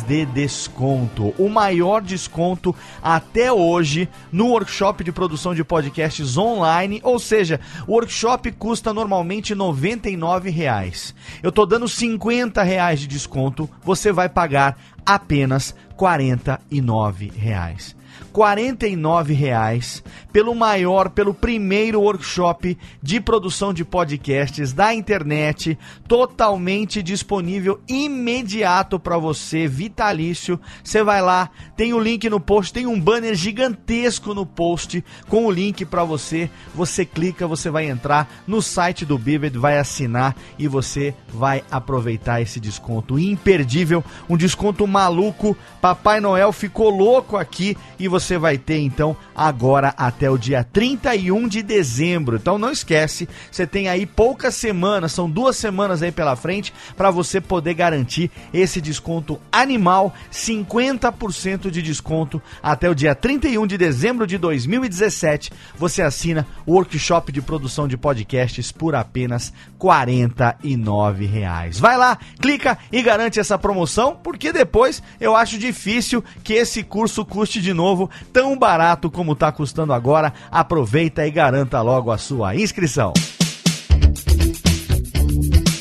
de 0.07 0.25
desconto. 0.25 1.31
O 1.37 1.47
maior 1.47 2.01
desconto 2.01 2.75
até 3.03 3.51
hoje 3.51 4.09
no 4.31 4.47
workshop 4.47 5.03
de 5.03 5.11
produção 5.11 5.53
de 5.53 5.63
podcasts 5.63 6.37
online, 6.37 6.99
ou 7.03 7.19
seja, 7.19 7.59
o 7.85 7.91
workshop 7.91 8.51
custa 8.53 8.91
normalmente 8.91 9.53
99 9.53 10.49
reais. 10.49 11.13
Eu 11.43 11.51
tô 11.51 11.67
dando 11.67 11.87
50 11.87 12.63
reais 12.63 12.99
de 12.99 13.05
desconto, 13.05 13.69
você 13.83 14.11
vai 14.11 14.27
pagar 14.27 14.75
apenas 15.05 15.75
49 15.95 17.31
reais. 17.35 17.96
49 18.37 19.33
reais 19.33 20.03
pelo 20.31 20.53
maior, 20.53 21.09
pelo 21.09 21.33
primeiro 21.33 22.01
workshop 22.01 22.77
de 23.01 23.19
produção 23.19 23.73
de 23.73 23.83
podcasts 23.83 24.71
da 24.71 24.93
internet, 24.93 25.75
totalmente 26.07 27.01
disponível, 27.01 27.81
imediato 27.87 28.99
para 28.99 29.17
você, 29.17 29.67
vitalício. 29.67 30.59
Você 30.83 31.01
vai 31.01 31.19
lá, 31.19 31.49
tem 31.75 31.91
o 31.95 31.99
link 31.99 32.29
no 32.29 32.39
post, 32.39 32.71
tem 32.71 32.85
um 32.85 33.01
banner 33.01 33.33
gigantesco 33.33 34.35
no 34.35 34.45
post 34.45 35.03
com 35.27 35.47
o 35.47 35.51
link 35.51 35.83
para 35.83 36.03
você. 36.03 36.47
Você 36.75 37.03
clica, 37.03 37.47
você 37.47 37.71
vai 37.71 37.89
entrar 37.89 38.29
no 38.45 38.61
site 38.61 39.03
do 39.03 39.17
Vivid, 39.17 39.57
vai 39.57 39.79
assinar 39.79 40.35
e 40.59 40.67
você 40.67 41.15
vai 41.27 41.63
aproveitar 41.71 42.39
esse 42.39 42.59
desconto 42.59 43.17
imperdível, 43.17 44.03
um 44.29 44.37
desconto 44.37 44.85
maluco. 44.85 45.57
Papai 45.81 46.19
Noel 46.19 46.51
ficou 46.51 46.91
louco 46.91 47.35
aqui 47.35 47.75
e 47.97 48.07
você 48.07 48.26
vai 48.35 48.57
ter 48.57 48.79
então 48.79 49.15
agora 49.35 49.93
até 49.95 50.27
o 50.27 50.39
dia 50.39 50.63
31 50.63 51.47
de 51.47 51.61
dezembro. 51.61 52.37
Então 52.37 52.57
não 52.57 52.71
esquece, 52.71 53.29
você 53.51 53.67
tem 53.67 53.87
aí 53.87 54.07
poucas 54.07 54.55
semanas, 54.55 55.11
são 55.11 55.29
duas 55.29 55.55
semanas 55.55 56.01
aí 56.01 56.11
pela 56.11 56.35
frente 56.35 56.73
para 56.95 57.11
você 57.11 57.39
poder 57.39 57.75
garantir 57.75 58.31
esse 58.51 58.81
desconto 58.81 59.39
animal, 59.51 60.15
50% 60.31 61.69
de 61.69 61.83
desconto 61.83 62.41
até 62.63 62.89
o 62.89 62.95
dia 62.95 63.13
31 63.13 63.67
de 63.67 63.77
dezembro 63.77 64.25
de 64.25 64.39
2017. 64.39 65.51
Você 65.77 66.01
assina 66.01 66.47
o 66.65 66.73
workshop 66.73 67.31
de 67.31 67.41
produção 67.41 67.87
de 67.87 67.97
podcasts 67.97 68.71
por 68.71 68.95
apenas 68.95 69.53
49 69.77 71.25
reais. 71.25 71.79
Vai 71.79 71.97
lá, 71.97 72.17
clica 72.41 72.77
e 72.91 73.01
garante 73.01 73.39
essa 73.39 73.57
promoção, 73.57 74.15
porque 74.23 74.51
depois 74.51 75.03
eu 75.19 75.35
acho 75.35 75.57
difícil 75.57 76.23
que 76.43 76.53
esse 76.53 76.83
curso 76.83 77.25
custe 77.25 77.61
de 77.61 77.73
novo 77.73 78.09
tão 78.31 78.57
barato 78.57 79.09
como 79.09 79.33
está 79.33 79.51
custando 79.51 79.93
agora. 79.93 80.33
Aproveita 80.51 81.25
e 81.25 81.31
garanta 81.31 81.81
logo 81.81 82.11
a 82.11 82.17
sua 82.17 82.55
inscrição. 82.55 83.13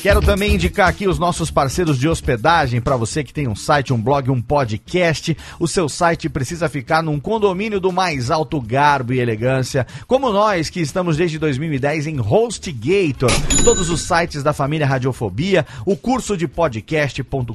Quero 0.07 0.21
também 0.21 0.55
indicar 0.55 0.87
aqui 0.87 1.05
os 1.05 1.19
nossos 1.19 1.51
parceiros 1.51 1.99
de 1.99 2.07
hospedagem 2.07 2.79
para 2.79 2.95
você 2.95 3.25
que 3.25 3.33
tem 3.33 3.45
um 3.45 3.57
site, 3.57 3.91
um 3.91 4.01
blog, 4.01 4.31
um 4.31 4.41
podcast. 4.41 5.35
O 5.59 5.67
seu 5.67 5.89
site 5.89 6.29
precisa 6.29 6.69
ficar 6.69 7.03
num 7.03 7.19
condomínio 7.19 7.77
do 7.77 7.91
mais 7.91 8.31
alto 8.31 8.61
garbo 8.61 9.11
e 9.11 9.19
elegância, 9.19 9.85
como 10.07 10.31
nós 10.31 10.69
que 10.69 10.79
estamos 10.79 11.17
desde 11.17 11.37
2010 11.37 12.07
em 12.07 12.21
HostGator. 12.21 13.29
Todos 13.65 13.89
os 13.89 13.99
sites 13.99 14.41
da 14.41 14.53
família 14.53 14.87
Radiofobia, 14.87 15.65
o 15.85 15.97
curso 15.97 16.37
de 16.37 16.47
podcast.com.br, 16.47 17.51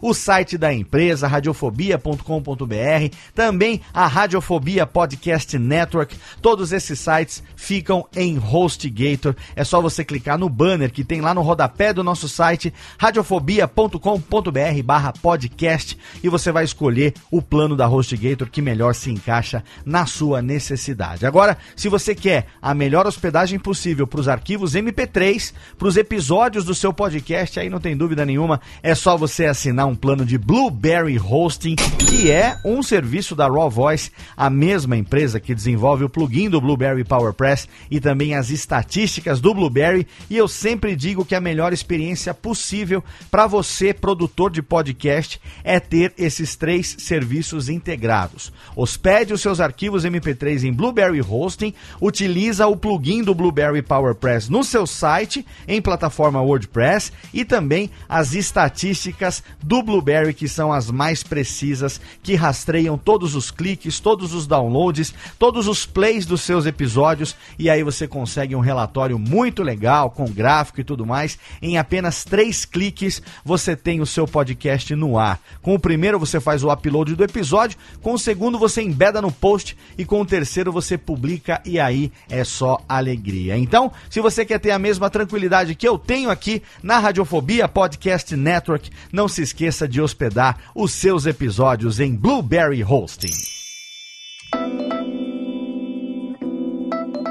o 0.00 0.14
site 0.14 0.56
da 0.56 0.72
empresa 0.72 1.28
radiofobia.com.br, 1.28 3.14
também 3.34 3.82
a 3.92 4.06
Radiofobia 4.06 4.86
Podcast 4.86 5.58
Network. 5.58 6.16
Todos 6.40 6.72
esses 6.72 6.98
sites 6.98 7.42
ficam 7.54 8.06
em 8.16 8.38
HostGator. 8.38 9.36
É 9.54 9.62
só 9.62 9.82
você 9.82 10.02
clicar 10.02 10.38
no 10.38 10.48
banner 10.48 10.90
que 10.90 11.04
tem 11.04 11.17
lá 11.20 11.34
no 11.34 11.42
rodapé 11.42 11.92
do 11.92 12.04
nosso 12.04 12.28
site 12.28 12.72
radiofobia.com.br 12.98 14.82
barra 14.84 15.12
podcast 15.12 15.98
e 16.22 16.28
você 16.28 16.50
vai 16.52 16.64
escolher 16.64 17.14
o 17.30 17.42
plano 17.42 17.76
da 17.76 17.88
HostGator 17.88 18.48
que 18.50 18.62
melhor 18.62 18.94
se 18.94 19.10
encaixa 19.10 19.62
na 19.84 20.06
sua 20.06 20.40
necessidade. 20.42 21.26
Agora, 21.26 21.56
se 21.76 21.88
você 21.88 22.14
quer 22.14 22.46
a 22.60 22.74
melhor 22.74 23.06
hospedagem 23.06 23.58
possível 23.58 24.06
para 24.06 24.20
os 24.20 24.28
arquivos 24.28 24.74
MP3, 24.74 25.52
para 25.78 25.88
os 25.88 25.96
episódios 25.96 26.64
do 26.64 26.74
seu 26.74 26.92
podcast, 26.92 27.58
aí 27.58 27.68
não 27.68 27.80
tem 27.80 27.96
dúvida 27.96 28.24
nenhuma, 28.24 28.60
é 28.82 28.94
só 28.94 29.16
você 29.16 29.46
assinar 29.46 29.86
um 29.86 29.94
plano 29.94 30.24
de 30.24 30.38
Blueberry 30.38 31.18
Hosting, 31.18 31.76
que 31.76 32.30
é 32.30 32.58
um 32.64 32.82
serviço 32.82 33.34
da 33.34 33.46
Raw 33.46 33.70
Voice, 33.70 34.10
a 34.36 34.50
mesma 34.50 34.96
empresa 34.96 35.40
que 35.40 35.54
desenvolve 35.54 36.04
o 36.04 36.08
plugin 36.08 36.48
do 36.48 36.60
Blueberry 36.60 37.04
PowerPress 37.04 37.68
e 37.90 38.00
também 38.00 38.34
as 38.34 38.50
estatísticas 38.50 39.40
do 39.40 39.54
Blueberry, 39.54 40.06
e 40.28 40.36
eu 40.36 40.48
sempre 40.48 40.96
digo 40.98 41.24
que 41.24 41.34
a 41.34 41.40
melhor 41.40 41.72
experiência 41.72 42.34
possível 42.34 43.02
para 43.30 43.46
você, 43.46 43.94
produtor 43.94 44.50
de 44.50 44.60
podcast, 44.60 45.40
é 45.62 45.78
ter 45.78 46.12
esses 46.18 46.56
três 46.56 46.96
serviços 46.98 47.68
integrados. 47.68 48.52
Hospede 48.76 49.32
os 49.32 49.40
seus 49.40 49.60
arquivos 49.60 50.04
MP3 50.04 50.64
em 50.64 50.72
Blueberry 50.72 51.22
Hosting, 51.22 51.72
utiliza 52.00 52.66
o 52.66 52.76
plugin 52.76 53.22
do 53.22 53.34
Blueberry 53.34 53.80
PowerPress 53.80 54.50
no 54.50 54.64
seu 54.64 54.86
site, 54.86 55.46
em 55.66 55.80
plataforma 55.80 56.42
WordPress, 56.42 57.12
e 57.32 57.44
também 57.44 57.90
as 58.08 58.34
estatísticas 58.34 59.42
do 59.62 59.82
Blueberry, 59.82 60.34
que 60.34 60.48
são 60.48 60.72
as 60.72 60.90
mais 60.90 61.22
precisas, 61.22 62.00
que 62.22 62.34
rastreiam 62.34 62.98
todos 62.98 63.36
os 63.36 63.50
cliques, 63.50 64.00
todos 64.00 64.34
os 64.34 64.46
downloads, 64.46 65.14
todos 65.38 65.68
os 65.68 65.86
plays 65.86 66.26
dos 66.26 66.40
seus 66.40 66.66
episódios, 66.66 67.36
e 67.58 67.70
aí 67.70 67.84
você 67.84 68.08
consegue 68.08 68.56
um 68.56 68.60
relatório 68.60 69.18
muito 69.18 69.62
legal, 69.62 70.10
com 70.10 70.24
gráfico 70.24 70.80
e 70.80 70.84
tudo 70.88 71.04
mais. 71.04 71.38
Em 71.60 71.76
apenas 71.76 72.24
três 72.24 72.64
cliques 72.64 73.22
você 73.44 73.76
tem 73.76 74.00
o 74.00 74.06
seu 74.06 74.26
podcast 74.26 74.94
no 74.96 75.18
ar. 75.18 75.38
Com 75.60 75.74
o 75.74 75.78
primeiro 75.78 76.18
você 76.18 76.40
faz 76.40 76.64
o 76.64 76.72
upload 76.72 77.14
do 77.14 77.22
episódio, 77.22 77.78
com 78.00 78.14
o 78.14 78.18
segundo 78.18 78.58
você 78.58 78.80
embeda 78.80 79.20
no 79.20 79.30
post 79.30 79.76
e 79.98 80.04
com 80.04 80.22
o 80.22 80.26
terceiro 80.26 80.72
você 80.72 80.96
publica 80.96 81.60
e 81.64 81.78
aí 81.78 82.10
é 82.30 82.42
só 82.42 82.82
alegria. 82.88 83.58
Então, 83.58 83.92
se 84.08 84.20
você 84.20 84.46
quer 84.46 84.58
ter 84.58 84.70
a 84.70 84.78
mesma 84.78 85.10
tranquilidade 85.10 85.74
que 85.74 85.86
eu 85.86 85.98
tenho 85.98 86.30
aqui 86.30 86.62
na 86.82 86.98
Radiofobia 86.98 87.68
Podcast 87.68 88.34
Network, 88.34 88.90
não 89.12 89.28
se 89.28 89.42
esqueça 89.42 89.86
de 89.86 90.00
hospedar 90.00 90.58
os 90.74 90.92
seus 90.92 91.26
episódios 91.26 92.00
em 92.00 92.14
Blueberry 92.14 92.82
Hosting. 92.82 93.36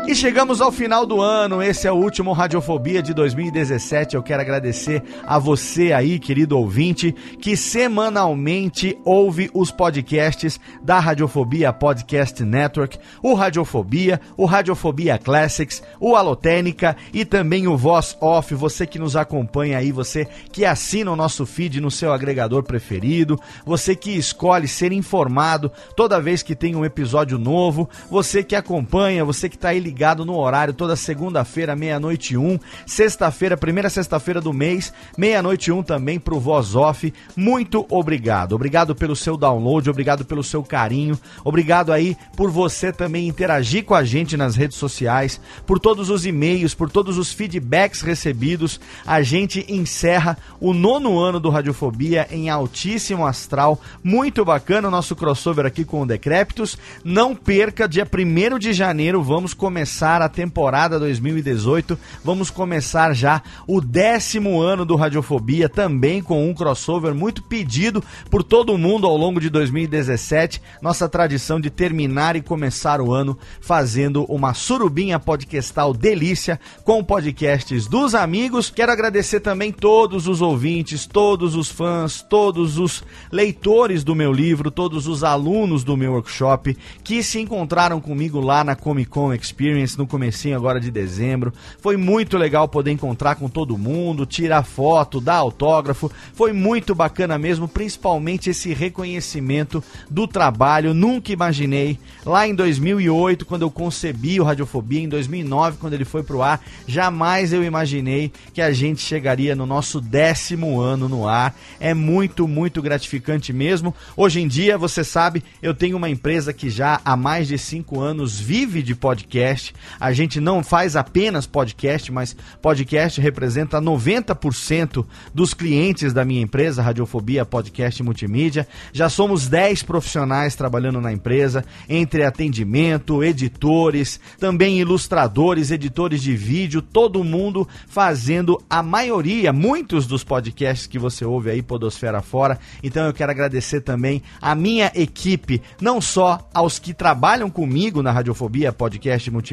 E 0.07 0.15
chegamos 0.15 0.61
ao 0.61 0.71
final 0.71 1.05
do 1.05 1.19
ano, 1.19 1.61
esse 1.61 1.85
é 1.85 1.91
o 1.91 1.95
último 1.95 2.31
Radiofobia 2.31 3.03
de 3.03 3.13
2017. 3.13 4.15
Eu 4.15 4.23
quero 4.23 4.41
agradecer 4.41 5.03
a 5.25 5.37
você 5.37 5.91
aí, 5.91 6.17
querido 6.17 6.57
ouvinte, 6.57 7.13
que 7.41 7.57
semanalmente 7.57 8.97
ouve 9.03 9.51
os 9.53 9.69
podcasts 9.69 10.61
da 10.81 10.97
Radiofobia 10.97 11.73
Podcast 11.73 12.41
Network, 12.41 12.97
o 13.21 13.33
Radiofobia, 13.33 14.21
o 14.37 14.45
Radiofobia 14.45 15.17
Classics, 15.17 15.83
o 15.99 16.15
Alotênica 16.15 16.95
e 17.13 17.25
também 17.25 17.67
o 17.67 17.75
Voz 17.75 18.17
Off. 18.21 18.55
Você 18.55 18.87
que 18.87 18.97
nos 18.97 19.17
acompanha 19.17 19.77
aí, 19.77 19.91
você 19.91 20.25
que 20.53 20.63
assina 20.63 21.11
o 21.11 21.17
nosso 21.17 21.45
feed 21.45 21.81
no 21.81 21.91
seu 21.91 22.13
agregador 22.13 22.63
preferido, 22.63 23.37
você 23.65 23.93
que 23.93 24.11
escolhe 24.11 24.69
ser 24.69 24.93
informado 24.93 25.69
toda 25.97 26.21
vez 26.21 26.41
que 26.41 26.55
tem 26.55 26.77
um 26.77 26.85
episódio 26.85 27.37
novo, 27.37 27.89
você 28.09 28.41
que 28.41 28.55
acompanha, 28.55 29.25
você 29.25 29.49
que 29.49 29.57
está 29.57 29.67
aí 29.67 29.81
ligado 29.81 29.96
ligado 29.97 30.23
no 30.23 30.37
horário 30.37 30.75
toda 30.75 30.95
segunda-feira, 30.95 31.75
meia-noite 31.75 32.35
e 32.35 32.37
um, 32.37 32.59
sexta-feira, 32.85 33.57
primeira 33.57 33.89
sexta-feira 33.89 34.39
do 34.39 34.53
mês, 34.53 34.93
meia-noite 35.17 35.71
e 35.71 35.73
um 35.73 35.81
também 35.81 36.19
pro 36.19 36.39
Voz 36.39 36.75
Off. 36.75 37.11
Muito 37.35 37.83
obrigado. 37.89 38.53
Obrigado 38.53 38.93
pelo 38.93 39.15
seu 39.15 39.35
download, 39.35 39.89
obrigado 39.89 40.23
pelo 40.23 40.43
seu 40.43 40.61
carinho, 40.61 41.19
obrigado 41.43 41.91
aí 41.91 42.15
por 42.35 42.51
você 42.51 42.93
também 42.93 43.27
interagir 43.27 43.85
com 43.85 43.95
a 43.95 44.03
gente 44.03 44.37
nas 44.37 44.55
redes 44.55 44.77
sociais, 44.77 45.41
por 45.65 45.79
todos 45.79 46.11
os 46.11 46.27
e-mails, 46.27 46.75
por 46.75 46.91
todos 46.91 47.17
os 47.17 47.33
feedbacks 47.33 48.01
recebidos. 48.01 48.79
A 49.03 49.23
gente 49.23 49.65
encerra 49.67 50.37
o 50.59 50.75
nono 50.75 51.17
ano 51.17 51.39
do 51.39 51.49
Radiofobia 51.49 52.27
em 52.29 52.51
altíssimo 52.51 53.25
astral. 53.25 53.81
Muito 54.03 54.45
bacana 54.45 54.89
o 54.89 54.91
nosso 54.91 55.15
crossover 55.15 55.65
aqui 55.65 55.83
com 55.83 56.03
o 56.03 56.05
Decréptos. 56.05 56.77
Não 57.03 57.35
perca, 57.35 57.89
dia 57.89 58.05
1 58.07 58.59
de 58.59 58.73
janeiro, 58.73 59.23
vamos 59.23 59.55
começar 59.55 59.86
começar 59.87 60.21
a 60.21 60.27
temporada 60.27 60.99
2018. 60.99 61.97
Vamos 62.21 62.49
começar 62.49 63.13
já 63.13 63.41
o 63.65 63.79
décimo 63.79 64.59
ano 64.59 64.83
do 64.83 64.97
Radiofobia, 64.97 65.69
também 65.69 66.21
com 66.21 66.45
um 66.45 66.53
crossover 66.53 67.15
muito 67.15 67.41
pedido 67.41 68.03
por 68.29 68.43
todo 68.43 68.77
mundo 68.77 69.07
ao 69.07 69.15
longo 69.15 69.39
de 69.39 69.49
2017. 69.49 70.61
Nossa 70.81 71.07
tradição 71.07 71.57
de 71.57 71.69
terminar 71.69 72.35
e 72.35 72.41
começar 72.41 72.99
o 72.99 73.13
ano 73.13 73.39
fazendo 73.61 74.25
uma 74.25 74.53
surubinha 74.53 75.17
podcastal 75.19 75.93
delícia 75.93 76.59
com 76.83 77.01
podcasts 77.01 77.87
dos 77.87 78.13
amigos. 78.13 78.69
Quero 78.69 78.91
agradecer 78.91 79.39
também 79.39 79.71
todos 79.71 80.27
os 80.27 80.41
ouvintes, 80.41 81.05
todos 81.05 81.55
os 81.55 81.71
fãs, 81.71 82.21
todos 82.21 82.77
os 82.77 83.05
leitores 83.31 84.03
do 84.03 84.13
meu 84.13 84.33
livro, 84.33 84.69
todos 84.69 85.07
os 85.07 85.23
alunos 85.23 85.85
do 85.85 85.95
meu 85.95 86.11
workshop 86.11 86.77
que 87.05 87.23
se 87.23 87.39
encontraram 87.39 88.01
comigo 88.01 88.41
lá 88.41 88.65
na 88.65 88.75
Comic 88.75 89.09
Con 89.09 89.33
Experience 89.33 89.76
no 89.97 90.07
comecinho 90.07 90.55
agora 90.55 90.79
de 90.79 90.89
dezembro. 90.89 91.53
Foi 91.79 91.97
muito 91.97 92.37
legal 92.37 92.67
poder 92.67 92.91
encontrar 92.91 93.35
com 93.35 93.49
todo 93.49 93.77
mundo, 93.77 94.25
tirar 94.25 94.63
foto, 94.63 95.21
dar 95.21 95.35
autógrafo. 95.35 96.11
Foi 96.33 96.53
muito 96.53 96.95
bacana 96.95 97.37
mesmo, 97.37 97.67
principalmente 97.67 98.49
esse 98.49 98.73
reconhecimento 98.73 99.83
do 100.09 100.27
trabalho. 100.27 100.93
Nunca 100.93 101.31
imaginei 101.31 101.99
lá 102.25 102.47
em 102.47 102.55
2008 102.55 103.45
quando 103.45 103.63
eu 103.63 103.71
concebi 103.71 104.39
o 104.39 104.43
Radiofobia, 104.43 105.01
em 105.01 105.09
2009 105.09 105.77
quando 105.77 105.93
ele 105.93 106.05
foi 106.05 106.23
pro 106.23 106.41
ar, 106.41 106.61
jamais 106.87 107.53
eu 107.53 107.63
imaginei 107.63 108.31
que 108.53 108.61
a 108.61 108.71
gente 108.71 109.01
chegaria 109.01 109.55
no 109.55 109.65
nosso 109.65 109.99
décimo 109.99 110.79
ano 110.79 111.09
no 111.09 111.27
ar. 111.27 111.55
É 111.79 111.93
muito, 111.93 112.47
muito 112.47 112.81
gratificante 112.81 113.51
mesmo. 113.51 113.93
Hoje 114.15 114.41
em 114.41 114.47
dia, 114.47 114.77
você 114.77 115.03
sabe, 115.03 115.43
eu 115.61 115.73
tenho 115.73 115.97
uma 115.97 116.09
empresa 116.09 116.53
que 116.53 116.69
já 116.69 117.01
há 117.03 117.15
mais 117.15 117.47
de 117.47 117.57
cinco 117.57 117.99
anos 117.99 118.39
vive 118.39 118.81
de 118.81 118.95
podcast. 118.95 119.56
A 119.99 120.13
gente 120.13 120.39
não 120.39 120.63
faz 120.63 120.95
apenas 120.95 121.45
podcast, 121.45 122.11
mas 122.11 122.35
podcast 122.61 123.19
representa 123.19 123.81
90% 123.81 125.05
dos 125.33 125.53
clientes 125.53 126.13
da 126.13 126.23
minha 126.25 126.41
empresa, 126.41 126.81
Radiofobia 126.81 127.45
Podcast 127.45 128.01
Multimídia. 128.03 128.67
Já 128.93 129.09
somos 129.09 129.47
10 129.47 129.83
profissionais 129.83 130.55
trabalhando 130.55 131.01
na 131.01 131.11
empresa, 131.11 131.63
entre 131.87 132.23
atendimento, 132.23 133.23
editores, 133.23 134.19
também 134.39 134.79
ilustradores, 134.79 135.71
editores 135.71 136.21
de 136.21 136.35
vídeo, 136.35 136.81
todo 136.81 137.23
mundo 137.23 137.67
fazendo 137.87 138.61
a 138.69 138.83
maioria, 138.83 139.51
muitos 139.51 140.07
dos 140.07 140.23
podcasts 140.23 140.87
que 140.87 140.99
você 140.99 141.25
ouve 141.25 141.49
aí, 141.49 141.61
Podosfera 141.61 142.21
Fora. 142.21 142.59
Então 142.83 143.05
eu 143.05 143.13
quero 143.13 143.31
agradecer 143.31 143.81
também 143.81 144.21
a 144.41 144.55
minha 144.55 144.91
equipe, 144.95 145.61
não 145.81 145.99
só 145.99 146.47
aos 146.53 146.79
que 146.79 146.93
trabalham 146.93 147.49
comigo 147.49 148.01
na 148.01 148.11
Radiofobia 148.11 148.71
Podcast 148.71 149.29
Multimídia, 149.31 149.46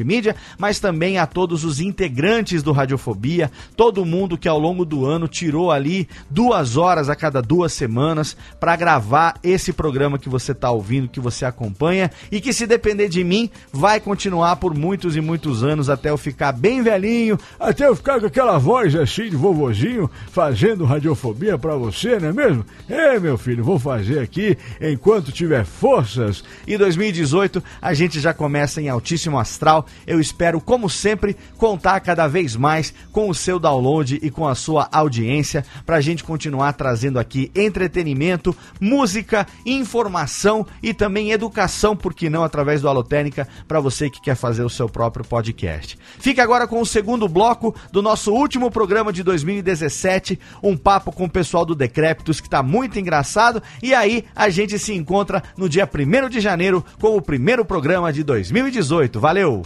mas 0.57 0.79
também 0.79 1.17
a 1.17 1.25
todos 1.25 1.63
os 1.63 1.79
integrantes 1.79 2.63
do 2.63 2.71
Radiofobia, 2.71 3.51
todo 3.75 4.05
mundo 4.05 4.37
que 4.37 4.47
ao 4.47 4.59
longo 4.59 4.85
do 4.85 5.05
ano 5.05 5.27
tirou 5.27 5.71
ali 5.71 6.07
duas 6.29 6.77
horas 6.77 7.09
a 7.09 7.15
cada 7.15 7.41
duas 7.41 7.73
semanas 7.73 8.35
para 8.59 8.75
gravar 8.75 9.35
esse 9.43 9.71
programa 9.71 10.17
que 10.17 10.29
você 10.29 10.51
está 10.51 10.71
ouvindo, 10.71 11.07
que 11.07 11.19
você 11.19 11.45
acompanha 11.45 12.11
e 12.31 12.41
que 12.41 12.53
se 12.53 12.65
depender 12.65 13.07
de 13.07 13.23
mim 13.23 13.49
vai 13.71 13.99
continuar 13.99 14.55
por 14.57 14.73
muitos 14.73 15.15
e 15.15 15.21
muitos 15.21 15.63
anos 15.63 15.89
até 15.89 16.09
eu 16.09 16.17
ficar 16.17 16.51
bem 16.51 16.81
velhinho, 16.81 17.37
Até 17.59 17.87
eu 17.87 17.95
ficar 17.95 18.19
com 18.19 18.25
aquela 18.25 18.57
voz 18.57 18.95
assim 18.95 19.29
de 19.29 19.35
vovozinho, 19.35 20.09
fazendo 20.31 20.85
radiofobia 20.85 21.57
pra 21.57 21.75
você, 21.75 22.19
não 22.19 22.29
é 22.29 22.33
mesmo? 22.33 22.65
É, 22.89 23.19
meu 23.19 23.37
filho, 23.37 23.63
vou 23.63 23.79
fazer 23.79 24.19
aqui 24.19 24.57
enquanto 24.81 25.31
tiver 25.31 25.65
forças. 25.65 26.43
E 26.67 26.77
2018 26.77 27.63
a 27.81 27.93
gente 27.93 28.19
já 28.19 28.33
começa 28.33 28.81
em 28.81 28.89
altíssimo 28.89 29.39
astral. 29.39 29.84
Eu 30.05 30.19
espero, 30.19 30.59
como 30.61 30.89
sempre, 30.89 31.35
contar 31.57 31.99
cada 31.99 32.27
vez 32.27 32.55
mais 32.55 32.93
com 33.11 33.29
o 33.29 33.35
seu 33.35 33.59
download 33.59 34.19
e 34.21 34.29
com 34.29 34.47
a 34.47 34.55
sua 34.55 34.87
audiência 34.91 35.65
para 35.85 35.97
a 35.97 36.01
gente 36.01 36.23
continuar 36.23 36.73
trazendo 36.73 37.19
aqui 37.19 37.51
entretenimento, 37.55 38.55
música, 38.79 39.47
informação 39.65 40.65
e 40.81 40.93
também 40.93 41.31
educação, 41.31 41.95
por 41.95 42.13
que 42.13 42.29
não, 42.29 42.43
através 42.43 42.81
do 42.81 42.89
Alotênica, 42.89 43.47
para 43.67 43.79
você 43.79 44.09
que 44.09 44.21
quer 44.21 44.35
fazer 44.35 44.63
o 44.63 44.69
seu 44.69 44.87
próprio 44.87 45.25
podcast. 45.25 45.97
Fica 46.19 46.43
agora 46.43 46.67
com 46.67 46.81
o 46.81 46.85
segundo 46.85 47.27
bloco 47.27 47.75
do 47.91 48.01
nosso 48.01 48.33
último 48.33 48.71
programa 48.71 49.11
de 49.11 49.23
2017, 49.23 50.39
um 50.61 50.77
papo 50.77 51.11
com 51.11 51.25
o 51.25 51.29
pessoal 51.29 51.65
do 51.65 51.75
Decrépitos 51.75 52.39
que 52.39 52.49
tá 52.49 52.61
muito 52.61 52.99
engraçado. 52.99 53.61
E 53.81 53.93
aí 53.93 54.25
a 54.35 54.49
gente 54.49 54.77
se 54.79 54.93
encontra 54.93 55.43
no 55.57 55.69
dia 55.69 55.89
1 55.91 56.29
de 56.29 56.39
janeiro 56.39 56.83
com 56.99 57.15
o 57.15 57.21
primeiro 57.21 57.65
programa 57.65 58.11
de 58.11 58.23
2018. 58.23 59.19
Valeu! 59.19 59.63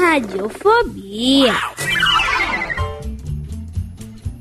Radiofobia. 0.00 1.54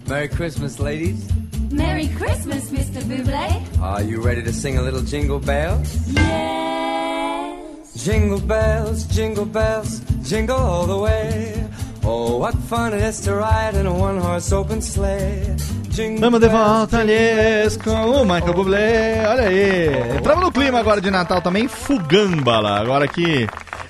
Merry 0.07 0.29
Christmas, 0.29 0.79
ladies. 0.79 1.27
Merry 1.69 2.07
Christmas, 2.17 2.69
Mr. 2.71 3.03
Buble. 3.03 3.81
Are 3.81 4.01
you 4.01 4.21
ready 4.21 4.41
to 4.41 4.53
sing 4.53 4.77
a 4.77 4.81
little 4.81 5.01
jingle 5.01 5.39
bells? 5.39 5.97
Yes. 6.07 7.93
Jingle 8.05 8.39
bells, 8.39 9.03
jingle 9.07 9.45
bells, 9.45 9.99
jingle 10.23 10.55
all 10.55 10.87
the 10.87 10.97
way. 10.97 11.67
Oh, 12.05 12.37
what 12.37 12.55
fun 12.69 12.93
it 12.93 13.01
is 13.01 13.19
to 13.21 13.35
ride 13.35 13.75
in 13.75 13.85
a 13.85 13.93
one-horse 13.93 14.53
open 14.53 14.81
sleigh. 14.81 15.57
Jingle 15.89 16.21
Vamos 16.21 16.39
de 16.39 16.47
volta, 16.47 16.99
aliás, 16.99 17.75
com 17.75 17.91
o 17.91 18.23
Michael 18.23 18.53
Bublé. 18.53 19.27
Olha 19.27 19.43
aí. 19.49 20.17
Entramos 20.17 20.45
no 20.45 20.51
clima 20.53 20.79
agora 20.79 21.01
de 21.01 21.11
Natal 21.11 21.41
também, 21.41 21.67
fugambala. 21.67 22.79
Agora 22.79 23.05
que 23.09 23.45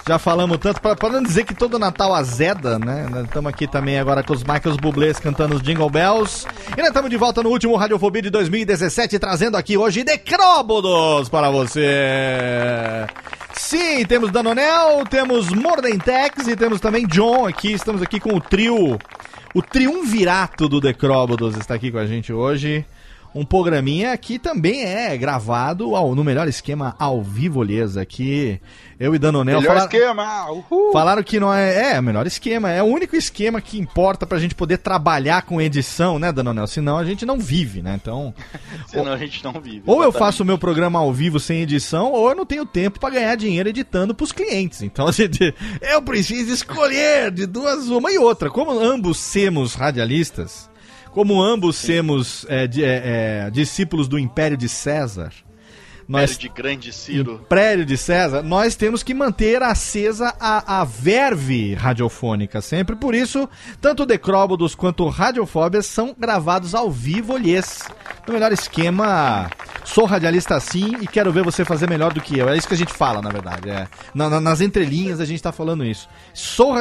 já 0.09 0.17
falamos 0.17 0.57
tanto, 0.57 0.81
pra 0.81 1.09
não 1.11 1.21
dizer 1.21 1.45
que 1.45 1.53
todo 1.53 1.77
Natal 1.77 2.15
azeda, 2.15 2.79
né? 2.79 3.07
Estamos 3.25 3.47
aqui 3.47 3.67
também 3.67 3.99
agora 3.99 4.23
com 4.23 4.33
os 4.33 4.43
Michaels 4.43 4.75
Bublés 4.75 5.19
cantando 5.19 5.53
os 5.53 5.61
Jingle 5.61 5.87
Bells. 5.87 6.47
E 6.75 6.79
nós 6.79 6.87
estamos 6.87 7.11
de 7.11 7.15
volta 7.15 7.43
no 7.43 7.49
último 7.49 7.75
Radiofobia 7.75 8.23
de 8.23 8.31
2017, 8.31 9.19
trazendo 9.19 9.55
aqui 9.55 9.77
hoje 9.77 10.03
Decróbodos 10.03 11.29
para 11.29 11.51
você. 11.51 13.05
Sim, 13.53 14.03
temos 14.03 14.31
Danonel, 14.31 15.03
temos 15.07 15.49
Mordentex 15.49 16.47
e 16.47 16.55
temos 16.55 16.81
também 16.81 17.05
John 17.05 17.45
aqui. 17.45 17.71
Estamos 17.71 18.01
aqui 18.01 18.19
com 18.19 18.35
o 18.35 18.41
trio, 18.41 18.97
o 19.53 19.61
triunvirato 19.61 20.67
do 20.67 20.81
Decróbodos 20.81 21.55
está 21.55 21.75
aqui 21.75 21.91
com 21.91 21.99
a 21.99 22.07
gente 22.07 22.33
hoje. 22.33 22.83
Um 23.33 23.45
programinha 23.45 24.17
que 24.17 24.39
também 24.39 24.83
é 24.83 25.15
gravado 25.17 25.95
ao- 25.95 26.15
no 26.15 26.23
melhor 26.23 26.47
esquema 26.47 26.95
ao 26.97 27.21
vivo, 27.21 27.61
Lesa. 27.61 28.01
Aqui 28.01 28.59
eu 28.99 29.13
e 29.13 29.19
Danonel 29.19 29.61
Melhor 29.61 29.75
falaram, 29.75 29.85
esquema! 29.85 30.51
Uhul! 30.51 30.91
falaram 30.91 31.23
que 31.23 31.39
não 31.39 31.53
é, 31.53 31.93
é 31.93 31.99
o 31.99 32.03
melhor 32.03 32.25
esquema, 32.27 32.71
é 32.71 32.81
o 32.81 32.87
único 32.87 33.15
esquema 33.15 33.61
que 33.61 33.79
importa 33.79 34.25
pra 34.25 34.39
gente 34.39 34.55
poder 34.55 34.79
trabalhar 34.79 35.43
com 35.43 35.61
edição, 35.61 36.17
né, 36.17 36.31
Danonel? 36.31 36.65
Senão 36.67 36.97
a 36.97 37.05
gente 37.05 37.25
não 37.25 37.37
vive, 37.39 37.81
né? 37.83 37.99
Então, 38.01 38.33
Senão 38.87 39.13
a 39.13 39.17
gente 39.17 39.43
não 39.43 39.53
vive. 39.61 39.83
ou 39.85 39.97
eu 39.97 40.09
exatamente. 40.09 40.19
faço 40.19 40.43
o 40.43 40.45
meu 40.45 40.57
programa 40.57 40.99
ao 40.99 41.13
vivo 41.13 41.39
sem 41.39 41.61
edição, 41.61 42.11
ou 42.11 42.29
eu 42.29 42.35
não 42.35 42.45
tenho 42.45 42.65
tempo 42.65 42.99
pra 42.99 43.09
ganhar 43.11 43.35
dinheiro 43.35 43.69
editando 43.69 44.13
pros 44.15 44.31
clientes. 44.31 44.81
Então, 44.81 45.07
a 45.07 45.11
gente, 45.11 45.53
eu 45.81 46.01
preciso 46.01 46.51
escolher 46.51 47.31
de 47.31 47.45
duas, 47.45 47.87
uma 47.89 48.11
e 48.11 48.17
outra. 48.17 48.49
Como 48.49 48.71
ambos 48.79 49.17
semos 49.19 49.75
radialistas, 49.75 50.68
como 51.11 51.41
ambos 51.43 51.75
semos 51.75 52.45
é, 52.49 52.67
de- 52.67 52.83
é, 52.83 53.45
é, 53.47 53.49
discípulos 53.51 54.07
do 54.07 54.17
Império 54.19 54.57
de 54.57 54.69
César, 54.69 55.33
nós 56.09 56.37
de 56.37 56.49
grande 56.49 56.91
Ciro. 56.91 57.33
Império 57.43 57.85
de 57.85 57.95
César, 57.97 58.41
nós 58.41 58.75
temos 58.75 59.03
que 59.03 59.13
manter 59.13 59.61
acesa 59.61 60.33
a, 60.39 60.81
a 60.81 60.83
verve 60.83 61.73
radiofônica 61.75 62.61
sempre. 62.61 62.95
Por 62.95 63.13
isso, 63.13 63.47
tanto 63.79 64.03
o 64.03 64.05
Decróbodos 64.05 64.73
quanto 64.75 65.03
o 65.03 65.09
Radiofóbias 65.09 65.85
são 65.85 66.15
gravados 66.17 66.73
ao 66.73 66.89
vivo, 66.89 67.33
olhês. 67.33 67.79
No 68.27 68.33
melhor 68.33 68.51
esquema, 68.51 69.49
sou 69.85 70.05
radialista 70.05 70.55
assim 70.55 70.95
e 71.01 71.07
quero 71.07 71.31
ver 71.31 71.43
você 71.43 71.63
fazer 71.65 71.89
melhor 71.89 72.13
do 72.13 72.21
que 72.21 72.37
eu. 72.37 72.49
É 72.49 72.57
isso 72.57 72.67
que 72.67 72.73
a 72.73 72.77
gente 72.77 72.93
fala, 72.93 73.21
na 73.21 73.29
verdade. 73.29 73.69
É. 73.69 73.87
Na- 74.13 74.29
na- 74.29 74.41
nas 74.41 74.61
entrelinhas 74.61 75.19
a 75.19 75.25
gente 75.25 75.41
tá 75.41 75.51
falando 75.51 75.83
isso. 75.85 76.07
Sou, 76.33 76.75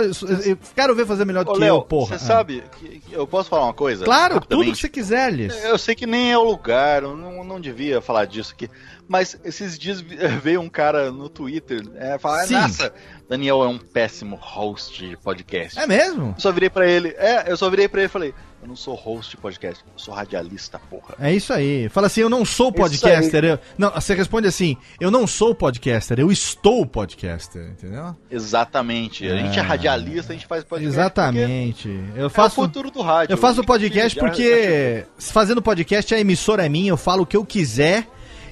quero 0.74 0.94
ver 0.94 1.06
fazer 1.06 1.24
melhor 1.24 1.44
do 1.44 1.50
Ô, 1.50 1.54
que 1.54 1.60
Léo, 1.60 1.76
eu, 1.76 1.82
porra. 1.82 2.08
você 2.18 2.24
Ah. 2.24 2.26
sabe, 2.26 2.62
que- 2.78 3.00
que 3.00 3.12
eu 3.12 3.26
posso 3.26 3.48
falar 3.50 3.64
uma 3.64 3.74
coisa? 3.74 4.04
Claro, 4.04 4.40
tudo 4.40 4.64
que 4.64 4.76
você 4.76 4.88
quiser, 4.88 5.32
Liz. 5.32 5.54
Eu 5.64 5.78
sei 5.78 5.94
que 5.94 6.06
nem 6.06 6.32
é 6.32 6.38
o 6.38 6.42
lugar, 6.44 7.02
eu 7.02 7.16
não, 7.16 7.42
não 7.44 7.60
devia 7.60 8.00
falar 8.00 8.24
disso 8.26 8.52
aqui. 8.54 8.68
Mas 9.08 9.38
esses 9.42 9.78
dias 9.78 10.00
veio 10.42 10.60
um 10.60 10.68
cara 10.68 11.10
no 11.10 11.28
Twitter 11.28 11.82
é, 11.96 12.18
falar: 12.18 12.46
Sim. 12.46 12.54
Nossa, 12.54 12.92
Daniel 13.28 13.64
é 13.64 13.68
um 13.68 13.78
péssimo 13.78 14.36
host 14.36 15.08
de 15.08 15.16
podcast. 15.16 15.78
É 15.78 15.86
mesmo? 15.86 16.34
Eu 16.36 16.40
só 16.40 16.52
virei 16.52 16.68
pra 16.68 16.86
ele, 16.86 17.08
é, 17.16 17.50
eu 17.50 17.56
só 17.56 17.70
virei 17.70 17.88
pra 17.88 18.00
ele 18.00 18.06
e 18.06 18.10
falei: 18.10 18.34
Eu 18.60 18.68
não 18.68 18.76
sou 18.76 18.94
host 18.94 19.30
de 19.30 19.36
podcast, 19.38 19.82
eu 19.82 19.98
sou 19.98 20.12
radialista, 20.12 20.78
porra. 20.90 21.14
É 21.18 21.32
isso 21.32 21.52
aí. 21.54 21.88
Fala 21.88 22.06
assim, 22.06 22.20
eu 22.20 22.28
não 22.28 22.44
sou 22.44 22.70
podcaster. 22.70 23.44
Eu... 23.44 23.58
Não, 23.78 23.90
você 23.90 24.14
responde 24.14 24.46
assim, 24.46 24.76
eu 25.00 25.10
não 25.10 25.26
sou 25.26 25.54
podcaster, 25.54 26.20
eu 26.20 26.30
estou 26.30 26.84
podcaster, 26.84 27.70
entendeu? 27.70 28.14
Exatamente. 28.30 29.26
A 29.26 29.36
gente 29.36 29.58
é 29.58 29.62
radialista, 29.62 30.32
a 30.32 30.36
gente 30.36 30.46
faz 30.46 30.64
podcast. 30.64 30.94
Exatamente. 30.94 31.88
Eu 32.14 32.24
É 32.24 32.26
o 32.26 32.30
faço 32.30 32.56
futuro 32.56 32.90
do 32.90 33.00
rádio. 33.00 33.32
Eu 33.32 33.38
faço 33.38 33.64
podcast 33.64 34.18
porque 34.18 35.06
fazendo 35.18 35.62
podcast 35.62 36.14
a 36.14 36.20
emissora 36.20 36.66
é 36.66 36.68
minha, 36.68 36.90
eu 36.90 36.96
falo 36.96 37.22
o 37.22 37.26
que 37.26 37.36
eu 37.36 37.44
quiser 37.44 38.06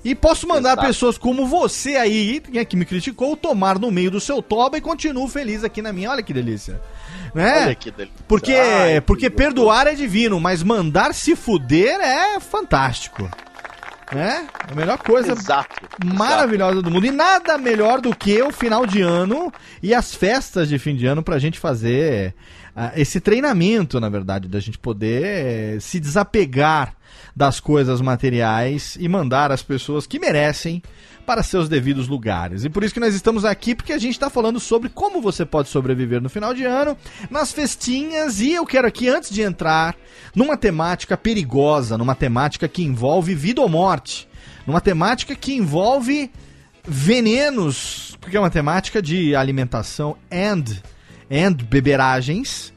E 0.06 0.14
posso 0.14 0.46
mandar 0.46 0.74
Exato. 0.74 0.86
pessoas 0.86 1.18
como 1.18 1.48
você 1.48 1.96
aí, 1.96 2.40
né, 2.52 2.64
que 2.64 2.76
me 2.76 2.84
criticou, 2.84 3.36
tomar 3.36 3.76
no 3.76 3.90
meio 3.90 4.08
do 4.08 4.20
seu 4.20 4.40
toba 4.40 4.78
e 4.78 4.80
continuo 4.80 5.26
feliz 5.26 5.64
aqui 5.64 5.82
na 5.82 5.92
minha. 5.92 6.12
Olha 6.12 6.22
que 6.22 6.32
delícia. 6.32 6.80
Né? 7.34 7.64
Olha 7.64 7.74
que 7.74 7.90
delícia. 7.90 8.24
Porque, 8.28 8.54
Ai, 8.54 8.94
que 8.94 9.00
porque 9.00 9.28
perdoar 9.28 9.88
é 9.88 9.96
divino, 9.96 10.38
mas 10.38 10.62
mandar 10.62 11.12
se 11.12 11.34
fuder 11.34 12.00
é 12.00 12.38
fantástico. 12.38 13.28
Né? 14.14 14.46
A 14.70 14.76
melhor 14.76 14.96
coisa 14.98 15.32
Exato. 15.32 15.74
maravilhosa 16.04 16.80
do 16.80 16.88
mundo. 16.88 17.06
E 17.06 17.10
nada 17.10 17.58
melhor 17.58 18.00
do 18.00 18.14
que 18.14 18.40
o 18.40 18.52
final 18.52 18.86
de 18.86 19.02
ano 19.02 19.52
e 19.82 19.92
as 19.92 20.14
festas 20.14 20.68
de 20.68 20.78
fim 20.78 20.94
de 20.94 21.04
ano 21.04 21.20
pra 21.20 21.40
gente 21.40 21.58
fazer 21.58 22.32
ah, 22.76 22.92
esse 22.94 23.20
treinamento, 23.20 23.98
na 23.98 24.08
verdade, 24.08 24.46
da 24.46 24.60
gente 24.60 24.78
poder 24.78 25.24
eh, 25.24 25.78
se 25.80 25.98
desapegar 25.98 26.94
das 27.36 27.60
coisas 27.60 28.00
materiais 28.00 28.96
e 28.98 29.06
mandar 29.06 29.52
as 29.52 29.62
pessoas 29.62 30.06
que 30.06 30.18
merecem 30.18 30.82
para 31.26 31.42
seus 31.42 31.68
devidos 31.68 32.08
lugares. 32.08 32.64
E 32.64 32.70
por 32.70 32.82
isso 32.82 32.94
que 32.94 33.00
nós 33.00 33.14
estamos 33.14 33.44
aqui, 33.44 33.74
porque 33.74 33.92
a 33.92 33.98
gente 33.98 34.12
está 34.12 34.30
falando 34.30 34.58
sobre 34.58 34.88
como 34.88 35.20
você 35.20 35.44
pode 35.44 35.68
sobreviver 35.68 36.22
no 36.22 36.30
final 36.30 36.54
de 36.54 36.64
ano, 36.64 36.96
nas 37.28 37.52
festinhas, 37.52 38.40
e 38.40 38.52
eu 38.52 38.64
quero 38.64 38.86
aqui, 38.86 39.08
antes 39.08 39.28
de 39.28 39.42
entrar 39.42 39.94
numa 40.34 40.56
temática 40.56 41.16
perigosa, 41.16 41.98
numa 41.98 42.14
temática 42.14 42.66
que 42.66 42.82
envolve 42.82 43.34
vida 43.34 43.60
ou 43.60 43.68
morte, 43.68 44.26
numa 44.66 44.80
temática 44.80 45.34
que 45.34 45.52
envolve 45.52 46.30
venenos, 46.86 48.16
porque 48.20 48.36
é 48.36 48.40
uma 48.40 48.50
temática 48.50 49.02
de 49.02 49.34
alimentação 49.34 50.16
and, 50.32 50.64
and 51.30 51.54
beberagens. 51.68 52.72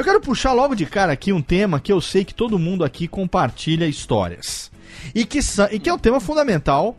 Eu 0.00 0.04
quero 0.04 0.18
puxar 0.18 0.54
logo 0.54 0.74
de 0.74 0.86
cara 0.86 1.12
aqui 1.12 1.30
um 1.30 1.42
tema 1.42 1.78
que 1.78 1.92
eu 1.92 2.00
sei 2.00 2.24
que 2.24 2.32
todo 2.32 2.58
mundo 2.58 2.84
aqui 2.84 3.06
compartilha 3.06 3.86
histórias. 3.86 4.72
E 5.14 5.26
que, 5.26 5.40
e 5.70 5.78
que 5.78 5.90
é 5.90 5.92
um 5.92 5.98
tema 5.98 6.18
fundamental, 6.18 6.96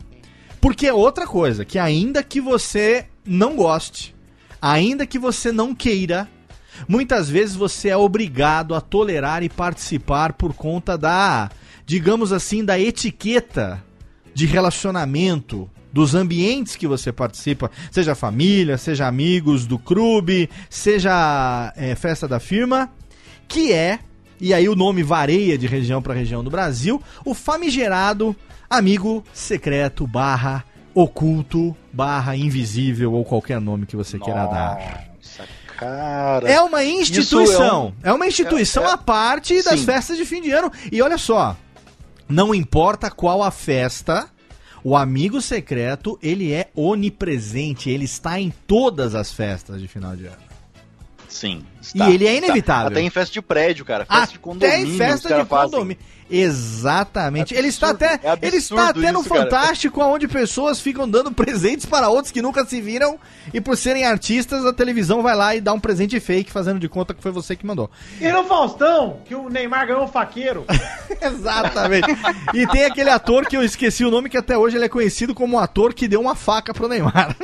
porque 0.60 0.86
é 0.86 0.92
outra 0.92 1.26
coisa, 1.26 1.64
que 1.64 1.80
ainda 1.80 2.22
que 2.22 2.40
você 2.40 3.06
não 3.26 3.56
goste, 3.56 4.14
ainda 4.60 5.04
que 5.04 5.18
você 5.18 5.50
não 5.50 5.74
queira, 5.74 6.28
muitas 6.86 7.28
vezes 7.28 7.56
você 7.56 7.88
é 7.88 7.96
obrigado 7.96 8.72
a 8.72 8.80
tolerar 8.80 9.42
e 9.42 9.48
participar 9.48 10.34
por 10.34 10.54
conta 10.54 10.96
da, 10.96 11.50
digamos 11.84 12.32
assim, 12.32 12.64
da 12.64 12.78
etiqueta 12.78 13.82
de 14.32 14.46
relacionamento, 14.46 15.68
dos 15.92 16.14
ambientes 16.14 16.74
que 16.76 16.86
você 16.86 17.12
participa, 17.12 17.70
seja 17.90 18.14
família, 18.14 18.78
seja 18.78 19.06
amigos 19.06 19.66
do 19.66 19.78
clube, 19.78 20.48
seja 20.70 21.72
é, 21.76 21.94
festa 21.94 22.26
da 22.26 22.40
firma, 22.40 22.90
que 23.46 23.72
é, 23.72 23.98
e 24.40 24.52
aí 24.54 24.68
o 24.68 24.74
nome 24.74 25.02
varia 25.02 25.56
de 25.58 25.66
região 25.66 26.00
para 26.02 26.14
região 26.14 26.42
do 26.42 26.50
Brasil, 26.50 27.00
o 27.24 27.34
famigerado 27.34 28.34
amigo 28.70 29.22
secreto 29.32 30.06
barra 30.06 30.64
oculto 30.94 31.76
barra 31.92 32.36
invisível 32.36 33.12
ou 33.12 33.24
qualquer 33.24 33.60
nome 33.60 33.86
que 33.86 33.96
você 33.96 34.18
queira 34.18 34.46
dar. 34.46 35.08
Nossa, 35.16 35.44
cara. 35.78 36.50
É 36.50 36.60
uma 36.60 36.84
instituição. 36.84 37.92
é 38.02 38.08
É, 38.08 38.12
um- 38.12 38.16
uma 38.16 38.26
instituição 38.26 38.84
é- 38.84 38.88
é- 38.88 38.92
à 38.92 38.96
parte 38.98 39.62
das 39.62 39.80
Sim. 39.80 39.86
festas 39.86 40.16
de 40.16 40.24
fim 40.24 40.40
de 40.42 40.50
ano. 40.50 40.70
E 40.90 41.00
olha 41.02 41.16
só, 41.18 41.56
não 42.28 42.54
importa 42.54 43.10
qual 43.10 43.42
a 43.42 43.50
festa, 43.50 44.28
o 44.84 44.96
amigo 44.96 45.40
secreto, 45.40 46.18
ele 46.22 46.52
é 46.52 46.70
onipresente, 46.74 47.88
ele 47.90 48.04
está 48.04 48.40
em 48.40 48.52
todas 48.66 49.14
as 49.14 49.32
festas 49.32 49.80
de 49.80 49.88
final 49.88 50.16
de 50.16 50.26
ano. 50.26 50.52
Sim. 51.28 51.64
E 51.94 52.02
ele 52.02 52.26
é 52.26 52.36
inevitável. 52.36 52.88
Até 52.88 53.00
em 53.00 53.08
festa 53.08 53.32
de 53.32 53.40
prédio, 53.40 53.84
cara. 53.84 54.04
Festa 54.04 54.26
de 54.26 54.32
Até 54.34 54.38
condomínio. 54.38 54.86
em 54.86 54.90
os 54.90 54.96
festa 54.98 55.42
de 55.42 55.44
fazem. 55.48 55.96
Exatamente. 56.32 57.54
É 57.54 57.58
ele 57.58 57.68
está 57.68 57.90
até, 57.90 58.14
é 58.22 58.38
ele 58.42 58.56
está 58.56 58.88
até 58.88 59.12
no 59.12 59.20
isso, 59.20 59.28
cara. 59.28 59.42
Fantástico, 59.44 60.02
onde 60.02 60.26
pessoas 60.26 60.80
ficam 60.80 61.08
dando 61.08 61.30
presentes 61.32 61.84
para 61.86 62.08
outros 62.08 62.32
que 62.32 62.40
nunca 62.42 62.64
se 62.64 62.80
viram 62.80 63.18
e 63.52 63.60
por 63.60 63.76
serem 63.76 64.04
artistas, 64.04 64.64
a 64.64 64.72
televisão 64.72 65.22
vai 65.22 65.36
lá 65.36 65.54
e 65.54 65.60
dá 65.60 65.72
um 65.72 65.80
presente 65.80 66.18
fake 66.18 66.50
fazendo 66.50 66.78
de 66.80 66.88
conta 66.88 67.12
que 67.14 67.22
foi 67.22 67.30
você 67.32 67.54
que 67.54 67.66
mandou. 67.66 67.90
E 68.20 68.30
no 68.32 68.44
Faustão, 68.44 69.18
que 69.24 69.34
o 69.34 69.48
Neymar 69.48 69.86
ganhou 69.86 70.04
um 70.04 70.08
faqueiro. 70.08 70.64
Exatamente. 71.20 72.08
E 72.54 72.66
tem 72.66 72.84
aquele 72.84 73.10
ator 73.10 73.46
que 73.46 73.56
eu 73.56 73.62
esqueci 73.62 74.04
o 74.04 74.10
nome, 74.10 74.28
que 74.28 74.36
até 74.36 74.56
hoje 74.56 74.76
ele 74.76 74.84
é 74.84 74.88
conhecido 74.88 75.34
como 75.34 75.56
o 75.56 75.60
ator 75.60 75.92
que 75.94 76.08
deu 76.08 76.20
uma 76.20 76.34
faca 76.34 76.72
pro 76.72 76.88
Neymar. 76.88 77.36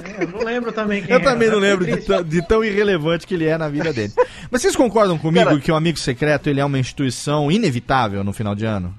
É, 0.00 0.22
eu 0.22 0.28
não 0.28 0.44
lembro 0.44 0.70
também 0.70 1.02
quem 1.02 1.10
Eu 1.10 1.16
era, 1.20 1.30
também 1.32 1.50
não 1.50 1.58
lembro 1.58 1.84
de, 1.84 1.96
tão- 1.96 2.22
de 2.22 2.46
tão 2.46 2.64
irrelevante 2.64 3.26
que 3.26 3.34
ele 3.34 3.46
é 3.46 3.58
na 3.58 3.68
vida 3.68 3.92
dele. 3.92 4.12
Mas 4.48 4.62
vocês 4.62 4.76
concordam 4.76 5.18
comigo 5.18 5.44
Cara- 5.44 5.58
que 5.60 5.72
o 5.72 5.74
Amigo 5.74 5.98
Secreto 5.98 6.48
ele 6.48 6.60
é 6.60 6.64
uma 6.64 6.78
instituição 6.78 7.50
inevitável 7.50 8.07
no 8.08 8.32
final 8.32 8.54
de 8.54 8.64
ano? 8.64 8.94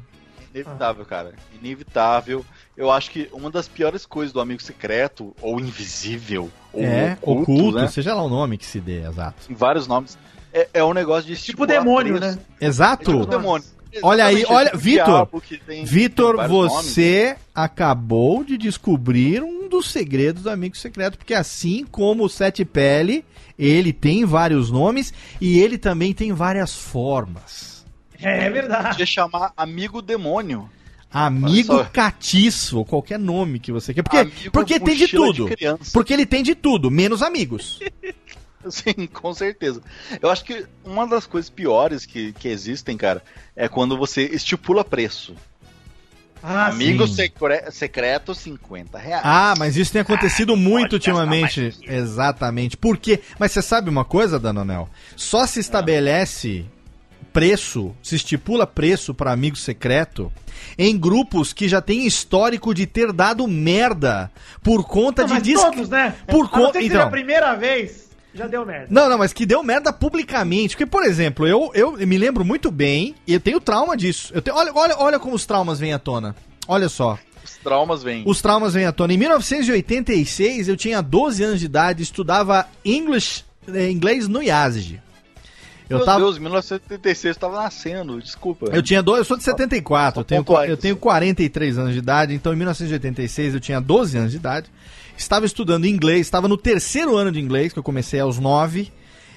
Inevitável, 0.53 1.05
cara. 1.05 1.33
Inevitável. 1.61 2.45
Eu 2.75 2.91
acho 2.91 3.11
que 3.11 3.29
uma 3.31 3.51
das 3.51 3.67
piores 3.67 4.05
coisas 4.05 4.33
do 4.33 4.39
amigo 4.39 4.61
secreto, 4.61 5.35
ou 5.41 5.59
invisível, 5.59 6.49
ou 6.73 6.83
é, 6.83 7.17
oculto, 7.21 7.51
oculto, 7.51 7.77
né? 7.79 7.87
seja 7.87 8.13
lá 8.15 8.23
o 8.23 8.29
nome 8.29 8.57
que 8.57 8.65
se 8.65 8.79
dê, 8.79 9.05
exato. 9.07 9.47
Tem 9.47 9.55
vários 9.55 9.87
nomes. 9.87 10.17
É, 10.51 10.67
é 10.73 10.83
um 10.83 10.93
negócio 10.93 11.27
de 11.27 11.39
Tipo 11.39 11.67
demônio, 11.67 12.19
né? 12.19 12.37
Exato. 12.59 13.11
É 13.11 13.13
tipo 13.13 13.25
demônio. 13.25 13.65
Olha 14.03 14.25
aí, 14.25 14.45
olha, 14.47 14.67
é 14.67 14.71
tipo 14.71 14.77
Vitor, 14.77 15.27
tem- 15.65 15.83
Vitor, 15.83 16.37
tem 16.37 16.47
vários 16.47 16.71
nomes. 16.71 16.85
você 16.91 17.37
acabou 17.55 18.43
de 18.43 18.57
descobrir 18.57 19.41
um 19.41 19.67
dos 19.67 19.89
segredos 19.91 20.43
do 20.43 20.49
Amigo 20.49 20.77
Secreto, 20.77 21.17
porque 21.17 21.33
assim 21.33 21.85
como 21.89 22.23
o 22.23 22.29
Sete 22.29 22.63
Pele, 22.63 23.25
ele 23.57 23.91
tem 23.91 24.25
vários 24.25 24.69
nomes 24.69 25.11
e 25.41 25.59
ele 25.59 25.77
também 25.77 26.13
tem 26.13 26.31
várias 26.33 26.75
formas. 26.75 27.78
É, 28.21 28.45
é 28.45 28.49
verdade. 28.49 28.89
Podia 28.89 29.05
chamar 29.05 29.53
amigo 29.55 30.01
demônio. 30.01 30.69
Amigo 31.11 31.83
catiço, 31.85 32.77
ou 32.77 32.85
qualquer 32.85 33.17
nome 33.17 33.59
que 33.59 33.71
você 33.71 33.93
quer. 33.93 34.03
Porque, 34.03 34.17
Amigo 34.17 34.51
porque 34.51 34.79
tem 34.79 34.95
de 34.95 35.07
de 35.07 35.11
tudo. 35.15 35.45
criança. 35.47 35.89
porque 35.91 36.13
ele 36.13 36.25
tem 36.25 36.43
de 36.43 36.53
tudo, 36.53 36.91
menos 36.91 37.23
amigos. 37.23 37.79
Sim, 38.69 39.07
com 39.07 39.33
certeza. 39.33 39.81
Eu 40.21 40.29
acho 40.29 40.43
que 40.43 40.65
uma 40.85 41.07
das 41.07 41.25
coisas 41.25 41.49
piores 41.49 42.05
que, 42.05 42.33
que 42.33 42.47
existem, 42.49 42.95
cara, 42.97 43.23
é 43.55 43.67
quando 43.67 43.97
você 43.97 44.23
estipula 44.23 44.83
preço. 44.83 45.33
Ah, 46.43 46.67
Amigo 46.67 47.07
secre- 47.07 47.69
secreto, 47.71 48.33
50 48.35 48.97
reais. 48.97 49.21
Ah, 49.25 49.53
mas 49.57 49.75
isso 49.75 49.91
tem 49.91 50.01
acontecido 50.01 50.55
muito 50.55 50.83
pode 50.91 50.95
ultimamente. 50.95 51.73
Exatamente. 51.83 52.77
Por 52.77 52.97
quê? 52.97 53.19
Mas 53.39 53.51
você 53.51 53.61
sabe 53.61 53.89
uma 53.89 54.05
coisa, 54.05 54.39
Danonel? 54.39 54.89
Só 55.17 55.45
se 55.47 55.59
estabelece 55.59 56.65
preço, 57.39 57.95
se 58.03 58.15
estipula 58.15 58.67
preço 58.67 59.13
para 59.13 59.31
amigo 59.31 59.55
secreto 59.55 60.31
em 60.77 60.97
grupos 60.97 61.53
que 61.53 61.69
já 61.69 61.81
têm 61.81 62.05
histórico 62.05 62.73
de 62.73 62.85
ter 62.85 63.13
dado 63.13 63.47
merda 63.47 64.29
por 64.61 64.83
conta 64.85 65.21
Não, 65.21 65.27
de 65.29 65.33
mas 65.35 65.43
dis- 65.43 65.61
todos, 65.61 65.89
né? 65.89 66.15
Por 66.27 66.49
conta 66.49 66.73
seja 66.81 66.93
a 66.93 66.97
então. 66.97 67.09
primeira 67.09 67.55
vez, 67.55 68.09
já 68.33 68.45
deu 68.45 68.65
merda. 68.65 68.87
Não, 68.89 69.09
não, 69.09 69.17
mas 69.17 69.31
que 69.31 69.45
deu 69.45 69.63
merda 69.63 69.93
publicamente. 69.93 70.75
Porque, 70.75 70.85
por 70.85 71.03
exemplo, 71.05 71.47
eu, 71.47 71.71
eu 71.73 71.93
me 71.93 72.17
lembro 72.17 72.43
muito 72.43 72.69
bem, 72.69 73.15
e 73.25 73.33
eu 73.33 73.39
tenho 73.39 73.61
trauma 73.61 73.95
disso. 73.95 74.33
Eu 74.35 74.41
tenho, 74.41 74.57
olha, 74.57 74.71
olha, 74.75 74.95
olha 74.97 75.19
como 75.19 75.33
os 75.35 75.45
traumas 75.45 75.79
vêm 75.79 75.93
à 75.93 75.99
tona. 75.99 76.35
Olha 76.67 76.89
só. 76.89 77.17
Os 77.43 77.55
traumas 77.63 78.03
vêm. 78.03 78.23
Os 78.25 78.41
traumas 78.41 78.73
vêm 78.73 78.85
à 78.85 78.91
tona. 78.91 79.13
Em 79.13 79.17
1986, 79.17 80.67
eu 80.67 80.75
tinha 80.75 81.01
12 81.01 81.41
anos 81.43 81.59
de 81.61 81.65
idade, 81.67 82.03
estudava 82.03 82.67
English, 82.83 83.43
eh, 83.73 83.89
inglês 83.89 84.27
no 84.27 84.43
IASG. 84.43 84.99
Eu 85.89 85.97
Meu 85.97 86.05
tava, 86.05 86.19
Deus, 86.19 86.37
1976 86.37 87.35
eu 87.35 87.39
tava 87.39 87.63
nascendo, 87.63 88.21
desculpa. 88.21 88.67
eu 88.71 88.83
tinha 88.83 89.01
dois, 89.01 89.19
eu 89.19 89.25
sou 89.25 89.35
de 89.35 89.43
74, 89.43 90.19
eu 90.19 90.23
tenho, 90.23 90.45
eu 90.67 90.77
tenho 90.77 90.95
43 90.95 91.79
anos 91.79 91.93
de 91.93 91.99
idade, 91.99 92.33
então 92.35 92.53
em 92.53 92.55
1986 92.55 93.55
eu 93.55 93.59
tinha 93.59 93.81
12 93.81 94.17
anos 94.17 94.31
de 94.31 94.37
idade. 94.37 94.69
Estava 95.17 95.45
estudando 95.45 95.85
inglês, 95.85 96.21
estava 96.21 96.47
no 96.47 96.55
terceiro 96.55 97.17
ano 97.17 97.31
de 97.31 97.39
inglês, 97.39 97.73
que 97.73 97.79
eu 97.79 97.83
comecei 97.83 98.19
aos 98.19 98.37
9, 98.37 98.89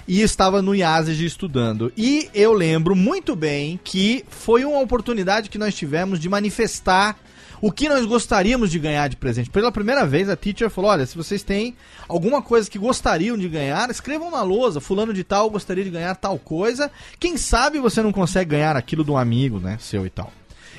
e 0.07 0.21
estava 0.21 0.61
no 0.61 0.75
IASG 0.75 1.25
estudando. 1.25 1.93
E 1.97 2.29
eu 2.35 2.53
lembro 2.53 2.95
muito 2.95 3.35
bem 3.35 3.81
que 3.83 4.25
foi 4.29 4.65
uma 4.65 4.81
oportunidade 4.81 5.49
que 5.49 5.59
nós 5.59 5.75
tivemos 5.75 6.21
de 6.21 6.29
manifestar 6.29 7.19
o 7.63 7.71
que 7.71 7.89
nós 7.89 8.05
gostaríamos 8.05 8.73
de 8.73 8.79
ganhar 8.81 9.09
de 9.09 9.17
presente. 9.17 9.49
Pela 9.49 9.71
primeira 9.71 10.05
vez, 10.05 10.29
a 10.29 10.35
teacher 10.35 10.69
falou: 10.69 10.91
olha, 10.91 11.07
se 11.07 11.17
vocês 11.17 11.45
têm 11.45 11.77
alguma 12.09 12.43
coisa 12.43 12.69
que 12.69 12.77
gostariam 12.77 13.39
de 13.39 13.49
ganhar, 13.49 13.89
escrevam 13.89 14.33
na 14.33 14.43
lousa. 14.43 14.81
Fulano 14.81 15.15
de 15.15 15.23
tal 15.23 15.49
gostaria 15.49 15.85
de 15.85 15.91
ganhar 15.91 16.17
tal 16.17 16.41
coisa. 16.41 16.91
Quem 17.21 17.37
sabe 17.37 17.79
você 17.79 18.03
não 18.03 18.13
consegue 18.13 18.51
ganhar 18.51 18.77
aquilo 18.77 19.05
de 19.05 19.13
um 19.13 19.17
amigo, 19.17 19.61
né? 19.61 19.79
Seu 19.81 20.05
e 20.05 20.11
tal. 20.11 20.33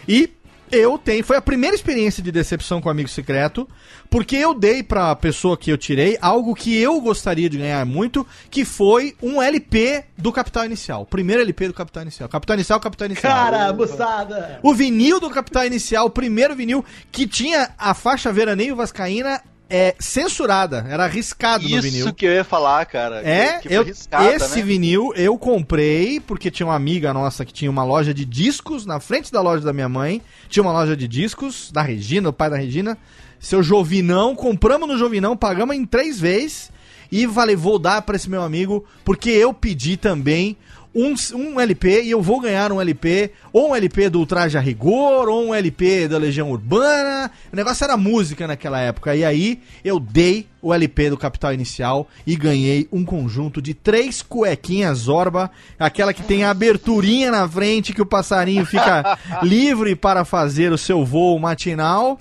E 0.06 0.30
eu 0.74 0.98
tenho. 0.98 1.24
Foi 1.24 1.38
a 1.38 1.42
primeira 1.42 1.76
experiência 1.76 2.22
de 2.22 2.32
decepção 2.32 2.82
com 2.82 2.90
o 2.90 2.92
amigo 2.92 3.10
secreto, 3.10 3.68
porque 4.10 4.36
eu 4.36 4.54
dei 4.54 4.84
pra 4.84 5.16
pessoa 5.16 5.58
que 5.58 5.72
eu 5.72 5.78
tirei 5.78 6.18
algo 6.22 6.56
que 6.56 6.76
eu 6.78 7.00
gostaria 7.00 7.50
de 7.50 7.58
ganhar 7.58 7.86
muito, 7.86 8.26
que 8.50 8.66
foi 8.66 9.16
um 9.22 9.42
LP 9.42 10.04
do 10.18 10.32
Capital 10.32 10.66
Inicial. 10.66 11.06
Primeiro 11.06 11.42
LP 11.42 11.68
do 11.68 11.74
Capital 11.74 12.04
Inicial. 12.04 12.30
Capital 12.30 12.56
Inicial, 12.56 12.80
Capital 12.80 13.06
Inicial. 13.08 13.34
Cara, 13.34 13.74
moçada. 13.74 14.60
O 14.62 14.74
vinil 14.74 15.20
do 15.20 15.30
Capital 15.30 15.66
Inicial, 15.66 16.06
o 16.06 16.10
primeiro 16.10 16.56
vinil 16.56 16.84
que 17.12 17.28
tinha 17.28 17.72
a 17.78 17.94
faixa 17.94 18.32
Veraneio 18.32 18.76
Vascaína 18.76 19.42
é, 19.76 19.96
censurada, 19.98 20.86
era 20.88 21.06
arriscado 21.06 21.68
no 21.68 21.82
vinil. 21.82 22.06
Isso 22.06 22.14
que 22.14 22.28
eu 22.28 22.32
ia 22.32 22.44
falar, 22.44 22.86
cara. 22.86 23.28
É, 23.28 23.58
que 23.58 23.74
eu, 23.74 23.82
arriscada, 23.82 24.32
esse 24.36 24.58
né? 24.58 24.62
vinil 24.62 25.12
eu 25.16 25.36
comprei 25.36 26.20
porque 26.20 26.52
tinha 26.52 26.68
uma 26.68 26.76
amiga 26.76 27.12
nossa 27.12 27.44
que 27.44 27.52
tinha 27.52 27.72
uma 27.72 27.84
loja 27.84 28.14
de 28.14 28.24
discos 28.24 28.86
na 28.86 29.00
frente 29.00 29.32
da 29.32 29.42
loja 29.42 29.66
da 29.66 29.74
minha 29.74 29.90
mãe. 29.90 30.22
Tinha 30.48 30.62
uma 30.62 30.72
loja 30.72 30.96
de 30.96 31.08
discos 31.08 31.72
da 31.72 31.82
Regina, 31.82 32.30
o 32.30 32.34
pai 32.34 32.52
da 32.52 32.56
Regina. 32.56 32.96
Seu 33.40 33.64
Jovinão, 33.64 34.36
compramos 34.36 34.88
no 34.88 34.96
Jovinão, 34.96 35.36
pagamos 35.36 35.76
em 35.76 35.88
três 35.88 36.20
vezes 36.20 36.72
e 37.12 37.28
falei, 37.28 37.56
vou 37.56 37.80
dar 37.80 38.04
pra 38.04 38.16
esse 38.16 38.30
meu 38.30 38.44
amigo 38.44 38.86
porque 39.04 39.32
eu 39.32 39.56
pedi 39.56 39.98
também 39.98 40.56
um, 40.96 41.14
um 41.36 41.60
LP 41.60 42.04
e 42.04 42.12
eu 42.12 42.22
vou 42.22 42.40
ganhar 42.40 42.72
um 42.72 42.80
LP, 42.80 43.32
ou 43.52 43.70
um 43.72 43.76
LP 43.76 44.10
do 44.10 44.20
Ultraje 44.20 44.58
a 44.58 44.62
Rigor, 44.62 45.28
ou 45.28 45.48
um 45.48 45.54
LP 45.56 46.08
da 46.08 46.18
Legião 46.18 46.52
Urbana. 46.52 47.32
O 47.52 47.56
negócio 47.56 47.84
era 47.84 47.98
música 47.98 48.46
naquela 48.48 48.80
época. 48.80 49.16
E 49.16 49.26
aí 49.26 49.60
eu 49.84 50.00
dei 50.00 50.48
o 50.62 50.74
LP 50.74 51.10
do 51.10 51.18
Capital 51.18 51.54
Inicial 51.54 52.08
e 52.26 52.36
ganhei 52.36 52.88
um 52.92 53.04
conjunto 53.04 53.62
de 53.62 53.74
três 53.74 54.22
cuequinhas 54.22 55.00
Zorba, 55.00 55.50
aquela 55.80 56.14
que 56.14 56.24
tem 56.24 56.44
a 56.44 56.52
aberturinha 56.52 57.32
na 57.32 57.48
frente 57.50 57.92
que 57.94 58.02
o 58.02 58.06
passarinho 58.06 58.66
fica 58.66 59.18
livre 59.44 59.96
para 59.96 60.24
fazer 60.24 60.72
o 60.72 60.78
seu 60.78 61.04
voo 61.04 61.38
matinal. 61.40 62.20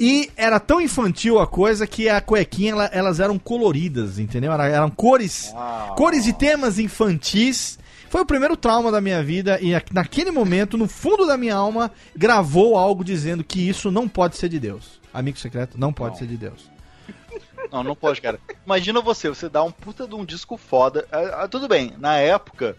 E 0.00 0.28
era 0.36 0.58
tão 0.58 0.80
infantil 0.80 1.38
a 1.38 1.46
coisa 1.46 1.86
que 1.86 2.08
a 2.08 2.20
cuequinha 2.20 2.72
ela- 2.72 2.90
elas 2.92 3.20
eram 3.20 3.38
coloridas, 3.38 4.18
entendeu? 4.18 4.50
Era- 4.52 4.66
eram 4.66 4.90
cores, 4.90 5.52
cores 5.94 6.26
e 6.26 6.32
temas 6.32 6.78
infantis. 6.78 7.78
Foi 8.12 8.20
o 8.20 8.26
primeiro 8.26 8.58
trauma 8.58 8.92
da 8.92 9.00
minha 9.00 9.22
vida 9.22 9.58
e 9.62 9.72
naquele 9.90 10.30
momento, 10.30 10.76
no 10.76 10.86
fundo 10.86 11.24
da 11.24 11.34
minha 11.38 11.56
alma, 11.56 11.90
gravou 12.14 12.76
algo 12.76 13.02
dizendo 13.02 13.42
que 13.42 13.66
isso 13.66 13.90
não 13.90 14.06
pode 14.06 14.36
ser 14.36 14.50
de 14.50 14.60
Deus. 14.60 15.00
Amigo 15.14 15.38
secreto, 15.38 15.80
não 15.80 15.94
pode 15.94 16.18
ser 16.18 16.26
de 16.26 16.36
Deus. 16.36 16.70
Não, 17.72 17.82
não 17.82 17.96
pode, 17.96 18.20
cara. 18.20 18.38
Imagina 18.66 19.00
você, 19.00 19.30
você 19.30 19.48
dá 19.48 19.62
um 19.62 19.70
puta 19.70 20.06
de 20.06 20.14
um 20.14 20.26
disco 20.26 20.58
foda. 20.58 21.08
Ah, 21.10 21.44
ah, 21.44 21.48
tudo 21.48 21.66
bem, 21.66 21.94
na 21.98 22.18
época 22.18 22.76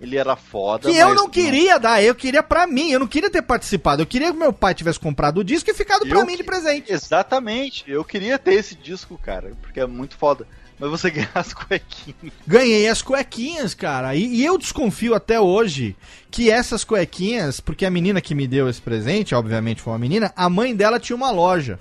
ele 0.00 0.16
era 0.16 0.36
foda. 0.36 0.88
Que 0.88 0.96
eu 0.96 1.16
não 1.16 1.28
queria 1.28 1.80
dar, 1.80 2.00
eu 2.00 2.14
queria 2.14 2.44
pra 2.44 2.64
mim, 2.64 2.92
eu 2.92 3.00
não 3.00 3.08
queria 3.08 3.28
ter 3.28 3.42
participado. 3.42 4.02
Eu 4.02 4.06
queria 4.06 4.30
que 4.30 4.38
meu 4.38 4.52
pai 4.52 4.72
tivesse 4.72 5.00
comprado 5.00 5.38
o 5.38 5.44
disco 5.44 5.68
e 5.68 5.74
ficado 5.74 6.06
pra 6.06 6.20
Eu 6.20 6.24
mim 6.24 6.36
de 6.36 6.44
presente. 6.44 6.92
Exatamente, 6.92 7.90
eu 7.90 8.04
queria 8.04 8.38
ter 8.38 8.54
esse 8.54 8.76
disco, 8.76 9.18
cara, 9.18 9.52
porque 9.62 9.80
é 9.80 9.86
muito 9.86 10.16
foda. 10.16 10.46
Mas 10.78 10.90
você 10.90 11.10
ganha 11.12 11.30
as 11.34 11.52
cuequinhas. 11.52 12.32
Ganhei 12.46 12.88
as 12.88 13.02
cuequinhas, 13.02 13.74
cara. 13.74 14.14
E, 14.14 14.26
e 14.26 14.44
eu 14.44 14.58
desconfio 14.58 15.14
até 15.14 15.40
hoje 15.40 15.96
que 16.30 16.50
essas 16.50 16.84
cuequinhas, 16.84 17.60
porque 17.60 17.86
a 17.86 17.90
menina 17.90 18.20
que 18.20 18.34
me 18.34 18.46
deu 18.46 18.68
esse 18.68 18.80
presente, 18.80 19.34
obviamente 19.34 19.82
foi 19.82 19.92
uma 19.92 19.98
menina, 19.98 20.32
a 20.36 20.48
mãe 20.48 20.74
dela 20.74 21.00
tinha 21.00 21.16
uma 21.16 21.30
loja. 21.30 21.78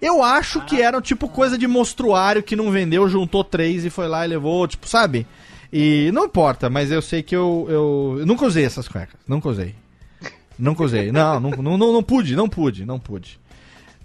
Eu 0.00 0.22
acho 0.22 0.60
que 0.66 0.82
eram 0.82 1.00
tipo 1.00 1.28
coisa 1.28 1.56
de 1.56 1.66
mostruário 1.66 2.42
que 2.42 2.56
não 2.56 2.70
vendeu, 2.70 3.08
juntou 3.08 3.42
três 3.42 3.84
e 3.84 3.90
foi 3.90 4.06
lá 4.06 4.26
e 4.26 4.28
levou, 4.28 4.66
tipo, 4.68 4.86
sabe? 4.88 5.26
E 5.72 6.10
não 6.12 6.26
importa, 6.26 6.68
mas 6.68 6.90
eu 6.90 7.00
sei 7.02 7.22
que 7.22 7.34
eu, 7.34 7.66
eu, 7.68 8.16
eu 8.20 8.26
nunca 8.26 8.44
usei 8.46 8.64
essas 8.64 8.88
cuecas. 8.88 9.18
Nunca 9.26 9.48
usei. 9.48 9.74
Nunca 10.58 10.84
usei. 10.84 11.12
Não, 11.12 11.40
não, 11.40 11.50
não, 11.50 11.78
não, 11.78 11.92
não 11.92 12.02
pude, 12.02 12.36
não 12.36 12.48
pude, 12.48 12.84
não 12.84 12.98
pude. 12.98 13.38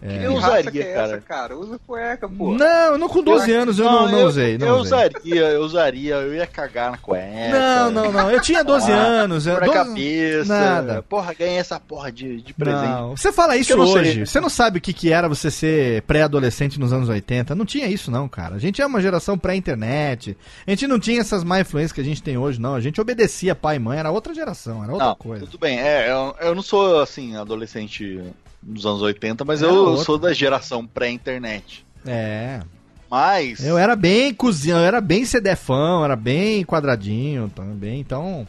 É. 0.03 0.25
Eu 0.25 0.31
Que 0.31 0.37
usaria, 0.39 0.71
que 0.71 0.79
é 0.81 0.93
cara. 0.93 1.07
essa, 1.07 1.17
cara? 1.21 1.55
Usa 1.57 1.79
cueca, 1.85 2.27
pô. 2.27 2.53
Não, 2.55 2.97
não 2.97 3.07
com 3.07 3.21
12 3.21 3.51
anos 3.51 3.77
eu 3.77 3.85
não, 3.85 4.09
não 4.11 4.25
usei. 4.25 4.57
Não 4.57 4.67
eu 4.67 4.75
usei. 4.77 4.97
usaria, 4.97 5.41
eu 5.49 5.61
usaria, 5.61 6.15
eu 6.15 6.33
ia 6.33 6.47
cagar 6.47 6.89
na 6.91 6.97
cueca. 6.97 7.49
Não, 7.51 7.91
não, 7.91 8.11
não. 8.11 8.31
Eu 8.31 8.41
tinha 8.41 8.63
12 8.63 8.91
Ah, 8.91 8.95
anos. 8.95 9.45
eu- 9.45 9.53
Por 9.55 9.63
a 9.63 9.65
12 9.67 9.77
cabeça. 9.77 10.45
Nada. 10.59 11.01
Porra, 11.03 11.33
ganhei 11.33 11.57
essa 11.57 11.79
porra 11.79 12.11
de, 12.11 12.41
de 12.41 12.53
presente. 12.53 12.87
Não. 12.87 13.15
Você 13.15 13.31
fala 13.31 13.55
isso 13.55 13.73
Eu 13.73 13.85
sei. 13.85 13.95
hoje. 13.95 14.25
Você 14.25 14.39
não 14.39 14.49
sabe 14.49 14.79
o 14.79 14.81
que, 14.81 14.91
que 14.91 15.11
era 15.13 15.29
você 15.29 15.51
ser 15.51 16.01
pré-adolescente 16.03 16.79
nos 16.79 16.91
anos 16.91 17.07
80. 17.07 17.53
Não 17.53 17.65
tinha 17.65 17.85
isso, 17.87 18.09
não, 18.09 18.27
cara. 18.27 18.55
A 18.55 18.59
gente 18.59 18.81
é 18.81 18.85
uma 18.85 19.01
geração 19.01 19.37
pré-internet. 19.37 20.35
A 20.65 20.69
gente 20.71 20.87
não 20.87 20.99
tinha 20.99 21.21
essas 21.21 21.43
má 21.43 21.59
influências 21.59 21.91
que 21.91 22.01
a 22.01 22.03
gente 22.03 22.23
tem 22.23 22.37
hoje, 22.37 22.59
não. 22.59 22.73
A 22.75 22.81
gente 22.81 22.99
obedecia 22.99 23.53
pai 23.53 23.75
e 23.75 23.79
mãe. 23.79 23.99
Era 23.99 24.09
outra 24.11 24.33
geração, 24.33 24.83
era 24.83 24.91
outra 24.93 25.07
Não, 25.09 25.15
coisa. 25.15 25.45
tudo 25.45 25.59
bem. 25.59 25.79
É, 25.79 26.09
eu, 26.11 26.35
eu 26.41 26.55
não 26.55 26.61
sou, 26.63 26.99
assim, 27.01 27.35
adolescente 27.35 28.19
nos 28.61 28.85
anos 28.85 29.01
80, 29.01 29.43
mas 29.43 29.61
É 29.61 29.65
eu 29.65 29.97
sou 29.97 30.17
da 30.17 30.33
geração 30.33 30.85
pré-internet. 30.85 31.85
É. 32.05 32.61
Mas. 33.09 33.63
Eu 33.65 33.77
era 33.77 33.95
bem 33.95 34.33
cozinha, 34.33 34.75
eu 34.75 34.83
era 34.83 35.01
bem 35.01 35.25
cedefão, 35.25 36.03
era 36.03 36.15
bem 36.15 36.63
quadradinho 36.63 37.49
também, 37.49 37.99
então. 37.99 38.47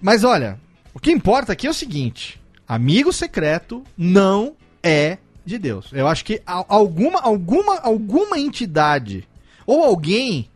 Mas 0.00 0.24
olha, 0.24 0.58
o 0.94 1.00
que 1.00 1.10
importa 1.10 1.52
aqui 1.52 1.66
é 1.66 1.70
o 1.70 1.74
seguinte: 1.74 2.40
amigo 2.66 3.12
secreto 3.12 3.82
não 3.96 4.54
é 4.82 5.18
de 5.44 5.58
Deus. 5.58 5.86
Eu 5.92 6.06
acho 6.06 6.24
que 6.24 6.42
alguma, 6.44 7.20
alguma, 7.20 7.78
alguma 7.80 8.38
entidade 8.38 9.26
ou 9.66 9.84
alguém 9.84 10.49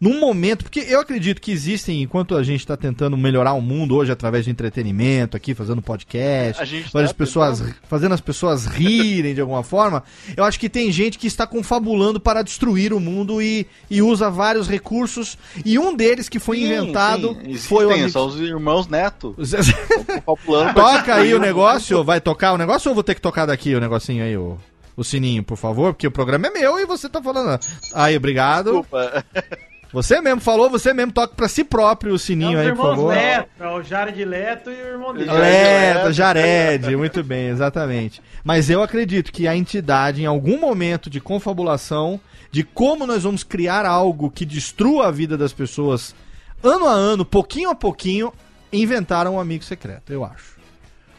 num 0.00 0.20
momento, 0.20 0.64
porque 0.64 0.80
eu 0.80 1.00
acredito 1.00 1.40
que 1.40 1.50
existem, 1.50 2.02
enquanto 2.02 2.36
a 2.36 2.42
gente 2.42 2.60
está 2.60 2.76
tentando 2.76 3.16
melhorar 3.16 3.52
o 3.54 3.60
mundo 3.60 3.96
hoje 3.96 4.12
através 4.12 4.44
de 4.44 4.50
entretenimento 4.50 5.36
aqui, 5.36 5.54
fazendo 5.54 5.82
podcast, 5.82 6.62
fazendo 6.62 6.92
tá 6.92 7.00
as 7.02 7.12
pessoas, 7.12 7.64
fazendo 7.88 8.14
as 8.14 8.20
pessoas 8.20 8.66
rirem 8.66 9.34
de 9.34 9.40
alguma 9.40 9.64
forma, 9.64 10.04
eu 10.36 10.44
acho 10.44 10.60
que 10.60 10.68
tem 10.68 10.92
gente 10.92 11.18
que 11.18 11.26
está 11.26 11.46
confabulando 11.46 12.20
para 12.20 12.42
destruir 12.42 12.92
o 12.92 13.00
mundo 13.00 13.42
e, 13.42 13.66
e 13.90 14.00
usa 14.00 14.30
vários 14.30 14.68
recursos, 14.68 15.36
e 15.64 15.78
um 15.78 15.94
deles 15.94 16.28
que 16.28 16.38
foi 16.38 16.58
Sim, 16.58 16.64
inventado 16.66 17.34
sim, 17.34 17.50
existem, 17.50 17.68
foi 17.68 17.86
o 17.86 17.90
amigo... 17.90 18.10
São 18.10 18.26
os 18.26 18.40
irmãos 18.40 18.86
Neto. 18.86 19.34
Populando 20.24 20.74
pra 20.74 20.98
Toca 20.98 21.14
aí 21.16 21.34
o 21.34 21.40
negócio, 21.40 22.04
vai 22.04 22.20
tocar 22.20 22.52
o 22.52 22.58
negócio 22.58 22.88
ou 22.88 22.94
vou 22.94 23.02
ter 23.02 23.14
que 23.14 23.20
tocar 23.20 23.46
daqui 23.46 23.74
o 23.74 23.80
negocinho 23.80 24.22
aí, 24.22 24.36
o, 24.36 24.56
o 24.96 25.02
sininho, 25.02 25.42
por 25.42 25.56
favor? 25.56 25.92
Porque 25.92 26.06
o 26.06 26.10
programa 26.10 26.46
é 26.46 26.50
meu 26.50 26.78
e 26.78 26.86
você 26.86 27.08
tá 27.08 27.20
falando. 27.20 27.58
Aí, 27.92 28.16
obrigado. 28.16 28.66
Desculpa. 28.66 29.24
Você 29.92 30.20
mesmo 30.20 30.40
falou, 30.40 30.68
você 30.68 30.92
mesmo 30.92 31.12
toca 31.12 31.34
pra 31.34 31.48
si 31.48 31.64
próprio 31.64 32.12
o 32.12 32.18
sininho 32.18 32.58
É 32.58 32.62
aí, 32.62 32.68
por 32.74 32.88
favor. 32.88 33.08
Leto, 33.08 33.48
é 33.58 33.68
o 33.68 33.82
Jared 33.82 34.24
Leto 34.24 34.70
e 34.70 34.74
o 34.74 34.86
irmão 34.86 35.14
dele. 35.14 35.30
Leto, 35.30 36.12
Jared, 36.12 36.96
muito 36.96 37.24
bem, 37.24 37.48
exatamente. 37.48 38.20
Mas 38.44 38.68
eu 38.68 38.82
acredito 38.82 39.32
que 39.32 39.48
a 39.48 39.56
entidade, 39.56 40.22
em 40.22 40.26
algum 40.26 40.58
momento 40.58 41.08
de 41.08 41.20
confabulação, 41.20 42.20
de 42.50 42.62
como 42.62 43.06
nós 43.06 43.22
vamos 43.22 43.42
criar 43.42 43.86
algo 43.86 44.30
que 44.30 44.44
destrua 44.44 45.08
a 45.08 45.10
vida 45.10 45.38
das 45.38 45.52
pessoas, 45.52 46.14
ano 46.62 46.86
a 46.86 46.92
ano, 46.92 47.24
pouquinho 47.24 47.70
a 47.70 47.74
pouquinho, 47.74 48.32
inventaram 48.72 49.36
um 49.36 49.40
amigo 49.40 49.64
secreto, 49.64 50.12
eu 50.12 50.24
acho. 50.24 50.58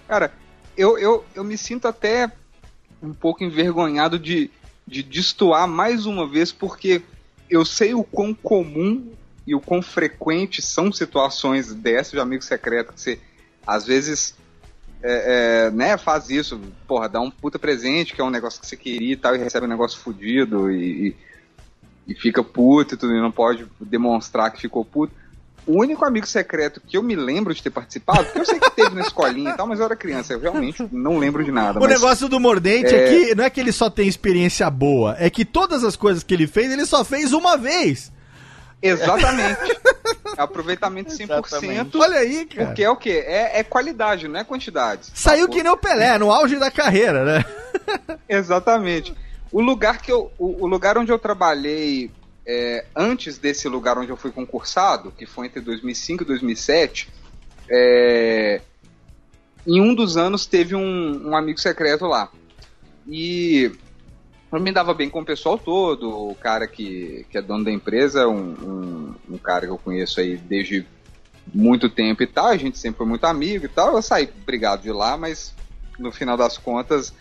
Cara, 0.07 0.31
eu, 0.77 0.97
eu, 0.97 1.25
eu 1.35 1.43
me 1.43 1.57
sinto 1.57 1.87
até 1.87 2.31
um 3.01 3.13
pouco 3.13 3.43
envergonhado 3.43 4.19
de, 4.19 4.51
de 4.87 5.01
destoar 5.01 5.67
mais 5.67 6.05
uma 6.05 6.27
vez, 6.27 6.51
porque 6.51 7.01
eu 7.49 7.65
sei 7.65 7.93
o 7.93 8.03
quão 8.03 8.33
comum 8.33 9.11
e 9.45 9.55
o 9.55 9.59
quão 9.59 9.81
frequente 9.81 10.61
são 10.61 10.91
situações 10.91 11.73
dessas 11.73 12.11
de 12.11 12.19
amigo 12.19 12.43
secreto, 12.43 12.93
que 12.93 13.01
você 13.01 13.19
às 13.65 13.85
vezes 13.85 14.35
é, 15.01 15.67
é, 15.67 15.71
né, 15.71 15.97
faz 15.97 16.29
isso, 16.29 16.59
porra, 16.87 17.07
dá 17.07 17.21
um 17.21 17.31
puta 17.31 17.57
presente, 17.57 18.13
que 18.13 18.21
é 18.21 18.23
um 18.23 18.29
negócio 18.29 18.59
que 18.59 18.67
você 18.67 18.75
queria 18.75 19.13
e 19.13 19.15
tal, 19.15 19.35
e 19.35 19.39
recebe 19.39 19.65
um 19.65 19.69
negócio 19.69 19.99
fudido 19.99 20.69
e, 20.69 21.09
e, 21.09 21.15
e 22.09 22.15
fica 22.15 22.43
puto 22.43 22.93
e 22.93 22.97
tudo, 22.97 23.13
e 23.13 23.21
não 23.21 23.31
pode 23.31 23.65
demonstrar 23.79 24.51
que 24.51 24.61
ficou 24.61 24.83
puto. 24.83 25.13
O 25.69 25.81
único 25.81 26.03
amigo 26.03 26.25
secreto 26.25 26.81
que 26.81 26.97
eu 26.97 27.03
me 27.03 27.15
lembro 27.15 27.53
de 27.53 27.61
ter 27.61 27.69
participado, 27.69 28.25
porque 28.25 28.39
eu 28.39 28.45
sei 28.45 28.59
que 28.59 28.71
teve 28.71 28.95
na 28.95 29.01
escolinha 29.01 29.51
e 29.51 29.55
tal, 29.55 29.67
mas 29.67 29.77
eu 29.77 29.85
era 29.85 29.95
criança, 29.95 30.33
eu 30.33 30.39
realmente 30.39 30.83
não 30.91 31.19
lembro 31.19 31.43
de 31.43 31.51
nada. 31.51 31.77
O 31.77 31.83
mas- 31.83 31.91
negócio 31.91 32.27
do 32.27 32.39
Mordente 32.39 32.87
É. 32.87 33.05
é... 33.05 33.09
que 33.27 33.35
não 33.35 33.43
é 33.43 33.51
que 33.51 33.59
ele 33.59 33.71
só 33.71 33.87
tem 33.87 34.07
experiência 34.07 34.67
boa, 34.71 35.15
é 35.19 35.29
que 35.29 35.45
todas 35.45 35.83
as 35.83 35.95
coisas 35.95 36.23
que 36.23 36.33
ele 36.33 36.47
fez, 36.47 36.71
ele 36.71 36.87
só 36.87 37.05
fez 37.05 37.33
uma 37.33 37.55
vez. 37.55 38.11
Exatamente. 38.81 39.59
Aproveitamento 40.35 41.11
100%. 41.11 41.23
Exatamente. 41.45 41.97
Olha 41.97 42.17
aí, 42.17 42.45
cara. 42.47 42.65
Porque 42.65 42.83
é 42.83 42.89
o 42.89 42.95
quê? 42.95 43.23
É, 43.27 43.59
é 43.59 43.63
qualidade, 43.63 44.27
não 44.27 44.39
é 44.39 44.43
quantidade. 44.43 45.01
Saiu 45.13 45.41
Sacou? 45.41 45.55
que 45.55 45.61
nem 45.61 45.71
o 45.71 45.77
Pelé, 45.77 46.17
no 46.17 46.31
auge 46.31 46.55
da 46.55 46.71
carreira, 46.71 47.23
né? 47.23 47.45
Exatamente. 48.27 49.13
O 49.51 49.61
lugar 49.61 50.01
que 50.01 50.11
eu, 50.11 50.31
o, 50.39 50.63
o 50.63 50.67
lugar 50.67 50.97
onde 50.97 51.11
eu 51.11 51.19
trabalhei 51.19 52.09
é, 52.51 52.83
antes 52.95 53.37
desse 53.37 53.67
lugar 53.67 53.95
onde 53.99 54.09
eu 54.09 54.17
fui 54.17 54.31
concursado, 54.31 55.11
que 55.11 55.27
foi 55.27 55.45
entre 55.45 55.61
2005 55.61 56.23
e 56.23 56.25
2007, 56.25 57.07
é, 57.69 58.59
em 59.67 59.79
um 59.79 59.93
dos 59.93 60.17
anos 60.17 60.47
teve 60.47 60.73
um, 60.73 61.29
um 61.29 61.37
amigo 61.37 61.59
secreto 61.59 62.07
lá. 62.07 62.31
E 63.07 63.71
eu 64.51 64.59
me 64.59 64.71
dava 64.71 64.95
bem 64.95 65.11
com 65.11 65.21
o 65.21 65.25
pessoal 65.25 65.59
todo, 65.59 66.09
o 66.09 66.33
cara 66.33 66.67
que, 66.67 67.23
que 67.29 67.37
é 67.37 67.41
dono 67.41 67.63
da 67.63 67.71
empresa, 67.71 68.27
um, 68.27 68.33
um, 68.39 69.15
um 69.35 69.37
cara 69.37 69.67
que 69.67 69.71
eu 69.71 69.77
conheço 69.77 70.19
aí 70.19 70.35
desde 70.35 70.87
muito 71.53 71.87
tempo 71.87 72.23
e 72.23 72.27
tal, 72.27 72.47
a 72.47 72.57
gente 72.57 72.79
sempre 72.79 72.97
foi 72.97 73.05
muito 73.05 73.25
amigo 73.25 73.65
e 73.65 73.69
tal, 73.69 73.95
eu 73.95 74.01
saí 74.01 74.27
brigado 74.43 74.81
de 74.81 74.91
lá, 74.91 75.15
mas 75.15 75.53
no 75.99 76.11
final 76.11 76.35
das 76.35 76.57
contas 76.57 77.13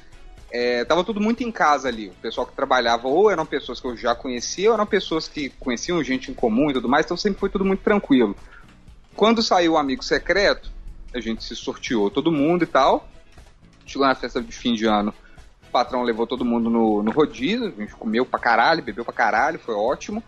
é, 0.50 0.84
tava 0.84 1.04
tudo 1.04 1.20
muito 1.20 1.42
em 1.42 1.52
casa 1.52 1.88
ali. 1.88 2.08
O 2.08 2.14
pessoal 2.14 2.46
que 2.46 2.54
trabalhava 2.54 3.08
ou 3.08 3.30
eram 3.30 3.44
pessoas 3.44 3.80
que 3.80 3.86
eu 3.86 3.96
já 3.96 4.14
conhecia, 4.14 4.70
ou 4.70 4.74
eram 4.74 4.86
pessoas 4.86 5.28
que 5.28 5.50
conheciam 5.50 6.02
gente 6.02 6.30
em 6.30 6.34
comum 6.34 6.70
e 6.70 6.74
tudo 6.74 6.88
mais, 6.88 7.04
então 7.04 7.16
sempre 7.16 7.38
foi 7.38 7.50
tudo 7.50 7.64
muito 7.64 7.82
tranquilo. 7.82 8.36
Quando 9.14 9.42
saiu 9.42 9.72
o 9.72 9.78
Amigo 9.78 10.02
Secreto, 10.02 10.70
a 11.14 11.20
gente 11.20 11.44
se 11.44 11.54
sorteou 11.56 12.10
todo 12.10 12.32
mundo 12.32 12.64
e 12.64 12.66
tal. 12.66 13.08
Chegou 13.86 14.06
na 14.06 14.14
festa 14.14 14.40
de 14.40 14.52
fim 14.52 14.74
de 14.74 14.86
ano, 14.86 15.14
O 15.66 15.70
patrão 15.70 16.02
levou 16.02 16.26
todo 16.26 16.44
mundo 16.44 16.68
no, 16.68 17.02
no 17.02 17.10
rodízio, 17.10 17.66
a 17.66 17.80
gente 17.80 17.94
comeu 17.94 18.24
pra 18.24 18.38
caralho, 18.38 18.82
bebeu 18.82 19.04
pra 19.04 19.14
caralho, 19.14 19.58
foi 19.58 19.74
ótimo. 19.74 20.22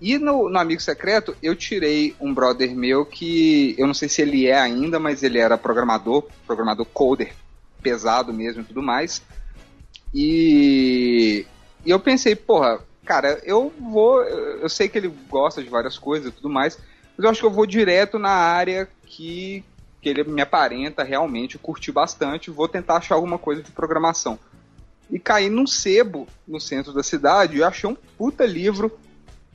E 0.00 0.16
no, 0.16 0.48
no 0.48 0.58
Amigo 0.58 0.80
Secreto, 0.80 1.36
eu 1.42 1.54
tirei 1.54 2.16
um 2.18 2.32
brother 2.32 2.74
meu 2.74 3.04
que 3.04 3.74
eu 3.78 3.86
não 3.86 3.92
sei 3.92 4.08
se 4.08 4.22
ele 4.22 4.46
é 4.46 4.58
ainda, 4.58 4.98
mas 4.98 5.22
ele 5.22 5.38
era 5.38 5.58
programador, 5.58 6.26
programador 6.46 6.86
coder, 6.86 7.34
pesado 7.80 8.32
mesmo 8.32 8.62
e 8.62 8.64
tudo 8.64 8.82
mais. 8.82 9.22
E, 10.14 11.46
e 11.84 11.90
eu 11.90 12.00
pensei, 12.00 12.34
porra, 12.34 12.80
cara, 13.04 13.40
eu 13.44 13.72
vou. 13.78 14.22
Eu 14.22 14.68
sei 14.68 14.88
que 14.88 14.98
ele 14.98 15.12
gosta 15.28 15.62
de 15.62 15.68
várias 15.68 15.98
coisas 15.98 16.28
e 16.28 16.34
tudo 16.34 16.48
mais, 16.48 16.78
mas 17.16 17.24
eu 17.24 17.30
acho 17.30 17.40
que 17.40 17.46
eu 17.46 17.50
vou 17.50 17.66
direto 17.66 18.18
na 18.18 18.30
área 18.30 18.88
que, 19.04 19.64
que 20.00 20.08
ele 20.08 20.24
me 20.24 20.42
aparenta 20.42 21.02
realmente 21.02 21.58
curtir 21.58 21.92
bastante. 21.92 22.50
Vou 22.50 22.68
tentar 22.68 22.96
achar 22.96 23.14
alguma 23.14 23.38
coisa 23.38 23.62
de 23.62 23.70
programação. 23.70 24.38
E 25.10 25.18
caí 25.18 25.50
num 25.50 25.66
sebo 25.66 26.28
no 26.46 26.60
centro 26.60 26.92
da 26.92 27.02
cidade 27.02 27.56
e 27.56 27.62
achei 27.64 27.90
um 27.90 27.96
puta 28.16 28.46
livro 28.46 28.96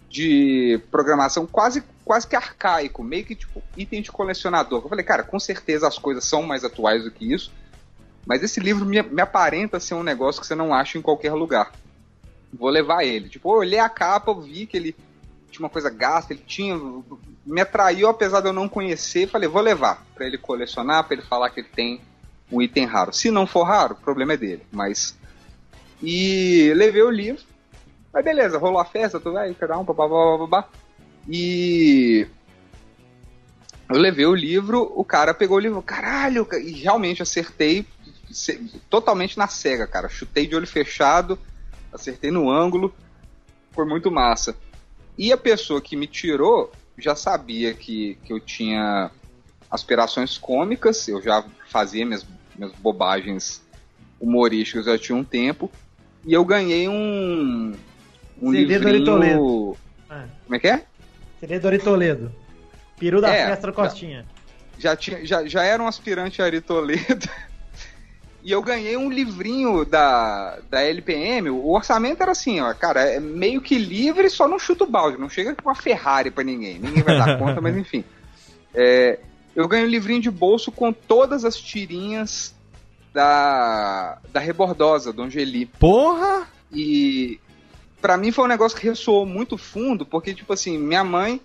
de 0.09 0.79
programação 0.91 1.45
quase, 1.45 1.83
quase 2.03 2.27
que 2.27 2.35
arcaico, 2.35 3.03
meio 3.03 3.25
que 3.25 3.35
tipo 3.35 3.61
item 3.75 4.01
de 4.01 4.11
colecionador. 4.11 4.81
Eu 4.83 4.89
falei, 4.89 5.03
cara, 5.03 5.23
com 5.23 5.39
certeza 5.39 5.87
as 5.87 5.97
coisas 5.97 6.23
são 6.23 6.43
mais 6.43 6.63
atuais 6.63 7.03
do 7.03 7.11
que 7.11 7.33
isso, 7.33 7.51
mas 8.25 8.41
esse 8.41 8.59
livro 8.59 8.85
me, 8.85 9.01
me 9.01 9.21
aparenta 9.21 9.79
ser 9.79 9.93
um 9.93 10.03
negócio 10.03 10.41
que 10.41 10.47
você 10.47 10.55
não 10.55 10.73
acha 10.73 10.97
em 10.97 11.01
qualquer 11.01 11.33
lugar. 11.33 11.71
Vou 12.51 12.69
levar 12.69 13.03
ele. 13.03 13.29
Tipo, 13.29 13.53
eu 13.53 13.59
olhei 13.59 13.79
a 13.79 13.89
capa, 13.89 14.31
eu 14.31 14.41
vi 14.41 14.65
que 14.65 14.75
ele 14.75 14.95
tinha 15.51 15.63
uma 15.63 15.69
coisa 15.69 15.89
gasta, 15.89 16.33
ele 16.33 16.43
tinha. 16.45 16.75
Me 17.45 17.61
atraiu, 17.61 18.09
apesar 18.09 18.41
de 18.41 18.47
eu 18.47 18.53
não 18.53 18.67
conhecer. 18.67 19.27
Falei, 19.27 19.47
vou 19.47 19.61
levar 19.61 20.03
para 20.15 20.25
ele 20.25 20.37
colecionar, 20.37 21.03
para 21.03 21.17
ele 21.17 21.25
falar 21.25 21.49
que 21.51 21.59
ele 21.59 21.69
tem 21.69 22.01
um 22.51 22.61
item 22.61 22.85
raro. 22.85 23.13
Se 23.13 23.29
não 23.29 23.45
for 23.45 23.63
raro, 23.63 23.93
o 23.93 24.03
problema 24.03 24.33
é 24.33 24.37
dele. 24.37 24.63
Mas. 24.71 25.15
E 26.01 26.73
levei 26.75 27.03
o 27.03 27.11
livro. 27.11 27.43
Mas 28.11 28.23
beleza, 28.23 28.57
rolou 28.57 28.79
a 28.79 28.85
festa, 28.85 29.19
tudo 29.19 29.37
aí, 29.37 29.53
cada 29.53 29.77
um, 29.77 29.83
babá, 29.83 30.07
babá. 30.07 30.67
E. 31.29 32.27
Eu 33.87 33.99
levei 33.99 34.25
o 34.25 34.33
livro, 34.33 34.91
o 34.95 35.03
cara 35.05 35.31
pegou 35.31 35.57
o 35.57 35.59
livro, 35.59 35.79
caralho, 35.79 36.47
e 36.53 36.71
realmente 36.71 37.21
acertei 37.21 37.85
totalmente 38.89 39.37
na 39.37 39.47
cega, 39.47 39.87
cara. 39.87 40.09
Chutei 40.09 40.47
de 40.47 40.55
olho 40.55 40.67
fechado, 40.67 41.37
acertei 41.93 42.31
no 42.31 42.49
ângulo, 42.49 42.93
foi 43.71 43.85
muito 43.85 44.11
massa. 44.11 44.55
E 45.17 45.31
a 45.31 45.37
pessoa 45.37 45.81
que 45.81 45.95
me 45.95 46.07
tirou 46.07 46.71
já 46.97 47.15
sabia 47.15 47.73
que, 47.73 48.17
que 48.23 48.31
eu 48.33 48.39
tinha 48.39 49.09
aspirações 49.69 50.37
cômicas, 50.37 51.07
eu 51.07 51.21
já 51.21 51.43
fazia 51.67 52.05
minhas, 52.05 52.25
minhas 52.55 52.71
bobagens 52.73 53.61
humorísticas 54.19 54.85
já 54.85 54.97
tinha 54.97 55.17
um 55.17 55.23
tempo, 55.23 55.69
e 56.25 56.33
eu 56.33 56.43
ganhei 56.45 56.87
um, 56.87 57.73
um 58.41 58.51
CD 58.51 58.79
do 58.79 58.87
livrinho... 58.89 59.05
Toledo. 59.05 59.77
É. 60.09 60.23
Como 60.45 60.55
é 60.55 60.59
que 60.59 60.67
é? 60.67 60.85
Seria 61.39 61.59
Dori 61.59 61.79
Toledo. 61.79 62.33
Peru 62.97 63.19
da 63.19 63.29
É, 63.33 63.47
festa 63.47 63.67
do 63.67 63.73
Costinha. 63.73 64.25
já, 64.79 64.95
tinha, 64.95 65.25
já, 65.25 65.45
já 65.45 65.63
era 65.63 65.83
um 65.83 65.87
aspirante 65.87 66.41
a 66.41 66.45
Ari 66.45 66.61
Toledo. 66.61 67.29
E 68.45 68.51
eu 68.51 68.61
ganhei 68.61 68.95
um 68.95 69.09
livrinho 69.09 69.83
da, 69.83 70.59
da 70.69 70.79
LPM. 70.79 71.49
O 71.49 71.71
orçamento 71.71 72.21
era 72.21 72.31
assim, 72.31 72.61
ó, 72.61 72.71
cara, 72.75 73.01
é 73.01 73.19
meio 73.19 73.59
que 73.59 73.75
livre, 73.75 74.29
só 74.29 74.47
não 74.47 74.59
chuta 74.59 74.83
o 74.83 74.87
balde. 74.87 75.17
Não 75.17 75.27
chega 75.27 75.55
com 75.55 75.67
uma 75.67 75.73
Ferrari 75.73 76.29
pra 76.29 76.43
ninguém. 76.43 76.77
Ninguém 76.77 77.01
vai 77.01 77.17
dar 77.17 77.39
conta, 77.39 77.59
mas 77.59 77.75
enfim. 77.75 78.05
É, 78.77 79.19
eu 79.55 79.69
ganhei 79.69 79.85
um 79.85 79.89
livrinho 79.89 80.19
de 80.19 80.29
bolso 80.29 80.69
com 80.69 80.91
todas 80.91 81.45
as 81.45 81.55
tirinhas 81.55 82.53
da, 83.13 84.17
da 84.33 84.41
Rebordosa, 84.41 85.13
do 85.13 85.23
Angeli. 85.23 85.65
Porra! 85.65 86.45
E 86.73 87.39
pra 88.01 88.17
mim 88.17 88.33
foi 88.33 88.43
um 88.43 88.49
negócio 88.49 88.77
que 88.77 88.85
ressoou 88.85 89.25
muito 89.25 89.57
fundo, 89.57 90.05
porque, 90.05 90.33
tipo 90.33 90.51
assim, 90.51 90.77
minha 90.77 91.05
mãe 91.05 91.39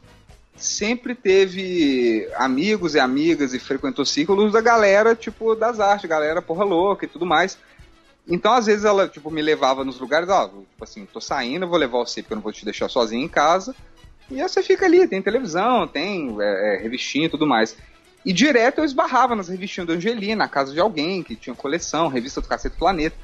sempre 0.61 1.15
teve 1.15 2.29
amigos 2.37 2.95
e 2.95 3.01
amigas 3.01 3.55
e 3.55 3.59
frequentou 3.59 4.05
círculos 4.05 4.53
da 4.53 4.61
galera, 4.61 5.15
tipo, 5.15 5.55
das 5.55 5.81
artes, 5.81 6.09
galera 6.09 6.43
porra 6.43 6.65
louca 6.65 7.05
e 7.05 7.09
tudo 7.09 7.27
mais. 7.27 7.59
Então, 8.29 8.53
às 8.53 8.67
vezes, 8.67 8.85
ela, 8.85 9.09
tipo, 9.09 9.31
me 9.31 9.43
levava 9.43 9.85
nos 9.85 9.99
lugares, 9.99 10.29
ó, 10.29 10.47
tipo 10.47 10.85
assim, 10.85 11.07
tô 11.07 11.21
saindo, 11.21 11.67
vou 11.67 11.79
levar 11.79 11.99
você 11.99 12.23
porque 12.23 12.35
eu 12.35 12.37
não 12.37 12.43
vou 12.43 12.53
te 12.53 12.65
deixar 12.65 12.89
sozinho 12.89 13.25
em 13.25 13.29
casa. 13.29 13.75
E 14.31 14.41
aí 14.41 14.49
você 14.49 14.63
fica 14.63 14.87
ali, 14.87 15.09
tem 15.09 15.21
televisão, 15.21 15.89
tem 15.89 16.37
é, 16.41 16.77
é, 16.77 16.83
revistinha 16.83 17.27
e 17.27 17.29
tudo 17.29 17.47
mais. 17.47 17.77
E 18.25 18.33
direto 18.33 18.79
eu 18.79 18.85
esbarrava 18.85 19.35
nas 19.35 19.49
revistinhas 19.49 19.87
do 19.87 19.95
Angeli, 19.95 20.35
na 20.35 20.47
casa 20.47 20.73
de 20.73 20.79
alguém 20.79 21.23
que 21.23 21.35
tinha 21.35 21.57
coleção, 21.57 22.07
revista 22.09 22.41
do 22.41 22.47
Cacete 22.47 22.77
Planeta. 22.77 23.17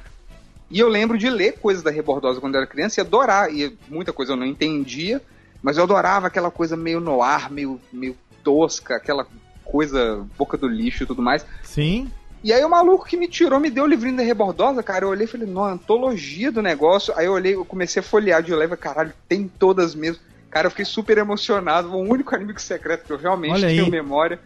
E 0.69 0.79
eu 0.79 0.89
lembro 0.89 1.17
de 1.17 1.29
ler 1.29 1.53
coisas 1.59 1.81
da 1.81 1.91
Rebordosa 1.91 2.41
quando 2.41 2.55
eu 2.55 2.61
era 2.61 2.69
criança 2.69 2.99
e 2.99 3.01
adorar. 3.01 3.53
E 3.53 3.77
muita 3.87 4.11
coisa 4.11 4.33
eu 4.33 4.35
não 4.35 4.45
entendia, 4.45 5.21
mas 5.61 5.77
eu 5.77 5.83
adorava 5.83 6.27
aquela 6.27 6.51
coisa 6.51 6.77
meio 6.77 6.99
no 6.99 7.21
ar, 7.21 7.51
meio, 7.51 7.79
meio 7.91 8.15
tosca, 8.43 8.95
aquela 8.95 9.27
coisa 9.63 10.25
boca 10.37 10.57
do 10.57 10.67
lixo 10.67 11.03
e 11.03 11.05
tudo 11.05 11.21
mais. 11.21 11.45
Sim. 11.63 12.11
E 12.43 12.53
aí 12.53 12.63
o 12.63 12.69
maluco 12.69 13.05
que 13.05 13.17
me 13.17 13.27
tirou 13.27 13.59
me 13.59 13.69
deu 13.69 13.83
o 13.83 13.87
livrinho 13.87 14.17
da 14.17 14.23
Rebordosa, 14.23 14.81
cara. 14.83 15.05
Eu 15.05 15.09
olhei 15.09 15.25
e 15.25 15.29
falei, 15.29 15.47
não, 15.47 15.65
antologia 15.65 16.51
do 16.51 16.61
negócio. 16.61 17.13
Aí 17.17 17.25
eu 17.25 17.33
olhei, 17.33 17.55
eu 17.55 17.65
comecei 17.65 17.99
a 17.99 18.03
folhear 18.03 18.41
de 18.41 18.53
leve, 18.53 18.77
caralho, 18.77 19.13
tem 19.27 19.47
todas 19.47 19.95
mesmo. 19.95 20.21
Cara, 20.49 20.67
eu 20.67 20.71
fiquei 20.71 20.85
super 20.85 21.17
emocionado. 21.17 21.91
O 21.91 21.99
único 21.99 22.33
inimigo 22.35 22.61
secreto 22.61 23.05
que 23.05 23.11
eu 23.11 23.17
realmente 23.17 23.59
tenho 23.61 23.89
memória. 23.89 24.39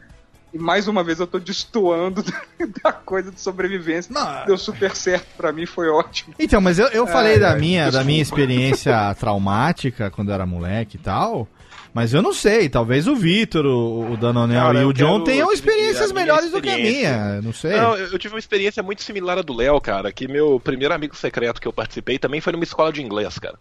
E 0.53 0.57
mais 0.57 0.87
uma 0.87 1.03
vez 1.03 1.19
eu 1.19 1.27
tô 1.27 1.39
destoando 1.39 2.23
da 2.83 2.91
coisa 2.91 3.31
de 3.31 3.39
sobrevivência. 3.39 4.13
Deu 4.45 4.57
super 4.57 4.95
certo 4.95 5.27
pra 5.37 5.51
mim, 5.51 5.65
foi 5.65 5.87
ótimo. 5.89 6.33
Então, 6.37 6.59
mas 6.59 6.77
eu, 6.77 6.87
eu 6.87 7.07
falei 7.07 7.33
Ai, 7.33 7.39
da 7.39 7.51
ai, 7.51 7.59
minha, 7.59 7.91
da 7.91 8.03
minha 8.03 8.21
experiência 8.21 9.15
traumática 9.19 10.11
quando 10.11 10.29
eu 10.29 10.35
era 10.35 10.45
moleque 10.45 10.97
e 10.97 10.99
tal. 10.99 11.47
Mas 11.93 12.13
eu 12.13 12.21
não 12.21 12.33
sei, 12.33 12.69
talvez 12.69 13.05
o 13.05 13.15
Vitor, 13.15 13.65
o, 13.65 14.13
o 14.13 14.17
Danonel 14.17 14.67
Cara, 14.67 14.81
e 14.81 14.85
o 14.85 14.93
John 14.93 15.15
quero 15.15 15.23
tenham 15.25 15.51
experiências 15.51 16.11
melhores 16.13 16.51
do 16.51 16.61
que 16.61 16.69
a 16.69 16.77
experiência. 16.77 17.17
minha. 17.17 17.35
eu 17.35 17.41
Não 17.41 17.53
sei. 17.53 17.75
Não, 17.75 17.95
eu 17.97 18.11
eu 18.11 18.19
tive 18.19 18.33
uma 18.33 18.39
experiência 18.39 18.81
muito 18.81 19.03
similar 19.03 19.37
à 19.37 19.41
do 19.41 19.53
Léo, 19.53 19.79
cara, 19.81 20.11
que 20.11 20.27
meu 20.27 20.59
primeiro 20.59 20.93
amigo 20.93 21.15
secreto 21.15 21.59
que 21.59 21.67
eu 21.67 21.73
participei 21.73 22.17
também 22.17 22.39
foi 22.39 22.53
numa 22.53 22.63
escola 22.63 22.93
de 22.93 23.01
inglês, 23.01 23.37
cara. 23.39 23.57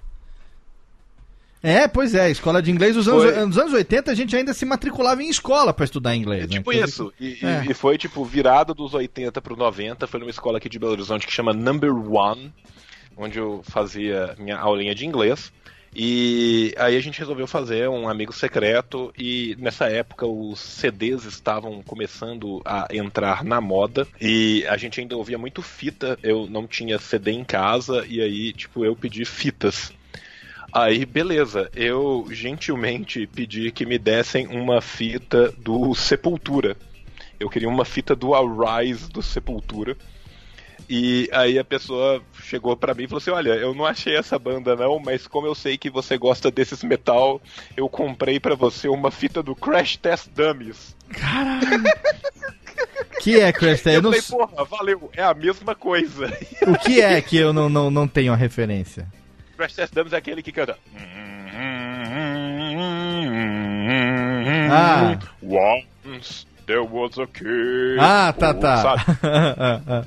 É, 1.62 1.86
pois 1.86 2.14
é, 2.14 2.30
escola 2.30 2.62
de 2.62 2.70
inglês, 2.70 2.96
nos 2.96 3.06
anos, 3.06 3.22
Foi. 3.24 3.44
nos 3.46 3.58
anos 3.58 3.72
80 3.74 4.10
a 4.10 4.14
gente 4.14 4.34
ainda 4.34 4.54
se 4.54 4.64
matriculava 4.64 5.22
em 5.22 5.28
escola 5.28 5.74
pra 5.74 5.84
estudar 5.84 6.16
inglês. 6.16 6.42
né? 6.42 6.48
Tipo 6.48 6.64
Coisa 6.64 6.84
isso. 6.86 7.12
E, 7.20 7.38
e- 7.42 7.46
É. 7.46 7.66
e 7.68 7.74
foi, 7.74 7.98
tipo, 7.98 8.24
virada 8.24 8.72
dos 8.72 8.94
80 8.94 9.42
pro 9.42 9.56
90. 9.56 10.06
Foi 10.06 10.18
numa 10.20 10.30
escola 10.30 10.56
aqui 10.58 10.68
de 10.70 10.78
Belo 10.78 10.92
Horizonte 10.92 11.26
que 11.26 11.32
chama 11.32 11.52
Number 11.52 11.92
One, 11.94 12.52
onde 13.16 13.38
eu 13.38 13.62
fazia 13.64 14.34
minha 14.38 14.56
aulinha 14.56 14.94
de 14.94 15.04
inglês. 15.06 15.52
E 15.94 16.72
aí 16.78 16.96
a 16.96 17.00
gente 17.00 17.18
resolveu 17.18 17.48
fazer 17.48 17.88
um 17.88 18.08
amigo 18.08 18.32
secreto 18.32 19.12
e 19.18 19.56
nessa 19.58 19.86
época 19.86 20.24
os 20.24 20.60
CDs 20.60 21.24
estavam 21.24 21.82
começando 21.82 22.62
a 22.64 22.86
entrar 22.92 23.42
na 23.42 23.60
moda 23.60 24.06
e 24.20 24.64
a 24.68 24.76
gente 24.76 25.00
ainda 25.00 25.16
ouvia 25.16 25.36
muito 25.36 25.60
fita, 25.62 26.16
eu 26.22 26.46
não 26.48 26.64
tinha 26.64 26.96
CD 27.00 27.32
em 27.32 27.42
casa 27.42 28.06
e 28.08 28.20
aí 28.20 28.52
tipo 28.52 28.84
eu 28.84 28.94
pedi 28.94 29.24
fitas. 29.24 29.92
Aí, 30.72 31.04
beleza, 31.04 31.70
eu 31.74 32.26
gentilmente 32.30 33.26
pedi 33.26 33.72
que 33.72 33.84
me 33.84 33.98
dessem 33.98 34.46
uma 34.46 34.80
fita 34.80 35.52
do 35.58 35.94
Sepultura. 35.94 36.76
Eu 37.38 37.48
queria 37.48 37.68
uma 37.68 37.84
fita 37.84 38.14
do 38.14 38.34
Arise 38.34 39.10
do 39.10 39.22
Sepultura. 39.22 39.96
E 40.88 41.28
aí 41.32 41.58
a 41.58 41.64
pessoa 41.64 42.22
chegou 42.42 42.76
pra 42.76 42.94
mim 42.94 43.04
e 43.04 43.06
falou 43.06 43.18
assim: 43.18 43.30
Olha, 43.30 43.50
eu 43.50 43.74
não 43.74 43.86
achei 43.86 44.16
essa 44.16 44.38
banda 44.38 44.74
não, 44.74 44.98
mas 44.98 45.26
como 45.26 45.46
eu 45.46 45.54
sei 45.54 45.78
que 45.78 45.88
você 45.88 46.18
gosta 46.18 46.50
desses 46.50 46.82
metal, 46.82 47.40
eu 47.76 47.88
comprei 47.88 48.40
pra 48.40 48.56
você 48.56 48.88
uma 48.88 49.10
fita 49.10 49.42
do 49.42 49.54
Crash 49.54 49.96
Test 49.96 50.28
Dummies. 50.34 50.96
Que 53.20 53.38
é, 53.38 53.52
Crash 53.52 53.82
Test? 53.82 53.86
Eu 53.86 53.94
Eu 53.94 54.02
não 54.02 54.12
falei, 54.12 54.22
porra, 54.48 54.64
valeu, 54.64 55.10
é 55.14 55.22
a 55.22 55.34
mesma 55.34 55.74
coisa. 55.74 56.26
O 56.66 56.78
que 56.78 57.02
é 57.02 57.20
que 57.20 57.36
eu 57.36 57.52
não, 57.52 57.68
não, 57.68 57.90
não 57.90 58.08
tenho 58.08 58.32
a 58.32 58.36
referência? 58.36 59.06
Crash 59.60 59.74
Test 59.74 59.92
Dummies 59.94 60.14
é 60.14 60.16
aquele 60.16 60.42
que 60.42 60.52
canta. 60.52 60.78
Ah. 64.70 65.18
Once 65.42 66.46
there 66.66 66.80
was 66.80 67.18
a 67.18 67.26
kid. 67.26 67.98
Ah, 68.00 68.32
tá, 68.32 68.54
tá. 68.54 70.06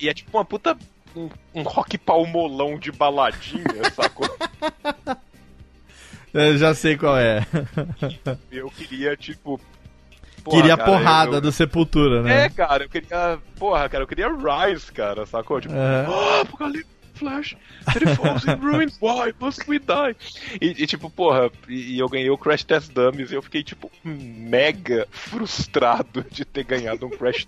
E 0.00 0.08
é 0.08 0.14
tipo 0.14 0.38
uma 0.38 0.44
puta. 0.46 0.74
Um, 1.14 1.28
um 1.54 1.62
rock 1.62 1.98
palmolão 1.98 2.78
de 2.78 2.90
baladinha, 2.90 3.64
sacou? 3.94 4.26
Eu 6.32 6.56
já 6.56 6.72
sei 6.72 6.96
qual 6.96 7.18
é. 7.18 7.44
Eu 8.50 8.70
queria, 8.70 9.14
tipo. 9.14 9.60
porra, 10.42 10.56
Queria 10.56 10.72
a 10.74 10.76
cara, 10.78 10.90
porrada 10.90 11.36
eu- 11.36 11.40
do 11.42 11.52
Sepultura, 11.52 12.22
né? 12.22 12.44
É, 12.44 12.48
cara, 12.48 12.84
eu 12.84 12.88
queria. 12.88 13.38
Porra, 13.58 13.86
cara, 13.90 14.04
eu 14.04 14.08
queria 14.08 14.28
Rise, 14.30 14.90
cara, 14.90 15.26
sacou? 15.26 15.60
Tipo, 15.60 15.74
É. 15.74 16.06
"Ah, 16.08 16.40
Apocalipse, 16.40 16.86
Flash, 17.20 17.54
he 17.94 18.16
falls 18.16 18.44
in 18.46 18.58
ruins, 18.60 18.98
why 18.98 19.32
must 19.38 19.68
we 19.68 19.78
die? 19.78 20.16
E, 20.60 20.82
e, 20.82 20.86
tipo, 20.86 21.10
porra, 21.10 21.50
e, 21.68 21.96
e 21.96 21.98
eu 21.98 22.08
ganhei 22.08 22.30
o 22.30 22.38
Crash 22.38 22.64
Test 22.64 22.92
Dummies 22.92 23.30
e 23.30 23.34
eu 23.34 23.42
fiquei, 23.42 23.62
tipo, 23.62 23.90
mega 24.02 25.06
frustrado 25.10 26.24
de 26.30 26.46
ter 26.46 26.64
ganhado 26.64 27.06
um 27.06 27.10
Crash 27.10 27.46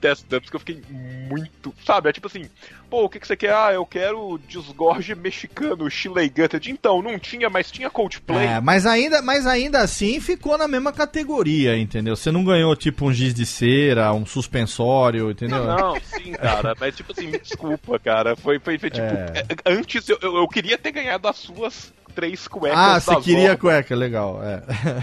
Test 0.00 0.26
Dummies, 0.28 0.50
que 0.50 0.56
eu 0.56 0.60
fiquei 0.60 0.82
muito, 0.90 1.72
sabe, 1.84 2.08
é 2.08 2.12
tipo 2.12 2.26
assim, 2.26 2.50
pô, 2.90 3.04
o 3.04 3.08
que, 3.08 3.20
que 3.20 3.26
você 3.26 3.36
quer? 3.36 3.52
Ah, 3.52 3.72
eu 3.72 3.84
quero 3.84 4.38
desgorge 4.48 5.14
mexicano, 5.14 5.90
Chile 5.90 6.28
Gutted. 6.28 6.70
Então, 6.70 7.02
não 7.02 7.18
tinha, 7.18 7.50
mas 7.50 7.70
tinha 7.70 7.90
Coldplay. 7.90 8.46
É, 8.46 8.60
mas 8.60 8.86
ainda, 8.86 9.20
mas 9.22 9.46
ainda 9.46 9.80
assim 9.80 10.20
ficou 10.20 10.56
na 10.56 10.68
mesma 10.68 10.92
categoria, 10.92 11.76
entendeu? 11.76 12.16
Você 12.16 12.30
não 12.30 12.44
ganhou 12.44 12.74
tipo 12.74 13.06
um 13.06 13.12
giz 13.12 13.34
de 13.34 13.44
cera, 13.44 14.12
um 14.12 14.24
suspensório, 14.24 15.30
entendeu? 15.30 15.64
Não, 15.64 15.76
não, 15.76 16.00
sim, 16.00 16.32
cara, 16.32 16.74
mas 16.78 16.96
tipo 16.96 17.12
assim, 17.12 17.26
me 17.26 17.38
desculpa, 17.38 17.98
cara. 17.98 18.36
Foi, 18.36 18.58
foi, 18.58 18.78
foi 18.78 18.90
tipo. 18.96 19.14
É. 19.14 19.46
Antes 19.70 20.08
eu, 20.08 20.18
eu, 20.20 20.36
eu 20.36 20.48
queria 20.48 20.76
ter 20.76 20.92
ganhado 20.92 21.28
as 21.28 21.36
suas 21.36 21.92
três 22.16 22.48
cuecas. 22.48 22.78
Ah, 22.78 22.98
você 22.98 23.14
queria 23.20 23.48
Zorba. 23.50 23.56
cueca, 23.58 23.94
legal. 23.94 24.40
é. 24.42 24.62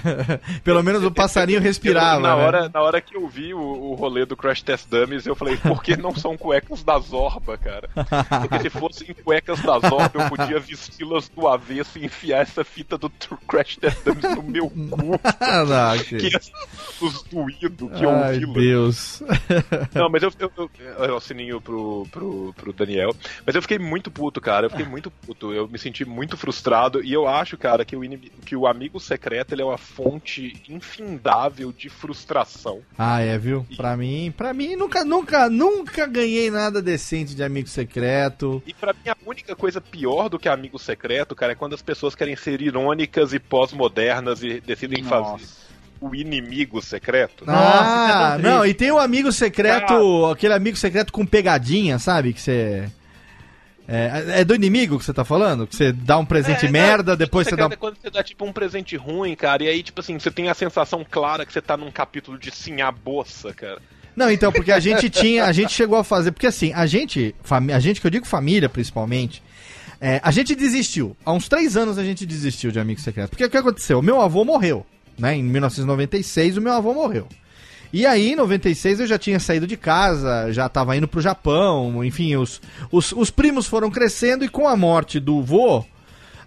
Pelo 0.65 0.81
menos 0.83 1.03
o 1.03 1.11
passarinho 1.11 1.61
respirava. 1.61 2.19
na, 2.19 2.35
né? 2.35 2.43
hora, 2.43 2.71
na 2.73 2.81
hora 2.81 2.99
que 2.99 3.15
eu 3.15 3.27
vi 3.27 3.53
o, 3.53 3.59
o 3.59 3.93
rolê 3.93 4.25
do 4.25 4.35
Crash 4.35 4.63
Test 4.63 4.87
Dummies, 4.89 5.25
eu 5.27 5.35
falei, 5.35 5.55
por 5.57 5.83
que 5.83 5.95
não 5.95 6.15
são 6.15 6.35
cuecas 6.35 6.83
da 6.83 6.97
Zorba, 6.99 7.55
cara? 7.57 7.87
Porque 8.41 8.59
se 8.61 8.69
fossem 8.71 9.13
cuecas 9.23 9.61
da 9.61 9.79
Zorba, 9.79 10.11
eu 10.15 10.27
podia 10.29 10.59
vesti-las 10.59 11.29
do 11.29 11.47
avesso 11.47 11.99
e 11.99 12.05
enfiar 12.05 12.41
essa 12.41 12.63
fita 12.63 12.97
do 12.97 13.09
Crash 13.47 13.77
Test 13.77 14.03
Dummies 14.03 14.35
no 14.35 14.43
meu 14.43 14.69
cu. 14.69 15.19
Ah, 15.39 15.63
não, 15.65 15.97
que- 16.03 16.17
que 16.17 16.37
os 17.01 17.23
doído 17.23 17.89
que 17.89 18.05
Ai, 18.05 18.43
ouvi-la. 18.43 18.53
Deus. 18.53 19.21
Não, 19.93 20.09
mas 20.09 20.23
eu, 20.23 20.31
eu, 20.39 20.51
eu, 20.57 20.69
eu- 21.05 21.15
o 21.15 21.19
sininho 21.19 21.61
pro, 21.61 22.07
pro, 22.11 22.53
pro 22.55 22.73
Daniel. 22.73 23.13
Mas 23.45 23.53
eu 23.55 23.61
fiquei 23.61 23.77
muito 23.77 24.09
puto, 24.09 24.41
cara. 24.41 24.65
Eu 24.65 24.69
fiquei 24.69 24.85
muito 24.85 25.11
puto. 25.11 25.53
Eu 25.53 25.67
me 25.67 25.77
senti 25.77 26.03
muito 26.05 26.35
frustrado. 26.37 27.02
E 27.03 27.11
eu 27.13 27.27
acho, 27.27 27.57
cara, 27.57 27.83
que 27.85 27.95
o, 27.95 28.03
inimi- 28.03 28.31
que 28.45 28.55
o 28.55 28.65
amigo 28.65 28.99
secreto 28.99 29.53
ele 29.53 29.61
é 29.61 29.65
uma 29.65 29.77
fonte 29.77 30.53
infindável 30.69 31.71
de 31.71 31.89
frustração. 31.89 32.79
Ah, 32.97 33.19
é, 33.21 33.37
viu? 33.37 33.65
Pra 33.75 33.95
mim, 33.97 34.33
pra 34.35 34.53
mim 34.53 34.75
nunca, 34.75 35.03
nunca, 35.03 35.49
nunca 35.49 36.05
ganhei 36.07 36.49
nada 36.49 36.81
decente 36.81 37.35
de 37.35 37.43
amigo 37.43 37.67
secreto. 37.67 38.61
E 38.65 38.73
pra 38.73 38.93
mim, 38.93 39.09
a 39.09 39.15
única 39.25 39.55
coisa 39.55 39.81
pior 39.81 40.29
do 40.29 40.39
que 40.39 40.47
amigo 40.47 40.79
secreto, 40.79 41.35
cara, 41.35 41.51
é 41.51 41.55
quando 41.55 41.73
as 41.75 41.81
pessoas 41.81 42.15
querem 42.15 42.35
ser 42.35 42.61
irônicas 42.61 43.33
e 43.33 43.39
pós-modernas 43.39 44.41
e 44.43 44.59
decidem 44.61 45.03
fazer 45.03 45.43
o 46.01 46.13
inimigo 46.13 46.81
secreto. 46.81 47.45
Ah, 47.47 48.37
não, 48.41 48.65
e 48.65 48.73
tem 48.73 48.91
o 48.91 48.99
amigo 48.99 49.31
secreto, 49.31 50.25
aquele 50.25 50.53
amigo 50.53 50.75
secreto 50.77 51.13
com 51.13 51.25
pegadinha, 51.25 51.97
sabe? 51.99 52.33
Que 52.33 52.41
você. 52.41 52.89
É, 53.87 54.41
é 54.41 54.45
do 54.45 54.55
inimigo 54.55 54.97
que 54.97 55.03
você 55.05 55.13
tá 55.13 55.25
falando? 55.25 55.67
Que 55.67 55.75
você 55.75 55.91
dá 55.91 56.17
um 56.17 56.25
presente 56.25 56.65
É, 56.65 56.71
merda, 56.71 57.11
não, 57.11 57.17
depois 57.17 57.47
você 57.47 57.55
dá. 57.55 57.65
é 57.65 57.75
quando 57.75 57.97
você 58.01 58.09
dá 58.09 58.23
tipo 58.23 58.45
um 58.45 58.53
presente 58.53 58.95
ruim, 58.95 59.35
cara, 59.35 59.63
e 59.63 59.67
aí, 59.67 59.83
tipo 59.83 59.99
assim, 59.99 60.17
você 60.17 60.31
tem 60.31 60.49
a 60.49 60.53
sensação 60.53 61.05
clara 61.09 61.45
que 61.45 61.51
você 61.51 61.61
tá 61.61 61.75
num 61.75 61.91
capítulo 61.91 62.37
de 62.37 62.49
sim 62.49 62.81
a 62.81 62.91
boça, 62.91 63.53
cara. 63.53 63.81
Não, 64.15 64.31
então, 64.31 64.51
porque 64.51 64.71
a 64.71 64.79
gente 64.79 65.09
tinha, 65.09 65.45
a 65.45 65.51
gente 65.51 65.73
chegou 65.73 65.97
a 65.97 66.03
fazer, 66.03 66.31
porque 66.31 66.47
assim, 66.47 66.71
a 66.73 66.85
gente, 66.85 67.35
a 67.73 67.79
gente 67.79 67.99
que 67.99 68.07
eu 68.07 68.11
digo 68.11 68.25
família 68.25 68.69
principalmente, 68.69 69.41
é, 69.99 70.19
a 70.23 70.31
gente 70.31 70.55
desistiu. 70.55 71.17
Há 71.25 71.33
uns 71.33 71.47
três 71.47 71.75
anos 71.75 71.97
a 71.97 72.03
gente 72.03 72.25
desistiu 72.25 72.71
de 72.71 72.79
amigo 72.79 73.01
secreto. 73.01 73.31
Porque 73.31 73.45
o 73.45 73.49
que 73.49 73.57
aconteceu? 73.57 73.99
O 73.99 74.03
meu 74.03 74.21
avô 74.21 74.45
morreu, 74.45 74.85
né? 75.17 75.35
Em 75.35 75.43
1996 75.43 76.57
o 76.57 76.61
meu 76.61 76.73
avô 76.73 76.93
morreu. 76.93 77.27
E 77.93 78.07
aí, 78.07 78.31
em 78.31 78.35
96, 78.35 79.01
eu 79.01 79.05
já 79.05 79.19
tinha 79.19 79.39
saído 79.39 79.67
de 79.67 79.77
casa, 79.77 80.51
já 80.51 80.67
tava 80.67 80.97
indo 80.97 81.07
pro 81.07 81.21
Japão, 81.21 82.03
enfim, 82.03 82.35
os, 82.35 82.59
os, 82.91 83.11
os 83.11 83.29
primos 83.29 83.67
foram 83.67 83.91
crescendo 83.91 84.43
e 84.43 84.49
com 84.49 84.67
a 84.67 84.75
morte 84.75 85.19
do 85.19 85.43
vô, 85.43 85.85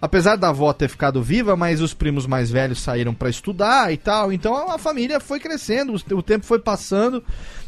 apesar 0.01 0.35
da 0.35 0.49
avó 0.49 0.73
ter 0.73 0.89
ficado 0.89 1.23
viva, 1.23 1.55
mas 1.55 1.79
os 1.79 1.93
primos 1.93 2.27
mais 2.27 2.51
velhos 2.51 2.81
saíram 2.81 3.13
para 3.13 3.29
estudar 3.29 3.93
e 3.93 3.95
tal, 3.95 4.33
então 4.33 4.69
a 4.69 4.77
família 4.77 5.21
foi 5.21 5.39
crescendo, 5.39 5.95
o, 6.11 6.21
tempo 6.21 6.45
foi 6.45 6.59
passando, 6.59 7.23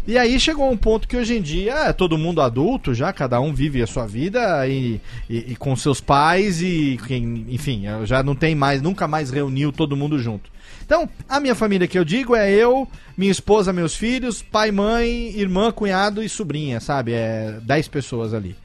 e 0.05 0.17
aí 0.17 0.37
chegou 0.41 0.69
um 0.69 0.75
ponto 0.75 1.07
que 1.07 1.15
hoje 1.15 1.37
em 1.37 1.41
dia 1.41 1.75
é 1.85 1.93
todo 1.93 2.17
mundo 2.17 2.41
adulto 2.41 2.93
já, 2.93 3.13
cada 3.13 3.39
um 3.39 3.53
vive 3.53 3.81
a 3.81 3.87
sua 3.87 4.05
vida 4.05 4.67
e, 4.67 4.99
e, 5.29 5.53
e 5.53 5.55
com 5.55 5.73
seus 5.77 6.01
pais 6.01 6.61
e, 6.61 6.99
enfim, 7.47 7.83
já 8.03 8.21
não 8.21 8.35
tem 8.35 8.53
mais, 8.55 8.81
nunca 8.81 9.07
mais 9.07 9.29
reuniu 9.29 9.71
todo 9.71 9.95
mundo 9.95 10.19
junto. 10.19 10.51
Então, 10.89 11.07
a 11.29 11.39
minha 11.39 11.53
família 11.53 11.87
que 11.87 11.99
eu 11.99 12.03
digo 12.03 12.35
é 12.35 12.51
eu, 12.51 12.87
minha 13.15 13.31
esposa, 13.31 13.71
meus 13.71 13.93
filhos, 13.93 14.41
pai, 14.41 14.71
mãe, 14.71 15.29
irmã, 15.37 15.71
cunhado 15.71 16.23
e 16.23 16.27
sobrinha, 16.27 16.79
sabe? 16.79 17.13
É 17.13 17.59
10 17.61 17.87
pessoas 17.89 18.33
ali. 18.33 18.55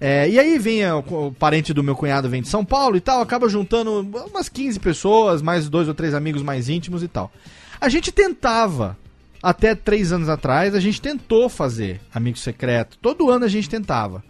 É, 0.00 0.26
e 0.26 0.38
aí 0.38 0.58
vinha 0.58 0.96
o, 0.96 1.26
o 1.26 1.32
parente 1.34 1.74
do 1.74 1.84
meu 1.84 1.94
cunhado 1.94 2.30
vem 2.30 2.40
de 2.40 2.48
São 2.48 2.64
Paulo 2.64 2.96
e 2.96 3.00
tal, 3.02 3.20
acaba 3.20 3.46
juntando 3.46 4.00
umas 4.30 4.48
15 4.48 4.80
pessoas, 4.80 5.42
mais 5.42 5.68
dois 5.68 5.86
ou 5.86 5.92
três 5.92 6.14
amigos 6.14 6.42
mais 6.42 6.70
íntimos 6.70 7.02
e 7.02 7.08
tal. 7.08 7.30
A 7.78 7.90
gente 7.90 8.10
tentava, 8.10 8.96
até 9.42 9.74
três 9.74 10.12
anos 10.12 10.30
atrás, 10.30 10.74
a 10.74 10.80
gente 10.80 10.98
tentou 10.98 11.50
fazer 11.50 12.00
amigo 12.14 12.38
secreto. 12.38 12.96
Todo 13.02 13.28
ano 13.28 13.44
a 13.44 13.48
gente 13.48 13.68
tentava. 13.68 14.24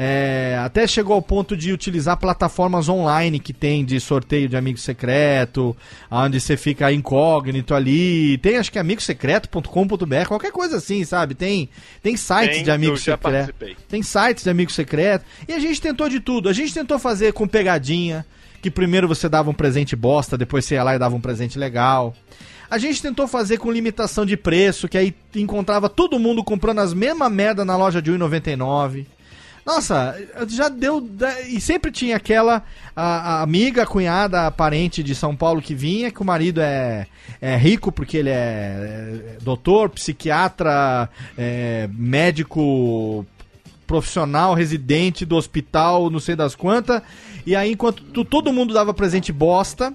É, 0.00 0.56
até 0.64 0.86
chegou 0.86 1.12
ao 1.12 1.20
ponto 1.20 1.56
de 1.56 1.72
utilizar 1.72 2.16
plataformas 2.16 2.88
online 2.88 3.40
que 3.40 3.52
tem 3.52 3.84
de 3.84 3.98
sorteio 3.98 4.48
de 4.48 4.56
amigo 4.56 4.78
secreto, 4.78 5.76
onde 6.08 6.40
você 6.40 6.56
fica 6.56 6.92
incógnito 6.92 7.74
ali. 7.74 8.38
Tem 8.38 8.58
acho 8.58 8.70
que 8.70 8.78
amigosecreto.com.br, 8.78 10.28
qualquer 10.28 10.52
coisa 10.52 10.76
assim, 10.76 11.04
sabe? 11.04 11.34
Tem, 11.34 11.68
tem 12.00 12.16
sites 12.16 12.58
Tem, 12.58 12.62
de 12.62 12.70
amigo 12.70 12.96
secreto. 12.96 13.52
Tem 13.88 14.00
sites 14.00 14.44
de 14.44 14.50
amigo 14.50 14.70
secreto. 14.70 15.24
E 15.48 15.52
a 15.52 15.58
gente 15.58 15.80
tentou 15.80 16.08
de 16.08 16.20
tudo. 16.20 16.48
A 16.48 16.52
gente 16.52 16.72
tentou 16.72 16.96
fazer 17.00 17.32
com 17.32 17.48
pegadinha, 17.48 18.24
que 18.62 18.70
primeiro 18.70 19.08
você 19.08 19.28
dava 19.28 19.50
um 19.50 19.54
presente 19.54 19.96
bosta, 19.96 20.38
depois 20.38 20.64
você 20.64 20.76
ia 20.76 20.84
lá 20.84 20.94
e 20.94 20.98
dava 21.00 21.16
um 21.16 21.20
presente 21.20 21.58
legal. 21.58 22.14
A 22.70 22.78
gente 22.78 23.02
tentou 23.02 23.26
fazer 23.26 23.58
com 23.58 23.68
limitação 23.72 24.24
de 24.24 24.36
preço, 24.36 24.86
que 24.86 24.96
aí 24.96 25.12
encontrava 25.34 25.88
todo 25.88 26.20
mundo 26.20 26.44
comprando 26.44 26.78
as 26.78 26.94
mesmas 26.94 27.32
merda 27.32 27.64
na 27.64 27.76
loja 27.76 28.00
de 28.00 28.12
1,99. 28.12 29.17
Nossa, 29.68 30.16
já 30.48 30.70
deu. 30.70 31.06
E 31.46 31.60
sempre 31.60 31.90
tinha 31.92 32.16
aquela 32.16 32.64
a, 32.96 33.02
a 33.34 33.42
amiga, 33.42 33.82
a 33.82 33.86
cunhada, 33.86 34.46
a 34.46 34.50
parente 34.50 35.02
de 35.02 35.14
São 35.14 35.36
Paulo 35.36 35.60
que 35.60 35.74
vinha, 35.74 36.10
que 36.10 36.22
o 36.22 36.24
marido 36.24 36.58
é, 36.62 37.06
é 37.38 37.54
rico 37.54 37.92
porque 37.92 38.16
ele 38.16 38.30
é, 38.30 38.32
é 38.32 39.36
doutor, 39.42 39.90
psiquiatra, 39.90 41.10
é, 41.36 41.86
médico 41.92 43.26
profissional, 43.86 44.54
residente 44.54 45.26
do 45.26 45.36
hospital, 45.36 46.08
não 46.08 46.18
sei 46.18 46.34
das 46.34 46.54
quantas. 46.54 47.02
E 47.46 47.54
aí, 47.54 47.72
enquanto 47.72 48.02
tu- 48.04 48.24
todo 48.24 48.52
mundo 48.52 48.72
dava 48.72 48.94
presente 48.94 49.30
bosta, 49.32 49.94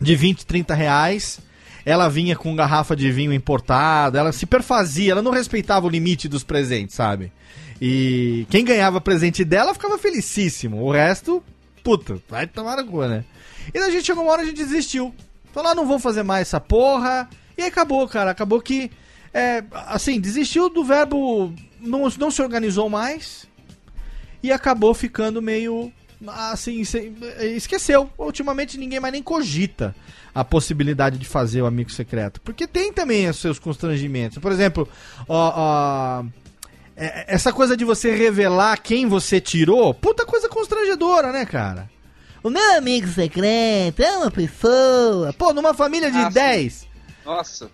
de 0.00 0.16
20, 0.16 0.44
30 0.44 0.74
reais. 0.74 1.38
Ela 1.84 2.08
vinha 2.08 2.36
com 2.36 2.54
garrafa 2.54 2.94
de 2.94 3.10
vinho 3.10 3.32
importado, 3.32 4.18
ela 4.18 4.32
se 4.32 4.44
perfazia, 4.46 5.12
ela 5.12 5.22
não 5.22 5.30
respeitava 5.30 5.86
o 5.86 5.90
limite 5.90 6.28
dos 6.28 6.44
presentes, 6.44 6.94
sabe? 6.94 7.32
E 7.80 8.46
quem 8.50 8.64
ganhava 8.64 9.00
presente 9.00 9.44
dela 9.44 9.72
ficava 9.72 9.96
felicíssimo. 9.96 10.82
O 10.82 10.92
resto, 10.92 11.42
puta, 11.82 12.20
vai 12.28 12.46
tomar 12.46 12.76
no 12.76 12.86
cu, 12.86 13.02
né? 13.06 13.24
E 13.72 13.78
a 13.78 13.90
gente 13.90 14.04
chegou 14.04 14.24
uma 14.24 14.32
hora 14.32 14.42
a 14.42 14.44
gente 14.44 14.56
desistiu. 14.56 15.14
Falou, 15.52 15.72
ah, 15.72 15.74
não 15.74 15.86
vou 15.86 15.98
fazer 15.98 16.22
mais 16.22 16.48
essa 16.48 16.60
porra. 16.60 17.28
E 17.56 17.62
acabou, 17.62 18.06
cara. 18.06 18.30
Acabou 18.30 18.60
que, 18.60 18.90
é, 19.32 19.64
assim, 19.86 20.20
desistiu 20.20 20.68
do 20.68 20.84
verbo, 20.84 21.52
não, 21.80 22.08
não 22.18 22.30
se 22.30 22.42
organizou 22.42 22.88
mais. 22.88 23.48
E 24.42 24.52
acabou 24.52 24.92
ficando 24.94 25.40
meio 25.40 25.92
assim, 26.28 26.82
esqueceu. 27.56 28.10
Ultimamente 28.18 28.78
ninguém 28.78 29.00
mais 29.00 29.12
nem 29.12 29.22
cogita 29.22 29.94
a 30.34 30.44
possibilidade 30.44 31.18
de 31.18 31.26
fazer 31.26 31.62
o 31.62 31.66
amigo 31.66 31.90
secreto. 31.90 32.40
Porque 32.42 32.66
tem 32.66 32.92
também 32.92 33.28
os 33.28 33.38
seus 33.38 33.58
constrangimentos. 33.58 34.38
Por 34.38 34.52
exemplo, 34.52 34.88
ó, 35.28 35.52
ó, 35.56 36.24
essa 37.26 37.52
coisa 37.52 37.76
de 37.76 37.84
você 37.84 38.14
revelar 38.14 38.76
quem 38.80 39.06
você 39.06 39.40
tirou, 39.40 39.94
puta 39.94 40.26
coisa 40.26 40.48
constrangedora, 40.48 41.32
né, 41.32 41.44
cara? 41.46 41.90
O 42.42 42.50
meu 42.50 42.76
amigo 42.76 43.06
secreto 43.08 44.02
é 44.02 44.16
uma 44.16 44.30
pessoa. 44.30 45.32
Pô, 45.32 45.52
numa 45.52 45.74
família 45.74 46.10
de 46.10 46.18
Ah, 46.18 46.26
sim. 46.28 46.34
10, 46.34 46.86
Nossa. 47.24 47.70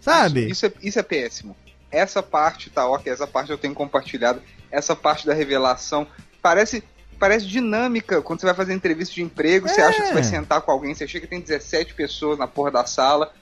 sabe? 0.00 0.48
Isso 0.50 0.66
é, 0.66 0.72
isso 0.82 0.98
é 0.98 1.02
péssimo. 1.02 1.56
Essa 1.90 2.22
parte 2.22 2.70
tá 2.70 2.88
ok, 2.88 3.12
essa 3.12 3.26
parte 3.26 3.50
eu 3.50 3.58
tenho 3.58 3.74
compartilhado. 3.74 4.40
Essa 4.70 4.94
parte 4.94 5.26
da 5.26 5.34
revelação 5.34 6.06
parece 6.42 6.82
parece 7.18 7.46
dinâmica 7.46 8.20
quando 8.20 8.40
você 8.40 8.46
vai 8.46 8.54
fazer 8.54 8.74
entrevista 8.74 9.14
de 9.14 9.22
emprego. 9.22 9.66
Você 9.68 9.80
É. 9.80 9.84
acha 9.86 10.00
que 10.02 10.08
você 10.08 10.14
vai 10.14 10.22
sentar 10.24 10.60
com 10.60 10.70
alguém, 10.70 10.94
você 10.94 11.08
chega 11.08 11.24
que 11.26 11.30
tem 11.30 11.40
17 11.40 11.94
pessoas 11.94 12.38
na 12.38 12.46
porra 12.46 12.70
da 12.70 12.84
sala 12.84 13.32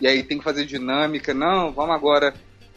e 0.00 0.06
aí 0.08 0.22
tem 0.24 0.38
que 0.38 0.44
fazer 0.44 0.64
dinâmica. 0.66 1.32
Não, 1.32 1.72
vamos 1.72 1.94
agora 1.94 2.34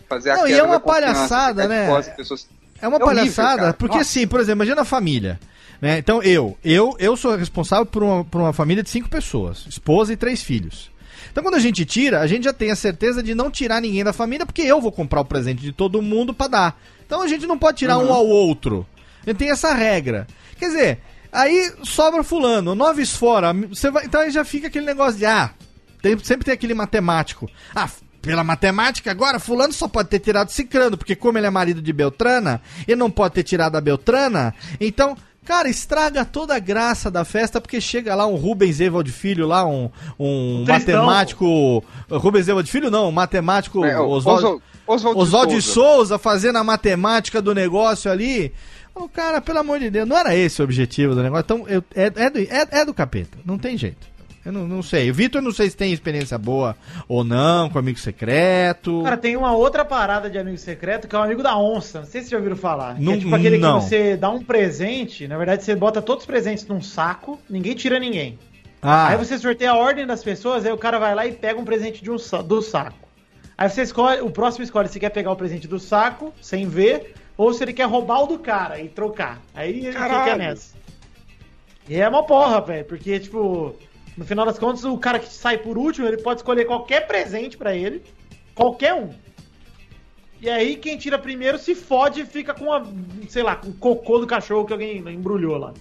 fazer 0.07 0.31
a 0.31 0.37
Não, 0.37 0.47
e 0.47 0.51
quebra 0.51 0.63
é 0.63 0.67
uma 0.67 0.79
palhaçada, 0.79 1.67
né? 1.67 1.87
pessoas- 2.15 2.47
É 2.81 2.87
uma 2.87 2.97
É 2.97 2.99
palhaçada, 2.99 3.73
porque 3.73 3.97
Nossa. 3.97 4.09
assim, 4.09 4.27
por 4.27 4.39
exemplo, 4.39 4.57
imagina 4.63 4.81
a 4.81 4.85
família. 4.85 5.39
Né? 5.81 5.97
Então 5.97 6.21
eu, 6.23 6.57
eu, 6.63 6.95
eu 6.99 7.17
sou 7.17 7.35
responsável 7.35 7.85
por 7.85 8.01
uma, 8.03 8.23
por 8.23 8.39
uma 8.41 8.53
família 8.53 8.81
de 8.83 8.89
cinco 8.89 9.09
pessoas, 9.09 9.65
esposa 9.67 10.13
e 10.13 10.17
três 10.17 10.41
filhos. 10.41 10.89
Então 11.31 11.43
quando 11.43 11.55
a 11.55 11.59
gente 11.59 11.83
tira, 11.85 12.21
a 12.21 12.27
gente 12.27 12.43
já 12.45 12.53
tem 12.53 12.71
a 12.71 12.75
certeza 12.75 13.21
de 13.21 13.35
não 13.35 13.51
tirar 13.51 13.81
ninguém 13.81 14.03
da 14.03 14.13
família, 14.13 14.45
porque 14.45 14.61
eu 14.61 14.79
vou 14.79 14.91
comprar 14.91 15.21
o 15.21 15.25
presente 15.25 15.61
de 15.61 15.71
todo 15.73 16.01
mundo 16.01 16.33
pra 16.33 16.47
dar. 16.47 16.81
Então 17.05 17.21
a 17.21 17.27
gente 17.27 17.45
não 17.45 17.57
pode 17.57 17.77
tirar 17.77 17.97
um 17.97 18.13
ao 18.13 18.25
outro. 18.25 18.85
gente 19.25 19.37
tem 19.37 19.49
essa 19.51 19.73
regra. 19.73 20.27
Quer 20.57 20.67
dizer, 20.67 20.99
aí 21.31 21.73
sobra 21.83 22.23
fulano, 22.23 22.73
nove 22.73 23.05
fora, 23.05 23.51
você 23.53 23.91
vai, 23.91 24.05
então 24.05 24.21
aí 24.21 24.31
já 24.31 24.45
fica 24.45 24.67
aquele 24.67 24.85
negócio 24.85 25.17
de, 25.19 25.25
ah, 25.25 25.49
tem- 26.01 26.17
sempre 26.23 26.45
tem 26.45 26.53
aquele 26.53 26.73
matemático. 26.73 27.49
Ah, 27.75 27.89
pela 28.25 28.43
matemática, 28.43 29.11
agora 29.11 29.39
fulano 29.39 29.71
só 29.73 29.87
pode 29.87 30.09
ter 30.09 30.19
tirado 30.19 30.49
Cicrano, 30.49 30.97
porque 30.97 31.15
como 31.15 31.37
ele 31.37 31.47
é 31.47 31.49
marido 31.49 31.81
de 31.81 31.93
Beltrana, 31.93 32.61
ele 32.87 32.95
não 32.97 33.09
pode 33.11 33.35
ter 33.35 33.43
tirado 33.43 33.75
a 33.75 33.81
Beltrana, 33.81 34.53
então... 34.79 35.15
Cara, 35.45 35.69
estraga 35.69 36.25
toda 36.25 36.55
a 36.55 36.59
graça 36.59 37.11
da 37.11 37.23
festa, 37.23 37.61
porque 37.61 37.79
chega 37.79 38.15
lá 38.15 38.25
um 38.25 38.33
Rubens 38.33 38.79
Evald 38.79 39.11
Filho, 39.11 39.45
lá 39.45 39.63
um, 39.63 39.91
um 40.19 40.63
tristão. 40.65 41.03
matemático. 41.05 41.83
Rubens 42.09 42.47
Evald 42.47 42.67
Filho, 42.67 42.89
não, 42.89 43.09
um 43.09 43.11
matemático. 43.11 43.85
É, 43.85 43.99
o 43.99 44.07
Oswaldo- 44.09 44.41
Oswald- 44.41 44.61
Oswald 44.87 45.15
de 45.19 45.21
Oswald 45.23 45.55
de 45.57 45.61
Souza. 45.61 45.73
Souza 45.97 46.17
fazendo 46.17 46.55
a 46.57 46.63
matemática 46.63 47.43
do 47.43 47.53
negócio 47.53 48.09
ali. 48.11 48.51
O 48.95 49.07
cara, 49.07 49.39
pelo 49.39 49.59
amor 49.59 49.77
de 49.77 49.91
Deus, 49.91 50.09
não 50.09 50.17
era 50.17 50.35
esse 50.35 50.59
o 50.61 50.63
objetivo 50.63 51.13
do 51.13 51.21
negócio. 51.21 51.43
Então, 51.43 51.65
eu- 51.67 51.83
é, 51.93 52.11
é, 52.15 52.29
do, 52.31 52.39
é, 52.39 52.67
é 52.81 52.83
do 52.83 52.91
capeta. 52.91 53.37
Não 53.45 53.59
tem 53.59 53.77
jeito. 53.77 54.14
Eu 54.45 54.51
não, 54.51 54.67
não 54.67 54.83
sei. 54.83 55.09
O 55.09 55.13
Vitor, 55.13 55.41
não 55.41 55.51
sei 55.51 55.69
se 55.71 55.75
tem 55.75 55.91
experiência 55.91 56.37
boa 56.37 56.75
ou 57.07 57.23
não 57.23 57.67
com 57.69 57.79
amigo 57.79 57.97
secreto. 57.97 59.01
Cara, 59.03 59.17
tem 59.17 59.35
uma 59.35 59.53
outra 59.53 59.83
parada 59.83 60.29
de 60.29 60.37
amigo 60.37 60.57
secreto 60.57 61.07
que 61.07 61.15
é 61.15 61.19
o 61.19 61.23
amigo 61.23 61.41
da 61.41 61.57
onça. 61.57 62.01
Não 62.01 62.05
sei 62.05 62.21
se 62.21 62.27
vocês 62.27 62.29
já 62.29 62.37
ouviram 62.37 62.55
falar. 62.55 62.95
Que 62.95 63.01
Não- 63.01 63.13
é 63.13 63.17
tipo 63.17 63.35
aquele 63.35 63.57
não. 63.57 63.79
que 63.79 63.85
você 63.85 64.15
dá 64.15 64.29
um 64.29 64.43
presente, 64.43 65.27
na 65.27 65.35
verdade 65.37 65.63
você 65.63 65.75
bota 65.75 65.99
todos 66.01 66.23
os 66.23 66.27
presentes 66.27 66.65
num 66.67 66.79
saco, 66.81 67.39
ninguém 67.49 67.73
tira 67.73 67.97
ninguém. 67.99 68.37
Ah. 68.81 69.07
Aí 69.07 69.17
você 69.17 69.35
sorteia 69.39 69.71
a 69.71 69.75
ordem 69.77 70.05
das 70.05 70.23
pessoas, 70.23 70.63
aí 70.63 70.71
o 70.71 70.77
cara 70.77 70.99
vai 70.99 71.15
lá 71.15 71.25
e 71.25 71.31
pega 71.31 71.59
um 71.59 71.65
presente 71.65 72.03
de 72.03 72.11
um 72.11 72.17
do 72.45 72.61
saco. 72.61 72.99
Aí 73.57 73.67
você 73.67 73.81
escolhe, 73.81 74.21
o 74.21 74.29
próximo 74.29 74.63
escolhe 74.63 74.87
se 74.89 74.99
quer 74.99 75.09
pegar 75.09 75.31
o 75.31 75.35
presente 75.35 75.67
do 75.67 75.79
saco, 75.79 76.31
sem 76.39 76.67
ver, 76.67 77.15
ou 77.35 77.51
se 77.51 77.63
ele 77.63 77.73
quer 77.73 77.85
roubar 77.87 78.21
o 78.23 78.27
do 78.27 78.37
cara 78.37 78.79
e 78.79 78.89
trocar. 78.89 79.41
Aí 79.55 79.71
ele 79.87 79.93
Caralho. 79.93 80.23
fica 80.25 80.37
nessa. 80.37 80.75
E 81.89 81.95
é 81.99 82.07
uma 82.07 82.23
porra, 82.23 82.61
velho, 82.61 82.85
porque, 82.85 83.19
tipo, 83.19 83.75
no 84.17 84.25
final 84.25 84.45
das 84.45 84.57
contas, 84.57 84.83
o 84.83 84.97
cara 84.97 85.19
que 85.19 85.31
sai 85.31 85.57
por 85.57 85.77
último, 85.77 86.07
ele 86.07 86.17
pode 86.17 86.39
escolher 86.39 86.65
qualquer 86.65 87.07
presente 87.07 87.57
pra 87.57 87.75
ele, 87.75 88.01
qualquer 88.53 88.93
um. 88.93 89.09
E 90.41 90.49
aí, 90.49 90.75
quem 90.75 90.97
tira 90.97 91.17
primeiro 91.17 91.57
se 91.57 91.73
fode 91.73 92.21
e 92.21 92.25
fica 92.25 92.53
com 92.53 92.71
a, 92.71 92.83
sei 93.29 93.41
lá, 93.41 93.55
com 93.55 93.69
o 93.69 93.73
cocô 93.73 94.19
do 94.19 94.27
cachorro 94.27 94.65
que 94.65 94.73
alguém 94.73 94.97
embrulhou 94.97 95.57
lá. 95.57 95.73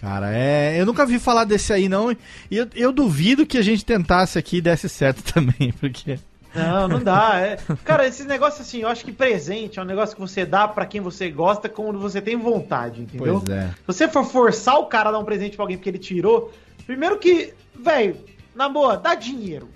Cara, 0.00 0.36
é. 0.36 0.80
Eu 0.80 0.84
nunca 0.84 1.06
vi 1.06 1.18
falar 1.18 1.44
desse 1.44 1.72
aí, 1.72 1.88
não. 1.88 2.10
E 2.10 2.16
eu, 2.50 2.66
eu 2.74 2.92
duvido 2.92 3.46
que 3.46 3.56
a 3.56 3.62
gente 3.62 3.84
tentasse 3.84 4.38
aqui 4.38 4.56
e 4.56 4.60
desse 4.60 4.88
certo 4.88 5.22
também, 5.32 5.72
porque. 5.78 6.18
Não, 6.54 6.86
não 6.88 7.02
dá. 7.02 7.38
É... 7.38 7.56
Cara, 7.84 8.06
esse 8.06 8.24
negócio 8.24 8.62
assim, 8.62 8.80
eu 8.82 8.88
acho 8.88 9.04
que 9.04 9.12
presente 9.12 9.78
é 9.78 9.82
um 9.82 9.86
negócio 9.86 10.14
que 10.14 10.20
você 10.20 10.44
dá 10.44 10.68
pra 10.68 10.84
quem 10.84 11.00
você 11.00 11.30
gosta 11.30 11.68
quando 11.68 11.98
você 11.98 12.20
tem 12.20 12.36
vontade, 12.36 13.00
entendeu? 13.00 13.40
Pois 13.44 13.56
é. 13.56 13.68
Se 13.68 13.86
você 13.86 14.08
for 14.08 14.24
forçar 14.24 14.78
o 14.78 14.86
cara 14.86 15.08
a 15.08 15.12
dar 15.12 15.18
um 15.18 15.24
presente 15.24 15.56
pra 15.56 15.62
alguém 15.62 15.78
porque 15.78 15.88
ele 15.88 15.98
tirou, 15.98 16.52
primeiro 16.86 17.18
que, 17.18 17.54
velho, 17.74 18.16
na 18.54 18.68
boa, 18.68 18.96
dá 18.96 19.14
dinheiro. 19.14 19.68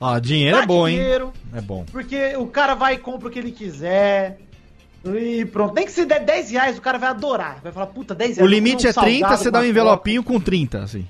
Ó, 0.00 0.18
dinheiro 0.18 0.56
Dá 0.58 0.62
é 0.62 0.66
bom, 0.66 0.88
dinheiro. 0.88 1.24
hein? 1.26 1.58
É 1.58 1.60
bom. 1.60 1.84
Porque 1.90 2.36
o 2.36 2.46
cara 2.46 2.74
vai 2.74 2.94
e 2.94 2.98
compra 2.98 3.28
o 3.28 3.30
que 3.30 3.38
ele 3.38 3.50
quiser. 3.50 4.38
E 5.04 5.44
pronto. 5.46 5.74
Nem 5.74 5.86
que 5.86 5.92
se 5.92 6.04
der 6.04 6.24
10 6.24 6.50
reais, 6.50 6.78
o 6.78 6.80
cara 6.80 6.98
vai 6.98 7.08
adorar. 7.08 7.60
Vai 7.62 7.72
falar, 7.72 7.86
puta, 7.86 8.14
10 8.14 8.36
reais. 8.36 8.48
O 8.48 8.50
limite 8.50 8.86
é 8.86 8.92
comer 8.92 9.06
30, 9.06 9.20
salgado 9.20 9.42
você 9.42 9.50
dá 9.50 9.60
um 9.60 9.64
envelopinho 9.64 10.22
com 10.22 10.38
30, 10.38 10.82
assim. 10.82 11.06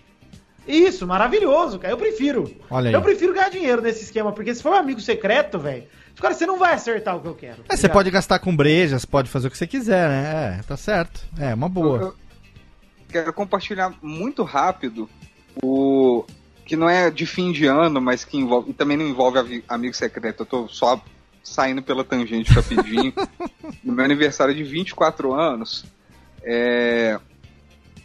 Isso, 0.67 1.07
maravilhoso, 1.07 1.79
cara. 1.79 1.93
Eu 1.93 1.99
prefiro. 1.99 2.55
Olha 2.71 2.89
aí. 2.89 2.95
Eu 2.95 3.03
prefiro 3.03 3.33
ganhar 3.33 3.49
dinheiro 3.51 3.81
nesse 3.83 4.05
esquema, 4.05 4.33
porque 4.33 4.55
se 4.55 4.63
for 4.63 4.73
um 4.73 4.77
amigo 4.77 5.01
secreto, 5.01 5.59
velho, 5.59 5.85
cara, 6.21 6.35
você 6.35 6.47
não 6.47 6.59
vai 6.59 6.75
acertar 6.75 7.17
o 7.17 7.21
que 7.21 7.29
eu 7.29 7.35
quero. 7.35 7.65
É, 7.69 7.77
você 7.77 7.89
pode 7.89 8.11
gastar 8.11 8.39
com 8.39 8.55
brejas, 8.55 9.05
pode 9.05 9.31
fazer 9.31 9.49
o 9.49 9.51
que 9.51 9.57
você 9.57 9.67
quiser, 9.67 10.09
né? 10.09 10.59
É, 10.59 10.63
tá 10.63 10.77
certo. 10.77 11.27
É, 11.39 11.55
uma 11.55 11.69
boa. 11.69 11.99
Eu 11.99 12.15
quero 13.09 13.33
compartilhar 13.33 13.95
muito 14.03 14.43
rápido 14.43 15.09
o 15.63 16.25
que 16.65 16.77
não 16.77 16.89
é 16.89 17.11
de 17.11 17.25
fim 17.25 17.51
de 17.51 17.67
ano, 17.67 18.01
mas 18.01 18.25
que 18.25 18.37
envolve 18.37 18.71
e 18.71 18.75
também 18.75 18.97
não 18.97 19.07
envolve 19.07 19.65
amigo 19.69 19.95
secreto. 19.95 20.43
Eu 20.43 20.47
tô 20.47 20.69
só 20.69 21.03
saindo 21.43 21.83
pela 21.83 22.05
tangente 22.05 22.53
rapidinho. 22.53 23.13
no 23.83 23.93
meu 23.93 24.05
aniversário 24.05 24.55
de 24.55 24.63
24 24.63 25.33
anos, 25.33 25.85
é, 26.43 27.19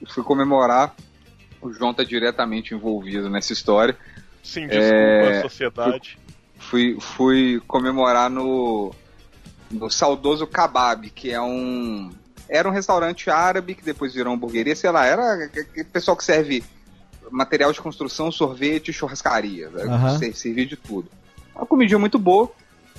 eu 0.02 0.08
fui 0.08 0.24
comemorar. 0.24 0.96
O 1.62 1.72
João 1.72 1.94
tá 1.94 2.04
diretamente 2.04 2.74
envolvido 2.74 3.30
nessa 3.30 3.54
história. 3.54 3.98
Sim, 4.42 4.68
desculpa, 4.68 4.96
É, 4.96 5.42
sociedade. 5.42 6.20
Fui, 6.58 6.98
fui 7.00 7.62
comemorar 7.68 8.30
no, 8.30 8.94
no 9.72 9.90
saudoso 9.90 10.48
Kebab, 10.48 11.10
que 11.10 11.32
é 11.32 11.42
um. 11.42 12.12
Era 12.50 12.68
um 12.68 12.72
restaurante 12.72 13.30
árabe 13.30 13.76
que 13.76 13.84
depois 13.84 14.14
virou 14.14 14.34
hamburgueria, 14.34 14.76
sei 14.76 14.92
lá, 14.92 15.06
era 15.06 15.50
pessoal 15.92 16.16
que 16.16 16.24
serve 16.24 16.64
material 17.34 17.72
de 17.74 17.82
construção, 17.82 18.32
sorvete 18.32 18.94
churrascaria. 18.94 19.70
Aham. 19.70 20.18
Ser- 20.20 20.36
Servia 20.36 20.66
de 20.66 20.76
tudo. 20.78 21.10
Uma 21.56 21.66
comidinha 21.66 22.00
muito 22.00 22.20
boa. 22.20 22.52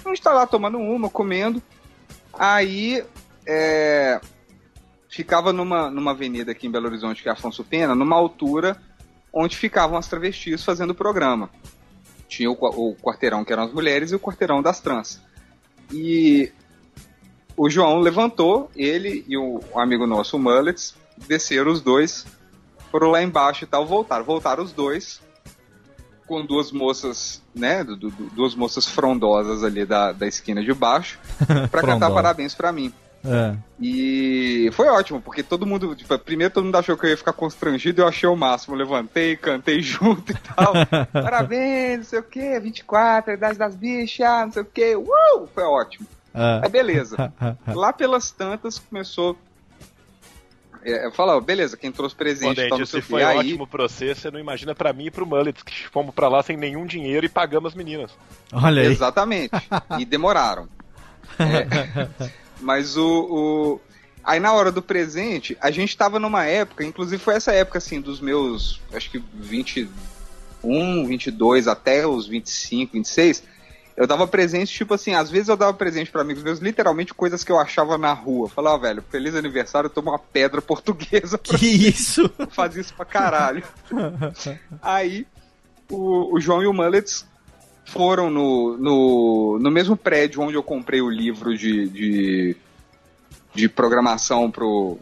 A 0.04 0.08
gente 0.08 0.20
tá 0.20 0.32
lá 0.32 0.46
tomando 0.46 0.78
uma, 0.78 1.08
comendo. 1.08 1.62
Aí 2.32 3.04
é, 3.46 4.20
ficava 5.08 5.52
numa, 5.52 5.90
numa 5.90 6.10
avenida 6.10 6.50
aqui 6.52 6.66
em 6.66 6.70
Belo 6.70 6.86
Horizonte, 6.86 7.22
que 7.22 7.28
é 7.28 7.32
Afonso 7.32 7.62
Pena, 7.64 7.94
numa 7.94 8.16
altura 8.16 8.76
onde 9.32 9.56
ficavam 9.56 9.96
as 9.96 10.08
travestis 10.08 10.64
fazendo 10.64 10.90
o 10.90 10.94
programa. 10.94 11.48
Tinha 12.28 12.50
o, 12.50 12.54
o 12.54 12.96
quarteirão 12.96 13.44
que 13.44 13.52
eram 13.52 13.64
as 13.64 13.72
mulheres 13.72 14.10
e 14.10 14.14
o 14.14 14.20
quarteirão 14.20 14.60
das 14.60 14.80
trans. 14.80 15.20
E 15.92 16.50
o 17.56 17.70
João 17.70 18.00
levantou, 18.00 18.70
ele 18.74 19.24
e 19.28 19.36
o, 19.36 19.60
um 19.74 19.78
amigo 19.78 20.06
nosso, 20.06 20.36
o 20.36 20.40
Mullets, 20.40 20.94
desceram 21.28 21.70
os 21.70 21.80
dois, 21.80 22.26
foram 22.94 23.10
lá 23.10 23.20
embaixo 23.20 23.64
e 23.64 23.66
tal, 23.66 23.84
voltaram. 23.84 24.24
Voltaram 24.24 24.62
os 24.62 24.70
dois, 24.70 25.20
com 26.28 26.46
duas 26.46 26.70
moças, 26.70 27.42
né, 27.52 27.82
du- 27.82 27.96
du- 27.96 28.10
duas 28.32 28.54
moças 28.54 28.86
frondosas 28.86 29.64
ali 29.64 29.84
da, 29.84 30.12
da 30.12 30.28
esquina 30.28 30.62
de 30.62 30.72
baixo, 30.72 31.18
pra 31.72 31.80
cantar 31.82 32.08
parabéns 32.12 32.54
pra 32.54 32.70
mim. 32.70 32.94
É. 33.26 33.56
E 33.80 34.70
foi 34.74 34.86
ótimo, 34.86 35.20
porque 35.20 35.42
todo 35.42 35.66
mundo, 35.66 35.92
tipo, 35.96 36.16
primeiro 36.20 36.54
todo 36.54 36.62
mundo 36.66 36.76
achou 36.76 36.96
que 36.96 37.04
eu 37.06 37.10
ia 37.10 37.16
ficar 37.16 37.32
constrangido, 37.32 38.00
eu 38.02 38.06
achei 38.06 38.28
o 38.28 38.36
máximo, 38.36 38.76
levantei, 38.76 39.36
cantei 39.36 39.80
junto 39.82 40.30
e 40.30 40.36
tal. 40.36 40.72
Parabéns, 41.12 41.98
não 41.98 42.04
sei 42.04 42.18
o 42.20 42.22
que, 42.22 42.60
24, 42.60 43.32
a 43.32 43.34
idade 43.34 43.58
das 43.58 43.74
bichas, 43.74 44.28
não 44.46 44.52
sei 44.52 44.62
o 44.62 44.66
que, 44.66 44.94
uh, 44.94 45.48
foi 45.52 45.64
ótimo. 45.64 46.06
É. 46.32 46.60
Aí 46.62 46.70
beleza. 46.70 47.32
Lá 47.66 47.92
pelas 47.92 48.30
tantas 48.30 48.78
começou. 48.78 49.36
É, 50.84 51.10
fala, 51.12 51.40
beleza, 51.40 51.76
quem 51.76 51.90
trouxe 51.90 52.14
presente 52.14 52.54
Pô, 52.56 52.60
e 52.62 52.68
tal, 52.68 52.78
não 52.78 52.84
Dente, 52.84 52.90
sei 52.90 53.00
se 53.00 53.06
o 53.06 53.08
quê. 53.08 53.12
foi 53.12 53.24
Aí, 53.24 53.38
ótimo 53.38 53.66
pra 53.66 53.84
você, 53.88 54.14
você 54.14 54.30
não 54.30 54.38
imagina 54.38 54.74
pra 54.74 54.92
mim 54.92 55.06
e 55.06 55.10
pro 55.10 55.24
Mullets, 55.26 55.62
que 55.62 55.88
fomos 55.88 56.14
pra 56.14 56.28
lá 56.28 56.42
sem 56.42 56.56
nenhum 56.56 56.84
dinheiro 56.86 57.24
e 57.24 57.28
pagamos 57.28 57.72
as 57.72 57.74
meninas. 57.76 58.10
Olha 58.52 58.82
aí. 58.82 58.88
Exatamente. 58.88 59.50
E 59.98 60.04
demoraram. 60.04 60.68
É. 61.38 62.30
Mas 62.60 62.96
o, 62.96 63.06
o- 63.78 63.80
Aí 64.22 64.40
na 64.40 64.54
hora 64.54 64.72
do 64.72 64.80
presente, 64.80 65.54
a 65.60 65.70
gente 65.70 65.94
tava 65.96 66.18
numa 66.18 66.44
época, 66.46 66.82
inclusive 66.82 67.22
foi 67.22 67.34
essa 67.34 67.52
época 67.52 67.76
assim, 67.76 68.00
dos 68.00 68.20
meus, 68.20 68.80
acho 68.94 69.10
que 69.10 69.22
21, 69.34 71.06
22 71.06 71.68
até 71.68 72.06
os 72.06 72.26
25, 72.26 72.92
26, 72.94 73.42
eu 73.96 74.06
dava 74.06 74.26
presente, 74.26 74.72
tipo 74.72 74.94
assim, 74.94 75.14
às 75.14 75.30
vezes 75.30 75.48
eu 75.48 75.56
dava 75.56 75.72
presente 75.72 76.10
pra 76.10 76.22
amigos 76.22 76.42
meus, 76.42 76.58
literalmente 76.58 77.14
coisas 77.14 77.44
que 77.44 77.52
eu 77.52 77.58
achava 77.58 77.96
na 77.96 78.12
rua. 78.12 78.48
Falava, 78.48 78.88
velho, 78.88 79.04
feliz 79.08 79.36
aniversário, 79.36 79.88
toma 79.88 80.12
uma 80.12 80.18
pedra 80.18 80.60
portuguesa 80.60 81.38
pra 81.38 81.56
Que 81.58 81.66
isso? 81.66 82.28
Fazia 82.50 82.80
isso 82.80 82.94
pra 82.94 83.04
caralho. 83.04 83.62
Aí 84.82 85.26
o, 85.88 86.34
o 86.34 86.40
João 86.40 86.62
e 86.62 86.66
o 86.66 86.72
Mullets 86.72 87.24
foram 87.84 88.30
no, 88.30 88.76
no, 88.76 89.58
no 89.60 89.70
mesmo 89.70 89.96
prédio 89.96 90.42
onde 90.42 90.56
eu 90.56 90.62
comprei 90.62 91.00
o 91.00 91.08
livro 91.08 91.56
de, 91.56 91.88
de, 91.88 92.56
de 93.54 93.68
programação 93.68 94.50
pro, 94.50 94.98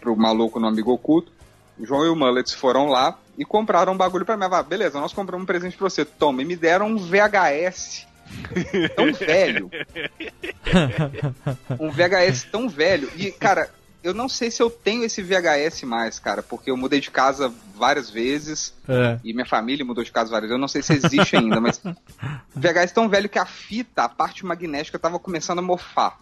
pro 0.00 0.16
maluco 0.16 0.58
no 0.58 0.68
Amigo 0.68 0.92
Oculto. 0.92 1.30
O 1.78 1.84
João 1.84 2.06
e 2.06 2.08
o 2.08 2.16
Mullets 2.16 2.54
foram 2.54 2.86
lá 2.86 3.18
e 3.36 3.44
compraram 3.44 3.92
um 3.92 3.96
bagulho 3.96 4.24
pra 4.24 4.38
mim. 4.38 4.46
Ah, 4.50 4.62
beleza, 4.62 4.98
nós 4.98 5.12
compramos 5.12 5.42
um 5.42 5.46
presente 5.46 5.76
pra 5.76 5.90
você. 5.90 6.02
Toma, 6.02 6.40
e 6.40 6.46
me 6.46 6.56
deram 6.56 6.86
um 6.86 6.96
VHS 6.96 8.10
tão 8.96 9.12
velho. 9.12 9.70
um 11.78 11.90
VHS 11.90 12.44
tão 12.50 12.68
velho. 12.68 13.10
E, 13.16 13.30
cara, 13.30 13.70
eu 14.02 14.12
não 14.12 14.28
sei 14.28 14.50
se 14.50 14.62
eu 14.62 14.68
tenho 14.68 15.04
esse 15.04 15.22
VHS 15.22 15.84
mais, 15.84 16.18
cara, 16.18 16.42
porque 16.42 16.70
eu 16.70 16.76
mudei 16.76 17.00
de 17.00 17.10
casa 17.10 17.52
várias 17.76 18.10
vezes. 18.10 18.74
É. 18.88 19.18
E 19.22 19.32
minha 19.32 19.46
família 19.46 19.84
mudou 19.84 20.02
de 20.02 20.10
casa 20.10 20.30
várias 20.30 20.48
vezes. 20.48 20.56
Eu 20.56 20.60
não 20.60 20.68
sei 20.68 20.82
se 20.82 20.92
existe 20.94 21.36
ainda, 21.36 21.60
mas. 21.60 21.80
VHS 22.54 22.92
tão 22.92 23.08
velho 23.08 23.28
que 23.28 23.38
a 23.38 23.46
fita, 23.46 24.04
a 24.04 24.08
parte 24.08 24.44
magnética, 24.44 24.98
tava 24.98 25.18
começando 25.18 25.60
a 25.60 25.62
mofar. 25.62 26.18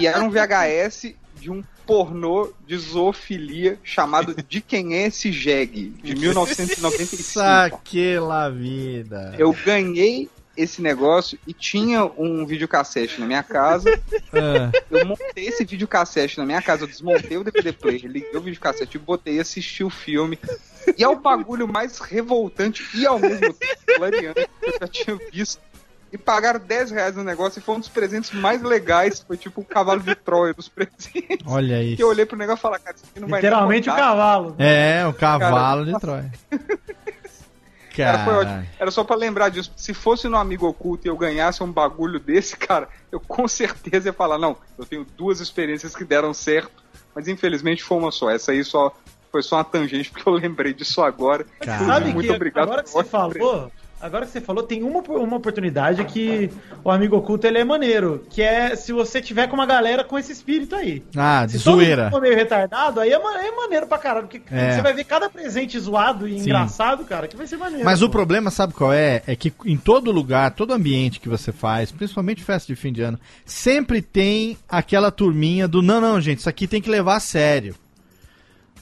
E 0.00 0.06
era 0.06 0.22
um 0.22 0.30
VHS 0.30 1.14
de 1.40 1.50
um 1.50 1.62
pornô 1.84 2.52
de 2.66 2.78
zoofilia 2.78 3.78
chamado 3.82 4.34
De 4.48 4.60
Quem 4.60 4.94
é 4.94 5.06
esse 5.06 5.30
Jeg, 5.30 5.90
de 6.02 6.14
1995. 6.14 7.22
Saquela 7.22 8.48
vida. 8.48 9.34
Eu 9.38 9.52
ganhei 9.52 10.30
esse 10.56 10.80
negócio 10.80 11.38
e 11.46 11.52
tinha 11.52 12.04
um 12.04 12.46
videocassete 12.46 13.20
na 13.20 13.26
minha 13.26 13.42
casa. 13.42 13.90
É. 14.34 14.82
Eu 14.90 15.06
montei 15.06 15.46
esse 15.46 15.64
videocassete 15.64 16.38
na 16.38 16.44
minha 16.44 16.60
casa, 16.60 16.82
eu 16.82 16.88
desmontei 16.88 17.36
o 17.36 17.44
DVD 17.44 17.72
player, 17.72 18.04
liguei 18.04 18.34
o 18.34 18.40
videocassete 18.40 18.96
e 18.96 19.00
botei 19.00 19.36
e 19.36 19.40
assisti 19.40 19.84
o 19.84 19.90
filme. 19.90 20.38
E 20.98 21.04
é 21.04 21.08
o 21.08 21.16
bagulho 21.16 21.68
mais 21.68 22.00
revoltante 22.00 22.84
e 22.94 23.06
ao 23.06 23.18
mesmo 23.18 23.52
tempo 23.52 23.76
que 24.58 24.66
eu 24.66 24.78
já 24.80 24.88
tinha 24.88 25.16
visto. 25.30 25.60
E 26.12 26.18
pagaram 26.18 26.60
10 26.60 26.90
reais 26.92 27.16
no 27.16 27.24
negócio 27.24 27.58
e 27.58 27.62
foi 27.62 27.74
um 27.74 27.80
dos 27.80 27.88
presentes 27.88 28.32
mais 28.32 28.62
legais. 28.62 29.20
Foi 29.20 29.36
tipo 29.36 29.60
o 29.60 29.64
cavalo 29.64 30.00
de 30.00 30.14
Troia 30.14 30.54
dos 30.54 30.68
presentes. 30.68 31.38
Olha 31.46 31.82
isso. 31.82 31.96
Que 31.96 32.02
eu 32.02 32.08
olhei 32.08 32.24
pro 32.24 32.36
negócio 32.36 32.60
e 32.60 32.62
falei, 32.62 32.78
cara, 32.80 32.96
isso 32.96 33.04
aqui 33.10 33.20
não 33.20 33.28
vai 33.28 33.40
Literalmente 33.40 33.90
o 33.90 33.94
cavalo. 33.94 34.54
É, 34.58 35.06
o 35.06 35.12
cavalo 35.12 35.84
Cara, 35.84 35.92
de 35.92 36.00
Troia. 36.00 36.32
Cara, 37.96 38.24
foi 38.24 38.34
ótimo. 38.34 38.66
Era 38.78 38.90
só 38.90 39.04
pra 39.04 39.16
lembrar 39.16 39.48
disso. 39.48 39.72
Se 39.76 39.94
fosse 39.94 40.28
no 40.28 40.36
Amigo 40.36 40.66
Oculto 40.66 41.06
e 41.06 41.10
eu 41.10 41.16
ganhasse 41.16 41.62
um 41.62 41.70
bagulho 41.70 42.18
desse, 42.18 42.56
cara, 42.58 42.88
eu 43.12 43.20
com 43.20 43.46
certeza 43.46 44.08
ia 44.08 44.12
falar, 44.12 44.38
não, 44.38 44.56
eu 44.78 44.84
tenho 44.84 45.06
duas 45.16 45.40
experiências 45.40 45.94
que 45.94 46.04
deram 46.04 46.34
certo, 46.34 46.82
mas 47.14 47.28
infelizmente 47.28 47.82
foi 47.82 47.98
uma 47.98 48.10
só. 48.10 48.30
Essa 48.30 48.52
aí 48.52 48.64
só 48.64 48.94
foi 49.30 49.42
só 49.42 49.56
uma 49.56 49.64
tangente, 49.64 50.10
porque 50.12 50.28
eu 50.28 50.32
lembrei 50.32 50.72
disso 50.72 51.02
agora. 51.02 51.46
Caralho. 51.60 51.86
Sabe 51.86 52.12
Muito 52.12 52.28
que 52.28 52.34
obrigado. 52.34 52.64
agora 52.64 52.82
que 52.82 52.90
você 52.90 53.04
falou, 53.04 53.70
agora 54.04 54.26
que 54.26 54.32
você 54.32 54.40
falou, 54.40 54.62
tem 54.62 54.82
uma, 54.82 55.00
uma 55.00 55.36
oportunidade 55.36 56.04
que 56.04 56.50
o 56.84 56.90
amigo 56.90 57.16
oculto 57.16 57.46
ele 57.46 57.58
é 57.58 57.64
maneiro, 57.64 58.24
que 58.28 58.42
é 58.42 58.76
se 58.76 58.92
você 58.92 59.20
tiver 59.20 59.46
com 59.48 59.54
uma 59.54 59.64
galera 59.66 60.04
com 60.04 60.18
esse 60.18 60.30
espírito 60.30 60.76
aí. 60.76 61.02
Ah, 61.16 61.46
de 61.46 61.52
Se 61.52 61.58
zoeira. 61.58 62.10
for 62.10 62.20
meio 62.20 62.34
retardado, 62.36 63.00
aí 63.00 63.10
é, 63.10 63.14
é 63.16 63.50
maneiro 63.56 63.86
pra 63.86 63.96
caralho, 63.98 64.26
porque 64.28 64.42
É. 64.54 64.74
você 64.74 64.82
vai 64.82 64.92
ver 64.92 65.04
cada 65.04 65.30
presente 65.30 65.78
zoado 65.78 66.28
e 66.28 66.34
Sim. 66.38 66.44
engraçado, 66.44 67.04
cara, 67.04 67.26
que 67.26 67.36
vai 67.36 67.46
ser 67.46 67.56
maneiro. 67.56 67.84
Mas 67.84 68.02
o 68.02 68.06
pô. 68.06 68.12
problema, 68.12 68.50
sabe 68.50 68.74
qual 68.74 68.92
é? 68.92 69.22
É 69.26 69.34
que 69.34 69.52
em 69.64 69.76
todo 69.76 70.12
lugar, 70.12 70.50
todo 70.52 70.72
ambiente 70.74 71.18
que 71.18 71.28
você 71.28 71.50
faz, 71.50 71.90
principalmente 71.90 72.44
festa 72.44 72.66
de 72.72 72.76
fim 72.76 72.92
de 72.92 73.00
ano, 73.00 73.18
sempre 73.46 74.02
tem 74.02 74.58
aquela 74.68 75.10
turminha 75.10 75.66
do 75.66 75.80
não, 75.80 76.00
não, 76.00 76.20
gente, 76.20 76.40
isso 76.40 76.48
aqui 76.48 76.66
tem 76.66 76.82
que 76.82 76.90
levar 76.90 77.16
a 77.16 77.20
sério. 77.20 77.74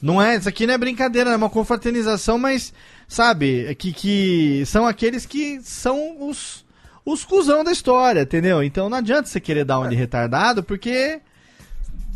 Não 0.03 0.20
é, 0.20 0.35
isso 0.35 0.49
aqui 0.49 0.66
não 0.66 0.74
é 0.74 0.78
brincadeira, 0.78 1.31
é 1.31 1.36
uma 1.36 1.49
confraternização, 1.49 2.36
mas, 2.36 2.74
sabe, 3.13 3.67
é 3.67 3.75
que, 3.75 3.93
que 3.93 4.65
são 4.67 4.87
aqueles 4.87 5.27
que 5.27 5.61
são 5.63 6.29
os, 6.29 6.65
os 7.05 7.25
cuzão 7.25 7.63
da 7.63 7.73
história, 7.73 8.23
entendeu? 8.23 8.63
Então 8.63 8.89
não 8.89 8.99
adianta 8.99 9.29
você 9.29 9.41
querer 9.41 9.65
dar 9.65 9.79
um 9.81 9.89
de 9.89 9.95
retardado, 9.97 10.63
porque, 10.63 11.21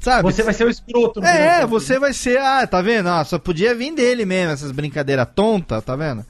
sabe... 0.01 0.23
Você 0.23 0.43
vai 0.43 0.55
ser 0.55 0.65
o 0.67 0.71
escroto. 0.71 1.23
É, 1.25 1.67
você 1.67 1.99
vai 1.99 2.13
ser, 2.13 2.39
ah, 2.39 2.67
tá 2.67 2.81
vendo? 2.81 3.09
Ah, 3.09 3.25
só 3.25 3.39
podia 3.39 3.75
vir 3.75 3.95
dele 3.95 4.25
mesmo, 4.25 4.53
essas 4.53 4.73
brincadeiras 4.73 5.29
tontas, 5.35 5.85
tá 5.85 5.95
vendo? 5.95 6.25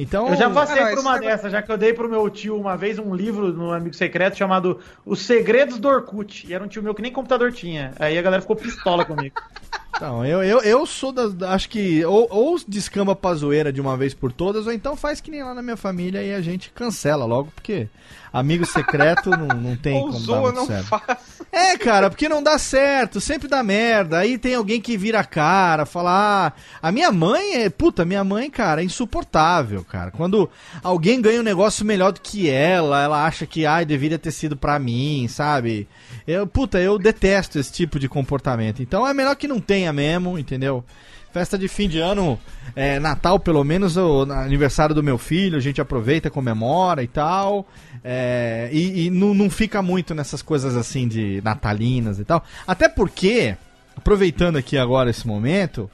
Então. 0.00 0.28
Eu 0.28 0.36
já 0.36 0.48
passei 0.48 0.80
Ah, 0.80 0.90
por 0.90 1.00
uma 1.00 1.14
negócio- 1.14 1.22
dessa, 1.28 1.50
já 1.50 1.60
que 1.60 1.72
eu 1.72 1.76
dei 1.76 1.92
pro 1.92 2.08
meu 2.08 2.30
tio 2.30 2.56
uma 2.56 2.76
vez 2.76 3.00
um 3.00 3.12
livro 3.12 3.52
no 3.52 3.72
Amigo 3.72 3.96
Secreto 3.96 4.36
chamado 4.38 4.78
Os 5.04 5.20
Segredos 5.22 5.76
do 5.80 5.88
Orkut. 5.88 6.46
E 6.48 6.54
era 6.54 6.62
um 6.62 6.68
tio 6.68 6.84
meu 6.84 6.94
que 6.94 7.02
nem 7.02 7.10
computador 7.10 7.52
tinha. 7.52 7.92
Aí 7.98 8.16
a 8.16 8.22
galera 8.22 8.40
ficou 8.40 8.54
pistola 8.54 9.04
comigo. 9.04 9.34
Então, 9.98 10.24
eu, 10.24 10.44
eu, 10.44 10.60
eu 10.60 10.86
sou 10.86 11.10
das. 11.10 11.34
Acho 11.42 11.68
que 11.68 12.04
ou, 12.04 12.28
ou 12.30 12.56
descamba 12.68 13.16
pra 13.16 13.34
zoeira 13.34 13.72
de 13.72 13.80
uma 13.80 13.96
vez 13.96 14.14
por 14.14 14.30
todas, 14.30 14.64
ou 14.66 14.72
então 14.72 14.96
faz 14.96 15.20
que 15.20 15.28
nem 15.28 15.42
lá 15.42 15.52
na 15.52 15.60
minha 15.60 15.76
família 15.76 16.22
e 16.22 16.32
a 16.32 16.40
gente 16.40 16.70
cancela 16.70 17.24
logo, 17.24 17.50
porque 17.52 17.88
amigo 18.32 18.64
secreto 18.64 19.30
não, 19.30 19.48
não 19.48 19.76
tem 19.76 19.96
Ou 19.96 20.12
como 20.12 20.18
dar 20.20 20.24
zoa, 20.24 20.40
muito 20.42 20.54
não 20.56 20.66
certo. 20.66 20.86
faz. 20.86 21.38
É, 21.50 21.76
cara, 21.78 22.10
porque 22.10 22.28
não 22.28 22.42
dá 22.42 22.58
certo, 22.58 23.20
sempre 23.20 23.48
dá 23.48 23.62
merda. 23.62 24.18
Aí 24.18 24.36
tem 24.38 24.54
alguém 24.54 24.80
que 24.80 24.96
vira 24.96 25.20
a 25.20 25.24
cara, 25.24 25.84
fala: 25.86 26.10
ah, 26.46 26.52
a 26.80 26.92
minha 26.92 27.10
mãe 27.10 27.62
é. 27.62 27.70
Puta, 27.70 28.04
minha 28.04 28.22
mãe, 28.22 28.48
cara, 28.50 28.82
é 28.82 28.84
insuportável, 28.84 29.82
cara. 29.84 30.10
Quando 30.10 30.48
alguém 30.82 31.20
ganha 31.20 31.40
um 31.40 31.44
negócio 31.44 31.84
melhor 31.84 32.12
do 32.12 32.20
que 32.20 32.48
ela, 32.48 33.02
ela 33.02 33.24
acha 33.24 33.46
que, 33.46 33.66
ai, 33.66 33.84
deveria 33.84 34.18
ter 34.18 34.30
sido 34.30 34.56
pra 34.56 34.78
mim, 34.78 35.26
sabe? 35.28 35.88
Eu, 36.26 36.46
puta, 36.46 36.78
eu 36.78 36.98
detesto 36.98 37.58
esse 37.58 37.72
tipo 37.72 37.98
de 37.98 38.08
comportamento. 38.08 38.82
Então 38.82 39.06
é 39.06 39.14
melhor 39.14 39.34
que 39.34 39.48
não 39.48 39.58
tenha 39.58 39.87
mesmo, 39.92 40.38
entendeu? 40.38 40.84
Festa 41.32 41.58
de 41.58 41.68
fim 41.68 41.88
de 41.88 41.98
ano, 41.98 42.38
é, 42.74 42.98
Natal 42.98 43.38
pelo 43.38 43.62
menos, 43.62 43.96
o 43.96 44.22
aniversário 44.22 44.94
do 44.94 45.02
meu 45.02 45.18
filho, 45.18 45.58
a 45.58 45.60
gente 45.60 45.80
aproveita, 45.80 46.30
comemora 46.30 47.02
e 47.02 47.06
tal. 47.06 47.66
É, 48.02 48.70
e 48.72 49.06
e 49.06 49.10
não, 49.10 49.34
não 49.34 49.50
fica 49.50 49.82
muito 49.82 50.14
nessas 50.14 50.40
coisas 50.40 50.74
assim 50.76 51.06
de 51.06 51.40
natalinas 51.44 52.18
e 52.18 52.24
tal. 52.24 52.42
Até 52.66 52.88
porque, 52.88 53.56
aproveitando 53.94 54.56
aqui 54.56 54.78
agora 54.78 55.10
esse 55.10 55.26
momento, 55.26 55.90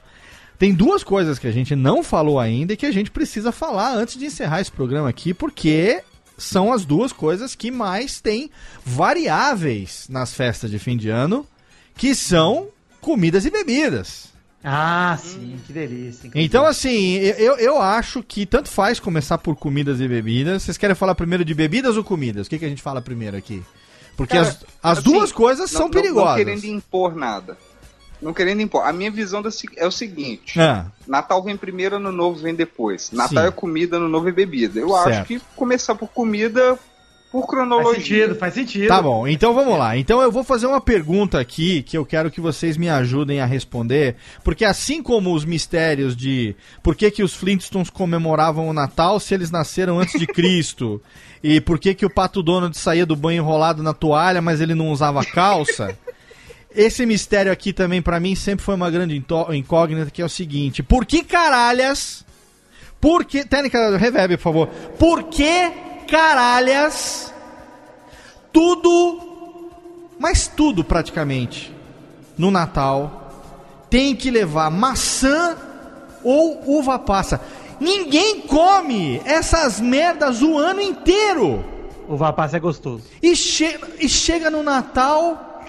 tem 0.57 0.73
duas 0.73 1.03
coisas 1.03 1.37
que 1.37 1.47
a 1.47 1.51
gente 1.51 1.75
não 1.75 2.01
falou 2.01 2.39
ainda 2.39 2.73
e 2.73 2.77
que 2.77 2.85
a 2.85 2.91
gente 2.91 3.11
precisa 3.11 3.51
falar 3.51 3.93
antes 3.93 4.17
de 4.17 4.25
encerrar 4.25 4.61
esse 4.61 4.71
programa 4.71 5.09
aqui, 5.09 5.33
porque 5.33 6.01
são 6.37 6.71
as 6.71 6.85
duas 6.85 7.11
coisas 7.11 7.55
que 7.55 7.71
mais 7.71 8.21
tem 8.21 8.49
variáveis 8.85 10.07
nas 10.09 10.33
festas 10.33 10.71
de 10.71 10.79
fim 10.79 10.95
de 10.95 11.09
ano, 11.09 11.45
que 11.97 12.15
são 12.15 12.69
comidas 13.05 13.45
e 13.45 13.51
bebidas. 13.51 14.33
Ah, 14.63 15.15
sim, 15.21 15.59
que 15.67 15.71
delícia. 15.71 16.27
Então, 16.33 16.65
assim, 16.65 17.17
eu, 17.17 17.55
eu 17.57 17.79
acho 17.79 18.23
que 18.23 18.47
tanto 18.47 18.67
faz 18.67 18.99
começar 18.99 19.37
por 19.37 19.55
comidas 19.55 20.01
e 20.01 20.07
bebidas. 20.07 20.63
Vocês 20.63 20.75
querem 20.75 20.95
falar 20.95 21.13
primeiro 21.13 21.45
de 21.45 21.53
bebidas 21.53 21.95
ou 21.97 22.03
comidas? 22.03 22.47
O 22.47 22.49
que, 22.49 22.57
que 22.57 22.65
a 22.65 22.69
gente 22.69 22.81
fala 22.81 22.99
primeiro 22.99 23.37
aqui? 23.37 23.63
Porque 24.17 24.33
Cara, 24.35 24.47
as, 24.47 24.65
as 24.81 24.97
assim, 24.97 25.11
duas 25.11 25.31
coisas 25.31 25.71
não- 25.71 25.79
são 25.81 25.89
perigosas. 25.91 26.29
Não 26.29 26.35
querendo 26.45 26.65
impor 26.65 27.15
nada. 27.15 27.55
Não 28.19 28.33
querendo 28.33 28.61
impor. 28.61 28.87
A 28.87 28.91
minha 28.93 29.11
visão 29.11 29.43
é 29.77 29.85
o 29.85 29.91
seguinte: 29.91 30.59
Ah. 30.59 30.87
Natal 31.05 31.43
vem 31.43 31.55
primeiro, 31.55 31.97
Ano 31.97 32.11
Novo 32.11 32.39
vem 32.41 32.55
depois. 32.55 33.11
Natal 33.11 33.43
Sim. 33.43 33.49
é 33.49 33.51
comida, 33.51 33.97
Ano 33.97 34.09
Novo 34.09 34.29
é 34.29 34.31
bebida. 34.31 34.79
Eu 34.79 34.89
Certo. 34.89 35.07
acho 35.09 35.25
que 35.25 35.39
começar 35.55 35.93
por 35.93 36.07
comida, 36.09 36.79
por 37.35 37.41
Faz 37.41 37.49
cronologia. 37.49 37.95
sentido, 37.95 38.35
faz 38.35 38.53
sentido. 38.53 38.87
Tá 38.87 39.01
bom, 39.01 39.27
então 39.27 39.53
vamos 39.53 39.77
lá. 39.77 39.97
Então 39.97 40.21
eu 40.21 40.31
vou 40.31 40.43
fazer 40.43 40.67
uma 40.67 40.79
pergunta 40.79 41.39
aqui 41.39 41.83
que 41.83 41.97
eu 41.97 42.05
quero 42.05 42.31
que 42.31 42.39
vocês 42.39 42.77
me 42.77 42.89
ajudem 42.89 43.41
a 43.41 43.45
responder, 43.45 44.15
porque 44.43 44.63
assim 44.63 45.03
como 45.03 45.33
os 45.33 45.43
mistérios 45.43 46.15
de 46.15 46.55
por 46.81 46.95
que, 46.95 47.11
que 47.11 47.23
os 47.23 47.33
Flintstones 47.33 47.89
comemoravam 47.89 48.69
o 48.69 48.73
Natal 48.73 49.19
se 49.19 49.33
eles 49.33 49.51
nasceram 49.51 49.99
antes 49.99 50.17
de 50.19 50.25
Cristo, 50.27 51.01
e 51.43 51.59
por 51.59 51.77
que, 51.77 51.93
que 51.93 52.05
o 52.05 52.09
Pato 52.09 52.41
Donald 52.41 52.77
saía 52.77 53.05
do 53.05 53.15
banho 53.15 53.41
enrolado 53.41 53.83
na 53.83 53.93
toalha, 53.93 54.41
mas 54.41 54.61
ele 54.61 54.73
não 54.73 54.89
usava 54.89 55.23
calça, 55.25 55.97
esse 56.73 57.05
mistério 57.05 57.51
aqui 57.51 57.73
também 57.73 58.01
pra 58.01 58.19
mim 58.19 58.35
sempre 58.35 58.63
foi 58.63 58.75
uma 58.75 58.89
grande 58.89 59.21
incógnita, 59.51 60.09
que 60.09 60.21
é 60.21 60.25
o 60.25 60.29
seguinte, 60.29 60.81
por 60.81 61.05
que 61.05 61.23
caralhas, 61.23 62.25
por 62.99 63.25
que, 63.25 63.45
técnica 63.45 63.97
reverb, 63.97 64.37
por 64.37 64.43
favor, 64.43 64.67
por 64.97 65.23
que 65.23 65.84
caralhas 66.07 67.33
tudo, 68.55 69.69
mas 70.17 70.47
tudo 70.47 70.81
praticamente, 70.81 71.75
no 72.37 72.49
Natal, 72.49 73.33
tem 73.89 74.15
que 74.15 74.31
levar 74.31 74.71
maçã 74.71 75.57
ou 76.23 76.79
uva 76.79 76.97
passa. 76.97 77.41
Ninguém 77.81 78.39
come 78.41 79.21
essas 79.25 79.81
merdas 79.81 80.41
o 80.41 80.57
ano 80.57 80.79
inteiro. 80.79 81.65
Uva 82.07 82.31
passa 82.31 82.55
é 82.55 82.59
gostoso. 82.61 83.03
E, 83.21 83.35
che 83.35 83.77
e 83.99 84.07
chega 84.07 84.49
no 84.49 84.63
Natal, 84.63 85.61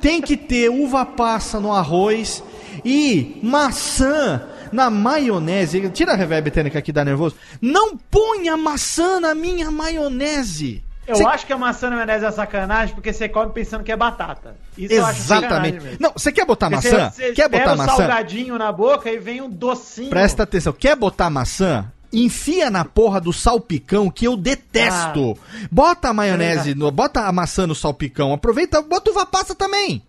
tem 0.00 0.22
que 0.22 0.36
ter 0.36 0.68
uva 0.68 1.04
passa 1.04 1.58
no 1.58 1.72
arroz 1.72 2.44
e 2.84 3.40
maçã 3.42 4.40
na 4.72 4.90
maionese. 4.90 5.88
Tira 5.90 6.12
a 6.12 6.16
reverb 6.16 6.50
técnica 6.50 6.78
aqui, 6.78 6.92
dá 6.92 7.04
nervoso. 7.04 7.36
Não 7.60 7.96
ponha 7.96 8.56
maçã 8.56 9.20
na 9.20 9.34
minha 9.34 9.70
maionese. 9.70 10.82
Eu 11.06 11.16
Cê- 11.16 11.24
acho 11.26 11.46
que 11.46 11.52
a 11.52 11.58
maçã 11.58 11.90
na 11.90 11.96
maionese 11.96 12.24
é 12.24 12.30
sacanagem 12.30 12.94
porque 12.94 13.12
você 13.12 13.28
come 13.28 13.52
pensando 13.52 13.82
que 13.82 13.90
é 13.90 13.96
batata. 13.96 14.54
Isso 14.78 14.94
eu 14.94 15.04
acho 15.04 15.20
sacanagem 15.22 15.74
Exatamente. 15.76 16.02
Não, 16.02 16.12
você 16.12 16.30
quer 16.30 16.44
botar 16.46 16.70
Porque 16.70 16.88
maçã? 16.88 17.10
Você, 17.10 17.26
você 17.28 17.32
quer 17.32 17.48
botar 17.48 17.74
maçã? 17.76 17.96
salgadinho 17.96 18.56
na 18.56 18.70
boca 18.70 19.10
e 19.10 19.18
vem 19.18 19.40
um 19.40 19.50
docinho. 19.50 20.10
Presta 20.10 20.44
atenção. 20.44 20.72
Quer 20.72 20.94
botar 20.94 21.28
maçã? 21.28 21.90
Enfia 22.12 22.70
na 22.70 22.84
porra 22.84 23.20
do 23.20 23.32
salpicão 23.32 24.10
que 24.10 24.26
eu 24.26 24.36
detesto. 24.36 25.36
Ah. 25.40 25.66
Bota 25.70 26.08
a 26.08 26.14
maionese, 26.14 26.74
no, 26.74 26.90
bota 26.90 27.20
a 27.22 27.32
maçã 27.32 27.66
no 27.66 27.74
salpicão. 27.74 28.32
Aproveita, 28.32 28.82
bota 28.82 29.10
uva 29.10 29.24
passa 29.26 29.54
também. 29.54 30.02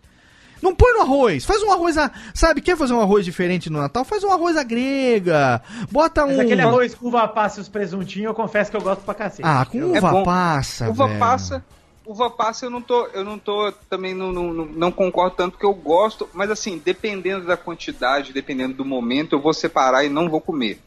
Não 0.62 0.76
põe 0.76 0.94
no 0.94 1.02
arroz. 1.02 1.44
Faz 1.46 1.62
um 1.64 1.72
arroz, 1.72 1.98
a, 1.98 2.12
sabe? 2.34 2.62
Quer 2.62 2.78
fazer 2.78 2.94
um 2.94 3.02
arroz 3.02 3.26
diferente 3.26 3.70
no 3.70 3.80
Natal? 3.80 4.04
Faz 4.06 4.24
um 4.24 4.32
arroz 4.32 4.56
à 4.56 4.64
grega. 4.64 5.62
Bota 5.92 6.26
Mas 6.26 6.38
um 6.38 6.42
aquele 6.42 6.62
arroz 6.62 6.94
com 6.96 7.08
uva 7.08 7.28
passa 7.28 7.60
e 7.60 7.62
os 7.62 7.70
presuntinhos, 7.70 8.28
eu 8.28 8.34
confesso 8.34 8.70
que 8.70 8.78
eu 8.78 8.82
gosto 8.82 9.02
pra 9.02 9.14
cacete. 9.14 9.42
Ah, 9.44 9.66
com 9.66 9.78
Eu- 9.78 9.92
uva 9.92 10.12
bom. 10.12 10.24
passa, 10.24 10.90
Uva 10.90 11.08
velho. 11.08 11.20
passa. 11.20 11.66
Uva 12.06 12.30
passa 12.32 12.66
eu 12.66 12.70
não 12.70 12.82
tô, 12.82 13.06
eu 13.14 13.24
não 13.24 13.38
tô, 13.38 13.72
também 13.90 14.14
não, 14.14 14.32
não, 14.32 14.52
não- 14.54 14.66
não 14.66 14.92
concordo 14.92 15.36
tanto 15.36 15.58
que 15.58 15.66
eu 15.66 15.74
gosto, 15.74 16.28
mas 16.34 16.50
assim, 16.50 16.82
dependendo 16.84 17.46
da 17.46 17.56
quantidade, 17.56 18.34
dependendo 18.34 18.74
do 18.74 18.84
momento, 18.84 19.34
eu 19.36 19.40
vou 19.40 19.54
separar 19.54 20.04
e 20.04 20.10
não 20.10 20.28
vou 20.30 20.42
comer. 20.42 20.80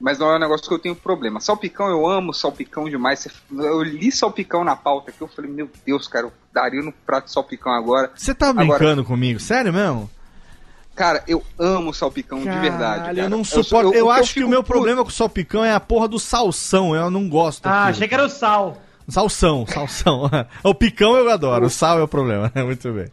Mas 0.00 0.18
não 0.18 0.30
é 0.30 0.36
um 0.36 0.38
negócio 0.38 0.68
que 0.68 0.72
eu 0.74 0.78
tenho 0.78 0.94
problema. 0.94 1.40
Salpicão, 1.40 1.88
eu 1.88 2.06
amo 2.06 2.32
salpicão 2.32 2.88
demais. 2.88 3.26
Eu 3.50 3.82
li 3.82 4.12
salpicão 4.12 4.62
na 4.62 4.76
pauta 4.76 5.10
aqui, 5.10 5.20
eu 5.20 5.26
falei, 5.28 5.50
meu 5.50 5.68
Deus, 5.84 6.06
cara, 6.06 6.26
eu 6.26 6.32
daria 6.52 6.80
no 6.82 6.92
prato 6.92 7.24
de 7.24 7.32
salpicão 7.32 7.72
agora. 7.72 8.12
Você 8.14 8.32
tá 8.34 8.50
Agora- 8.50 8.66
brincando 8.78 9.04
comigo? 9.04 9.40
Sério 9.40 9.72
mesmo? 9.72 10.08
Cara, 10.94 11.22
eu 11.28 11.42
amo 11.58 11.92
salpicão 11.94 12.38
de 12.40 12.44
verdade. 12.46 12.78
Caralho, 13.00 13.16
cara. 13.16 13.20
eu 13.20 13.28
não 13.30 13.44
suporto. 13.44 13.92
Eu, 13.94 14.06
o 14.06 14.10
acho 14.10 14.28
que 14.28 14.34
fico 14.34 14.46
o 14.46 14.50
meu 14.50 14.62
puto- 14.62 14.72
problema 14.72 15.02
com 15.02 15.08
o 15.10 15.12
salpicão 15.12 15.64
é 15.64 15.72
a 15.72 15.80
porra 15.80 16.08
do 16.08 16.18
salsão. 16.18 16.94
Eu 16.94 17.08
não 17.10 17.28
gosto 17.28 17.66
Ah, 17.66 17.70
daquilo. 17.70 17.90
achei 17.90 18.08
que 18.08 18.14
era 18.14 18.24
o 18.24 18.28
sal. 18.28 18.76
Salsão, 19.08 19.64
salsão. 19.66 20.28
o 20.62 20.74
picão 20.74 21.16
eu 21.16 21.30
adoro, 21.30 21.66
o 21.66 21.70
sal 21.70 21.98
é 21.98 22.02
o 22.02 22.08
problema. 22.08 22.52
Muito 22.54 22.92
bem. 22.92 23.06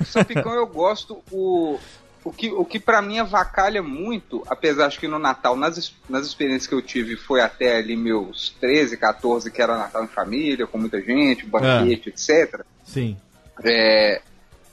O 0.00 0.04
salpicão 0.04 0.52
eu 0.54 0.66
gosto. 0.66 1.22
O, 1.32 1.78
o 2.24 2.30
que, 2.32 2.50
o 2.50 2.64
que 2.64 2.78
para 2.78 3.00
mim 3.00 3.18
avacalha 3.18 3.82
muito, 3.82 4.42
apesar 4.48 4.88
de 4.88 4.98
que 4.98 5.08
no 5.08 5.18
Natal, 5.18 5.56
nas, 5.56 5.92
nas 6.08 6.26
experiências 6.26 6.66
que 6.66 6.74
eu 6.74 6.82
tive, 6.82 7.16
foi 7.16 7.40
até 7.40 7.76
ali 7.78 7.96
meus 7.96 8.50
13, 8.60 8.96
14, 8.96 9.50
que 9.50 9.62
era 9.62 9.78
Natal 9.78 10.04
em 10.04 10.08
família, 10.08 10.66
com 10.66 10.76
muita 10.78 11.00
gente, 11.00 11.46
banquete, 11.46 12.10
etc. 12.10 12.62
Sim. 12.84 13.16
É, 13.64 14.20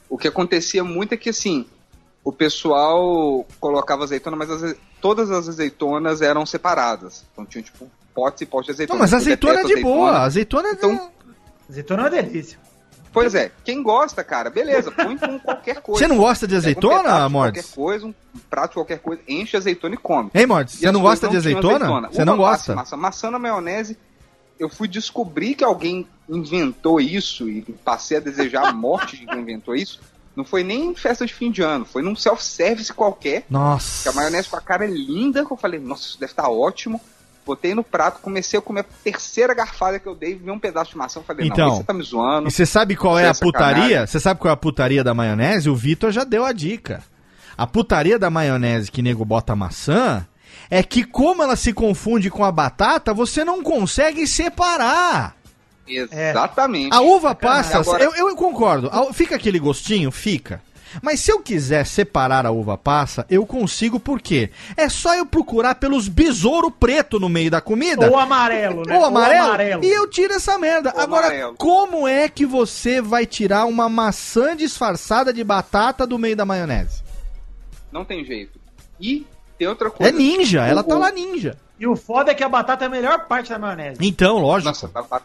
o 0.08 0.18
que 0.18 0.28
acontecia 0.28 0.84
muito 0.84 1.14
é 1.14 1.16
que 1.16 1.30
assim, 1.30 1.66
o 2.22 2.32
pessoal 2.32 3.46
colocava 3.60 4.04
azeitona, 4.04 4.36
mas 4.36 4.50
as- 4.50 4.76
todas 5.00 5.30
as 5.30 5.48
azeitonas 5.48 6.20
eram 6.20 6.44
separadas. 6.44 7.24
Então 7.32 7.46
tinha 7.46 7.62
tipo 7.62 7.90
potes 8.14 8.42
e 8.42 8.46
potes 8.46 8.66
de 8.66 8.72
azeitona. 8.72 8.96
Não, 8.98 9.02
mas 9.04 9.14
azeitona 9.14 9.60
é 9.60 9.64
de 9.64 9.76
boa. 9.80 10.18
Azeitona 10.18 10.68
é 10.68 10.72
Então, 10.72 11.10
Azeitona 11.70 12.00
é 12.00 12.04
uma 12.04 12.10
delícia. 12.10 12.58
Pois 13.12 13.34
é, 13.34 13.50
quem 13.64 13.82
gosta, 13.82 14.22
cara, 14.22 14.50
beleza, 14.50 14.90
põe 14.90 15.16
com 15.16 15.38
qualquer 15.38 15.80
coisa. 15.80 16.00
Você 16.00 16.08
não 16.08 16.18
gosta 16.18 16.46
de 16.46 16.56
azeitona, 16.56 17.26
um 17.26 17.30
Mordes? 17.30 17.62
Qualquer 17.66 17.74
coisa, 17.74 18.06
um 18.06 18.14
prato 18.50 18.70
de 18.70 18.74
qualquer 18.74 18.98
coisa, 18.98 19.22
enche 19.28 19.56
azeitona 19.56 19.94
e 19.94 19.98
come. 19.98 20.30
Hein, 20.34 20.46
Mordes, 20.46 20.74
você 20.74 20.92
não 20.92 21.00
gosta 21.00 21.28
de 21.28 21.40
tinham 21.40 21.58
azeitona? 21.58 22.08
Você 22.08 22.24
não 22.24 22.34
Uva 22.34 22.42
gosta? 22.42 22.74
passa, 22.74 22.96
Maçã, 22.96 22.96
maçã 22.96 23.30
na 23.30 23.38
maionese, 23.38 23.98
eu 24.58 24.68
fui 24.68 24.88
descobrir 24.88 25.54
que 25.54 25.64
alguém 25.64 26.06
inventou 26.28 27.00
isso 27.00 27.48
e 27.48 27.62
passei 27.84 28.18
a 28.18 28.20
desejar 28.20 28.66
a 28.66 28.72
morte 28.72 29.16
de 29.16 29.26
quem 29.26 29.40
inventou 29.40 29.74
isso. 29.74 30.00
Não 30.36 30.44
foi 30.44 30.62
nem 30.62 30.86
em 30.86 30.94
festa 30.94 31.26
de 31.26 31.34
fim 31.34 31.50
de 31.50 31.62
ano, 31.62 31.84
foi 31.84 32.02
num 32.02 32.14
self-service 32.14 32.92
qualquer. 32.92 33.44
Nossa. 33.50 34.04
Que 34.04 34.08
a 34.08 34.12
maionese 34.12 34.48
com 34.48 34.56
a 34.56 34.60
cara 34.60 34.84
é 34.84 34.88
linda, 34.88 35.44
que 35.44 35.52
eu 35.52 35.56
falei, 35.56 35.80
nossa, 35.80 36.02
isso 36.02 36.20
deve 36.20 36.32
estar 36.32 36.48
ótimo. 36.48 37.00
Botei 37.48 37.74
no 37.74 37.82
prato, 37.82 38.20
comecei 38.20 38.58
a 38.58 38.62
comer 38.62 38.80
a 38.80 38.84
terceira 39.02 39.54
garfada 39.54 39.98
que 39.98 40.06
eu 40.06 40.14
dei, 40.14 40.34
vi 40.34 40.50
um 40.50 40.58
pedaço 40.58 40.90
de 40.90 40.98
maçã, 40.98 41.22
falei, 41.26 41.46
Então, 41.46 41.66
não, 41.68 41.76
você 41.76 41.82
tá 41.82 41.94
me 41.94 42.02
zoando. 42.02 42.48
E 42.48 42.50
você 42.50 42.66
sabe 42.66 42.94
qual 42.94 43.18
é 43.18 43.24
a 43.24 43.28
é 43.30 43.32
sacanagem. 43.34 43.74
putaria? 43.74 44.06
Você 44.06 44.20
sabe 44.20 44.38
qual 44.38 44.50
é 44.50 44.52
a 44.52 44.56
putaria 44.56 45.02
da 45.02 45.14
maionese? 45.14 45.70
O 45.70 45.74
Vitor 45.74 46.12
já 46.12 46.24
deu 46.24 46.44
a 46.44 46.52
dica. 46.52 47.02
A 47.56 47.66
putaria 47.66 48.18
da 48.18 48.28
maionese 48.28 48.90
que 48.92 49.00
nego 49.00 49.24
bota 49.24 49.56
maçã 49.56 50.26
é 50.70 50.82
que 50.82 51.02
como 51.04 51.42
ela 51.42 51.56
se 51.56 51.72
confunde 51.72 52.28
com 52.30 52.44
a 52.44 52.52
batata, 52.52 53.14
você 53.14 53.42
não 53.46 53.62
consegue 53.62 54.26
separar. 54.26 55.34
Exatamente. 55.86 56.94
A 56.94 57.00
uva 57.00 57.34
passa, 57.34 57.78
Agora- 57.78 58.04
eu, 58.04 58.14
eu 58.14 58.36
concordo. 58.36 58.88
A- 58.92 59.12
Fica 59.12 59.36
aquele 59.36 59.58
gostinho? 59.58 60.10
Fica. 60.10 60.60
Mas 61.02 61.20
se 61.20 61.30
eu 61.32 61.40
quiser 61.40 61.84
separar 61.86 62.46
a 62.46 62.50
uva 62.50 62.76
passa, 62.78 63.26
eu 63.30 63.44
consigo 63.46 63.98
por 64.00 64.20
quê? 64.20 64.50
É 64.76 64.88
só 64.88 65.14
eu 65.14 65.26
procurar 65.26 65.74
pelos 65.76 66.08
besouro 66.08 66.70
preto 66.70 67.18
no 67.20 67.28
meio 67.28 67.50
da 67.50 67.60
comida. 67.60 68.10
Ou 68.10 68.18
amarelo, 68.18 68.82
né? 68.86 68.96
Ou 68.96 69.04
amarelo, 69.04 69.40
Ou 69.40 69.48
amarelo. 69.48 69.84
E 69.84 69.88
eu 69.90 70.08
tiro 70.08 70.34
essa 70.34 70.58
merda. 70.58 70.92
Ou 70.94 71.00
Agora, 71.00 71.26
amarelo. 71.26 71.54
como 71.58 72.06
é 72.08 72.28
que 72.28 72.44
você 72.46 73.00
vai 73.00 73.26
tirar 73.26 73.66
uma 73.66 73.88
maçã 73.88 74.56
disfarçada 74.56 75.32
de 75.32 75.42
batata 75.44 76.06
do 76.06 76.18
meio 76.18 76.36
da 76.36 76.44
maionese? 76.44 77.02
Não 77.92 78.04
tem 78.04 78.24
jeito. 78.24 78.58
E 79.00 79.26
tem 79.58 79.66
outra 79.68 79.90
coisa. 79.90 80.12
É 80.12 80.16
ninja, 80.16 80.66
ela 80.66 80.82
tá 80.82 80.96
lá 80.96 81.10
ninja. 81.10 81.56
E 81.80 81.86
o 81.86 81.94
foda 81.96 82.32
é 82.32 82.34
que 82.34 82.42
a 82.42 82.48
batata 82.48 82.84
é 82.84 82.86
a 82.86 82.90
melhor 82.90 83.26
parte 83.26 83.50
da 83.50 83.58
maionese. 83.58 83.98
Então, 84.00 84.38
lógico. 84.38 84.68
Nossa, 84.68 84.88
ba- 84.88 85.02
ba- 85.02 85.22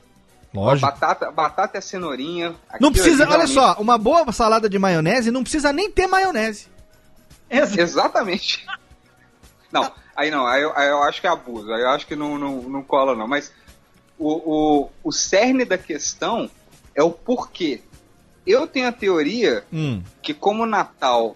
Lógico. 0.54 0.90
Batata, 0.92 1.32
batata 1.32 1.78
é 1.78 1.82
cenourinha. 1.82 2.54
Não 2.80 2.92
precisa, 2.92 3.24
olha 3.24 3.30
realmente- 3.32 3.54
só, 3.54 3.74
uma 3.80 3.98
boa 3.98 4.32
salada 4.32 4.70
de 4.70 4.78
maionese 4.78 5.32
não 5.32 5.42
precisa 5.42 5.74
nem 5.74 5.90
ter 5.92 6.06
maionese. 6.08 6.68
Exatamente. 7.50 8.66
Não, 9.72 9.92
aí 10.16 10.30
não, 10.30 10.46
aí 10.46 10.62
eu, 10.62 10.72
aí 10.78 10.88
eu 10.88 11.02
acho 11.02 11.20
que 11.20 11.26
é 11.26 11.30
abuso, 11.32 11.74
aí 11.74 11.82
eu 11.82 11.90
acho 11.90 12.06
que 12.06 12.16
não, 12.16 12.38
não, 12.38 12.62
não 12.62 12.84
cola 12.84 13.16
não, 13.16 13.28
mas 13.28 13.52
o, 14.20 14.30
o, 14.84 14.90
o 15.04 15.12
cerne 15.12 15.66
da 15.66 15.80
questão 15.80 16.48
é 16.94 17.02
o 17.02 17.10
porquê. 17.10 17.82
Eu 18.46 18.68
tenho 18.68 18.88
a 18.88 18.92
teoria 18.92 19.64
Hum. 19.74 20.04
que 20.22 20.32
como 20.32 20.62
o 20.62 20.68
Natal 20.68 21.36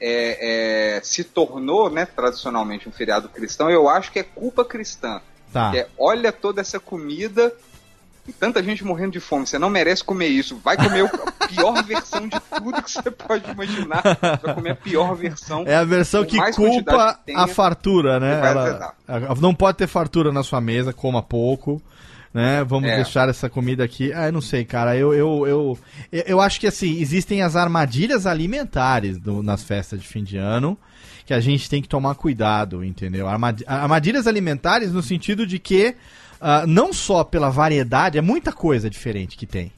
é, 0.00 0.96
é, 0.96 1.00
se 1.04 1.22
tornou, 1.22 1.88
né, 1.88 2.06
tradicionalmente 2.06 2.88
um 2.88 2.92
feriado 2.92 3.28
cristão, 3.28 3.70
eu 3.70 3.88
acho 3.88 4.10
que 4.10 4.18
é 4.18 4.24
culpa 4.24 4.64
cristã. 4.64 5.20
Tá. 5.52 5.70
Que 5.70 5.78
é, 5.78 5.88
olha 5.96 6.32
toda 6.32 6.60
essa 6.60 6.80
comida 6.80 7.54
e 7.65 7.65
tanta 8.32 8.62
gente 8.62 8.84
morrendo 8.84 9.12
de 9.12 9.20
fome, 9.20 9.46
você 9.46 9.58
não 9.58 9.70
merece 9.70 10.02
comer 10.04 10.28
isso. 10.28 10.56
Vai 10.64 10.76
comer 10.76 11.04
a 11.04 11.46
pior 11.48 11.82
versão 11.84 12.28
de 12.28 12.38
tudo 12.40 12.82
que 12.82 12.90
você 12.90 13.10
pode 13.10 13.50
imaginar. 13.50 14.02
Vai 14.42 14.54
comer 14.54 14.70
a 14.70 14.76
pior 14.76 15.14
versão. 15.14 15.64
É 15.66 15.74
a 15.76 15.84
versão 15.84 16.24
que 16.24 16.36
culpa 16.52 17.14
que 17.14 17.26
tenha. 17.26 17.38
a 17.40 17.46
fartura, 17.46 18.18
né? 18.20 18.40
Ela- 18.48 18.62
azedar. 18.64 18.94
a- 19.08 19.34
não 19.40 19.54
pode 19.54 19.78
ter 19.78 19.86
fartura 19.86 20.32
na 20.32 20.42
sua 20.42 20.60
mesa, 20.60 20.92
coma 20.92 21.22
pouco. 21.22 21.80
Né? 22.34 22.62
Vamos 22.64 22.90
É. 22.90 22.96
deixar 22.96 23.30
essa 23.30 23.48
comida 23.48 23.82
aqui. 23.82 24.12
Ah, 24.12 24.26
eu 24.26 24.32
não 24.32 24.42
sei, 24.42 24.62
cara. 24.62 24.94
Eu, 24.94 25.14
eu, 25.14 25.46
eu, 25.46 25.78
eu, 26.12 26.22
eu 26.26 26.40
acho 26.40 26.60
que 26.60 26.66
assim, 26.66 27.00
existem 27.00 27.40
as 27.40 27.56
armadilhas 27.56 28.26
alimentares 28.26 29.18
do- 29.18 29.42
nas 29.42 29.62
festas 29.64 30.02
de 30.02 30.06
fim 30.06 30.22
de 30.22 30.36
ano 30.36 30.76
que 31.24 31.32
a 31.32 31.40
gente 31.40 31.68
tem 31.70 31.80
que 31.80 31.88
tomar 31.88 32.14
cuidado, 32.14 32.84
entendeu? 32.84 33.26
Armadi- 33.26 33.64
Armadilhas 33.66 34.26
alimentares 34.26 34.92
no 34.92 35.02
sentido 35.02 35.46
de 35.46 35.58
que 35.58 35.96
ah, 36.40 36.66
não 36.66 36.92
só 36.92 37.24
pela 37.24 37.50
variedade, 37.50 38.18
é 38.18 38.20
muita 38.20 38.52
coisa 38.52 38.90
diferente 38.90 39.36
que 39.36 39.46
tem. 39.46 39.72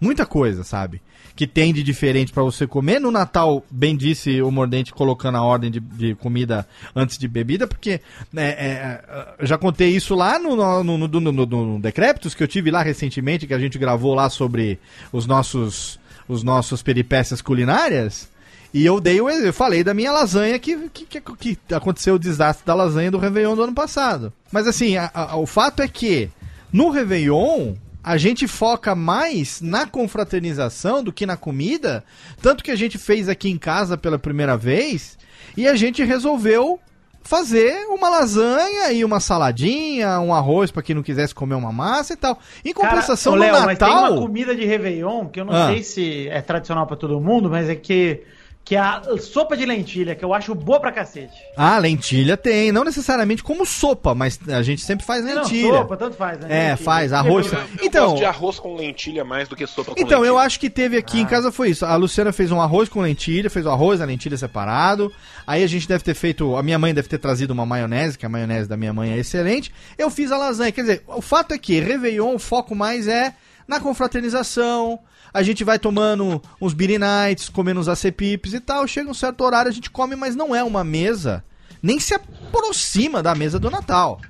Muita 0.00 0.24
coisa, 0.24 0.62
sabe? 0.62 1.02
Que 1.34 1.46
tem 1.46 1.74
de 1.74 1.82
diferente 1.82 2.32
pra 2.32 2.42
você 2.42 2.66
comer. 2.66 3.00
No 3.00 3.10
Natal, 3.10 3.64
bem 3.68 3.96
disse 3.96 4.40
o 4.40 4.50
Mordente 4.50 4.92
colocando 4.92 5.38
a 5.38 5.42
ordem 5.42 5.70
de, 5.70 5.80
de 5.80 6.14
comida 6.14 6.66
antes 6.94 7.18
de 7.18 7.26
bebida, 7.26 7.66
porque 7.66 8.00
né, 8.32 8.50
é, 8.50 9.04
eu 9.40 9.46
já 9.46 9.58
contei 9.58 9.88
isso 9.88 10.14
lá 10.14 10.38
no, 10.38 10.54
no, 10.84 10.98
no, 10.98 11.08
no, 11.08 11.46
no, 11.46 11.80
Decréptos, 11.80 12.34
que 12.34 12.42
eu 12.42 12.48
tive 12.48 12.70
lá 12.70 12.82
recentemente, 12.82 13.46
que 13.46 13.54
a 13.54 13.58
gente 13.58 13.76
gravou 13.76 14.14
lá 14.14 14.30
sobre 14.30 14.78
os 15.12 15.26
nossos, 15.26 15.98
os 16.28 16.44
nossos 16.44 16.80
peripécias 16.80 17.42
culinárias. 17.42 18.30
E 18.72 18.84
eu 18.84 19.00
dei 19.00 19.20
o, 19.20 19.30
eu 19.30 19.52
falei 19.52 19.82
da 19.82 19.94
minha 19.94 20.12
lasanha 20.12 20.58
que, 20.58 20.88
que, 20.90 21.06
que, 21.20 21.20
que 21.56 21.74
aconteceu 21.74 22.14
o 22.14 22.18
desastre 22.18 22.66
da 22.66 22.74
lasanha 22.74 23.10
do 23.10 23.18
Réveillon 23.18 23.54
do 23.56 23.62
ano 23.62 23.72
passado. 23.74 24.32
Mas 24.52 24.66
assim, 24.66 24.96
a- 24.96 25.10
a- 25.14 25.36
o 25.36 25.46
fato 25.46 25.80
é 25.82 25.88
que 25.88 26.30
no 26.72 26.90
Réveillon 26.90 27.74
a 28.04 28.16
gente 28.18 28.46
foca 28.46 28.94
mais 28.94 29.60
na 29.60 29.86
confraternização 29.86 31.02
do 31.02 31.12
que 31.12 31.24
na 31.26 31.36
comida. 31.36 32.04
Tanto 32.42 32.62
que 32.62 32.70
a 32.70 32.76
gente 32.76 32.98
fez 32.98 33.28
aqui 33.28 33.50
em 33.50 33.58
casa 33.58 33.96
pela 33.96 34.18
primeira 34.18 34.56
vez 34.56 35.18
e 35.56 35.66
a 35.66 35.74
gente 35.74 36.02
resolveu 36.04 36.78
fazer 37.22 37.86
uma 37.88 38.08
lasanha 38.08 38.90
e 38.92 39.04
uma 39.04 39.20
saladinha, 39.20 40.18
um 40.20 40.32
arroz 40.32 40.70
pra 40.70 40.82
quem 40.82 40.94
não 40.94 41.02
quisesse 41.02 41.34
comer 41.34 41.54
uma 41.56 41.72
massa 41.72 42.14
e 42.14 42.16
tal. 42.16 42.38
Em 42.64 42.72
compensação, 42.72 43.32
Cara, 43.34 43.44
ô, 43.44 43.46
no 43.48 43.52
Léo, 43.58 43.66
mas 43.66 43.78
tem 43.78 43.88
Natal. 43.88 44.12
uma 44.12 44.20
comida 44.22 44.54
de 44.56 44.64
Réveillon 44.64 45.26
que 45.26 45.40
eu 45.40 45.44
não 45.44 45.52
Ah. 45.52 45.66
sei 45.68 45.82
se 45.82 46.28
é 46.28 46.40
tradicional 46.40 46.86
pra 46.86 46.96
todo 46.96 47.20
mundo, 47.20 47.50
mas 47.50 47.68
é 47.68 47.74
que, 47.74 48.22
que 48.68 48.76
é 48.76 48.78
a 48.80 49.02
sopa 49.18 49.56
de 49.56 49.64
lentilha, 49.64 50.14
que 50.14 50.22
eu 50.22 50.34
acho 50.34 50.54
boa 50.54 50.78
pra 50.78 50.92
cacete. 50.92 51.32
Ah, 51.56 51.78
lentilha 51.78 52.36
tem, 52.36 52.70
não 52.70 52.84
necessariamente 52.84 53.42
como 53.42 53.64
sopa, 53.64 54.14
mas 54.14 54.38
a 54.46 54.60
gente 54.60 54.82
sempre 54.82 55.06
faz 55.06 55.24
Não, 55.24 55.36
lentilha. 55.42 55.72
sopa, 55.78 55.96
tanto 55.96 56.16
faz, 56.16 56.38
né? 56.38 56.46
É, 56.50 56.70
Lentilha. 56.72 56.76
faz 56.84 57.12
arroz. 57.14 57.50
Eu 57.50 57.58
Então, 57.82 58.04
gosto 58.10 58.18
de 58.18 58.24
arroz 58.26 58.58
com 58.60 58.76
lentilha 58.76 59.24
mais 59.24 59.48
do 59.48 59.56
que 59.56 59.66
sopa 59.66 59.94
com 59.94 59.98
Então, 60.00 60.18
lentilha. 60.20 60.28
eu 60.28 60.38
acho 60.38 60.60
que 60.60 60.68
teve 60.68 60.98
aqui 60.98 61.18
em 61.18 61.24
casa 61.24 61.50
foi 61.50 61.70
isso. 61.70 61.86
A 61.86 61.96
Luciana 61.96 62.30
fez 62.30 62.52
um 62.52 62.60
arroz 62.60 62.90
com 62.90 63.00
lentilha, 63.00 63.48
fez 63.48 63.64
o 63.64 63.70
arroz, 63.70 64.02
a 64.02 64.04
lentilha 64.04 64.36
separado. 64.36 65.10
Aí 65.46 65.64
a 65.64 65.66
gente 65.66 65.88
deve 65.88 66.04
ter 66.04 66.12
feito. 66.14 66.54
A 66.54 66.62
minha 66.62 66.78
mãe 66.78 66.92
deve 66.92 67.08
ter 67.08 67.16
trazido 67.16 67.54
uma 67.54 67.64
maionese, 67.64 68.18
que 68.18 68.26
a 68.26 68.28
maionese 68.28 68.68
da 68.68 68.76
minha 68.76 68.92
mãe 68.92 69.12
é 69.12 69.16
excelente. 69.16 69.72
Eu 69.96 70.10
fiz 70.10 70.30
a 70.30 70.36
lasanha. 70.36 70.70
Quer 70.72 70.82
dizer, 70.82 71.02
o 71.06 71.22
fato 71.22 71.54
é 71.54 71.58
que 71.58 71.80
Réveillon, 71.80 72.34
o 72.34 72.38
foco 72.38 72.74
mais 72.74 73.08
é 73.08 73.32
na 73.66 73.80
confraternização. 73.80 74.98
A 75.32 75.42
gente 75.42 75.64
vai 75.64 75.78
tomando 75.78 76.42
uns 76.60 76.72
beer 76.72 76.98
nights, 76.98 77.48
comendo 77.48 77.80
uns 77.80 77.88
acepipes 77.88 78.54
e 78.54 78.60
tal. 78.60 78.86
Chega 78.86 79.10
um 79.10 79.14
certo 79.14 79.42
horário, 79.42 79.70
a 79.70 79.74
gente 79.74 79.90
come, 79.90 80.16
mas 80.16 80.34
não 80.34 80.54
é 80.54 80.62
uma 80.62 80.82
mesa. 80.82 81.44
Nem 81.82 82.00
se 82.00 82.14
aproxima 82.14 83.22
da 83.22 83.34
mesa 83.34 83.58
do 83.58 83.70
Natal. 83.70 84.20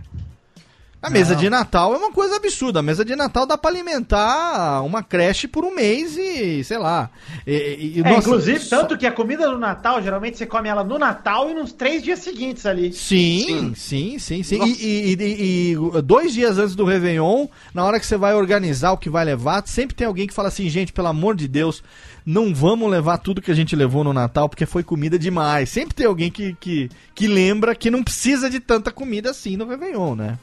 A 1.01 1.09
mesa 1.09 1.35
Não. 1.35 1.41
de 1.41 1.49
Natal 1.49 1.95
é 1.95 1.97
uma 1.97 2.11
coisa 2.11 2.35
absurda. 2.37 2.81
A 2.81 2.83
mesa 2.83 3.05
de 3.05 3.15
Natal 3.15 3.47
dá 3.47 3.57
pra 3.57 3.71
alimentar 3.71 4.83
uma 4.83 5.01
creche 5.01 5.47
por 5.47 5.65
um 5.65 5.73
mês 5.73 6.17
e, 6.17 6.65
sei 6.65 6.77
lá. 6.77 7.09
E, 7.47 7.93
e- 7.97 8.01
É, 8.01 8.03
nossa, 8.03 8.19
inclusive, 8.29 8.59
só- 8.59 8.81
tanto 8.81 8.99
que 8.99 9.07
a 9.07 9.13
comida 9.13 9.49
do 9.49 9.59
Natal, 9.59 10.03
geralmente 10.03 10.37
você 10.37 10.45
come 10.45 10.69
ela 10.69 10.83
no 10.83 10.99
Natal 10.99 11.49
e 11.51 11.55
nos 11.55 11.73
três 11.73 12.03
dias 12.03 12.19
seguintes 12.19 12.67
ali. 12.67 12.93
Sim, 12.93 13.73
sim, 13.77 14.19
sim, 14.19 14.43
sim. 14.43 14.61
E, 14.65 15.13
e- 15.13 15.15
e- 15.15 15.73
e 15.73 16.03
dois 16.03 16.33
dias 16.35 16.59
antes 16.59 16.75
do 16.75 16.85
Réveillon, 16.85 17.47
na 17.73 17.85
hora 17.85 18.01
que 18.01 18.07
você 18.07 18.17
vai 18.17 18.35
organizar 18.35 18.91
o 18.91 18.99
que 18.99 19.09
vai 19.09 19.25
levar, 19.25 19.63
sempre 19.69 19.95
tem 19.95 20.07
alguém 20.07 20.27
que 20.27 20.35
fala 20.35 20.49
assim, 20.49 20.69
gente, 20.69 20.93
pelo 20.93 21.07
amor 21.07 21.37
de 21.37 21.47
Deus, 21.47 21.81
não 22.27 22.53
vamos 22.53 22.91
levar 22.91 23.19
tudo 23.19 23.41
que 23.41 23.53
a 23.53 23.55
gente 23.55 23.77
levou 23.77 24.03
no 24.03 24.13
Natal, 24.13 24.49
porque 24.49 24.67
foi 24.67 24.83
comida 24.83 25.17
demais. 25.17 25.69
Sempre 25.69 25.95
tem 25.95 26.07
alguém 26.07 26.29
que, 26.31 26.57
que, 26.59 26.91
que 27.15 27.29
lembra 27.29 27.73
que 27.77 27.89
não 27.89 28.03
precisa 28.03 28.51
de 28.51 28.59
tanta 28.59 28.91
comida 28.91 29.31
assim 29.31 29.57
no 29.57 29.65
Réveillon, 29.69 30.17
né? 30.17 30.39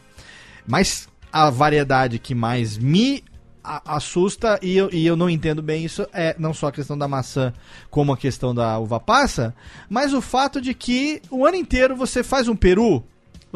Mas 0.67 1.07
a 1.31 1.49
variedade 1.49 2.19
que 2.19 2.33
mais 2.33 2.77
me 2.77 3.23
assusta 3.63 4.59
e 4.61 4.77
eu, 4.77 4.89
e 4.93 5.05
eu 5.05 5.15
não 5.15 5.29
entendo 5.29 5.61
bem 5.61 5.83
isso 5.83 6.07
é 6.13 6.35
não 6.37 6.53
só 6.53 6.67
a 6.67 6.71
questão 6.71 6.95
da 6.95 7.07
maçã 7.07 7.51
como 7.89 8.13
a 8.13 8.17
questão 8.17 8.53
da 8.53 8.77
uva 8.77 8.99
passa, 8.99 9.55
mas 9.89 10.13
o 10.13 10.21
fato 10.21 10.61
de 10.61 10.73
que 10.73 11.21
o 11.31 11.45
ano 11.45 11.57
inteiro 11.57 11.95
você 11.95 12.23
faz 12.23 12.47
um 12.47 12.55
peru, 12.55 13.03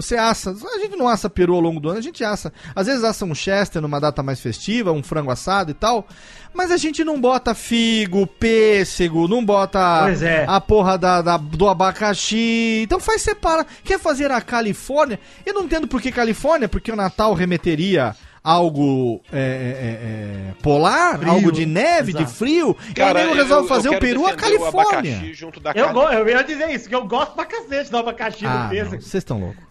Você 0.02 0.16
assa. 0.16 0.52
A 0.52 0.80
gente 0.80 0.96
não 0.96 1.08
assa 1.08 1.30
peru 1.30 1.54
ao 1.56 1.60
longo 1.60 1.80
do 1.80 1.90
ano, 1.90 1.98
a 2.00 2.02
gente 2.02 2.24
assa. 2.24 2.54
Às 2.76 2.88
vezes 2.88 3.04
assa 3.04 3.26
um 3.26 3.36
chester 3.36 3.82
numa 3.82 4.00
data 4.00 4.24
mais 4.24 4.40
festiva, 4.40 4.92
um 4.92 5.04
frango 5.04 5.30
assado 5.32 5.72
e 5.72 5.74
tal. 5.74 6.08
Mas 6.54 6.72
a 6.72 6.78
gente 6.78 7.04
não 7.04 7.20
bota 7.20 7.54
figo, 7.54 8.26
pêssego, 8.26 9.28
não 9.28 9.44
bota 9.46 10.02
Pois 10.04 10.24
é. 10.24 10.46
a 10.48 10.60
porra 10.60 10.98
da, 10.98 11.22
da- 11.22 11.38
do 11.38 11.68
abacaxi. 11.70 12.82
Então 12.84 13.00
faz 13.00 13.22
separa. 13.22 13.66
Quer 13.84 14.00
fazer 14.00 14.32
a 14.32 14.42
Califórnia? 14.42 15.20
Eu 15.46 15.54
não 15.54 15.64
entendo 15.64 15.88
por 15.88 16.02
que 16.02 16.12
Califórnia, 16.12 16.68
porque 16.70 16.92
o 16.92 16.96
Natal 16.96 17.34
remeteria 17.34 18.16
algo 18.42 19.22
é, 19.32 19.38
é, 19.38 19.40
é, 19.40 20.54
polar, 20.64 21.20
Frio, 21.20 21.32
algo 21.32 21.52
de 21.52 21.66
neve, 21.66 22.12
exato. 22.12 22.26
de 22.26 22.32
frio. 22.32 22.76
Cara, 22.96 23.20
e 23.20 23.24
aí 23.24 23.30
eu- 23.30 23.36
resolve 23.36 23.64
eu 23.66 23.68
fazer 23.68 23.90
o 23.90 23.92
quero 23.92 24.02
peru 24.06 24.26
a 24.26 24.32
o 24.32 24.36
Califórnia. 24.36 25.14
abacaxi 25.14 25.34
junto 25.34 25.60
da 25.60 25.72
Eu, 25.72 25.94
go- 25.94 26.10
eu 26.10 26.28
ia 26.28 26.42
dizer 26.44 26.70
isso, 26.72 26.88
que 26.90 26.96
eu 26.96 27.06
gosto 27.06 27.34
pra 27.36 27.46
cacete 27.46 27.92
do 27.92 27.98
abacaxi 27.98 28.46
Ah, 28.46 28.50
do 28.56 28.60
não, 28.64 28.70
pêssego. 28.70 29.02
vocês 29.02 29.14
estão 29.22 29.40
loucos. 29.40 29.69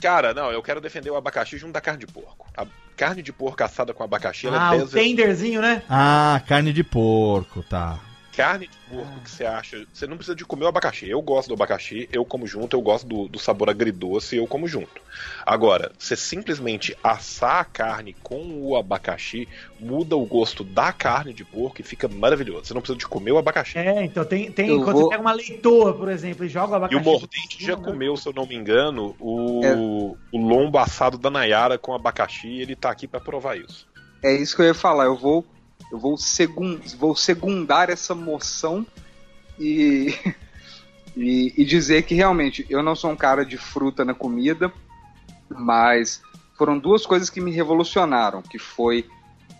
Cara, 0.00 0.34
não, 0.34 0.50
eu 0.50 0.62
quero 0.62 0.80
defender 0.80 1.10
o 1.10 1.16
abacaxi 1.16 1.56
junto 1.58 1.72
da 1.72 1.80
carne 1.80 2.00
de 2.00 2.06
porco. 2.06 2.46
A 2.56 2.66
carne 2.96 3.22
de 3.22 3.32
porco 3.32 3.62
assada 3.62 3.94
com 3.94 4.02
abacaxi, 4.02 4.46
ela 4.48 4.68
Ah, 4.70 4.74
é 4.74 4.76
o 4.76 4.78
10 4.80 4.90
vezes 4.92 5.08
tenderzinho, 5.08 5.60
né? 5.60 5.82
Ah, 5.88 6.40
carne 6.46 6.72
de 6.72 6.82
porco, 6.82 7.62
tá. 7.62 7.98
Carne 8.36 8.66
de 8.68 8.76
porco 8.90 9.20
que 9.20 9.30
você 9.30 9.44
acha. 9.44 9.86
Você 9.92 10.06
não 10.06 10.16
precisa 10.16 10.34
de 10.34 10.44
comer 10.44 10.64
o 10.64 10.68
abacaxi. 10.68 11.08
Eu 11.08 11.20
gosto 11.22 11.48
do 11.48 11.54
abacaxi, 11.54 12.08
eu 12.12 12.24
como 12.24 12.46
junto, 12.46 12.74
eu 12.76 12.80
gosto 12.80 13.06
do, 13.06 13.28
do 13.28 13.38
sabor 13.38 13.68
agridoce, 13.70 14.36
eu 14.36 14.46
como 14.46 14.66
junto. 14.66 15.00
Agora, 15.44 15.92
você 15.98 16.16
simplesmente 16.16 16.96
assar 17.02 17.60
a 17.60 17.64
carne 17.64 18.14
com 18.22 18.42
o 18.62 18.76
abacaxi 18.76 19.46
muda 19.78 20.16
o 20.16 20.24
gosto 20.24 20.64
da 20.64 20.92
carne 20.92 21.32
de 21.34 21.44
porco 21.44 21.80
e 21.80 21.84
fica 21.84 22.08
maravilhoso. 22.08 22.64
Você 22.66 22.74
não 22.74 22.80
precisa 22.80 22.98
de 22.98 23.06
comer 23.06 23.32
o 23.32 23.38
abacaxi. 23.38 23.76
É, 23.78 24.04
então 24.04 24.24
tem. 24.24 24.50
tem 24.50 24.68
Eu 24.68 24.82
quando 24.82 24.94
vou- 24.96 25.02
você 25.04 25.10
pega 25.10 25.20
uma 25.22 25.32
leitoa, 25.32 25.92
por 25.94 26.08
exemplo, 26.08 26.44
e 26.44 26.48
joga 26.48 26.72
o 26.72 26.74
E 26.74 26.76
abacaxi. 26.76 26.96
o 26.96 27.04
Mordente 27.04 27.64
já 27.64 27.76
comeu, 27.76 28.16
se 28.16 28.28
eu 28.28 28.32
não 28.32 28.46
me 28.46 28.54
engano, 28.54 29.14
o, 29.20 29.60
É. 29.64 29.74
o 29.74 30.16
lombo 30.32 30.78
assado 30.78 31.18
da 31.18 31.30
Nayara 31.30 31.76
com 31.78 31.94
abacaxi 31.94 32.48
e 32.48 32.62
ele 32.62 32.74
tá 32.76 32.90
aqui 32.90 33.06
pra 33.06 33.20
provar 33.20 33.56
isso. 33.58 33.86
É 34.22 34.32
isso 34.32 34.54
que 34.54 34.62
eu 34.62 34.66
ia 34.66 34.74
falar. 34.74 35.06
Eu 35.06 35.16
vou, 35.16 35.44
eu 35.92 35.98
vou, 35.98 36.16
segun, 36.16 36.80
vou 36.96 37.14
segundar 37.14 37.90
essa 37.90 38.14
moção 38.14 38.86
e, 39.60 40.14
e, 41.14 41.52
e 41.54 41.64
dizer 41.66 42.04
que 42.04 42.14
realmente 42.14 42.64
eu 42.70 42.82
não 42.82 42.96
sou 42.96 43.10
um 43.10 43.16
cara 43.16 43.44
de 43.44 43.58
fruta 43.58 44.02
na 44.02 44.14
comida, 44.14 44.72
mas 45.50 46.22
foram 46.56 46.78
duas 46.78 47.04
coisas 47.04 47.28
que 47.28 47.42
me 47.42 47.50
revolucionaram, 47.50 48.40
que 48.40 48.58
foi 48.58 49.06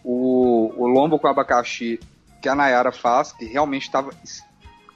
o, 0.02 0.72
o 0.74 0.86
lombo 0.86 1.18
com 1.18 1.28
abacaxi 1.28 2.00
que 2.40 2.48
a 2.48 2.54
Nayara 2.54 2.90
faz, 2.90 3.32
que 3.32 3.44
realmente 3.44 3.82
estava, 3.82 4.10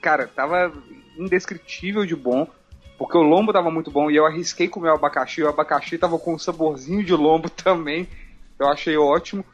cara, 0.01 0.27
tava 0.27 0.73
indescritível 1.19 2.07
de 2.07 2.17
bom, 2.17 2.49
porque 2.97 3.19
o 3.19 3.23
lombo 3.23 3.53
tava 3.53 3.71
muito 3.71 3.91
bom 3.91 4.11
e 4.11 4.17
eu 4.17 4.25
arrisquei 4.25 4.69
comer 4.69 4.89
o 4.89 4.95
abacaxi, 4.95 5.43
o 5.43 5.49
abacaxi 5.51 5.99
tava 5.99 6.19
com 6.19 6.35
um 6.35 6.39
saborzinho 6.39 7.05
de 7.05 7.13
lombo 7.13 7.51
também, 7.53 8.09
eu 8.59 8.69
achei 8.69 8.97
ótimo. 8.97 9.45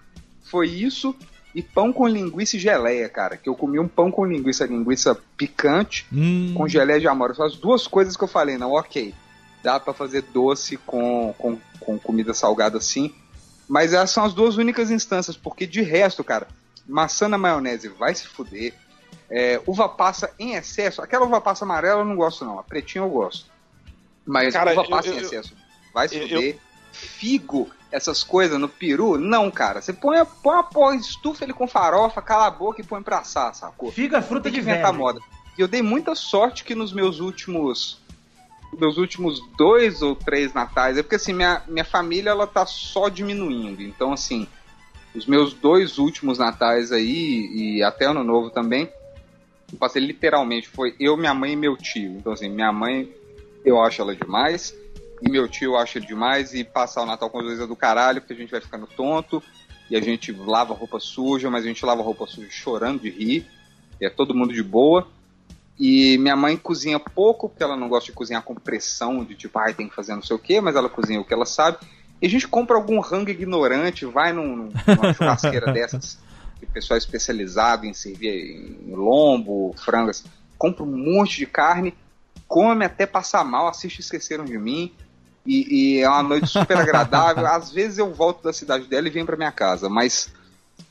Foi 0.45 0.69
isso 0.69 1.17
e 1.55 1.63
pão 1.63 1.93
com 1.93 2.07
linguiça 2.09 2.57
e 2.57 2.59
geleia, 2.61 3.09
cara, 3.09 3.37
que 3.37 3.49
eu 3.49 3.55
comi 3.55 3.79
um 3.79 3.87
pão 3.89 4.11
com 4.11 4.25
linguiça, 4.25 4.65
linguiça 4.67 5.15
picante, 5.37 6.07
Hum. 6.13 6.55
com 6.57 6.67
geleia 6.67 6.99
de 7.01 7.07
amora. 7.09 7.35
São 7.35 7.45
as 7.45 7.57
duas 7.57 7.87
coisas 7.87 8.17
que 8.17 8.25
eu 8.25 8.29
falei, 8.29 8.57
não, 8.57 8.73
ok, 8.73 9.15
dá 9.63 9.79
pra 9.79 9.93
fazer 9.93 10.23
doce 10.23 10.77
com, 10.79 11.35
com, 11.37 11.59
com 11.81 11.99
comida 11.99 12.33
salgada 12.33 12.79
assim, 12.79 13.15
mas 13.69 13.93
essas 13.93 14.11
são 14.11 14.25
as 14.25 14.33
duas 14.35 14.57
únicas 14.57 14.91
instâncias, 14.91 15.37
porque 15.37 15.67
de 15.67 15.83
resto, 15.83 16.25
cara, 16.25 16.49
maçã 16.89 17.29
na 17.29 17.39
maionese 17.39 17.89
vai 17.89 18.15
se 18.15 18.27
fuder, 18.27 18.75
é, 19.31 19.61
uva 19.67 19.89
passa 19.89 20.31
em 20.39 20.55
excesso, 20.55 21.01
aquela 21.03 21.25
uva 21.27 21.41
passa 21.41 21.65
amarela 21.65 22.01
eu 22.01 22.05
não 22.05 22.17
gosto 22.17 22.45
não, 22.45 22.59
a 22.59 22.63
pretinha 22.63 23.05
eu 23.05 23.09
gosto, 23.11 23.47
mas 24.27 24.53
Cara, 24.55 24.73
uva 24.73 24.85
passa 24.89 25.09
eu- 25.09 25.15
em 25.15 25.17
eu- 25.19 25.23
excesso. 25.25 25.55
Vai 25.95 26.09
se 26.09 26.17
eu- 26.17 26.23
fuder, 26.29 26.59
figo, 26.93 27.71
essas 27.93 28.25
coisas 28.25 28.59
no 28.59 28.69
peru, 28.69 29.19
não, 29.19 29.51
cara, 29.51 29.83
você 29.83 29.93
põe, 29.93 30.19
a- 30.19 30.25
põe 30.25 30.55
uma 30.55 30.63
porra, 30.65 30.97
estufa 30.97 31.45
ele 31.45 31.53
com 31.53 31.69
farofa, 31.69 32.23
cala 32.23 32.47
a 32.47 32.51
boca 32.51 32.81
e 32.81 32.85
põe 32.85 33.03
pra 33.03 33.19
assar, 33.19 33.55
sacou? 33.55 33.93
Figa 33.93 34.23
fruta 34.23 34.45
Tem 34.45 34.53
que 34.53 34.61
de 34.61 34.67
inventar 34.67 34.93
moda. 34.95 35.21
E 35.57 35.61
eu 35.61 35.69
dei 35.69 35.83
muita 35.83 36.15
sorte 36.15 36.65
que 36.65 36.75
nos 36.75 36.93
meus 36.93 37.21
últimos 37.21 38.01
meus 38.79 38.97
últimos 38.97 39.39
dois 39.59 40.01
ou 40.01 40.17
três 40.17 40.55
natais, 40.55 40.97
é 40.97 41.03
porque 41.03 41.17
assim, 41.17 41.35
minha, 41.35 41.61
minha 41.69 41.85
família 41.85 42.31
ela 42.31 42.47
tá 42.47 42.65
só 42.65 43.11
diminuindo. 43.11 43.83
Então, 43.83 44.15
assim, 44.15 44.49
os 45.15 45.27
meus 45.27 45.53
dois 45.53 45.99
últimos 45.99 46.39
natais 46.39 46.91
aí, 46.91 47.51
e 47.53 47.83
até 47.83 48.07
ano 48.07 48.25
novo 48.25 48.49
também, 48.49 48.91
eu 49.71 49.79
passei 49.79 50.01
literalmente, 50.03 50.69
foi 50.71 50.97
eu, 50.99 51.19
minha 51.19 51.35
mãe 51.35 51.53
e 51.53 51.57
meu 51.57 51.77
tio. 51.77 52.13
Então, 52.17 52.33
assim, 52.33 52.49
minha 52.49 52.73
mãe, 52.73 53.13
eu 53.63 53.79
acho 53.79 54.01
ela 54.01 54.17
demais, 54.17 54.75
e 55.23 55.31
meu 55.31 55.49
tio 55.49 55.75
ele 55.95 56.07
demais, 56.07 56.53
e 56.53 56.65
passar 56.65 57.03
o 57.03 57.07
Natal 57.07 57.31
com 57.31 57.39
as 57.39 57.45
vezes 57.45 57.61
é 57.61 57.67
do 57.67 57.77
caralho, 57.77 58.21
porque 58.21 58.33
a 58.33 58.37
gente 58.37 58.51
vai 58.51 58.61
ficando 58.61 58.87
tonto, 58.87 59.43
e 59.89 59.97
a 59.97 60.01
gente 60.01 60.33
lava 60.33 60.75
roupa 60.75 60.99
suja, 60.99 61.49
mas 61.49 61.65
a 61.65 61.69
gente 61.69 61.85
lava 61.87 62.03
roupa 62.03 62.27
suja 62.27 62.49
chorando 62.51 63.03
de 63.03 63.11
rir, 63.11 63.47
e 64.01 64.07
é 64.07 64.11
todo 64.11 64.35
mundo 64.35 64.53
de 64.53 64.63
boa. 64.63 65.07
E 65.79 66.19
minha 66.19 66.37
mãe 66.37 66.57
cozinha 66.57 66.99
pouco, 66.99 67.49
porque 67.49 67.63
ela 67.63 67.77
não 67.77 67.89
gosta 67.89 68.07
de 68.07 68.13
cozinhar 68.13 68.43
com 68.43 68.55
pressão, 68.55 69.25
de 69.25 69.35
tipo, 69.35 69.59
ai, 69.59 69.75
tem 69.75 69.89
que 69.89 69.95
fazer 69.95 70.15
não 70.15 70.23
sei 70.23 70.37
o 70.37 70.39
quê, 70.39 70.61
mas 70.61 70.77
ela 70.77 70.89
cozinha 70.89 71.21
o 71.21 71.25
que 71.25 71.33
ela 71.33 71.47
sabe. 71.47 71.79
E 72.21 72.27
a 72.27 72.31
gente 72.31 72.47
compra 72.47 72.77
algum 72.77 73.01
rango 73.01 73.31
ignorante, 73.31 74.05
vai 74.05 74.33
num, 74.33 74.57
num- 74.57 74.73
numa 74.87 75.15
churrasqueira 75.15 75.71
dessas, 75.73 76.19
de 76.61 76.67
pessoal 76.67 76.99
especializado 76.99 77.87
em 77.87 77.95
servir 77.95 78.31
em 78.89 78.95
lombo, 78.95 79.75
frangas, 79.77 80.25
compra 80.59 80.85
um 80.85 81.15
monte 81.15 81.39
de 81.39 81.47
carne, 81.47 81.95
come 82.47 82.85
até 82.85 83.07
passar 83.07 83.45
mal, 83.45 83.67
assiste 83.67 84.01
Esqueceram 84.01 84.45
de 84.45 84.57
Mim, 84.59 84.93
e, 85.47 85.97
e 85.97 86.01
é 86.01 86.09
uma 86.09 86.23
noite 86.23 86.47
super 86.47 86.77
agradável. 86.77 87.47
Às 87.47 87.71
vezes 87.73 87.99
eu 87.99 88.13
volto 88.13 88.43
da 88.43 88.53
cidade 88.53 88.87
dela 88.87 89.07
e 89.07 89.11
venho 89.11 89.27
pra 89.27 89.37
minha 89.37 89.53
casa, 89.53 89.89
mas 89.89 90.33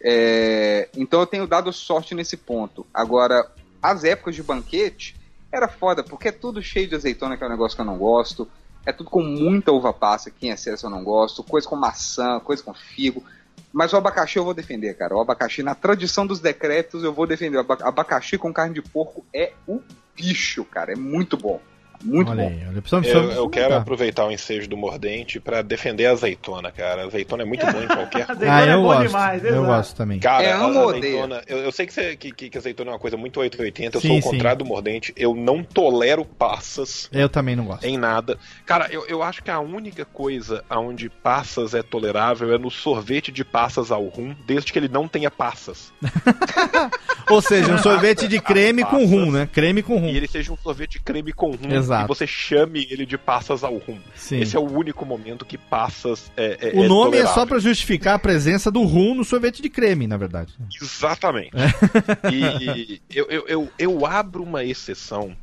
é, 0.03 0.89
então 0.95 1.19
eu 1.19 1.25
tenho 1.27 1.47
dado 1.47 1.71
sorte 1.71 2.13
nesse 2.15 2.37
ponto. 2.37 2.85
Agora, 2.93 3.49
as 3.81 4.03
épocas 4.03 4.35
de 4.35 4.43
banquete 4.43 5.15
era 5.51 5.67
foda, 5.67 6.03
porque 6.03 6.29
é 6.29 6.31
tudo 6.31 6.61
cheio 6.61 6.87
de 6.87 6.95
azeitona, 6.95 7.37
que 7.37 7.43
é 7.43 7.47
um 7.47 7.51
negócio 7.51 7.75
que 7.75 7.81
eu 7.81 7.85
não 7.85 7.97
gosto. 7.97 8.47
É 8.85 8.91
tudo 8.91 9.09
com 9.09 9.21
muita 9.21 9.71
uva 9.71 9.93
passa, 9.93 10.31
que 10.31 10.47
em 10.47 10.49
excesso 10.49 10.85
eu 10.85 10.89
não 10.89 11.03
gosto. 11.03 11.43
Coisa 11.43 11.67
com 11.67 11.75
maçã, 11.75 12.39
coisa 12.39 12.63
com 12.63 12.73
figo. 12.73 13.23
Mas 13.71 13.93
o 13.93 13.97
abacaxi 13.97 14.37
eu 14.37 14.43
vou 14.43 14.53
defender, 14.53 14.95
cara. 14.95 15.15
O 15.15 15.21
abacaxi, 15.21 15.61
na 15.61 15.75
tradição 15.75 16.25
dos 16.25 16.39
decretos, 16.39 17.03
eu 17.03 17.13
vou 17.13 17.27
defender. 17.27 17.57
O 17.57 17.61
aba- 17.61 17.77
abacaxi 17.81 18.37
com 18.37 18.51
carne 18.51 18.73
de 18.73 18.81
porco 18.81 19.23
é 19.33 19.53
o 19.67 19.81
bicho, 20.15 20.65
cara. 20.65 20.93
É 20.93 20.95
muito 20.95 21.37
bom. 21.37 21.61
Muito 22.03 22.31
Olha 22.31 22.43
bom. 22.43 22.49
aí, 22.49 22.61
olha, 22.69 22.81
precisamos- 22.81 23.07
Eu, 23.07 23.13
precisamos 23.13 23.35
eu 23.35 23.49
quero 23.49 23.75
aproveitar 23.75 24.25
o 24.25 24.31
ensejo 24.31 24.67
do 24.67 24.75
Mordente 24.77 25.39
pra 25.39 25.61
defender 25.61 26.05
a 26.07 26.11
azeitona, 26.11 26.71
cara. 26.71 27.03
A 27.03 27.05
azeitona 27.05 27.43
é 27.43 27.45
muito 27.45 27.65
boa 27.65 27.83
em 27.83 27.87
qualquer 27.87 28.25
coisa. 28.27 28.51
Ah, 28.53 28.65
eu 28.65 28.77
bom 28.81 28.87
gosto. 28.87 29.07
demais, 29.07 29.43
eu 29.43 29.49
exato. 29.51 29.65
gosto 29.65 29.95
também. 29.95 30.19
Cara, 30.19 30.43
É, 30.43 30.51
a 30.51 30.57
amo 30.59 30.79
ou 30.79 30.89
azeitona. 30.89 31.41
Eu, 31.47 31.57
eu 31.59 31.71
sei 31.71 31.85
que, 31.85 31.93
você, 31.93 32.15
que, 32.15 32.31
que, 32.31 32.49
que 32.49 32.57
azeitona 32.57 32.89
é 32.91 32.93
uma 32.93 32.99
coisa 32.99 33.17
muito 33.17 33.39
880. 33.39 33.97
Eu 33.97 34.01
Sim, 34.01 34.07
sou 34.07 34.17
o 34.17 34.21
sim. 34.21 34.29
contrário 34.31 34.59
do 34.59 34.65
Mordente. 34.65 35.13
Eu 35.15 35.35
não 35.35 35.63
tolero 35.63 36.25
passas 36.25 37.09
Eu 37.11 37.29
também 37.29 37.55
não 37.55 37.65
gosto. 37.65 37.83
em 37.85 37.97
nada. 37.97 38.37
Cara, 38.65 38.87
eu, 38.91 39.05
eu 39.07 39.21
acho 39.23 39.43
que 39.43 39.51
a 39.51 39.59
única 39.59 40.03
coisa 40.05 40.63
onde 40.69 41.09
passas 41.09 41.73
é 41.73 41.83
tolerável 41.83 42.53
é 42.53 42.57
no 42.57 42.69
sorvete 42.71 43.31
de 43.31 43.43
passas 43.45 43.91
ao 43.91 44.05
rum, 44.07 44.35
desde 44.45 44.71
que 44.73 44.79
ele 44.79 44.87
não 44.89 45.07
tenha 45.07 45.29
passas. 45.29 45.91
Ou 47.29 47.41
seja, 47.41 47.73
um 47.73 47.77
sorvete 47.77 48.27
de 48.27 48.39
creme 48.41 48.83
com 48.83 49.05
rum, 49.05 49.31
né? 49.31 49.47
Creme 49.51 49.81
com 49.81 49.97
rum. 49.97 50.07
E 50.09 50.17
ele 50.17 50.27
seja 50.27 50.51
um 50.51 50.57
sorvete 50.57 50.93
de 50.93 50.99
creme 51.01 51.31
com 51.31 51.51
rum 51.51 51.71
Exato. 51.71 51.90
E 52.03 52.07
você 52.07 52.25
chame 52.25 52.87
ele 52.89 53.05
de 53.05 53.17
passas 53.17 53.63
ao 53.63 53.77
rum. 53.77 53.99
Sim. 54.15 54.39
Esse 54.39 54.55
é 54.55 54.59
o 54.59 54.63
único 54.71 55.05
momento 55.05 55.45
que 55.45 55.57
passas 55.57 56.31
é, 56.37 56.69
é 56.69 56.79
O 56.79 56.87
nome 56.87 57.17
é 57.17 57.21
tolerável. 57.21 57.33
só 57.33 57.45
pra 57.45 57.59
justificar 57.59 58.15
a 58.15 58.19
presença 58.19 58.71
do 58.71 58.83
rum 58.83 59.15
no 59.15 59.23
sorvete 59.25 59.61
de 59.61 59.69
creme, 59.69 60.07
na 60.07 60.17
verdade. 60.17 60.53
Exatamente. 60.81 61.51
É. 61.55 62.31
E 62.31 63.01
eu, 63.09 63.25
eu, 63.29 63.47
eu, 63.47 63.69
eu 63.77 64.05
abro 64.05 64.43
uma 64.43 64.63
exceção 64.63 65.35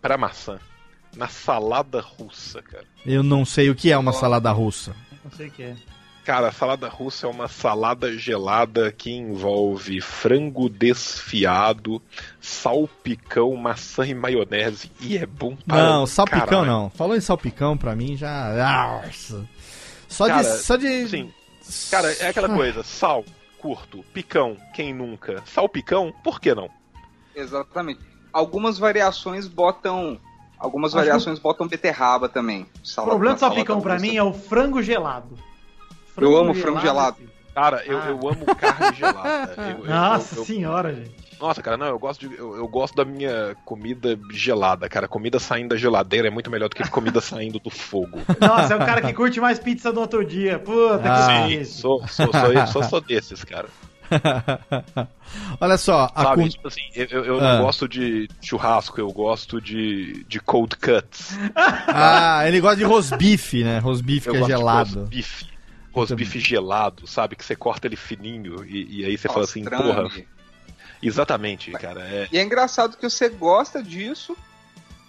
pra 0.00 0.16
maçã 0.18 0.58
na 1.16 1.28
salada 1.28 2.00
russa, 2.00 2.62
cara. 2.62 2.84
Eu 3.04 3.22
não 3.22 3.44
sei 3.44 3.70
o 3.70 3.74
que 3.74 3.90
é 3.90 3.98
uma 3.98 4.12
salada 4.12 4.50
russa. 4.50 4.94
Não 5.24 5.30
sei 5.30 5.48
o 5.48 5.50
que 5.50 5.62
é. 5.62 5.76
Cara, 6.24 6.48
a 6.48 6.52
salada 6.52 6.88
russa 6.88 7.26
é 7.26 7.30
uma 7.30 7.48
salada 7.48 8.16
gelada 8.16 8.92
que 8.92 9.10
envolve 9.10 10.00
frango 10.00 10.68
desfiado, 10.68 12.00
salpicão, 12.40 13.54
maçã 13.56 14.06
e 14.06 14.14
maionese. 14.14 14.90
E 15.00 15.18
é 15.18 15.26
bom 15.26 15.56
para 15.66 15.76
Não, 15.82 16.06
salpicão 16.06 16.46
caralho. 16.46 16.66
não. 16.66 16.90
Falou 16.90 17.16
em 17.16 17.20
salpicão 17.20 17.76
pra 17.76 17.96
mim 17.96 18.16
já. 18.16 19.02
Nossa. 19.04 19.44
Só 20.08 20.28
Cara, 20.28 20.42
de. 20.42 20.58
Só 20.58 20.76
de. 20.76 21.08
Sim. 21.08 21.32
Cara, 21.90 22.12
é 22.12 22.28
aquela 22.28 22.48
coisa, 22.48 22.82
sal, 22.84 23.24
curto, 23.58 24.04
picão, 24.12 24.56
quem 24.74 24.92
nunca? 24.94 25.42
Salpicão, 25.46 26.12
por 26.22 26.40
que 26.40 26.54
não? 26.54 26.68
Exatamente. 27.34 28.00
Algumas 28.32 28.78
variações 28.78 29.48
botam. 29.48 30.20
Algumas 30.58 30.94
Acho 30.94 31.04
variações 31.04 31.38
botam 31.40 31.66
beterraba 31.66 32.28
também. 32.28 32.66
O 32.96 33.02
problema 33.04 33.34
do 33.34 33.40
salpicão 33.40 33.80
pra 33.80 33.98
mim 33.98 34.16
é 34.16 34.22
o 34.22 34.32
frango 34.32 34.80
gelado. 34.80 35.36
Eu 36.16 36.36
amo 36.36 36.54
frango 36.54 36.80
gelado. 36.80 37.16
assim. 37.18 37.28
Cara, 37.54 37.82
eu, 37.84 37.98
Ah. 37.98 38.06
eu 38.08 38.16
amo 38.28 38.46
carne 38.56 38.96
gelada. 38.96 39.54
Eu- 39.78 39.84
Nossa 39.86 40.34
eu- 40.36 40.38
eu- 40.38 40.44
senhora, 40.46 40.94
gente. 40.94 41.32
Nossa, 41.38 41.60
cara, 41.60 41.76
não, 41.76 41.86
eu 41.86 41.98
gosto, 41.98 42.26
de, 42.28 42.34
eu, 42.36 42.56
eu 42.56 42.68
gosto 42.68 42.94
da 42.94 43.04
minha 43.04 43.54
comida 43.64 44.16
gelada, 44.30 44.88
cara. 44.88 45.08
Comida 45.08 45.38
saindo 45.40 45.70
da 45.70 45.76
geladeira 45.76 46.28
é 46.28 46.30
muito 46.30 46.50
melhor 46.50 46.68
do 46.68 46.76
que 46.76 46.88
comida 46.88 47.20
saindo 47.20 47.58
do 47.58 47.68
fogo. 47.68 48.20
Nossa, 48.40 48.72
é 48.72 48.76
o 48.76 48.78
cara 48.78 49.02
que 49.02 49.12
curte 49.12 49.40
mais 49.40 49.58
pizza 49.58 49.92
do 49.92 50.00
outro 50.00 50.24
dia. 50.24 50.58
Puta 50.60 51.02
Ah. 51.04 51.46
que 51.48 51.64
Sim, 51.64 51.64
sou, 51.64 52.06
sou, 52.08 52.30
sou, 52.32 52.66
sou, 52.68 52.82
sou 52.84 53.00
desses, 53.00 53.42
cara. 53.44 53.68
Olha 55.60 55.76
só, 55.78 56.10
a 56.14 56.22
Sabe, 56.22 56.42
com- 56.42 56.48
tipo 56.48 56.68
assim, 56.68 56.82
eu, 56.94 57.24
eu- 57.24 57.40
Ah. 57.40 57.56
não 57.56 57.64
gosto 57.64 57.88
de 57.88 58.28
churrasco, 58.40 59.00
eu 59.00 59.08
gosto 59.08 59.60
de, 59.60 60.24
de 60.28 60.40
cold 60.40 60.76
cuts. 60.76 61.36
Ah, 61.54 62.46
ele 62.46 62.60
gosta 62.60 62.76
de 62.76 62.84
rosbife, 62.84 63.64
né? 63.64 63.78
Rosbife 63.78 64.28
Eu 64.28 64.32
que 64.34 64.38
é 64.52 64.56
gosto 64.56 64.64
rosbife. 65.92 66.40
Gelado, 66.40 67.06
sabe? 67.06 67.36
Que 67.36 67.44
você 67.44 67.54
corta 67.54 67.86
ele 67.86 67.96
fininho 67.96 68.64
e, 68.64 69.00
e 69.00 69.04
aí 69.04 69.16
você 69.16 69.28
fala 69.28 69.40
Nossa, 69.40 69.52
assim, 69.52 69.64
trame. 69.64 69.82
porra. 69.84 70.10
Exatamente, 71.02 71.72
cara. 71.72 72.00
É, 72.02 72.28
E 72.32 72.38
é 72.38 72.42
engraçado 72.42 72.96
que 72.96 73.08
você 73.08 73.28
gosta 73.28 73.82
disso, 73.82 74.36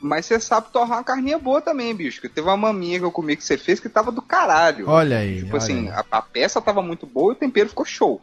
mas 0.02 0.26
você 0.26 0.40
sabe 0.40 0.68
torrar 0.72 0.98
uma 0.98 1.04
carninha 1.04 1.38
boa 1.38 1.62
também, 1.62 1.96
bicho. 1.96 2.20
Que 2.20 2.28
teve 2.28 2.48
uma 2.48 2.58
maminha 2.58 3.00
que 3.00 3.06
eu 3.06 3.12
comi 3.12 3.36
que 3.36 3.44
você 3.44 3.58
fez 3.58 3.80
que 3.80 3.88
tava 3.88 4.12
do 4.12 4.22
caralho. 4.22 4.90
Olha 4.90 5.20
aí. 5.20 5.38
Tipo 5.38 5.50
olha 5.50 5.58
assim, 5.58 5.90
aí. 5.90 5.94
a, 6.12 6.18
a 6.18 6.22
peça 6.22 6.62
tava 6.62 6.82
muito 6.82 7.06
boa 7.06 7.34
e 7.34 7.36
o 7.36 7.40
tempero 7.40 7.70
ficou 7.70 7.86
show. 7.86 8.20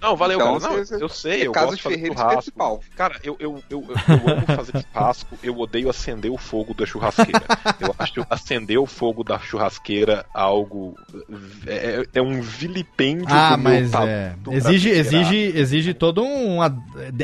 Não, 0.00 0.16
valeu, 0.16 0.38
Então, 0.38 0.58
cara. 0.60 0.72
Não, 0.76 0.84
você- 0.84 1.02
eu 1.02 1.08
sei, 1.08 1.42
é 1.42 1.46
eu 1.48 1.52
gosto 1.52 1.76
de 1.76 1.82
fazer 1.82 1.94
ferreiro 1.96 2.14
churrasco. 2.14 2.36
principal. 2.42 2.80
Cara, 2.96 3.20
eu, 3.24 3.36
eu, 3.40 3.62
eu, 3.68 3.84
eu, 3.88 3.96
eu 4.26 4.32
amo 4.34 4.46
fazer 4.46 4.72
churrasco, 4.92 5.38
eu 5.42 5.58
odeio 5.58 5.90
acender 5.90 6.30
o 6.30 6.36
fogo 6.38 6.72
da 6.72 6.86
churrasqueira. 6.86 7.42
Eu 7.80 7.94
acho 7.98 8.24
acender 8.30 8.78
o 8.78 8.86
fogo 8.86 9.24
da 9.24 9.38
churrasqueira 9.38 10.24
algo. 10.32 10.94
É, 11.66 12.06
é 12.14 12.22
um 12.22 12.40
vilipêndio 12.40 13.26
Ah, 13.28 13.56
do 13.56 13.62
meu 13.62 13.72
mas 13.72 13.92
é. 13.94 14.34
pra 14.44 14.54
Exige, 14.54 14.90
temperar. 14.90 15.14
exige, 15.22 15.58
exige 15.58 15.94
todo 15.94 16.22
um. 16.22 16.58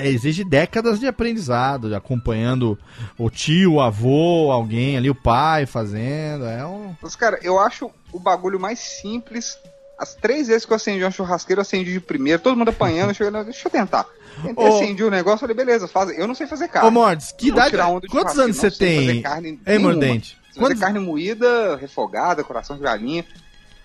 Exige 0.02 0.42
décadas 0.44 0.98
de 0.98 1.06
aprendizado, 1.06 1.88
de 1.88 1.94
acompanhando 1.94 2.78
o 3.18 3.30
tio, 3.30 3.74
o 3.74 3.80
avô, 3.80 4.51
alguém 4.51 4.96
ali, 4.96 5.09
o 5.09 5.14
pai 5.14 5.64
fazendo. 5.66 6.44
É 6.46 6.66
um. 6.66 6.94
Mas, 7.01 7.14
cara, 7.14 7.38
eu 7.42 7.59
acho 7.59 7.90
o 8.12 8.18
bagulho 8.18 8.59
mais 8.59 8.78
simples. 8.80 9.56
As 9.98 10.14
três 10.14 10.48
vezes 10.48 10.66
que 10.66 10.72
eu 10.72 10.76
acendi 10.76 11.04
uma 11.04 11.10
churrasqueira, 11.10 11.60
eu 11.60 11.62
acendi 11.62 11.92
de 11.92 12.00
primeiro, 12.00 12.42
todo 12.42 12.56
mundo 12.56 12.70
apanhando, 12.70 13.10
eu 13.10 13.14
cheguei, 13.14 13.30
"Não, 13.30 13.44
deixa 13.44 13.66
eu 13.66 13.70
tentar. 13.70 14.06
Tentei, 14.42 14.64
Ô. 14.64 14.76
acendi 14.76 15.04
o 15.04 15.10
negócio, 15.10 15.40
falei, 15.40 15.54
beleza, 15.54 15.86
faz. 15.86 16.16
Eu 16.18 16.26
não 16.26 16.34
sei 16.34 16.46
fazer 16.46 16.68
carne. 16.68 16.88
Ô, 16.88 16.90
Mordes, 16.90 17.32
que 17.32 17.48
idade. 17.48 17.76
Quantos 18.10 18.38
anos 18.38 18.56
você 18.56 18.70
tem? 18.70 19.22
carne 19.22 19.60
Ei, 19.64 19.78
nenhuma. 19.78 19.92
Mordente. 19.92 20.36
Quantos... 20.56 20.80
carne 20.80 20.98
moída, 20.98 21.76
refogada, 21.76 22.42
coração 22.42 22.76
de 22.76 22.82
galinha. 22.82 23.24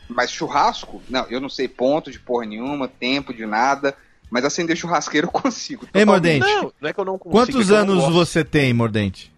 Mas 0.07 0.31
churrasco, 0.31 1.01
não, 1.07 1.25
eu 1.29 1.39
não 1.39 1.49
sei 1.49 1.67
ponto 1.67 2.09
de 2.11 2.19
porra 2.19 2.45
nenhuma, 2.45 2.87
tempo 2.87 3.33
de 3.33 3.45
nada. 3.45 3.95
Mas 4.29 4.45
acender 4.45 4.75
churrasqueiro 4.75 5.27
eu 5.27 5.31
consigo. 5.31 5.87
Ei. 5.93 6.05
Mordente. 6.05 6.45
Não, 6.45 6.71
não 6.81 6.89
é 6.89 6.93
que 6.93 6.99
eu 6.99 7.05
não 7.05 7.17
consigo. 7.17 7.37
Quantos 7.37 7.69
é 7.69 7.73
não 7.73 7.93
anos 7.93 8.13
você 8.13 8.43
tem, 8.43 8.73
Mordente? 8.73 9.31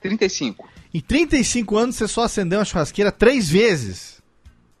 35. 0.00 0.68
Em 0.92 1.00
35 1.00 1.76
anos 1.76 1.96
você 1.96 2.08
só 2.08 2.22
acendeu 2.24 2.58
uma 2.58 2.64
churrasqueira 2.64 3.10
três 3.10 3.48
vezes. 3.48 4.15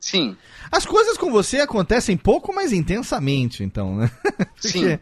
Sim. 0.00 0.36
As 0.70 0.84
coisas 0.84 1.16
com 1.16 1.30
você 1.30 1.60
acontecem 1.60 2.16
pouco 2.16 2.52
mais 2.54 2.72
intensamente, 2.72 3.64
então, 3.64 3.96
né? 3.96 4.10
Sim. 4.56 4.98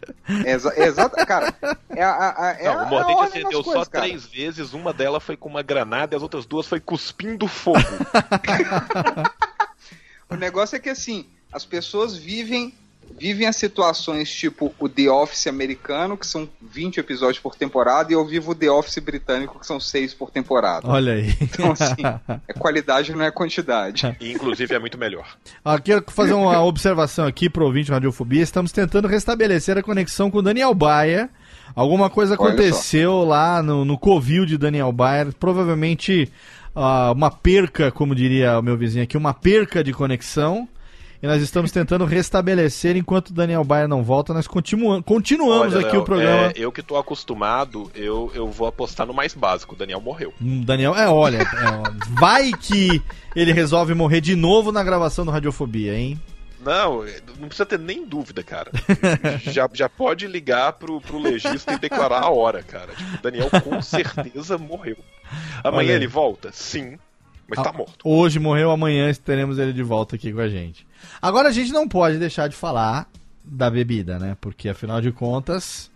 Exa 0.47 0.73
exato, 0.77 1.17
cara. 1.27 1.55
É 1.91 2.03
a, 2.03 2.35
a, 2.37 2.51
é 2.59 2.75
Não, 2.75 2.85
o 2.85 2.89
Mordente 2.89 3.21
é 3.21 3.25
acendeu 3.25 3.63
só 3.63 3.73
coisas, 3.73 3.89
cara. 3.89 4.05
três 4.05 4.27
vezes, 4.27 4.73
uma 4.73 4.93
delas 4.93 5.23
foi 5.23 5.37
com 5.37 5.49
uma 5.49 5.63
granada 5.63 6.15
e 6.15 6.17
as 6.17 6.23
outras 6.23 6.47
duas 6.47 6.67
foi 6.67 6.81
cuspindo 6.81 7.47
fogo. 7.47 7.79
O 10.29 10.37
negócio 10.37 10.77
é 10.77 10.79
que 10.79 10.89
assim, 10.89 11.27
as 11.53 11.65
pessoas 11.65 12.17
vivem 12.17 12.75
vivem 13.19 13.47
as 13.47 13.57
situações 13.57 14.33
tipo 14.33 14.75
o 14.79 14.89
The 14.89 15.11
Office 15.11 15.47
americano, 15.47 16.17
que 16.17 16.27
são 16.27 16.49
20 16.61 16.99
episódios 16.99 17.39
por 17.39 17.55
temporada, 17.55 18.13
e 18.13 18.15
eu 18.15 18.25
vivo 18.27 18.53
o 18.53 18.55
The 18.55 18.71
Office 18.71 18.99
britânico, 18.99 19.59
que 19.59 19.67
são 19.67 19.79
6 19.81 20.15
por 20.15 20.31
temporada. 20.31 20.89
Olha 20.89 21.15
aí. 21.15 21.35
Então, 21.41 21.73
assim, 21.73 22.03
é 22.49 22.53
qualidade, 22.53 23.13
não 23.13 23.23
é 23.23 23.31
quantidade. 23.31 24.05
E, 24.21 24.33
inclusive 24.33 24.75
é 24.75 24.79
muito 24.79 24.97
melhor. 24.97 25.27
Ó, 25.65 25.79
quero 25.79 26.05
fazer 26.09 26.33
uma 26.33 26.63
observação 26.63 27.27
aqui 27.27 27.51
pro 27.51 27.65
ouvinte 27.65 27.89
do 27.89 27.95
Radiofobia. 27.95 28.43
Estamos 28.43 28.73
tentando 28.73 29.09
restabelecer 29.09 29.77
a 29.77 29.83
conexão 29.83 30.31
com 30.31 30.39
o 30.39 30.43
Daniel 30.43 30.73
Baia. 30.73 31.29
Alguma 31.75 32.09
coisa 32.09 32.35
aconteceu 32.35 33.25
lá 33.25 33.63
no, 33.63 33.85
no 33.85 33.99
covil 33.99 34.47
de 34.47 34.57
Daniel 34.57 34.93
Baia. 34.93 35.29
Provavelmente 35.39 36.31
ah, 36.75 37.13
uma 37.13 37.31
perca, 37.31 37.91
como 37.91 38.15
diria 38.15 38.59
o 38.59 38.63
meu 38.63 38.77
vizinho 38.77 39.05
aqui, 39.05 39.17
uma 39.17 39.33
perca 39.33 39.83
de 39.83 39.93
conexão. 39.93 40.69
E 41.23 41.27
nós 41.27 41.41
estamos 41.43 41.73
tentando 41.73 42.05
restabelecer 42.05 42.97
enquanto 42.97 43.31
o 43.31 43.33
Daniel 43.33 43.65
Baia 43.65 43.89
não 43.89 44.03
volta. 44.03 44.35
Nós 44.35 44.47
continua, 44.47 45.03
continuamos 45.03 45.75
Olha, 45.75 45.87
aqui 45.87 45.93
Léo, 45.93 46.03
o 46.03 46.05
programa. 46.05 46.47
é, 46.49 46.53
eu 46.57 46.71
que 46.71 46.83
tô 46.83 46.97
acostumado, 46.97 47.91
eu, 47.95 48.31
eu 48.35 48.51
vou 48.51 48.67
apostar 48.67 49.07
no 49.07 49.15
mais 49.15 49.35
básico. 49.35 49.75
O 49.75 49.79
Daniel 49.79 50.01
morreu. 50.01 50.35
Hum, 50.41 50.63
Daniel, 50.63 50.95
é, 50.95 51.09
olha, 51.09 51.39
é, 51.39 52.15
vai 52.19 52.51
que 52.53 53.03
ele 53.35 53.53
resolve 53.53 53.95
morrer 53.95 54.21
de 54.21 54.37
novo 54.37 54.71
na 54.71 54.83
gravação 54.83 55.25
do 55.25 55.31
Radiofobia, 55.31 55.97
hein? 55.97 56.21
Não, 56.65 57.05
não 57.39 57.49
precisa 57.49 57.67
ter 57.67 57.79
nem 57.79 58.07
dúvida, 58.07 58.43
cara. 58.43 58.71
já, 59.53 59.69
já 59.73 59.89
pode 59.89 60.27
ligar 60.27 60.73
pro, 60.75 60.99
pro 61.01 61.19
legista 61.19 61.75
e 61.75 61.79
declarar 61.79 62.23
a 62.23 62.31
hora, 62.31 62.63
cara. 62.63 62.95
Tipo, 62.95 63.17
o 63.17 63.23
Daniel 63.23 63.51
com 63.63 63.83
certeza 63.83 64.57
morreu. 64.57 64.97
Amanhã 65.63 65.95
ele 65.95 66.07
volta? 66.07 66.51
Sim, 66.53 66.99
mas 67.49 67.63
tá 67.63 67.71
Ah, 67.71 67.73
morto. 67.77 68.09
Hoje 68.09 68.39
morreu, 68.39 68.71
amanhã 68.71 69.13
teremos 69.15 69.59
ele 69.59 69.73
de 69.73 69.83
volta 69.83 70.17
aqui 70.17 70.33
com 70.33 70.41
a 70.41 70.49
gente. 70.49 70.87
Agora 71.21 71.49
a 71.49 71.53
gente 71.53 71.73
não 71.73 71.89
pode 71.89 72.19
deixar 72.19 72.49
de 72.49 72.57
falar 72.57 73.09
da 73.45 73.71
bebida, 73.71 74.19
né? 74.19 74.37
Porque 74.41 74.69
afinal 74.69 75.01
de 75.01 75.13
contas, 75.13 75.91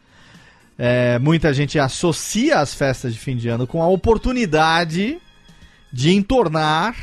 é, 0.79 1.19
muita 1.19 1.53
gente 1.53 1.79
associa 1.79 2.59
as 2.59 2.75
festas 2.75 3.13
de 3.13 3.19
fim 3.19 3.37
de 3.37 3.49
ano 3.49 3.67
com 3.67 3.83
a 3.83 3.89
oportunidade 3.89 5.19
de 5.93 6.15
entornar, 6.15 6.95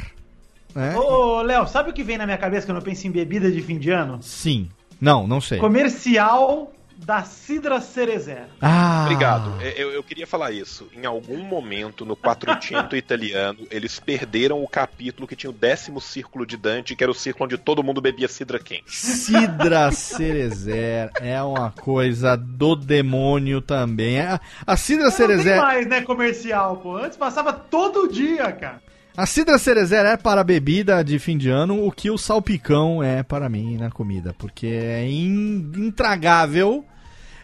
né? 0.73 0.95
Ô, 0.95 1.41
Léo, 1.41 1.67
sabe 1.67 1.89
o 1.89 1.93
que 1.93 2.03
vem 2.03 2.17
na 2.17 2.25
minha 2.25 2.37
cabeça 2.37 2.65
quando 2.65 2.77
eu 2.77 2.83
penso 2.83 3.07
em 3.07 3.11
bebida 3.11 3.51
de 3.51 3.61
fim 3.61 3.79
de 3.79 3.89
ano? 3.91 4.19
Sim. 4.21 4.69
Não, 5.01 5.27
não 5.27 5.41
sei. 5.41 5.57
Comercial 5.59 6.71
da 6.97 7.23
Cidra 7.23 7.81
Cerezer. 7.81 8.45
Ah, 8.61 9.03
Obrigado. 9.03 9.53
É, 9.61 9.73
Eu, 9.81 9.91
eu 9.91 10.03
queria 10.03 10.25
falar 10.25 10.51
isso. 10.51 10.87
Em 10.93 11.05
algum 11.05 11.37
momento, 11.43 12.05
no 12.05 12.15
Quattrocento 12.15 12.95
italiano, 12.95 13.59
eles 13.69 13.99
perderam 13.99 14.63
o 14.63 14.67
capítulo 14.67 15.27
que 15.27 15.35
tinha 15.35 15.49
o 15.49 15.53
décimo 15.53 15.99
círculo 15.99 16.45
de 16.45 16.57
Dante, 16.57 16.95
que 16.95 17.03
era 17.03 17.11
o 17.11 17.15
círculo 17.15 17.45
onde 17.45 17.57
todo 17.57 17.83
mundo 17.83 18.01
bebia 18.01 18.27
cidra 18.27 18.59
quente. 18.59 18.83
Cidra 18.95 19.91
Cerezer 19.91 21.11
é 21.21 21.41
uma 21.41 21.71
coisa 21.71 22.35
do 22.35 22.75
demônio 22.75 23.61
também. 23.61 24.21
A, 24.21 24.39
a 24.65 24.77
Cidra 24.77 25.05
Não 25.05 25.11
tem 25.11 25.17
Cerezer. 25.27 25.57
mais, 25.61 25.87
né, 25.87 26.01
comercial, 26.01 26.77
pô. 26.77 26.97
Antes 26.97 27.17
passava 27.17 27.51
todo 27.53 28.07
dia, 28.07 28.51
cara. 28.51 28.81
A 29.17 29.25
cidra 29.25 29.57
cerezer 29.57 30.05
é 30.05 30.17
para 30.17 30.43
bebida 30.43 31.01
de 31.03 31.17
fim 31.19 31.37
de 31.37 31.49
ano 31.49 31.85
o 31.85 31.91
que 31.91 32.11
o 32.11 32.17
salpicão 32.17 33.01
é 33.01 33.23
para 33.23 33.47
mim 33.47 33.77
na 33.77 33.89
comida, 33.89 34.35
porque 34.37 34.67
é 34.67 35.07
in- 35.07 35.71
intragável. 35.77 36.83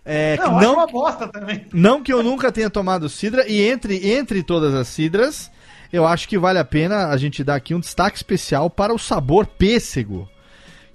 É, 0.04 0.36
não, 0.38 0.44
que 0.58 0.66
não, 0.66 0.74
uma 0.74 0.88
bosta 0.88 1.28
também. 1.28 1.66
não 1.72 2.02
que 2.04 2.12
eu 2.12 2.22
nunca 2.24 2.52
tenha 2.52 2.70
tomado 2.70 3.08
cidra, 3.08 3.48
e 3.48 3.62
entre, 3.62 4.12
entre 4.12 4.42
todas 4.44 4.74
as 4.74 4.88
cidras, 4.88 5.50
eu 5.94 6.06
acho 6.06 6.28
que 6.28 6.38
vale 6.40 6.60
a 6.60 6.66
pena 6.66 7.08
a 7.08 7.18
gente 7.18 7.44
dar 7.44 7.56
aqui 7.56 7.74
um 7.74 7.80
destaque 7.80 8.18
especial 8.18 8.70
para 8.70 8.94
o 8.94 9.00
sabor 9.00 9.46
pêssego. 9.46 10.28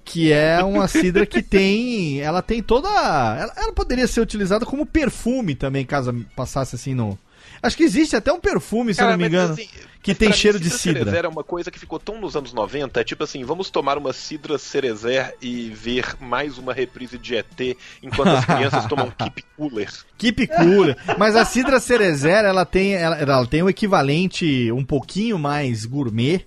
Que 0.03 0.31
é 0.31 0.63
uma 0.63 0.87
cidra 0.87 1.25
que 1.25 1.41
tem. 1.43 2.21
Ela 2.21 2.41
tem 2.41 2.61
toda. 2.61 2.87
Ela, 2.87 3.53
ela 3.57 3.73
poderia 3.73 4.07
ser 4.07 4.21
utilizada 4.21 4.65
como 4.65 4.85
perfume 4.85 5.53
também, 5.55 5.85
caso 5.85 6.13
passasse 6.35 6.75
assim 6.75 6.93
no. 6.93 7.17
Acho 7.61 7.77
que 7.77 7.83
existe 7.83 8.15
até 8.15 8.31
um 8.31 8.39
perfume, 8.39 8.93
se 8.93 9.01
eu 9.01 9.09
não 9.09 9.17
me 9.17 9.27
engano, 9.27 9.53
assim, 9.53 9.67
que 10.01 10.15
tem 10.15 10.31
cheiro 10.31 10.57
mim, 10.57 10.63
de 10.63 10.69
Cerezer 10.69 11.05
cidra. 11.05 11.27
é 11.27 11.29
uma 11.29 11.43
coisa 11.43 11.69
que 11.69 11.79
ficou 11.79 11.99
tão 11.99 12.19
nos 12.19 12.35
anos 12.35 12.53
90, 12.53 12.99
é 12.99 13.03
tipo 13.03 13.23
assim, 13.23 13.43
vamos 13.43 13.69
tomar 13.69 13.97
uma 13.97 14.13
cidra 14.13 14.57
cerezer 14.57 15.35
e 15.41 15.69
ver 15.69 16.15
mais 16.19 16.57
uma 16.57 16.73
reprise 16.73 17.17
de 17.17 17.35
ET 17.35 17.77
enquanto 18.01 18.29
as 18.29 18.45
crianças 18.45 18.85
tomam 18.87 19.11
keep 19.11 19.43
cooler. 19.55 19.89
Keep 20.17 20.47
cooler. 20.47 20.97
Mas 21.17 21.35
a 21.35 21.43
Cidra 21.45 21.79
Cerezer, 21.79 22.45
ela 22.45 22.65
tem, 22.65 22.93
ela, 22.95 23.17
ela 23.17 23.45
tem 23.45 23.63
um 23.63 23.69
equivalente 23.69 24.71
um 24.71 24.83
pouquinho 24.83 25.37
mais 25.37 25.85
gourmet, 25.85 26.45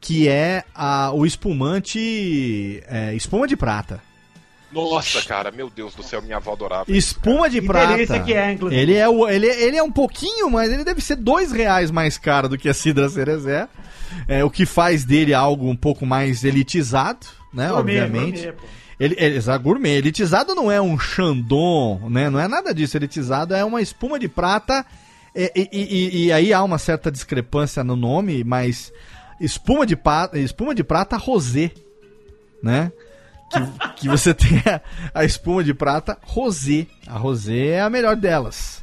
que 0.00 0.28
é 0.28 0.64
a, 0.74 1.10
o 1.12 1.24
espumante 1.24 2.82
é, 2.86 3.14
espuma 3.14 3.46
de 3.46 3.56
prata. 3.56 4.07
Nossa, 4.70 5.22
cara, 5.22 5.50
meu 5.50 5.70
Deus 5.70 5.94
do 5.94 6.02
céu, 6.02 6.20
minha 6.20 6.36
avó 6.36 6.52
adorava. 6.52 6.84
Espuma 6.88 7.48
de 7.48 7.60
Que 7.60 7.66
prata. 7.66 8.32
é, 8.32 8.52
inclusive. 8.52 8.80
Ele 8.80 8.94
é, 8.94 9.08
o, 9.08 9.26
ele, 9.28 9.46
ele 9.46 9.76
é 9.76 9.82
um 9.82 9.90
pouquinho, 9.90 10.50
mas 10.50 10.70
ele 10.70 10.84
deve 10.84 11.00
ser 11.00 11.16
dois 11.16 11.50
reais 11.52 11.90
mais 11.90 12.18
caro 12.18 12.48
do 12.48 12.58
que 12.58 12.68
a 12.68 12.74
Cidra 12.74 13.08
Cerezer. 13.08 13.66
É, 14.26 14.44
o 14.44 14.50
que 14.50 14.66
faz 14.66 15.04
dele 15.04 15.32
algo 15.32 15.68
um 15.68 15.76
pouco 15.76 16.04
mais 16.04 16.44
elitizado, 16.44 17.26
né? 17.52 17.68
Gourmet, 17.68 18.00
obviamente. 18.02 18.36
gourmet, 18.42 18.52
pô. 18.52 18.66
Ele, 19.00 19.14
ele, 19.18 19.40
gourmet. 19.62 19.96
Elitizado 19.96 20.54
não 20.54 20.70
é 20.72 20.80
um 20.80 20.98
Chandon, 20.98 22.08
né? 22.10 22.28
Não 22.28 22.38
é 22.40 22.48
nada 22.48 22.74
disso. 22.74 22.96
Elitizado 22.96 23.54
é 23.54 23.64
uma 23.64 23.80
espuma 23.80 24.18
de 24.18 24.28
prata. 24.28 24.84
E, 25.34 25.52
e- 25.54 25.68
e- 25.72 26.26
e 26.26 26.32
aí 26.32 26.52
há 26.52 26.62
uma 26.64 26.78
certa 26.78 27.10
discrepância 27.10 27.84
no 27.84 27.94
nome, 27.94 28.42
mas 28.42 28.92
espuma 29.40 29.86
de, 29.86 29.94
pa- 29.94 30.30
espuma 30.34 30.74
de 30.74 30.82
prata 30.82 31.16
rosé, 31.16 31.70
né? 32.62 32.90
Que, 33.50 34.00
que 34.02 34.08
você 34.08 34.32
tem 34.34 34.62
a, 35.14 35.24
espuma 35.24 35.62
de 35.64 35.72
prata 35.74 36.18
rosé. 36.22 36.86
A 37.06 37.16
rosé 37.18 37.68
é 37.68 37.80
a 37.80 37.90
melhor 37.90 38.16
delas. 38.16 38.82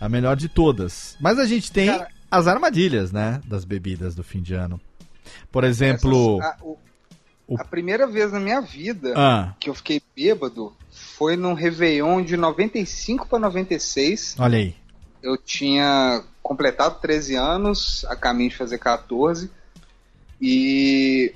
A 0.00 0.08
melhor 0.08 0.36
de 0.36 0.48
todas. 0.48 1.16
Mas 1.20 1.38
a 1.38 1.44
gente 1.46 1.70
tem 1.72 1.86
Cara- 1.88 2.08
as 2.30 2.46
armadilhas, 2.46 3.10
né? 3.12 3.40
Das 3.44 3.64
bebidas 3.64 4.14
do 4.14 4.22
fim 4.22 4.40
de 4.40 4.54
ano. 4.54 4.80
Por 5.50 5.64
exemplo. 5.64 6.38
Essas- 6.40 6.52
a, 6.60 6.64
o- 6.64 6.78
a 7.58 7.64
primeira 7.64 8.06
vez 8.06 8.30
na 8.32 8.38
minha 8.40 8.60
vida 8.60 9.14
Ah. 9.16 9.54
que 9.58 9.70
eu 9.70 9.74
fiquei 9.74 10.02
bêbado 10.14 10.74
foi 10.90 11.34
num 11.36 11.54
Réveillon 11.54 12.22
de 12.22 12.36
95 12.36 13.26
para 13.26 13.38
96. 13.38 14.36
Olha 14.38 14.58
aí. 14.58 14.76
Eu 15.22 15.36
tinha 15.36 16.22
completado 16.42 17.00
13 17.00 17.34
anos, 17.36 18.04
a 18.08 18.14
caminho 18.14 18.50
de 18.50 18.56
fazer 18.56 18.78
14. 18.78 19.50
E 20.40 21.34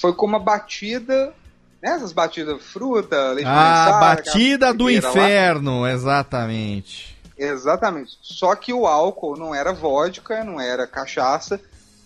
foi 0.00 0.12
com 0.12 0.26
uma 0.26 0.38
batida, 0.38 1.34
né? 1.82 1.90
Essas 1.90 2.12
batidas 2.12 2.62
fruta, 2.62 3.32
leite 3.32 3.46
A 3.48 3.52
condensado, 3.54 4.00
batida 4.00 4.72
do 4.72 4.78
doideira 4.78 5.06
lá. 5.08 5.12
inferno, 5.12 5.86
exatamente. 5.86 7.16
Exatamente. 7.36 8.18
Só 8.20 8.54
que 8.54 8.72
o 8.72 8.86
álcool 8.86 9.36
não 9.36 9.54
era 9.54 9.72
vodka, 9.72 10.42
não 10.44 10.60
era 10.60 10.86
cachaça, 10.86 11.60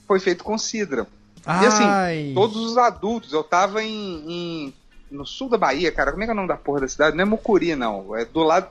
foi 0.06 0.20
feito 0.20 0.44
com 0.44 0.58
cidra. 0.58 1.06
E 1.38 1.42
Ai. 1.46 1.66
assim, 1.66 2.34
todos 2.34 2.56
os 2.56 2.76
adultos, 2.78 3.32
eu 3.32 3.42
tava 3.42 3.82
em, 3.82 4.24
em- 4.30 4.74
no 5.10 5.26
sul 5.26 5.48
da 5.48 5.58
Bahia, 5.58 5.90
cara, 5.90 6.10
como 6.12 6.22
é 6.22 6.26
que 6.26 6.30
é 6.30 6.34
o 6.34 6.36
nome 6.36 6.48
da 6.48 6.56
porra 6.56 6.80
da 6.82 6.88
cidade? 6.88 7.16
Não 7.16 7.22
é 7.22 7.24
Mucuri, 7.24 7.74
não. 7.74 8.14
É 8.16 8.24
do 8.24 8.40
lado. 8.42 8.68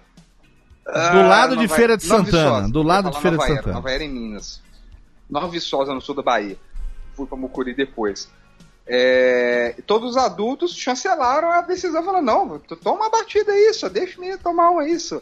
Do 0.86 1.28
lado 1.28 1.56
de 1.58 1.64
Nova- 1.64 1.76
Feira 1.76 1.98
de 1.98 2.08
Nova 2.08 2.24
Santana, 2.26 2.50
Viçosa. 2.56 2.72
do 2.74 2.84
lado 2.84 3.12
de 3.12 3.22
Feira 3.22 3.38
de 3.38 3.38
Nova 3.38 3.46
Era, 3.52 3.56
Santana. 3.58 3.76
Nova 3.76 3.92
Era 3.92 4.04
em 4.04 4.10
Minas. 4.10 4.62
Nova 5.30 5.48
Viçosa, 5.48 5.94
no 5.94 6.02
sul 6.02 6.16
da 6.16 6.22
Bahia. 6.24 6.58
Fui 7.16 7.26
pra 7.28 7.38
Mucuri 7.38 7.74
depois. 7.76 8.28
É, 8.88 9.76
todos 9.86 10.12
os 10.12 10.18
adultos 10.18 10.76
chancelaram 10.76 11.52
a 11.52 11.62
decisão, 11.62 12.04
falando, 12.04 12.26
não, 12.26 12.60
toma 12.60 13.04
uma 13.04 13.10
batida 13.10 13.52
aí, 13.52 13.74
só 13.74 13.88
deixa 13.88 14.18
o 14.18 14.22
menino 14.22 14.40
tomar 14.40 14.70
uma 14.72 14.88
isso. 14.88 15.22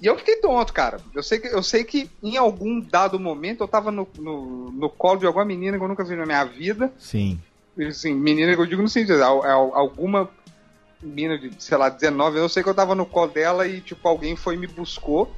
E 0.00 0.06
eu 0.06 0.16
fiquei 0.18 0.36
tonto, 0.36 0.72
cara. 0.74 1.00
Eu 1.14 1.22
sei 1.22 1.38
que, 1.38 1.48
eu 1.48 1.62
sei 1.62 1.82
que 1.82 2.10
em 2.22 2.36
algum 2.36 2.80
dado 2.80 3.18
momento 3.18 3.62
eu 3.64 3.68
tava 3.68 3.90
no, 3.90 4.06
no, 4.18 4.70
no 4.70 4.90
colo 4.90 5.18
de 5.20 5.26
alguma 5.26 5.44
menina 5.44 5.78
que 5.78 5.82
eu 5.82 5.88
nunca 5.88 6.04
vi 6.04 6.14
na 6.14 6.26
minha 6.26 6.44
vida. 6.44 6.92
Sim. 6.98 7.40
Assim, 7.88 8.12
menina 8.14 8.54
que 8.54 8.60
eu 8.60 8.66
digo 8.66 8.82
no 8.82 8.88
sentido, 8.88 9.22
al- 9.22 9.42
al- 9.44 9.74
alguma 9.74 10.28
menina 11.02 11.38
de, 11.38 11.50
sei 11.58 11.78
lá, 11.78 11.88
19, 11.88 12.38
eu 12.38 12.48
sei 12.48 12.62
que 12.62 12.68
eu 12.68 12.74
tava 12.74 12.94
no 12.94 13.06
colo 13.06 13.30
dela 13.32 13.66
e, 13.66 13.80
tipo, 13.80 14.06
alguém 14.06 14.36
foi 14.36 14.54
e 14.54 14.58
me 14.58 14.66
buscou. 14.66 15.32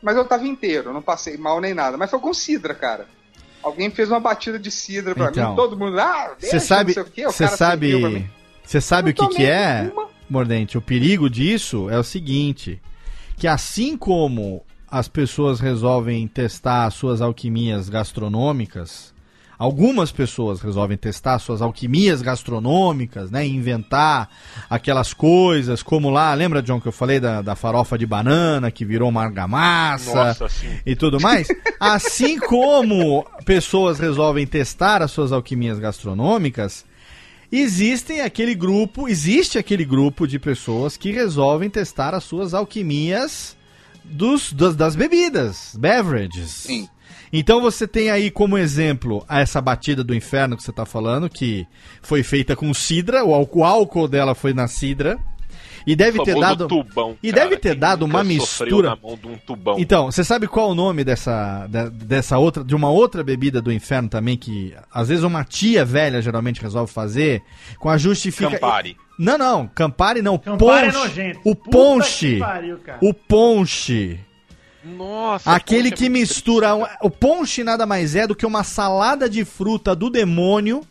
Mas 0.00 0.16
eu 0.16 0.24
tava 0.24 0.46
inteiro, 0.46 0.92
não 0.92 1.02
passei 1.02 1.36
mal 1.36 1.60
nem 1.60 1.74
nada. 1.74 1.96
Mas 1.96 2.10
foi 2.10 2.20
com 2.20 2.32
cidra, 2.32 2.74
cara. 2.74 3.08
Alguém 3.62 3.90
fez 3.90 4.10
uma 4.10 4.20
batida 4.20 4.58
de 4.58 4.70
cidra 4.70 5.14
pra 5.14 5.30
Então, 5.30 5.50
mim, 5.50 5.56
todo 5.56 5.76
mundo, 5.76 5.98
ah, 5.98 6.34
deixa, 6.40 6.58
Você 6.58 6.66
sabe, 6.66 6.88
não 6.88 6.94
sei 6.94 7.02
o 7.02 7.06
quê, 7.06 7.22
cara 7.22 7.56
sabe, 7.56 8.30
você 8.64 8.80
sabe 8.80 9.10
o 9.10 9.14
que 9.14 9.28
que 9.28 9.44
é, 9.44 9.90
Mordente? 10.28 10.78
O 10.78 10.82
perigo 10.82 11.28
disso 11.28 11.90
é 11.90 11.98
o 11.98 12.04
seguinte, 12.04 12.80
que 13.36 13.46
assim 13.48 13.96
como 13.96 14.64
as 14.88 15.08
pessoas 15.08 15.60
resolvem 15.60 16.26
testar 16.26 16.86
as 16.86 16.94
suas 16.94 17.20
alquimias 17.20 17.88
gastronômicas, 17.88 19.14
algumas 19.60 20.10
pessoas 20.10 20.62
resolvem 20.62 20.96
testar 20.96 21.38
suas 21.38 21.60
alquimias 21.60 22.22
gastronômicas, 22.22 23.30
né, 23.30 23.46
inventar 23.46 24.30
aquelas 24.70 25.12
coisas, 25.12 25.82
como 25.82 26.08
lá, 26.08 26.32
lembra 26.32 26.62
John 26.62 26.80
que 26.80 26.88
eu 26.88 26.92
falei 26.92 27.20
da, 27.20 27.42
da 27.42 27.54
farofa 27.54 27.98
de 27.98 28.06
banana 28.06 28.70
que 28.70 28.86
virou 28.86 29.10
uma 29.10 29.22
argamassa? 29.22 30.14
Nossa, 30.14 30.46
e 30.86 30.96
tudo 30.96 31.20
mais. 31.20 31.46
Assim 31.78 32.38
como 32.38 33.22
pessoas 33.44 33.98
resolvem 33.98 34.46
testar 34.46 35.02
as 35.02 35.10
suas 35.10 35.30
alquimias 35.30 35.78
gastronômicas, 35.78 36.86
existem 37.52 38.22
aquele 38.22 38.54
grupo, 38.54 39.10
existe 39.10 39.58
aquele 39.58 39.84
grupo 39.84 40.26
de 40.26 40.38
pessoas 40.38 40.96
que 40.96 41.12
resolvem 41.12 41.68
testar 41.68 42.14
as 42.14 42.24
suas 42.24 42.54
alquimias 42.54 43.54
dos, 44.02 44.54
das, 44.54 44.74
das 44.74 44.96
bebidas, 44.96 45.76
beverages. 45.78 46.50
Sim. 46.50 46.88
Então 47.32 47.60
você 47.60 47.86
tem 47.86 48.10
aí 48.10 48.30
como 48.30 48.58
exemplo 48.58 49.24
essa 49.28 49.60
batida 49.60 50.02
do 50.02 50.14
inferno 50.14 50.56
que 50.56 50.62
você 50.62 50.70
está 50.70 50.84
falando, 50.84 51.28
que 51.30 51.66
foi 52.02 52.22
feita 52.22 52.56
com 52.56 52.72
cidra, 52.74 53.24
o 53.24 53.34
álcool, 53.64 54.08
dela 54.08 54.34
foi 54.34 54.52
na 54.52 54.66
cidra. 54.66 55.18
E 55.86 55.96
deve 55.96 56.20
O 56.20 56.24
ter 56.24 56.38
dado. 56.38 56.68
tubão, 56.68 57.16
e 57.22 57.32
cara. 57.32 57.44
deve 57.44 57.56
ter 57.56 57.74
dado 57.74 58.02
uma 58.04 58.22
mistura. 58.22 58.90
na 58.90 58.96
mão 58.96 59.16
de 59.16 59.26
um 59.26 59.36
tubão. 59.38 59.76
Então, 59.78 60.10
você 60.12 60.22
sabe 60.22 60.46
qual 60.46 60.68
é 60.68 60.72
o 60.72 60.74
nome 60.74 61.02
dessa, 61.04 61.66
dessa 61.90 62.36
outra, 62.36 62.62
de 62.62 62.74
uma 62.74 62.90
outra 62.90 63.24
bebida 63.24 63.62
do 63.62 63.72
inferno 63.72 64.06
também 64.06 64.36
que 64.36 64.74
às 64.92 65.08
vezes 65.08 65.24
uma 65.24 65.42
tia 65.42 65.82
velha 65.82 66.20
geralmente 66.20 66.60
resolve 66.60 66.92
fazer 66.92 67.42
com 67.78 67.88
a 67.88 67.96
justifica. 67.96 68.50
Campari. 68.50 68.94
Não, 69.18 69.38
não, 69.38 69.66
Campari 69.68 70.20
não, 70.20 70.36
Campari 70.36 70.88
é 70.88 70.92
ponche. 70.92 70.98
nojento. 70.98 71.40
o 71.44 71.56
Puta 71.56 71.70
ponche. 71.70 72.34
que 72.34 72.38
pariu, 72.40 72.78
cara. 72.78 72.98
o 73.02 73.14
ponche. 73.14 74.20
Nossa, 74.84 75.50
Aquele 75.52 75.88
é 75.88 75.90
que 75.92 76.08
muito 76.08 76.20
mistura. 76.20 76.74
um- 76.74 76.86
o 77.02 77.10
ponche 77.10 77.62
nada 77.62 77.84
mais 77.86 78.16
é 78.16 78.26
do 78.26 78.34
que 78.34 78.46
uma 78.46 78.64
salada 78.64 79.28
de 79.28 79.44
fruta 79.44 79.94
do 79.94 80.08
demônio 80.08 80.82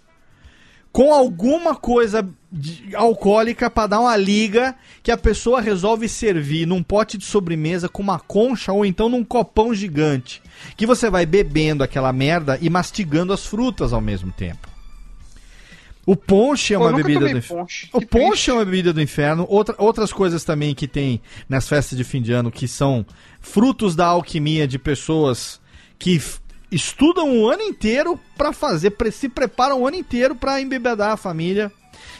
com 0.92 1.12
alguma 1.14 1.76
coisa 1.76 2.28
de- 2.52 2.96
alcoólica 2.96 3.70
pra 3.70 3.88
dar 3.88 4.00
uma 4.00 4.16
liga 4.16 4.76
que 5.04 5.12
a 5.12 5.18
pessoa 5.18 5.60
resolve 5.62 6.08
servir 6.08 6.66
num 6.68 6.82
pote 6.84 7.18
de 7.18 7.26
sobremesa 7.26 7.90
com 7.90 8.02
uma 8.04 8.20
concha 8.20 8.72
ou 8.72 8.86
então 8.86 9.10
num 9.10 9.24
copão 9.24 9.74
gigante. 9.74 10.42
Que 10.78 10.86
você 10.86 11.10
vai 11.10 11.26
bebendo 11.26 11.84
aquela 11.84 12.14
merda 12.14 12.58
e 12.62 12.70
mastigando 12.70 13.34
as 13.34 13.46
frutas 13.46 13.92
ao 13.92 14.02
mesmo 14.02 14.32
tempo. 14.32 14.69
O 16.12 16.16
ponche 16.16 16.74
é 16.74 16.78
Pô, 16.78 16.84
uma 16.86 16.92
nunca 16.92 17.04
bebida 17.04 17.20
do 17.30 17.38
inferno. 17.38 17.62
ponche, 17.64 17.90
O 17.94 18.02
ponche 18.06 18.50
é 18.50 18.54
uma 18.54 18.66
bebida 18.66 18.92
do 18.94 19.00
inferno. 19.02 19.46
Outra, 19.48 19.76
outras 19.78 20.12
coisas 20.12 20.44
também 20.44 20.74
que 20.74 20.88
tem 20.88 21.22
nas 21.48 21.68
festas 21.70 21.96
de 21.98 22.04
fim 22.04 22.20
de 22.22 22.32
ano 22.34 22.50
que 22.52 22.68
são 22.68 23.06
frutos 23.40 23.96
da 23.96 24.08
alquimia 24.08 24.68
de 24.68 24.80
pessoas 24.80 25.62
que 26.00 26.20
estudam 26.72 27.38
o 27.38 27.48
ano 27.50 27.62
inteiro 27.62 28.20
pra 28.36 28.52
fazer, 28.52 28.92
pre- 28.92 29.12
se 29.12 29.30
preparam 29.30 29.82
o 29.82 29.88
ano 29.88 29.98
inteiro 29.98 30.36
pra 30.36 30.60
embebedar 30.60 31.12
a 31.12 31.18
família 31.18 31.72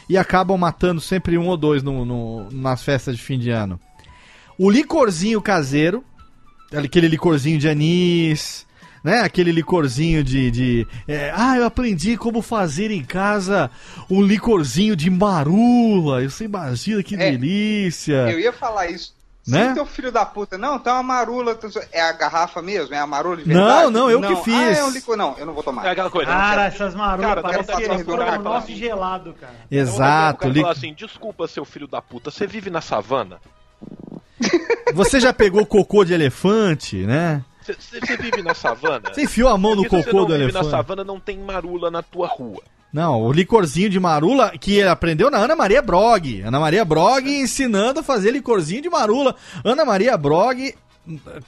e 0.08 0.16
acabam 0.18 0.56
matando 0.58 1.00
sempre 1.00 1.36
um 1.36 1.48
ou 1.48 1.56
dois 1.56 1.82
no, 1.82 2.04
no- 2.04 2.48
nas 2.50 2.82
festas 2.84 3.16
de 3.16 3.22
fim 3.22 3.38
de 3.40 3.50
ano. 3.50 3.80
O 4.58 4.70
licorzinho 4.70 5.40
caseiro, 5.42 6.04
aquele 6.72 7.08
licorzinho 7.08 7.58
de 7.58 7.68
anis, 7.68 8.66
né? 9.02 9.20
Aquele 9.20 9.52
licorzinho 9.52 10.22
de. 10.22 10.50
de 10.50 10.86
é, 11.08 11.32
ah, 11.34 11.56
eu 11.56 11.64
aprendi 11.64 12.16
como 12.16 12.42
fazer 12.42 12.90
em 12.90 13.02
casa 13.04 13.70
um 14.10 14.22
licorzinho 14.22 14.94
de 14.96 15.10
marula. 15.10 16.22
Você 16.28 16.44
imagina 16.44 17.02
que 17.02 17.14
É, 17.14 17.30
delícia. 17.30 18.30
Eu 18.30 18.38
ia 18.40 18.52
falar 18.52 18.88
isso. 18.90 19.18
Né? 19.48 19.68
Se 19.70 19.74
teu 19.74 19.86
filho 19.86 20.12
da 20.12 20.24
puta, 20.24 20.58
não, 20.58 20.78
tá 20.78 20.92
uma 20.94 21.02
marula. 21.02 21.58
É 21.90 22.00
a 22.02 22.12
garrafa 22.12 22.60
mesmo? 22.60 22.94
É 22.94 22.98
a 22.98 23.06
marula 23.06 23.38
de 23.38 23.48
Não, 23.48 23.54
verdade? 23.64 23.90
não, 23.92 24.10
eu 24.10 24.20
que 24.20 24.36
fiz. 24.44 24.54
Ah, 24.54 24.72
é 24.80 24.84
um 24.84 24.90
licor. 24.90 25.16
Não, 25.16 25.34
eu 25.38 25.46
não 25.46 25.54
vou 25.54 25.62
tomar. 25.62 25.86
É 25.86 25.90
aquela 25.90 26.10
coisa. 26.10 26.30
Cara, 26.30 26.56
não 26.56 26.62
essas 26.64 26.94
marolas 26.94 27.26
Cara, 27.26 27.42
parece 27.42 27.66
quero 27.66 27.78
que 27.78 27.84
eles 27.84 28.02
um 28.02 28.04
foram 28.04 28.42
nosso 28.42 28.72
gelado, 28.72 29.34
cara. 29.40 29.54
Exato. 29.70 30.44
Eu 30.46 30.50
li- 30.52 30.60
falar 30.60 30.72
assim, 30.72 30.94
desculpa, 30.94 31.48
seu 31.48 31.64
filho 31.64 31.88
da 31.88 32.02
puta, 32.02 32.30
você 32.30 32.46
vive 32.46 32.68
na 32.70 32.80
savana? 32.82 33.38
Você 34.94 35.20
já 35.20 35.32
pegou 35.32 35.64
cocô 35.66 36.04
de 36.04 36.12
elefante, 36.12 36.96
né? 37.06 37.42
Você, 37.78 38.16
vive 38.16 38.42
na 38.42 38.54
savana? 38.54 39.12
Você 39.12 39.22
enfiou 39.22 39.48
a 39.48 39.58
mão 39.58 39.74
no 39.74 39.84
cocô 39.84 40.02
você 40.02 40.12
não 40.12 40.24
do 40.24 40.32
vive 40.32 40.44
elefante? 40.44 40.64
na 40.64 40.70
savana, 40.70 41.04
não 41.04 41.20
tem 41.20 41.38
marula 41.38 41.90
na 41.90 42.02
tua 42.02 42.26
rua. 42.26 42.62
Não, 42.92 43.22
o 43.22 43.32
licorzinho 43.32 43.88
de 43.88 44.00
marula 44.00 44.50
que 44.58 44.78
ele 44.78 44.88
aprendeu 44.88 45.30
na 45.30 45.38
Ana 45.38 45.54
Maria 45.54 45.80
Brog. 45.80 46.42
Ana 46.42 46.58
Maria 46.58 46.84
Brog 46.84 47.28
ensinando 47.28 48.00
a 48.00 48.02
fazer 48.02 48.32
licorzinho 48.32 48.82
de 48.82 48.90
marula. 48.90 49.36
Ana 49.64 49.84
Maria 49.84 50.16
Brog, 50.16 50.74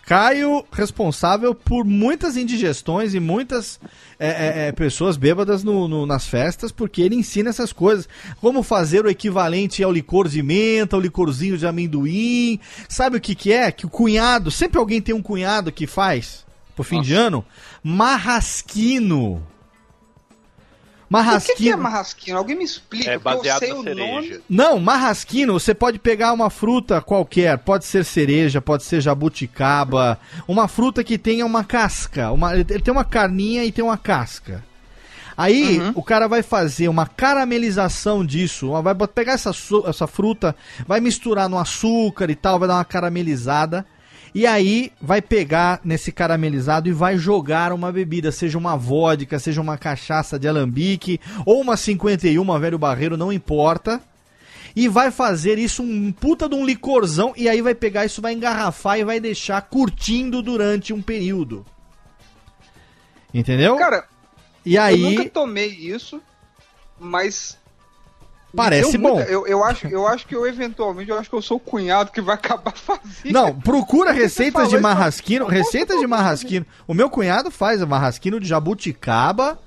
Caio, 0.06 0.64
responsável 0.72 1.54
por 1.54 1.84
muitas 1.84 2.36
indigestões 2.36 3.14
e 3.14 3.20
muitas 3.20 3.78
é, 4.18 4.28
é, 4.28 4.68
é, 4.68 4.72
pessoas 4.72 5.16
bêbadas 5.16 5.62
no- 5.62 5.86
no- 5.86 6.06
nas 6.06 6.26
festas, 6.26 6.72
porque 6.72 7.02
ele 7.02 7.14
ensina 7.14 7.50
essas 7.50 7.72
coisas. 7.72 8.08
Como 8.40 8.62
fazer 8.62 9.04
o 9.04 9.10
equivalente 9.10 9.82
ao 9.82 9.92
licor 9.92 10.26
de 10.28 10.42
menta, 10.42 10.96
ao 10.96 11.02
licorzinho 11.02 11.56
de 11.58 11.66
amendoim. 11.66 12.58
Sabe 12.88 13.18
o 13.18 13.20
que, 13.20 13.34
que 13.34 13.52
é? 13.52 13.70
Que 13.70 13.86
o 13.86 13.90
cunhado, 13.90 14.50
sempre 14.50 14.78
alguém 14.78 15.00
tem 15.00 15.14
um 15.14 15.22
cunhado 15.22 15.70
que 15.70 15.86
faz, 15.86 16.44
pro 16.74 16.82
fim 16.82 17.00
de 17.02 17.14
ano, 17.14 17.44
marrasquino. 17.82 19.46
O 21.20 21.40
que, 21.40 21.54
que 21.56 21.68
é 21.68 21.76
Marrasquino. 21.76 21.78
marrasquino? 21.78 22.38
Alguém 22.38 22.56
me 22.56 22.64
explica, 22.64 23.10
É 23.10 23.18
porque 23.18 23.28
eu 23.28 23.36
baseado 23.38 23.58
sei 23.58 23.68
na 23.72 23.74
o 23.78 23.82
cereja. 23.82 24.06
nome. 24.12 24.40
Não, 24.48 24.78
marrasquino, 24.80 25.52
você 25.52 25.74
pode 25.74 25.98
pegar 25.98 26.32
uma 26.32 26.48
fruta 26.50 27.00
qualquer, 27.00 27.58
pode 27.58 27.84
ser 27.84 28.04
cereja, 28.04 28.60
pode 28.60 28.84
ser 28.84 29.00
jabuticaba, 29.00 30.18
uma 30.48 30.68
fruta 30.68 31.04
que 31.04 31.18
tenha 31.18 31.44
uma 31.44 31.64
casca, 31.64 32.30
uma, 32.32 32.54
ele 32.54 32.64
tem 32.64 32.92
uma 32.92 33.04
carninha 33.04 33.64
e 33.64 33.72
tem 33.72 33.84
uma 33.84 33.98
casca. 33.98 34.64
Aí 35.36 35.78
Uhum. 35.80 35.92
o 35.94 36.02
cara 36.02 36.28
vai 36.28 36.42
fazer 36.42 36.88
uma 36.88 37.06
caramelização 37.06 38.24
disso, 38.24 38.70
vai 38.82 38.94
pegar 39.08 39.32
essa, 39.32 39.50
essa 39.86 40.06
fruta, 40.06 40.54
vai 40.86 41.00
misturar 41.00 41.48
no 41.48 41.58
açúcar 41.58 42.30
e 42.30 42.34
tal, 42.34 42.58
vai 42.58 42.68
dar 42.68 42.74
uma 42.76 42.84
caramelizada. 42.84 43.84
E 44.34 44.46
aí 44.46 44.90
vai 45.00 45.20
pegar 45.20 45.80
nesse 45.84 46.10
caramelizado 46.10 46.88
e 46.88 46.92
vai 46.92 47.18
jogar 47.18 47.72
uma 47.72 47.92
bebida, 47.92 48.32
seja 48.32 48.56
uma 48.56 48.76
vodka, 48.76 49.38
seja 49.38 49.60
uma 49.60 49.76
cachaça 49.76 50.38
de 50.38 50.48
alambique 50.48 51.20
ou 51.44 51.60
uma 51.60 51.76
51, 51.76 52.58
velho 52.58 52.78
barreiro, 52.78 53.16
não 53.16 53.32
importa. 53.32 54.00
e 54.74 54.88
vai 54.88 55.10
fazer 55.10 55.58
isso 55.58 55.82
um 55.82 56.10
puta 56.12 56.48
de 56.48 56.54
um 56.54 56.64
licorzão 56.64 57.32
e 57.36 57.48
aí 57.48 57.60
vai 57.60 57.74
pegar 57.74 58.06
isso, 58.06 58.22
vai 58.22 58.32
engarrafar 58.32 58.98
e 58.98 59.04
vai 59.04 59.20
deixar 59.20 59.60
curtindo 59.62 60.42
durante 60.42 60.92
um 60.92 61.02
período. 61.02 61.64
Entendeu? 63.32 63.76
Cara, 63.76 64.06
e 64.64 64.76
aí 64.76 65.02
eu 65.02 65.10
nunca 65.10 65.30
tomei 65.30 65.68
isso, 65.68 66.20
mas. 66.98 67.58
Parece 68.54 68.98
bom. 68.98 69.14
muita- 69.14 69.30
Eu, 69.30 69.46
eu, 69.46 69.64
acho, 69.64 69.86
eu 69.86 70.06
acho 70.06 70.26
que 70.26 70.34
eu, 70.36 70.46
eventualmente, 70.46 71.10
eu 71.10 71.18
acho 71.18 71.30
que 71.30 71.34
eu 71.36 71.40
sou 71.42 71.56
o 71.56 71.60
cunhado 71.60 72.12
que 72.12 72.20
vai 72.20 72.34
acabar 72.34 72.72
fazendo. 72.76 73.32
Não, 73.32 73.58
procura 73.58 74.12
receitas 74.12 74.68
de 74.68 74.78
marrasquino, 74.78 75.46
receitas 75.46 75.98
de 76.00 76.06
marrasquino. 76.06 76.66
O 76.86 76.92
meu 76.94 77.08
cunhado 77.08 77.50
faz 77.50 77.80
o 77.82 77.86
marrasquino 77.86 78.38
de 78.38 78.46
jabuticaba. 78.46 79.58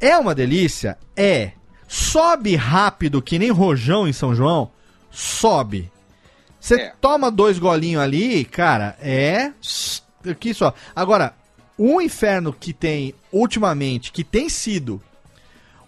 É 0.00 0.16
uma 0.18 0.34
delícia? 0.34 0.98
É. 1.16 1.52
Sobe 1.88 2.54
rápido 2.56 3.22
que 3.22 3.38
nem 3.38 3.50
rojão 3.50 4.06
em 4.06 4.12
São 4.12 4.34
João? 4.34 4.70
Sobe. 5.10 5.90
Você 6.60 6.74
É. 6.74 6.92
toma 7.00 7.30
dois 7.30 7.58
golinhos 7.58 8.02
ali, 8.02 8.44
cara, 8.44 8.96
é 9.00 9.52
aqui 10.28 10.52
só. 10.52 10.74
Agora, 10.94 11.32
o 11.78 12.02
inferno 12.02 12.52
que 12.52 12.72
tem 12.72 13.14
ultimamente, 13.32 14.10
que 14.12 14.24
tem 14.24 14.48
sido 14.48 15.00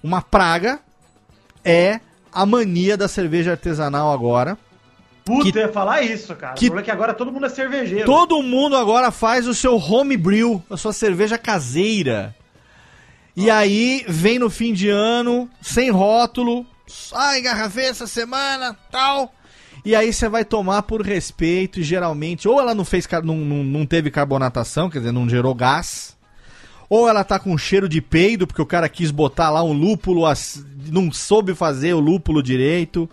uma 0.03 0.23
praga, 0.23 0.79
é 1.65 2.01
a 2.41 2.47
mania 2.47 2.97
da 2.97 3.09
cerveja 3.09 3.53
artesanal 3.53 4.13
agora. 4.13 4.57
Puta, 5.25 5.51
Que- 5.53 5.59
eu 5.59 5.63
ia 5.67 5.73
falar 5.73 6.03
isso, 6.03 6.35
cara. 6.35 6.55
que- 6.55 6.67
O 6.67 6.69
problema 6.69 6.81
é 6.81 6.85
que 6.85 6.91
agora 6.91 7.13
todo 7.15 7.31
mundo 7.33 7.47
é 7.47 7.49
cervejeiro. 7.51 8.07
Todo 8.07 8.43
mundo 8.43 8.77
agora 8.77 9.11
faz 9.11 9.47
o 9.47 9.55
seu 9.55 9.77
homebrew, 9.77 10.63
a 10.71 10.77
sua 10.77 10.93
cerveja 10.93 11.37
caseira. 11.37 12.35
E 13.37 13.51
aí 13.51 14.05
vem 14.09 14.39
no 14.39 14.51
fim 14.51 14.73
de 14.73 14.89
ano, 14.89 15.49
sem 15.63 15.91
rótulo. 15.91 16.67
Ai, 17.15 17.41
engarrafei 17.41 17.85
essa 17.87 18.07
semana, 18.07 18.77
tal. 18.91 19.33
E 19.85 19.95
aí 19.95 20.13
você 20.13 20.29
vai 20.29 20.45
tomar 20.45 20.83
por 20.83 21.03
respeito, 21.03 21.79
e 21.79 21.83
geralmente, 21.85 22.49
ou 22.49 22.59
ela 22.61 22.75
não 22.75 22.85
fez, 22.85 23.07
não, 23.23 23.37
não, 23.37 23.63
não 23.63 23.87
teve 23.87 24.11
carbonatação, 24.11 24.91
quer 24.91 24.99
dizer, 24.99 25.13
não 25.13 25.29
gerou 25.29 25.55
gás. 25.55 26.17
Ou 26.89 27.09
ela 27.09 27.23
tá 27.25 27.39
com 27.39 27.57
cheiro 27.59 27.89
de 27.89 28.01
peido, 28.01 28.47
porque 28.47 28.63
o 28.63 28.67
cara 28.67 28.89
quis 28.89 29.11
botar 29.11 29.51
lá 29.51 29.63
um 29.63 29.73
lúpulo, 29.73 30.23
não 30.91 31.13
soube 31.13 31.55
fazer 31.55 31.93
o 31.95 32.01
lúpulo 32.01 32.43
direito. 32.43 33.09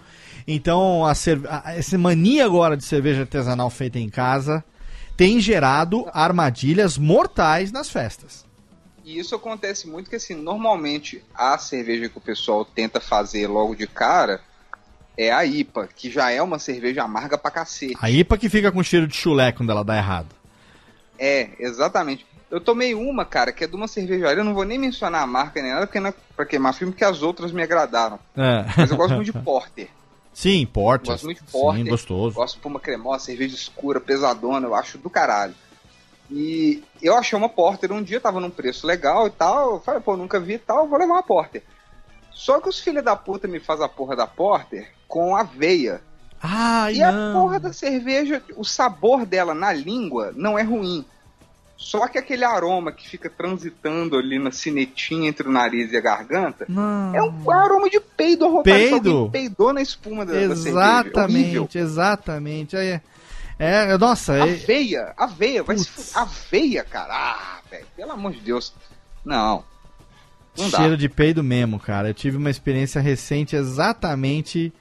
Então, 0.47 1.06
a 1.06 1.14
cerve- 1.15 1.47
a- 1.49 1.73
essa 1.76 1.97
mania 1.97 2.45
agora 2.45 2.77
de 2.77 2.84
cerveja 2.85 3.22
artesanal 3.22 3.69
feita 3.69 3.99
em 3.99 4.10
casa 4.10 4.64
tem 5.18 5.39
gerado 5.39 6.06
armadilhas 6.14 6.97
mortais 6.97 7.72
nas 7.72 7.89
festas. 7.89 8.45
E 9.03 9.19
isso 9.19 9.35
acontece 9.35 9.88
muito 9.88 10.10
que, 10.10 10.15
assim, 10.15 10.34
normalmente 10.35 11.22
a 11.34 11.57
cerveja 11.57 12.10
que 12.10 12.18
o 12.18 12.22
pessoal 12.22 12.64
tenta 12.65 12.99
fazer 12.99 13.47
logo 13.47 13.76
de 13.76 13.85
cara 13.88 14.41
é 15.18 15.31
a 15.31 15.45
IPA, 15.45 15.88
que 15.95 16.10
já 16.11 16.31
é 16.31 16.41
uma 16.41 16.60
cerveja 16.60 17.03
amarga 17.03 17.38
pra 17.38 17.52
cacete. 17.52 17.95
A 18.02 18.10
IPA 18.10 18.38
que 18.38 18.49
fica 18.49 18.72
com 18.72 18.81
cheiro 18.84 19.07
de 19.07 19.15
chulé 19.15 19.52
quando 19.52 19.72
ela 19.72 19.84
dá 19.84 19.95
errado. 19.97 20.30
É, 21.18 21.49
exatamente. 21.60 22.26
Eu 22.56 22.61
tomei 22.61 22.95
uma, 22.95 23.26
cara, 23.26 23.52
que 23.52 23.65
é 23.65 23.68
de 23.68 23.76
uma 23.76 23.86
cervejaria, 23.86 24.40
eu 24.40 24.45
não 24.45 24.53
vou 24.53 24.64
nem 24.64 24.80
mencionar 24.80 25.22
a 25.22 25.27
marca 25.27 25.61
nem 25.61 25.73
nada, 25.73 25.86
porque 25.86 25.99
não 25.99 26.07
é 26.07 26.14
pra 26.38 26.45
queimar 26.45 26.73
filme, 26.73 26.94
porque 26.94 27.03
as 27.03 27.22
outras 27.22 27.52
me 27.52 27.61
agradaram. 27.61 28.18
É. 28.34 28.64
Mas 28.77 28.91
eu 28.91 28.95
gosto 28.95 29.14
muito 29.14 29.34
de 29.34 29.38
Porter. 29.38 29.90
Sim, 30.34 30.65
porte. 30.65 31.07
Gosto 31.07 31.26
muito 31.26 31.44
de 31.44 31.52
Porter. 31.52 31.84
Sim, 31.84 31.90
gostoso. 31.90 32.36
Gosto 32.36 32.56
de 32.56 32.61
puma 32.61 32.80
cremosa, 32.80 33.26
cerveja 33.26 33.53
escura, 33.53 33.99
pesadona, 33.99 34.68
eu 34.68 34.73
acho 34.73 34.98
do 34.98 35.10
caralho. 35.10 35.53
E 36.32 36.82
eu 37.02 37.18
achei 37.18 37.38
uma 37.38 37.49
Porter 37.49 37.91
um 37.91 38.02
dia, 38.02 38.22
tava 38.22 38.40
num 38.40 38.49
preço 38.49 38.88
legal 38.88 39.27
e 39.27 39.32
tal. 39.32 39.73
Eu 39.73 39.80
falei, 39.82 39.99
pô, 39.99 40.15
nunca 40.15 40.40
vi 40.40 40.53
e 40.53 40.60
tal, 40.60 40.88
vou 40.88 40.98
levar 40.98 41.15
uma 41.15 41.23
Porter. 41.23 41.61
Só 42.32 42.61
que 42.61 42.69
os 42.69 42.80
filhos 42.80 43.03
da 43.03 43.18
puta 43.18 43.49
me 43.49 43.60
fazem 43.60 43.86
a 43.86 43.90
porra 43.90 44.15
da 44.15 44.27
Porter 44.27 44.90
com 45.10 45.36
aveia. 45.36 45.99
Ai, 46.41 46.94
e 46.94 47.03
a 47.03 47.11
não. 47.11 47.41
porra 47.41 47.60
da 47.60 47.73
cerveja, 47.73 48.41
o 48.56 48.64
sabor 48.64 49.26
dela 49.26 49.53
na 49.53 49.73
língua 49.73 50.32
não 50.38 50.57
é 50.57 50.64
ruim. 50.64 51.06
Só 51.77 52.07
que 52.07 52.18
aquele 52.18 52.45
aroma 52.45 52.91
que 52.91 53.07
fica 53.07 53.30
transitando 53.30 54.18
ali 54.18 54.39
na 54.39 54.49
cinetinha 54.52 55.27
entre 55.30 55.47
o 55.47 55.52
nariz 55.52 55.91
e 55.91 55.97
a 55.97 56.02
garganta 56.02 56.65
Não. 56.69 57.14
é 57.14 57.22
um 57.22 57.52
aroma 57.52 57.89
de 57.89 57.99
peido 57.99 58.45
arrombado. 58.45 58.64
Peido? 58.64 59.30
Peidou 59.31 59.73
na 59.73 59.81
espuma 59.81 60.26
da. 60.26 60.34
Exatamente, 60.41 61.77
exatamente. 61.77 62.77
Aí, 62.77 62.99
é, 63.60 63.97
nossa, 63.97 64.35
é, 64.35 64.41
Aveia, 64.41 65.14
aveia, 65.18 65.64
vai 65.64 65.77
se 65.77 65.88
fu- 65.89 66.18
Aveia, 66.18 66.84
cara. 66.84 67.14
Ah, 67.14 67.60
velho, 67.69 67.85
pelo 67.95 68.11
amor 68.14 68.31
de 68.34 68.39
Deus. 68.39 68.73
Não. 69.23 69.64
Não 70.57 70.69
dá. 70.69 70.77
cheiro 70.77 70.95
de 70.95 71.10
peido 71.10 71.43
mesmo, 71.43 71.77
cara. 71.77 72.10
Eu 72.10 72.14
tive 72.14 72.38
uma 72.38 72.49
experiência 72.49 73.02
recente 73.02 73.56
exatamente 73.57 74.72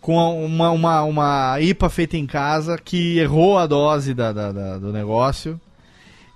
com 0.00 0.44
uma, 0.44 0.70
uma, 0.70 1.02
uma 1.02 1.60
IPA 1.60 1.88
feita 1.90 2.16
em 2.16 2.26
casa 2.26 2.76
que 2.76 3.18
errou 3.18 3.56
a 3.58 3.66
dose 3.66 4.12
da, 4.14 4.32
da- 4.32 4.50
da- 4.50 4.78
do 4.78 4.92
negócio 4.92 5.60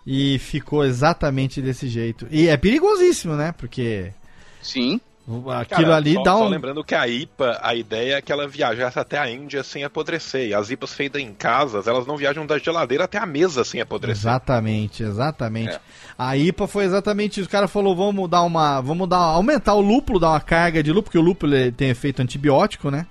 e 0.07 0.39
ficou 0.39 0.85
exatamente 0.85 1.63
desse 1.63 1.89
jeito. 1.89 2.27
E 2.31 2.49
é 2.49 2.57
perigosíssimo, 2.57 3.35
né? 3.35 3.53
Porque 3.57 4.13
Sim. 4.61 5.01
aquilo 5.27 5.87
Cara, 5.87 5.97
ali 5.97 6.15
só, 6.15 6.23
dá 6.23 6.33
só 6.33 6.47
um. 6.47 6.49
lembrando 6.49 6.85
que 6.85 6.95
a 6.95 7.09
IPA, 7.09 7.61
a 7.63 7.75
ideia 7.75 8.17
é 8.17 8.23
que 8.23 8.31
ela 8.31 8.47
viajasse 8.47 8.99
até 8.99 9.19
a 9.19 9.31
Índia 9.31 9.65
sem 9.65 9.83
apodrecer. 9.83 10.49
E 10.49 10.55
as 10.55 10.71
IPAs 10.71 10.93
feitas 10.93 11.23
em 11.23 11.33
casas, 11.33 11.87
elas 11.87 12.07
não 12.07 12.17
viajam 12.17 12.47
da 12.47 12.59
geladeira 12.59 13.05
até 13.05 13.17
a 13.17 13.25
mesa 13.25 13.65
sem 13.65 13.81
apodrecer. 13.81 14.21
Exatamente, 14.21 15.03
exatamente. 15.03 15.73
É. 15.73 15.81
A 16.19 16.37
IPA 16.37 16.67
foi 16.67 16.85
exatamente 16.85 17.41
isso. 17.41 17.49
O 17.49 17.53
cara 17.53 17.67
falou: 17.67 17.97
vamos 17.97 18.29
dar 18.29 18.43
uma. 18.43 18.81
Vamos 18.83 19.09
dar, 19.09 19.17
aumentar 19.17 19.75
o 19.75 19.81
lúpulo, 19.81 20.21
dar 20.21 20.31
uma 20.31 20.41
carga 20.41 20.83
de 20.83 20.91
lúpulo, 20.91 21.05
porque 21.05 21.19
o 21.19 21.23
lúpulo 21.23 21.73
tem 21.73 21.89
efeito 21.89 22.21
antibiótico, 22.21 22.91
né? 22.91 23.07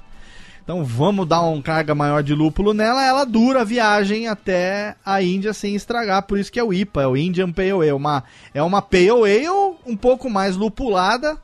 Então 0.63 0.85
vamos 0.85 1.27
dar 1.27 1.41
uma 1.41 1.61
carga 1.61 1.93
maior 1.93 2.23
de 2.23 2.33
lúpulo 2.33 2.73
nela, 2.73 3.05
ela 3.05 3.25
dura 3.25 3.61
a 3.61 3.65
viagem 3.65 4.29
até 4.29 4.95
a 5.05 5.21
Índia 5.21 5.53
sem 5.53 5.75
estragar, 5.75 6.23
por 6.23 6.39
isso 6.39 6.49
que 6.49 6.59
é 6.59 6.63
o 6.63 6.73
IPA, 6.73 7.01
é 7.01 7.07
o 7.07 7.17
Indian 7.17 7.51
Pale 7.51 7.71
Ale. 7.71 7.91
Uma, 7.91 8.23
é 8.53 8.63
uma 8.63 8.81
Pale 8.81 9.09
Ale 9.09 9.49
um 9.85 9.97
pouco 9.97 10.29
mais 10.29 10.55
lupulada, 10.55 11.37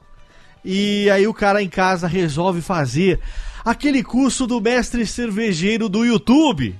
e 0.63 1.09
aí 1.09 1.27
o 1.27 1.33
cara 1.33 1.61
em 1.61 1.67
casa 1.67 2.07
resolve 2.07 2.61
fazer 2.61 3.19
aquele 3.65 4.03
curso 4.03 4.47
do 4.47 4.61
mestre 4.61 5.05
cervejeiro 5.05 5.89
do 5.89 6.05
YouTube. 6.05 6.79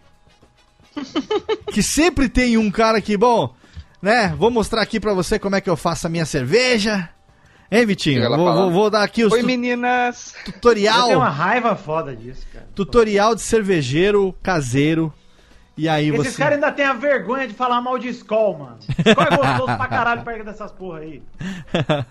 que 1.73 1.83
sempre 1.83 2.29
tem 2.29 2.57
um 2.57 2.71
cara 2.71 3.01
que, 3.01 3.17
bom, 3.17 3.53
né? 4.01 4.33
Vou 4.37 4.49
mostrar 4.49 4.81
aqui 4.81 4.97
pra 4.97 5.13
você 5.13 5.37
como 5.37 5.57
é 5.57 5.61
que 5.61 5.69
eu 5.69 5.75
faço 5.75 6.07
a 6.07 6.09
minha 6.09 6.25
cerveja. 6.25 7.09
Hein, 7.71 7.85
Vitinho? 7.85 8.27
Vou, 8.35 8.53
vou- 8.53 8.71
vou 8.71 8.89
dar 8.89 9.03
aqui 9.03 9.23
o 9.23 9.31
Oi, 9.31 9.43
meninas. 9.43 10.33
Eu 10.45 10.53
tutorial. 10.53 11.07
tenho 11.07 11.19
uma 11.19 11.29
raiva 11.29 11.75
foda 11.75 12.15
disso, 12.15 12.45
cara. 12.51 12.65
Tutorial 12.73 13.35
de 13.35 13.41
cervejeiro 13.41 14.33
caseiro. 14.41 15.13
E 15.77 15.87
aí 15.87 16.09
Esses 16.09 16.33
você. 16.33 16.37
caras 16.37 16.55
ainda 16.55 16.71
têm 16.73 16.83
a 16.83 16.91
vergonha 16.91 17.47
de 17.47 17.53
falar 17.53 17.79
mal 17.79 17.97
de 17.97 18.09
Skol, 18.09 18.57
mano. 18.57 18.77
Skol 18.81 19.23
é 19.23 19.37
gostoso 19.37 19.77
pra 19.77 19.87
caralho 19.87 20.23
perto 20.23 20.43
dessas 20.43 20.73
porra 20.73 20.99
aí. 20.99 21.21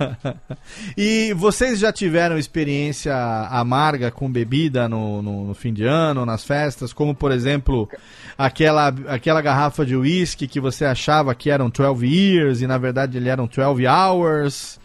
e 0.97 1.35
vocês 1.35 1.79
já 1.79 1.93
tiveram 1.93 2.39
experiência 2.39 3.15
amarga 3.51 4.11
com 4.11 4.31
bebida 4.31 4.89
no, 4.89 5.21
no, 5.21 5.45
no 5.49 5.55
fim 5.55 5.73
de 5.75 5.85
ano, 5.85 6.25
nas 6.25 6.45
festas? 6.45 6.95
Como, 6.95 7.15
por 7.15 7.31
exemplo, 7.31 7.89
aquela, 8.39 8.89
aquela 9.09 9.43
garrafa 9.43 9.85
de 9.85 9.95
uísque 9.95 10.49
que 10.49 10.61
você 10.61 10.87
achava 10.87 11.35
que 11.35 11.51
eram 11.51 11.69
12 11.69 12.07
years 12.07 12.61
e 12.63 12.67
na 12.67 12.79
verdade 12.79 13.19
ele 13.19 13.29
eram 13.29 13.47
12 13.47 13.87
hours. 13.87 14.81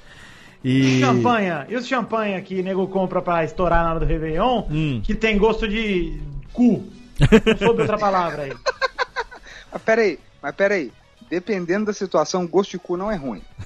E. 0.64 1.00
Champanha. 1.00 1.66
E 1.70 1.76
os 1.76 1.86
champanhe 1.88 2.42
que 2.42 2.60
o 2.60 2.64
nego 2.64 2.88
compra 2.88 3.22
pra 3.22 3.44
estourar 3.44 3.84
na 3.84 3.90
hora 3.92 4.00
do 4.00 4.06
Réveillon, 4.06 4.64
Hum. 4.72 5.02
que 5.04 5.14
tem 5.14 5.38
gosto 5.38 5.68
de 5.68 6.20
cu. 6.54 6.84
Não 7.20 7.58
soube 7.58 7.82
outra 7.82 7.98
palavra 7.98 8.44
aí. 8.44 8.54
Mas 9.72 9.82
peraí, 9.82 10.20
mas 10.42 10.56
peraí. 10.56 10.92
Dependendo 11.34 11.86
da 11.86 11.94
situação, 11.94 12.46
gosto 12.46 12.72
de 12.72 12.78
cu 12.80 12.96
não 12.96 13.10
é 13.12 13.16
ruim. 13.16 13.42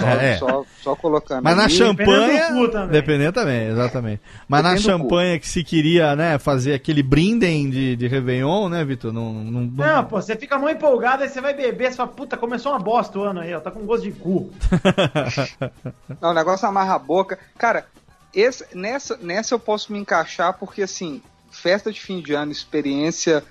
Só, 0.00 0.08
É. 0.20 0.36
só, 0.36 0.64
só 0.82 0.96
colocando. 0.96 1.42
Mas 1.42 1.56
na 1.56 1.64
aí. 1.64 1.70
champanha. 1.70 2.48
do 2.52 2.54
cu 2.60 2.68
também. 2.70 2.88
Dependendo 2.90 3.32
também, 3.32 3.68
exatamente. 3.68 4.22
Mas 4.46 4.62
na 4.62 4.68
Depende 4.70 4.86
champanha 4.86 5.38
que 5.38 5.48
se 5.48 5.64
queria, 5.64 6.14
né, 6.14 6.38
fazer 6.38 6.74
aquele 6.74 7.02
brindem 7.02 7.70
de, 7.70 7.96
de 7.96 8.06
Réveillon, 8.06 8.68
né, 8.68 8.84
Vitor? 8.84 9.12
Não, 9.12 9.32
não, 9.32 9.62
não- 9.62 9.86
Não, 9.86 10.04
pô, 10.04 10.20
você 10.20 10.36
fica 10.36 10.58
muito 10.58 10.76
empolgado, 10.76 11.22
aí 11.22 11.28
você 11.30 11.40
vai 11.40 11.54
beber, 11.54 11.90
você 11.90 11.96
fala, 11.96 12.08
puta, 12.10 12.36
começou 12.36 12.72
uma 12.72 12.78
bosta 12.78 13.18
o 13.18 13.22
ano 13.22 13.40
aí, 13.40 13.54
ó, 13.54 13.60
tá 13.60 13.70
com 13.70 13.80
gosto 13.86 14.02
de 14.02 14.12
cu. 14.12 14.50
Não, 16.20 16.30
o 16.30 16.34
negócio 16.34 16.68
amarra 16.68 16.94
a 16.96 16.98
boca. 16.98 17.38
Cara, 17.58 17.86
esse, 18.34 18.64
nessa, 18.74 19.16
nessa 19.22 19.54
eu 19.54 19.58
posso 19.58 19.92
me 19.92 19.98
encaixar 19.98 20.54
porque, 20.58 20.82
assim, 20.82 21.22
festa 21.50 21.90
de 21.92 22.00
fim 22.00 22.20
de 22.20 22.34
ano, 22.34 22.52
experiência. 22.52 23.42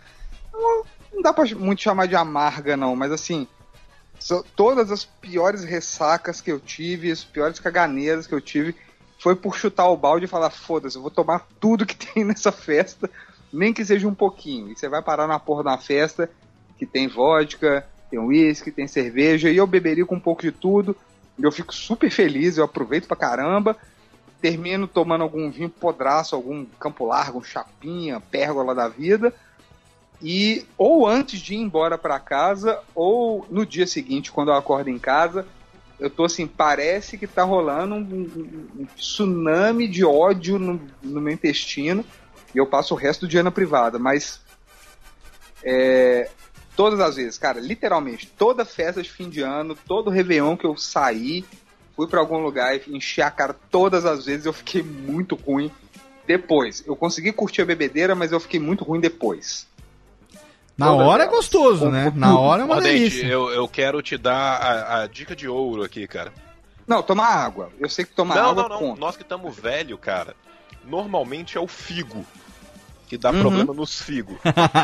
Não, 0.53 0.83
não 1.13 1.21
dá 1.21 1.33
pra 1.33 1.45
muito 1.55 1.81
chamar 1.81 2.07
de 2.07 2.15
amarga, 2.15 2.77
não, 2.77 2.95
mas 2.95 3.11
assim. 3.11 3.47
todas 4.55 4.91
as 4.91 5.05
piores 5.05 5.63
ressacas 5.63 6.41
que 6.41 6.51
eu 6.51 6.59
tive, 6.59 7.11
as 7.11 7.23
piores 7.23 7.59
caganeiras 7.59 8.27
que 8.27 8.33
eu 8.33 8.41
tive, 8.41 8.75
foi 9.19 9.35
por 9.35 9.57
chutar 9.57 9.87
o 9.87 9.97
balde 9.97 10.25
e 10.25 10.29
falar: 10.29 10.49
foda-se, 10.49 10.95
eu 10.95 11.01
vou 11.01 11.11
tomar 11.11 11.47
tudo 11.59 11.85
que 11.85 11.95
tem 12.13 12.23
nessa 12.23 12.51
festa, 12.51 13.09
nem 13.51 13.73
que 13.73 13.85
seja 13.85 14.07
um 14.07 14.15
pouquinho. 14.15 14.71
E 14.71 14.75
você 14.75 14.87
vai 14.87 15.01
parar 15.01 15.27
na 15.27 15.39
porra 15.39 15.63
da 15.63 15.77
festa 15.77 16.29
que 16.77 16.85
tem 16.85 17.09
vodka, 17.09 17.85
tem 18.09 18.17
uísque, 18.17 18.71
tem 18.71 18.87
cerveja, 18.87 19.49
e 19.49 19.57
eu 19.57 19.67
beberia 19.67 20.05
com 20.05 20.15
um 20.15 20.19
pouco 20.19 20.41
de 20.41 20.51
tudo. 20.51 20.95
Eu 21.37 21.51
fico 21.51 21.73
super 21.73 22.09
feliz, 22.09 22.57
eu 22.57 22.63
aproveito 22.63 23.07
pra 23.07 23.17
caramba. 23.17 23.75
termino 24.41 24.87
tomando 24.87 25.21
algum 25.21 25.51
vinho 25.51 25.69
podraço, 25.69 26.35
algum 26.35 26.65
campo 26.79 27.05
largo, 27.05 27.39
um 27.39 27.43
chapinha, 27.43 28.21
pérgola 28.31 28.73
da 28.73 28.87
vida. 28.87 29.33
E 30.21 30.65
ou 30.77 31.07
antes 31.07 31.39
de 31.39 31.53
ir 31.53 31.57
embora 31.57 31.97
para 31.97 32.19
casa, 32.19 32.79
ou 32.93 33.47
no 33.49 33.65
dia 33.65 33.87
seguinte, 33.87 34.31
quando 34.31 34.49
eu 34.49 34.55
acordo 34.55 34.89
em 34.89 34.99
casa, 34.99 35.45
eu 35.99 36.09
tô 36.09 36.25
assim, 36.25 36.45
parece 36.47 37.17
que 37.17 37.27
tá 37.27 37.43
rolando 37.43 37.95
um, 37.95 37.99
um- 37.99 38.81
um 38.81 38.85
tsunami 38.95 39.87
de 39.87 40.03
ódio 40.03 40.59
no, 40.59 40.81
no 41.01 41.21
meu 41.21 41.33
intestino 41.33 42.05
e 42.53 42.57
eu 42.57 42.65
passo 42.67 42.93
o 42.93 42.97
resto 42.97 43.21
do 43.21 43.27
dia 43.29 43.43
na 43.43 43.51
privada, 43.51 43.99
mas 43.99 44.41
é, 45.63 46.29
todas 46.75 46.99
as 46.99 47.15
vezes, 47.15 47.37
cara, 47.37 47.59
literalmente, 47.59 48.27
toda 48.27 48.65
festa 48.65 49.01
de 49.01 49.09
fim 49.09 49.29
de 49.29 49.41
ano, 49.41 49.75
todo 49.87 50.09
Réveillon 50.09 50.55
que 50.55 50.65
eu 50.65 50.77
saí, 50.77 51.45
fui 51.95 52.07
pra 52.07 52.19
algum 52.19 52.39
lugar 52.39 52.75
e 52.75 52.95
enchi 52.95 53.21
a 53.21 53.29
cara 53.29 53.53
todas 53.69 54.05
as 54.05 54.25
vezes, 54.25 54.45
eu 54.45 54.53
fiquei 54.53 54.81
muito 54.81 55.35
ruim 55.35 55.69
depois. 56.25 56.83
Eu 56.85 56.95
consegui 56.95 57.31
curtir 57.33 57.61
a 57.61 57.65
bebedeira, 57.65 58.15
mas 58.15 58.31
eu 58.31 58.39
fiquei 58.39 58.59
muito 58.59 58.83
ruim 58.83 58.99
depois. 58.99 59.67
Na 60.79 60.93
hora 60.93 61.23
é 61.23 61.27
gostoso, 61.27 61.89
né? 61.89 62.11
Na 62.15 62.37
hora 62.39 62.61
é 62.61 62.65
uma 62.65 62.77
Ó, 62.77 62.79
Dente, 62.79 62.93
delícia. 62.99 63.25
eu, 63.27 63.49
eu 63.49 63.67
quero 63.67 64.01
te 64.01 64.17
dar 64.17 64.57
a, 64.57 65.01
a 65.03 65.07
dica 65.07 65.35
de 65.35 65.47
ouro 65.47 65.83
aqui, 65.83 66.07
cara. 66.07 66.31
Não, 66.87 67.03
tomar 67.03 67.27
água. 67.27 67.69
Eu 67.79 67.89
sei 67.89 68.05
que 68.05 68.11
tomar 68.15 68.35
não, 68.35 68.49
água 68.51 68.63
não, 68.63 68.69
não. 68.69 68.79
conta. 68.79 68.99
Nós 68.99 69.15
que 69.17 69.21
estamos 69.23 69.55
velho, 69.57 69.97
cara, 69.97 70.35
normalmente 70.85 71.57
é 71.57 71.61
o 71.61 71.67
figo. 71.67 72.25
Que 73.07 73.17
dá 73.17 73.31
Uhum. 73.31 73.41
problema 73.41 73.73
nos 73.73 73.99
figos. 74.01 74.37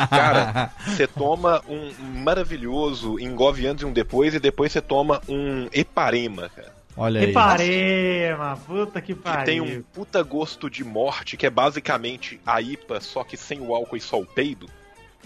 Cara, 0.09 0.71
você 0.85 1.05
toma 1.07 1.61
um 1.69 1.91
maravilhoso 2.23 3.19
engove 3.19 3.67
antes 3.67 3.83
e 3.83 3.85
um 3.85 3.93
depois, 3.93 4.33
e 4.33 4.39
depois 4.39 4.71
você 4.71 4.81
toma 4.81 5.21
um 5.29 5.67
heparema, 5.71 6.49
cara. 6.49 6.73
Olha 6.97 7.19
Que 7.25 7.31
parema, 7.33 8.57
puta 8.65 9.01
que 9.01 9.13
Que 9.13 9.19
pariu. 9.21 9.45
tem 9.45 9.61
um 9.61 9.81
puta 9.81 10.23
gosto 10.23 10.69
de 10.69 10.83
morte, 10.83 11.37
que 11.37 11.45
é 11.45 11.49
basicamente 11.49 12.39
a 12.45 12.59
IPA, 12.61 12.99
só 13.01 13.23
que 13.23 13.35
sem 13.37 13.59
o 13.61 13.75
álcool 13.75 13.97
e 13.97 14.01
só 14.01 14.19
o 14.19 14.25
peido. 14.25 14.67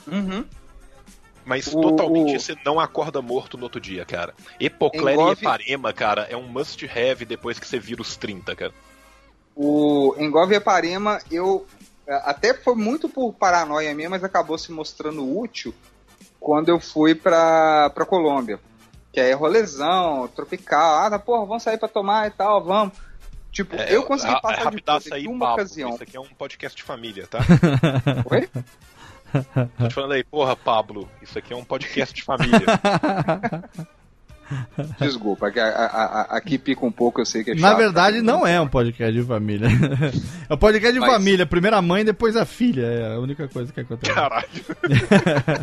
Uhum. 0.07 0.43
Mas 1.45 1.67
O- 1.73 1.81
totalmente 1.81 2.35
o- 2.35 2.39
você 2.39 2.55
não 2.65 2.79
acorda 2.79 3.21
morto 3.21 3.57
no 3.57 3.63
outro 3.63 3.79
dia, 3.81 4.05
cara. 4.05 4.33
Epoclera 4.59 5.13
Engove- 5.13 5.41
e 5.41 5.45
heparema, 5.45 5.93
cara, 5.93 6.27
é 6.29 6.37
um 6.37 6.47
must 6.47 6.85
have 6.85 7.25
depois 7.25 7.57
que 7.59 7.67
você 7.67 7.79
vira 7.79 8.01
os 8.01 8.15
30, 8.15 8.55
cara. 8.55 8.73
O 9.55 10.15
Engove 10.17 10.55
Eparema, 10.55 11.19
eu 11.31 11.65
até 12.07 12.53
foi 12.53 12.75
muito 12.75 13.09
por 13.09 13.33
paranoia 13.33 13.93
minha, 13.93 14.09
mas 14.09 14.23
acabou 14.23 14.57
se 14.57 14.71
mostrando 14.71 15.37
útil 15.37 15.73
quando 16.39 16.69
eu 16.69 16.79
fui 16.79 17.13
pra, 17.15 17.89
pra 17.89 18.05
Colômbia. 18.05 18.59
Que 19.11 19.19
aí 19.19 19.31
é 19.31 19.33
rolezão, 19.33 20.27
tropical. 20.29 20.99
Ah, 20.99 21.09
tá, 21.09 21.19
porra, 21.19 21.45
vamos 21.45 21.63
sair 21.63 21.77
pra 21.77 21.87
tomar 21.89 22.27
e 22.27 22.31
tal, 22.31 22.63
vamos. 22.63 22.93
Tipo, 23.51 23.75
É, 23.75 23.93
eu 23.95 24.03
consegui 24.03 24.31
ra- 24.33 24.39
passar 24.41 24.69
de 24.71 24.77
puta 24.83 25.15
aí, 25.15 25.23
em 25.25 25.27
uma 25.27 25.39
Pablo. 25.39 25.53
ocasião. 25.55 25.89
Isso 25.95 26.03
aqui 26.03 26.15
é 26.15 26.19
um 26.19 26.27
podcast 26.37 26.77
de 26.77 26.83
família, 26.83 27.25
tá? 27.27 27.39
Oi? 28.29 28.47
Tô 29.77 29.87
te 29.87 29.93
falando 29.93 30.13
aí, 30.13 30.23
porra, 30.23 30.55
Pablo, 30.55 31.09
isso 31.21 31.37
aqui 31.37 31.53
é 31.53 31.55
um 31.55 31.63
podcast 31.63 32.13
de 32.15 32.23
família. 32.23 32.59
Desculpa, 34.99 35.51
que 35.51 35.59
a- 35.59 35.67
a- 35.69 36.37
aqui 36.37 36.57
pica 36.57 36.83
um 36.83 36.91
pouco, 36.91 37.21
eu 37.21 37.25
sei 37.25 37.43
que 37.43 37.51
é 37.51 37.53
chato. 37.53 37.61
Na 37.61 37.75
verdade, 37.75 38.19
não 38.21 38.47
é 38.47 38.59
um 38.59 38.67
podcast 38.67 39.13
de 39.13 39.23
família. 39.23 39.67
É 40.49 40.53
um 40.55 40.57
podcast 40.57 40.91
de 40.93 40.99
Mas- 40.99 41.11
família. 41.11 41.45
Primeiro 41.45 41.75
a 41.77 41.81
mãe, 41.83 42.03
depois 42.03 42.35
a 42.35 42.43
filha. 42.45 42.81
É 42.87 43.13
a 43.13 43.19
única 43.19 43.47
coisa 43.47 43.71
que 43.71 43.79
acontece. 43.81 44.11
Caralho. 44.11 44.47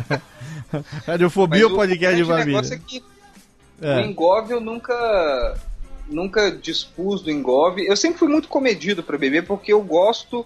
Radiofobia 1.05 1.67
ou 1.67 1.75
podcast 1.75 2.15
de 2.15 2.23
família? 2.23 2.45
negócio 2.61 2.73
é 2.73 2.77
que 2.77 3.03
É. 3.81 3.97
o 3.97 3.99
Engove 3.99 4.53
eu 4.53 4.61
nunca 4.61 5.57
nunca 6.09 6.49
dispus 6.49 7.21
do 7.21 7.29
Engove. 7.29 7.85
Eu 7.85 7.97
sempre 7.97 8.17
fui 8.19 8.29
muito 8.29 8.47
comedido 8.47 9.03
pra 9.03 9.17
beber 9.17 9.43
porque 9.45 9.73
eu 9.73 9.81
gosto 9.81 10.45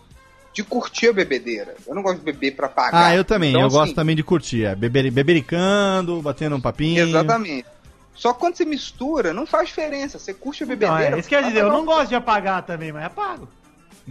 de 0.54 0.64
curtir 0.64 1.10
a 1.10 1.14
bebedeira. 1.14 1.76
Eu 1.88 1.96
não 1.96 2.02
gosto 2.02 2.20
de 2.20 2.26
beber 2.26 2.56
pra 2.56 2.68
pagar. 2.68 3.06
Ah, 3.06 3.16
eu 3.16 3.24
também. 3.24 3.50
Então, 3.52 3.62
eu 3.62 3.68
assim, 3.68 3.76
gosto 3.78 3.96
também 3.96 4.16
de 4.16 4.24
curtir. 4.24 4.66
É, 4.66 4.76
beber, 4.76 5.10
bebericando, 5.12 6.22
batendo 6.22 6.56
um 6.56 6.62
papinho. 6.62 7.08
Exatamente. 7.08 7.66
Só 8.14 8.34
que 8.34 8.40
quando 8.40 8.56
você 8.56 8.66
mistura, 8.66 9.34
não 9.34 9.46
faz 9.46 9.70
diferença. 9.70 10.20
Você 10.20 10.34
curte 10.34 10.64
a 10.64 10.66
Não, 10.66 10.76
bebedeira. 10.76 11.16
é, 11.16 11.20
isso 11.20 11.30
quer 11.30 11.44
dizer, 11.44 11.62
eu 11.62 11.72
não 11.72 11.86
gosto 11.86 12.10
de 12.10 12.16
apagar 12.16 12.64
também, 12.64 12.92
mas 12.92 13.06
apago. 13.06 13.48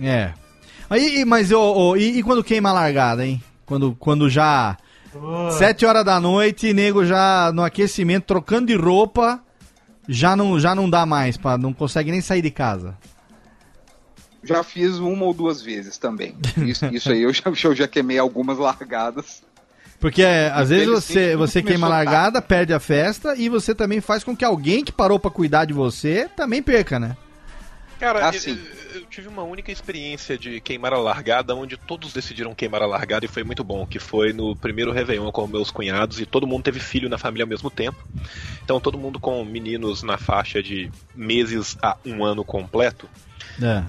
É. 0.00 0.32
Aí, 0.88 1.24
mas 1.24 1.52
ô, 1.52 1.60
ô, 1.60 1.96
e, 1.96 2.18
e 2.18 2.22
quando 2.22 2.42
queima 2.42 2.70
a 2.70 2.72
largada, 2.72 3.24
hein? 3.24 3.42
Quando, 3.64 3.94
quando 3.98 4.28
já. 4.28 4.76
Sete 5.58 5.84
horas 5.84 6.04
da 6.04 6.20
noite, 6.20 6.72
nego 6.72 7.04
já 7.04 7.50
no 7.52 7.64
aquecimento, 7.64 8.24
trocando 8.26 8.68
de 8.68 8.76
roupa, 8.76 9.40
já 10.08 10.36
não, 10.36 10.58
já 10.58 10.72
não 10.74 10.88
dá 10.88 11.04
mais, 11.04 11.36
pra, 11.36 11.58
não 11.58 11.72
consegue 11.72 12.12
nem 12.12 12.20
sair 12.20 12.42
de 12.42 12.50
casa. 12.50 12.96
Já 14.42 14.62
fiz 14.62 14.98
uma 14.98 15.24
ou 15.24 15.34
duas 15.34 15.60
vezes 15.60 15.98
também. 15.98 16.34
Isso, 16.56 16.86
isso 16.86 17.12
aí 17.12 17.22
eu 17.22 17.32
já, 17.32 17.42
eu 17.64 17.74
já 17.74 17.86
queimei 17.86 18.18
algumas 18.18 18.58
largadas. 18.58 19.42
Porque 19.98 20.22
é, 20.22 20.50
às 20.50 20.70
vezes 20.70 20.88
você, 20.88 21.36
você 21.36 21.62
queima 21.62 21.86
a 21.86 21.90
largada, 21.90 22.40
perde 22.40 22.72
a 22.72 22.80
festa 22.80 23.34
e 23.36 23.50
você 23.50 23.74
também 23.74 24.00
faz 24.00 24.24
com 24.24 24.34
que 24.34 24.44
alguém 24.44 24.82
que 24.82 24.90
parou 24.90 25.18
pra 25.20 25.30
cuidar 25.30 25.66
de 25.66 25.74
você 25.74 26.26
também 26.34 26.62
perca, 26.62 26.98
né? 26.98 27.16
Cara, 28.00 28.30
Ah, 28.30 28.32
eu, 28.34 28.56
eu 28.94 29.06
tive 29.10 29.28
uma 29.28 29.42
única 29.42 29.70
experiência 29.70 30.38
de 30.38 30.58
queimar 30.58 30.94
a 30.94 30.98
largada, 30.98 31.54
onde 31.54 31.76
todos 31.76 32.14
decidiram 32.14 32.54
queimar 32.54 32.80
a 32.80 32.86
largada 32.86 33.26
e 33.26 33.28
foi 33.28 33.44
muito 33.44 33.62
bom, 33.62 33.86
que 33.86 33.98
foi 33.98 34.32
no 34.32 34.56
primeiro 34.56 34.90
Réveillon 34.90 35.30
com 35.30 35.46
meus 35.46 35.70
cunhados 35.70 36.18
e 36.18 36.24
todo 36.24 36.46
mundo 36.46 36.62
teve 36.62 36.80
filho 36.80 37.10
na 37.10 37.18
família 37.18 37.44
ao 37.44 37.48
mesmo 37.48 37.70
tempo. 37.70 38.02
Então 38.64 38.80
todo 38.80 38.96
mundo 38.96 39.20
com 39.20 39.44
meninos 39.44 40.02
na 40.02 40.16
faixa 40.16 40.62
de 40.62 40.90
meses 41.14 41.76
a 41.82 41.98
um 42.06 42.24
ano 42.24 42.42
completo. 42.42 43.06
É. 43.62 43.84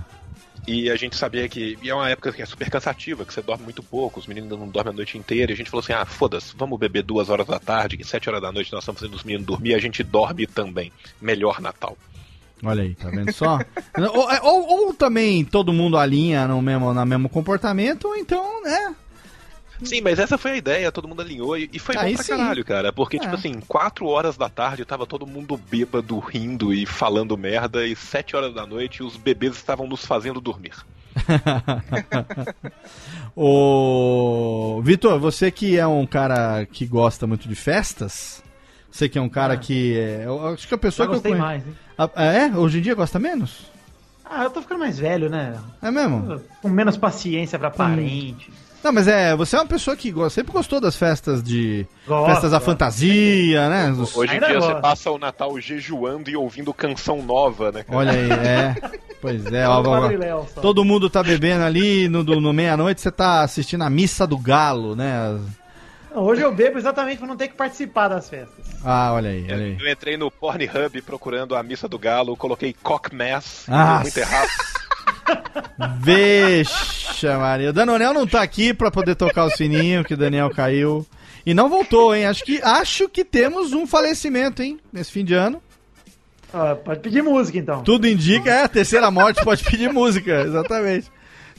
E 0.67 0.89
a 0.89 0.95
gente 0.95 1.15
sabia 1.15 1.49
que. 1.49 1.77
E 1.81 1.89
é 1.89 1.95
uma 1.95 2.09
época 2.09 2.31
que 2.31 2.41
é 2.41 2.45
super 2.45 2.69
cansativa, 2.69 3.25
que 3.25 3.33
você 3.33 3.41
dorme 3.41 3.63
muito 3.63 3.81
pouco, 3.81 4.19
os 4.19 4.27
meninos 4.27 4.57
não 4.57 4.67
dormem 4.67 4.93
a 4.93 4.95
noite 4.95 5.17
inteira. 5.17 5.51
E 5.51 5.53
a 5.53 5.57
gente 5.57 5.69
falou 5.69 5.81
assim: 5.81 5.93
ah, 5.93 6.05
foda-se, 6.05 6.53
vamos 6.55 6.79
beber 6.79 7.03
duas 7.03 7.29
horas 7.29 7.47
da 7.47 7.59
tarde, 7.59 7.97
que 7.97 8.03
sete 8.03 8.29
horas 8.29 8.41
da 8.41 8.51
noite 8.51 8.71
nós 8.71 8.83
estamos 8.83 9.01
fazendo 9.01 9.15
os 9.15 9.23
meninos 9.23 9.47
dormir, 9.47 9.73
a 9.73 9.79
gente 9.79 10.03
dorme 10.03 10.45
também. 10.45 10.91
Melhor 11.19 11.59
Natal. 11.59 11.97
Olha 12.63 12.83
aí, 12.83 12.93
tá 12.93 13.09
vendo 13.09 13.33
só? 13.33 13.59
ou, 14.13 14.29
ou, 14.43 14.85
ou 14.85 14.93
também 14.93 15.43
todo 15.43 15.73
mundo 15.73 15.97
alinha 15.97 16.47
no 16.47 16.61
mesmo, 16.61 16.93
no 16.93 17.05
mesmo 17.05 17.27
comportamento, 17.27 18.07
ou 18.07 18.15
então, 18.15 18.61
né? 18.61 18.95
Sim, 19.83 20.01
mas 20.01 20.19
essa 20.19 20.37
foi 20.37 20.51
a 20.51 20.57
ideia, 20.57 20.91
todo 20.91 21.07
mundo 21.07 21.21
alinhou 21.21 21.57
e, 21.57 21.69
e 21.73 21.79
foi 21.79 21.95
Aí 21.97 22.09
bom 22.11 22.15
pra 22.15 22.23
sim. 22.23 22.37
caralho, 22.37 22.63
cara. 22.65 22.93
Porque, 22.93 23.17
tipo 23.19 23.33
É. 23.33 23.37
assim, 23.37 23.53
quatro 23.67 24.05
horas 24.07 24.37
da 24.37 24.49
tarde 24.49 24.85
tava 24.85 25.05
todo 25.07 25.25
mundo 25.25 25.57
bêbado, 25.57 26.17
rindo 26.19 26.73
e 26.73 26.85
falando 26.85 27.37
merda, 27.37 27.85
e 27.85 27.95
sete 27.95 28.35
horas 28.35 28.53
da 28.53 28.65
noite 28.65 29.03
os 29.03 29.17
bebês 29.17 29.55
estavam 29.55 29.87
nos 29.87 30.05
fazendo 30.05 30.39
dormir. 30.39 30.73
Ô, 33.35 34.81
Vitor, 34.83 35.19
você 35.19 35.49
que 35.51 35.77
é 35.77 35.87
um 35.87 36.05
cara 36.05 36.65
que 36.65 36.85
gosta 36.85 37.25
muito 37.25 37.47
de 37.47 37.55
festas, 37.55 38.43
você 38.89 39.07
que 39.09 39.17
é 39.17 39.21
um 39.21 39.29
cara 39.29 39.53
Ah. 39.53 39.57
que 39.57 39.97
é, 39.97 40.23
eu 40.25 40.47
acho 40.49 40.67
que 40.67 40.73
a 40.73 40.77
pessoa 40.77 41.05
Já 41.05 41.09
que 41.11 41.15
eu 41.15 41.21
gostei 41.21 41.31
conheço, 41.31 41.47
mais, 41.47 41.67
hein? 41.67 41.75
Ah, 41.97 42.23
é? 42.23 42.47
Hoje 42.57 42.79
em 42.79 42.81
dia 42.81 42.95
gosta 42.95 43.19
menos? 43.19 43.69
Ah, 44.25 44.43
eu 44.45 44.49
tô 44.49 44.61
ficando 44.61 44.79
mais 44.79 44.97
velho, 44.97 45.29
né? 45.29 45.59
É 45.81 45.91
mesmo? 45.91 46.41
Com 46.61 46.69
menos 46.69 46.97
paciência 46.97 47.59
pra 47.59 47.69
parente. 47.69 48.51
Não, 48.83 48.91
mas 48.91 49.07
é, 49.07 49.35
você 49.35 49.55
é 49.55 49.59
uma 49.59 49.67
pessoa 49.67 49.95
que 49.95 50.11
gosta, 50.11 50.31
sempre 50.41 50.51
gostou 50.51 50.81
das 50.81 50.95
festas 50.95 51.43
de 51.43 51.85
Gosto, 52.07 52.25
festas 52.31 52.51
da 52.51 52.59
fantasia, 52.59 53.69
né? 53.69 53.91
Os- 53.91 54.15
Hoje 54.15 54.35
em 54.35 54.39
dia 54.39 54.59
você 54.59 54.75
passa 54.81 55.11
o 55.11 55.17
Natal 55.19 55.59
jejuando 55.59 56.29
e 56.29 56.35
ouvindo 56.35 56.73
canção 56.73 57.21
nova, 57.21 57.71
né, 57.71 57.83
cara? 57.83 57.97
Olha 57.99 58.11
aí, 58.11 58.31
é. 58.31 58.75
Pois 59.21 59.45
é, 59.53 59.67
ó, 59.67 59.83
ó, 59.83 60.41
todo 60.61 60.83
mundo 60.83 61.09
tá 61.09 61.21
bebendo 61.21 61.63
ali 61.63 62.07
no, 62.09 62.23
no 62.23 62.51
meia-noite, 62.51 63.01
você 63.01 63.11
tá 63.11 63.41
assistindo 63.41 63.83
a 63.83 63.89
missa 63.89 64.25
do 64.25 64.37
galo, 64.37 64.95
né? 64.95 65.39
Não, 66.13 66.23
Hoje 66.23 66.41
eu 66.41 66.53
bebo 66.53 66.77
exatamente 66.77 67.19
pra 67.19 67.27
não 67.27 67.37
ter 67.37 67.47
que 67.47 67.53
participar 67.53 68.07
das 68.09 68.27
festas. 68.29 68.65
Ah, 68.83 69.13
olha 69.13 69.29
aí, 69.29 69.43
olha 69.45 69.55
aí. 69.63 69.77
Eu 69.79 69.91
entrei 69.91 70.17
no 70.17 70.29
Pornhub 70.31 71.01
procurando 71.03 71.55
a 71.55 71.61
missa 71.63 71.87
do 71.87 71.99
galo, 71.99 72.35
coloquei 72.35 72.75
cock 72.81 73.13
mass, 73.15 73.65
Ah, 73.69 73.99
muito 74.01 74.17
errado. 74.17 74.49
Vexa, 75.99 77.37
Maria. 77.37 77.69
O 77.69 77.73
Danonel 77.73 78.13
não 78.13 78.27
tá 78.27 78.41
aqui 78.41 78.73
pra 78.73 78.91
poder 78.91 79.15
tocar 79.15 79.45
o 79.45 79.49
sininho, 79.49 80.03
que 80.03 80.13
o 80.13 80.17
Daniel 80.17 80.49
caiu. 80.49 81.05
E 81.45 81.53
não 81.53 81.69
voltou, 81.69 82.13
hein? 82.13 82.25
Acho 82.25 82.43
que, 82.43 82.61
acho 82.61 83.09
que 83.09 83.25
temos 83.25 83.73
um 83.73 83.87
falecimento, 83.87 84.61
hein? 84.61 84.79
Nesse 84.91 85.11
fim 85.11 85.25
de 85.25 85.33
ano. 85.33 85.61
Ah, 86.53 86.75
pode 86.75 86.99
pedir 86.99 87.23
música 87.23 87.57
então. 87.57 87.81
Tudo 87.83 88.07
indica, 88.07 88.51
é, 88.51 88.63
a 88.63 88.67
terceira 88.67 89.09
morte 89.09 89.43
pode 89.43 89.63
pedir 89.63 89.91
música, 89.91 90.41
exatamente. 90.41 91.09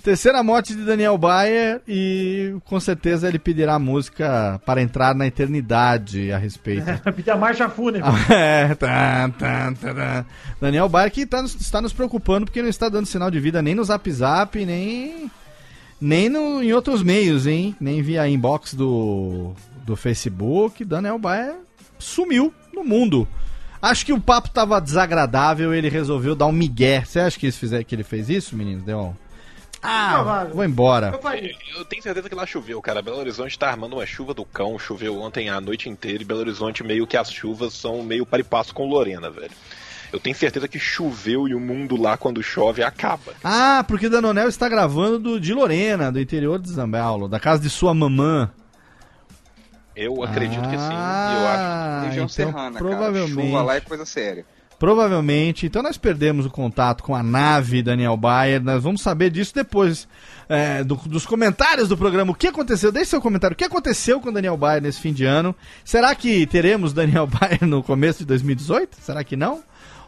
Terceira 0.02 0.42
morte 0.42 0.74
de 0.74 0.84
Daniel 0.84 1.16
Bayer 1.16 1.80
e 1.86 2.56
com 2.64 2.80
certeza 2.80 3.28
ele 3.28 3.38
pedirá 3.38 3.78
música 3.78 4.60
para 4.66 4.82
entrar 4.82 5.14
na 5.14 5.28
eternidade 5.28 6.32
a 6.32 6.38
respeito. 6.38 6.84
Vai 6.84 6.98
pedir 7.14 7.30
a 7.30 7.36
marcha 7.36 7.68
fúnebre. 7.68 8.10
É, 8.28 8.74
tá, 8.74 9.30
tá, 9.38 9.72
tá, 9.80 9.94
tá. 9.94 10.26
Daniel 10.60 10.88
Bayer 10.88 11.12
que 11.12 11.24
tá 11.24 11.44
está 11.44 11.80
nos 11.80 11.92
preocupando 11.92 12.46
porque 12.46 12.60
não 12.60 12.68
está 12.68 12.88
dando 12.88 13.06
sinal 13.06 13.30
de 13.30 13.38
vida 13.38 13.62
nem 13.62 13.76
no 13.76 13.84
Zap 13.84 14.10
Zap, 14.10 14.64
nem, 14.64 15.30
nem 16.00 16.28
no, 16.28 16.60
em 16.62 16.72
outros 16.72 17.02
meios, 17.02 17.46
hein? 17.46 17.76
Nem 17.80 18.02
via 18.02 18.28
inbox 18.28 18.74
do, 18.74 19.52
do 19.84 19.94
Facebook. 19.94 20.84
Daniel 20.84 21.18
Bayer 21.18 21.54
sumiu 21.98 22.52
no 22.74 22.82
mundo. 22.82 23.28
Acho 23.80 24.06
que 24.06 24.12
o 24.12 24.20
papo 24.20 24.50
tava 24.50 24.80
desagradável, 24.80 25.72
ele 25.74 25.88
resolveu 25.88 26.34
dar 26.34 26.46
um 26.46 26.52
migué. 26.52 27.04
Você 27.04 27.20
acha 27.20 27.38
que, 27.38 27.46
isso 27.46 27.58
fizer, 27.58 27.84
que 27.84 27.94
ele 27.94 28.04
fez 28.04 28.28
isso, 28.28 28.56
meninos? 28.56 28.82
Deu 28.82 28.98
um... 28.98 29.21
Ah, 29.82 30.12
Provável. 30.14 30.54
vou 30.54 30.64
embora. 30.64 31.12
Eu 31.76 31.84
tenho 31.84 32.02
certeza 32.02 32.28
que 32.28 32.34
lá 32.34 32.46
choveu, 32.46 32.80
cara. 32.80 33.02
Belo 33.02 33.18
Horizonte 33.18 33.58
tá 33.58 33.68
armando 33.68 33.96
uma 33.96 34.06
chuva 34.06 34.32
do 34.32 34.44
cão. 34.44 34.78
Choveu 34.78 35.20
ontem 35.20 35.50
a 35.50 35.60
noite 35.60 35.88
inteira 35.88 36.22
e 36.22 36.24
Belo 36.24 36.40
Horizonte 36.40 36.84
meio 36.84 37.06
que 37.06 37.16
as 37.16 37.32
chuvas 37.32 37.72
são 37.74 38.02
meio 38.02 38.24
paripasso 38.24 38.72
com 38.72 38.88
Lorena, 38.88 39.28
velho. 39.28 39.50
Eu 40.12 40.20
tenho 40.20 40.36
certeza 40.36 40.68
que 40.68 40.78
choveu 40.78 41.48
e 41.48 41.54
o 41.54 41.58
mundo 41.60 42.00
lá, 42.00 42.16
quando 42.16 42.42
chove, 42.42 42.82
acaba. 42.84 43.32
Ah, 43.42 43.82
porque 43.88 44.08
Danonel 44.10 44.46
está 44.48 44.68
gravando 44.68 45.18
do, 45.18 45.40
de 45.40 45.52
Lorena, 45.54 46.12
do 46.12 46.20
interior 46.20 46.58
de 46.60 46.70
Zambaulo, 46.70 47.28
da 47.28 47.40
casa 47.40 47.62
de 47.62 47.70
sua 47.70 47.92
mamã. 47.94 48.50
Eu 49.96 50.22
acredito 50.22 50.62
que 50.62 50.76
sim. 50.76 50.76
Eu 50.76 50.78
Ah, 50.98 51.96
acho. 51.98 52.06
Região 52.08 52.24
então 52.24 52.28
serrana, 52.28 52.78
provavelmente. 52.78 53.34
cara. 53.34 53.46
Chuva 53.46 53.62
lá 53.62 53.76
é 53.76 53.80
coisa 53.80 54.04
séria. 54.06 54.44
Provavelmente. 54.82 55.64
Então 55.64 55.80
nós 55.80 55.96
perdemos 55.96 56.44
o 56.44 56.50
contato 56.50 57.04
com 57.04 57.14
a 57.14 57.22
nave 57.22 57.84
Daniel 57.84 58.16
Bayer. 58.16 58.60
Nós 58.60 58.82
vamos 58.82 59.00
saber 59.00 59.30
disso 59.30 59.54
depois 59.54 60.08
é, 60.48 60.82
do- 60.82 60.96
dos 60.96 61.24
comentários 61.24 61.88
do 61.88 61.96
programa. 61.96 62.32
O 62.32 62.34
que 62.34 62.48
aconteceu? 62.48 62.90
Deixe 62.90 63.10
seu 63.10 63.20
comentário. 63.22 63.54
O 63.54 63.56
que 63.56 63.62
aconteceu 63.62 64.20
com 64.20 64.32
Daniel 64.32 64.56
Bayer 64.56 64.82
nesse 64.82 64.98
fim 65.00 65.12
de 65.12 65.24
ano? 65.24 65.54
Será 65.84 66.12
que 66.16 66.44
teremos 66.48 66.92
Daniel 66.92 67.28
Bayer 67.30 67.64
no 67.64 67.80
começo 67.80 68.18
de 68.18 68.24
2018? 68.24 68.96
Será 69.00 69.22
que 69.22 69.36
não? 69.36 69.62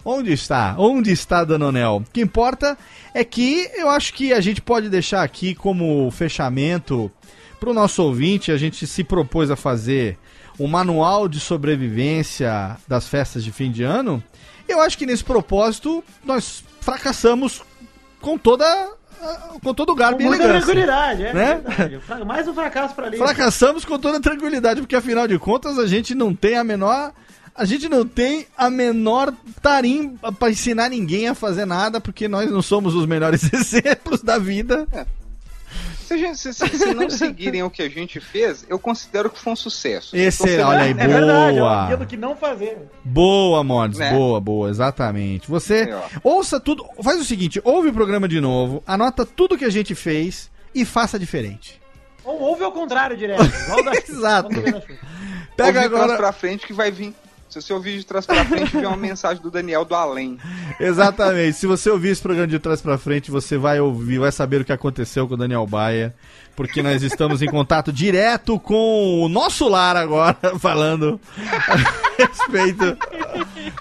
Onde 0.04 0.32
está? 0.32 0.74
Onde 0.76 1.12
está 1.12 1.44
Danonel? 1.44 2.02
O 2.04 2.12
que 2.12 2.20
importa 2.20 2.76
é 3.14 3.22
que 3.22 3.70
eu 3.76 3.88
acho 3.88 4.12
que 4.12 4.32
a 4.32 4.40
gente 4.40 4.60
pode 4.60 4.88
deixar 4.88 5.22
aqui 5.22 5.54
como 5.54 6.10
fechamento 6.10 7.08
para 7.60 7.70
o 7.70 7.74
nosso 7.74 8.02
ouvinte. 8.02 8.50
A 8.50 8.56
gente 8.58 8.88
se 8.88 9.04
propôs 9.04 9.52
a 9.52 9.56
fazer 9.56 10.18
um 10.58 10.66
manual 10.66 11.28
de 11.28 11.38
sobrevivência 11.38 12.76
das 12.88 13.08
festas 13.08 13.44
de 13.44 13.52
fim 13.52 13.70
de 13.70 13.84
ano. 13.84 14.20
Eu 14.68 14.80
acho 14.80 14.96
que 14.98 15.06
nesse 15.06 15.24
propósito 15.24 16.02
nós 16.24 16.62
fracassamos 16.80 17.62
com 18.20 18.38
toda 18.38 18.64
com 19.62 19.72
todo 19.72 19.90
o 19.90 19.94
garbo 19.94 20.18
Com 20.18 20.24
e 20.24 20.26
muita 20.26 20.44
elegância. 20.44 20.66
tranquilidade, 20.66 21.22
é 21.24 21.32
né? 21.32 21.62
verdade. 21.64 22.00
Mais 22.26 22.46
um 22.46 22.52
fracasso 22.54 22.94
pra 22.94 23.06
ali. 23.06 23.16
Fracassamos 23.16 23.84
com 23.84 23.98
toda 23.98 24.20
tranquilidade, 24.20 24.80
porque 24.80 24.96
afinal 24.96 25.26
de 25.26 25.38
contas 25.38 25.78
a 25.78 25.86
gente 25.86 26.14
não 26.14 26.34
tem 26.34 26.56
a 26.56 26.64
menor. 26.64 27.12
A 27.56 27.64
gente 27.64 27.88
não 27.88 28.04
tem 28.04 28.46
a 28.58 28.68
menor 28.68 29.32
tarimba 29.62 30.32
pra 30.32 30.50
ensinar 30.50 30.88
ninguém 30.90 31.28
a 31.28 31.34
fazer 31.36 31.64
nada, 31.64 32.00
porque 32.00 32.26
nós 32.26 32.50
não 32.50 32.60
somos 32.60 32.94
os 32.96 33.06
melhores 33.06 33.48
exemplos 33.54 34.20
da 34.22 34.38
vida. 34.38 34.88
Se, 36.04 36.18
gente- 36.18 36.38
se- 36.38 36.52
se- 36.52 36.68
se 36.78 36.94
não 36.94 37.08
seguirem 37.10 37.62
o 37.62 37.70
que 37.70 37.82
a 37.82 37.88
gente 37.88 38.20
fez, 38.20 38.64
eu 38.68 38.78
considero 38.78 39.30
que 39.30 39.38
foi 39.38 39.52
um 39.52 39.56
sucesso. 39.56 40.16
Esse, 40.16 40.48
Então, 40.48 40.68
olha 40.68 40.80
aí, 40.80 40.90
É 40.90 40.94
verdade, 40.94 41.58
ó, 41.58 41.62
boa. 41.62 41.82
aquilo 41.84 41.98
do 41.98 42.06
que 42.06 42.16
não 42.16 42.36
fazer. 42.36 42.78
Boa, 43.04 43.64
Mods, 43.64 43.98
Né? 43.98 44.10
boa, 44.12 44.40
boa, 44.40 44.68
exatamente. 44.70 45.48
Você 45.50 45.88
ó. 45.92 46.02
ouça 46.22 46.60
tudo, 46.60 46.84
faz 47.02 47.20
o 47.20 47.24
seguinte, 47.24 47.60
ouve 47.64 47.88
o 47.88 47.92
programa 47.92 48.28
de 48.28 48.40
novo, 48.40 48.82
anota 48.86 49.24
tudo 49.26 49.56
que 49.58 49.64
a 49.64 49.70
gente 49.70 49.94
fez 49.94 50.50
e 50.74 50.84
faça 50.84 51.18
diferente. 51.18 51.80
Ou 52.24 52.40
ouve 52.40 52.64
ao 52.64 52.72
contrário 52.72 53.16
direto. 53.16 53.42
Exato. 54.08 54.48
Pega 55.56 55.82
Ouve 55.82 55.94
agora. 55.94 56.16
pra 56.16 56.32
frente 56.32 56.66
que 56.66 56.72
vai 56.72 56.90
vir. 56.90 57.14
Se 57.54 57.62
você 57.62 57.72
ouvir 57.72 57.98
de 57.98 58.04
trás 58.04 58.26
pra 58.26 58.44
frente, 58.44 58.72
vem 58.72 58.84
uma 58.84 58.96
mensagem 58.96 59.40
do 59.40 59.48
Daniel 59.48 59.84
do 59.84 59.94
além. 59.94 60.38
Exatamente. 60.80 61.56
Se 61.56 61.68
você 61.68 61.88
ouvir 61.88 62.08
esse 62.08 62.20
programa 62.20 62.48
de 62.48 62.58
trás 62.58 62.82
pra 62.82 62.98
frente, 62.98 63.30
você 63.30 63.56
vai 63.56 63.78
ouvir, 63.78 64.18
vai 64.18 64.32
saber 64.32 64.62
o 64.62 64.64
que 64.64 64.72
aconteceu 64.72 65.28
com 65.28 65.34
o 65.34 65.36
Daniel 65.36 65.64
Baia, 65.64 66.12
porque 66.56 66.82
nós 66.82 67.02
estamos 67.02 67.42
em 67.42 67.46
contato 67.46 67.92
direto 67.92 68.58
com 68.58 69.22
o 69.22 69.28
nosso 69.28 69.68
lar 69.68 69.96
agora, 69.96 70.36
falando 70.58 71.20
a 71.68 72.22
respeito 72.22 72.96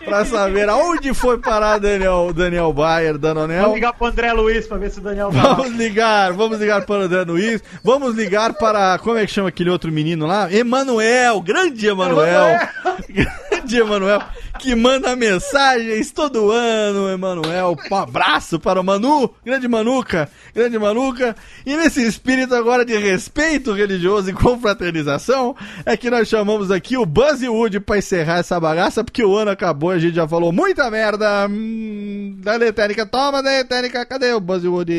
pra 0.03 0.25
saber 0.25 0.69
aonde 0.69 1.13
foi 1.13 1.37
parar 1.37 1.77
Daniel, 1.77 2.31
Daniel 2.33 2.73
Bayer, 2.73 3.17
Danonel. 3.17 3.61
Vamos 3.61 3.75
ligar 3.75 3.93
pro 3.93 4.07
André 4.07 4.33
Luiz 4.33 4.67
pra 4.67 4.77
ver 4.77 4.91
se 4.91 4.99
o 4.99 5.01
Daniel 5.01 5.31
vai. 5.31 5.41
Vamos 5.41 5.71
ligar, 5.71 6.33
vamos 6.33 6.59
ligar 6.59 6.85
para 6.85 7.01
o 7.01 7.03
André 7.03 7.23
Luiz, 7.23 7.63
vamos 7.83 8.15
ligar 8.15 8.53
para, 8.53 8.97
como 8.99 9.17
é 9.17 9.25
que 9.25 9.31
chama 9.31 9.49
aquele 9.49 9.69
outro 9.69 9.91
menino 9.91 10.25
lá? 10.25 10.51
Emanuel, 10.51 11.41
grande 11.41 11.87
Emanuel, 11.87 12.59
grande 13.09 13.77
Emanuel, 13.77 14.21
que 14.63 14.73
manda 14.75 15.13
mensagens 15.13 16.09
todo 16.11 16.49
ano, 16.49 17.09
Emanuel, 17.09 17.75
um 17.91 17.95
abraço 17.95 18.57
para 18.57 18.79
o 18.79 18.83
Manu, 18.83 19.29
grande 19.43 19.67
Manuca, 19.67 20.29
grande 20.55 20.79
Manuca, 20.79 21.35
e 21.65 21.75
nesse 21.75 22.01
espírito 22.01 22.55
agora 22.55 22.85
de 22.85 22.95
respeito 22.97 23.73
religioso 23.73 24.29
e 24.29 24.33
confraternização, 24.33 25.53
é 25.85 25.97
que 25.97 26.09
nós 26.09 26.29
chamamos 26.29 26.71
aqui 26.71 26.95
o 26.95 27.05
Buzzwood 27.05 27.81
para 27.81 27.97
encerrar 27.97 28.37
essa 28.37 28.57
bagaça, 28.57 29.03
porque 29.03 29.25
o 29.25 29.35
ano 29.35 29.51
acabou 29.51 29.91
e 29.91 29.97
a 29.97 29.99
gente 29.99 30.15
já 30.15 30.25
falou 30.25 30.53
muita 30.53 30.89
merda, 30.89 31.45
hum, 31.49 32.37
Dale, 32.37 32.71
Técnica, 32.71 33.05
toma, 33.05 33.43
Dale, 33.43 33.65
Técnica, 33.65 34.05
cadê 34.05 34.31
o 34.31 34.39
Buzzwood? 34.39 34.93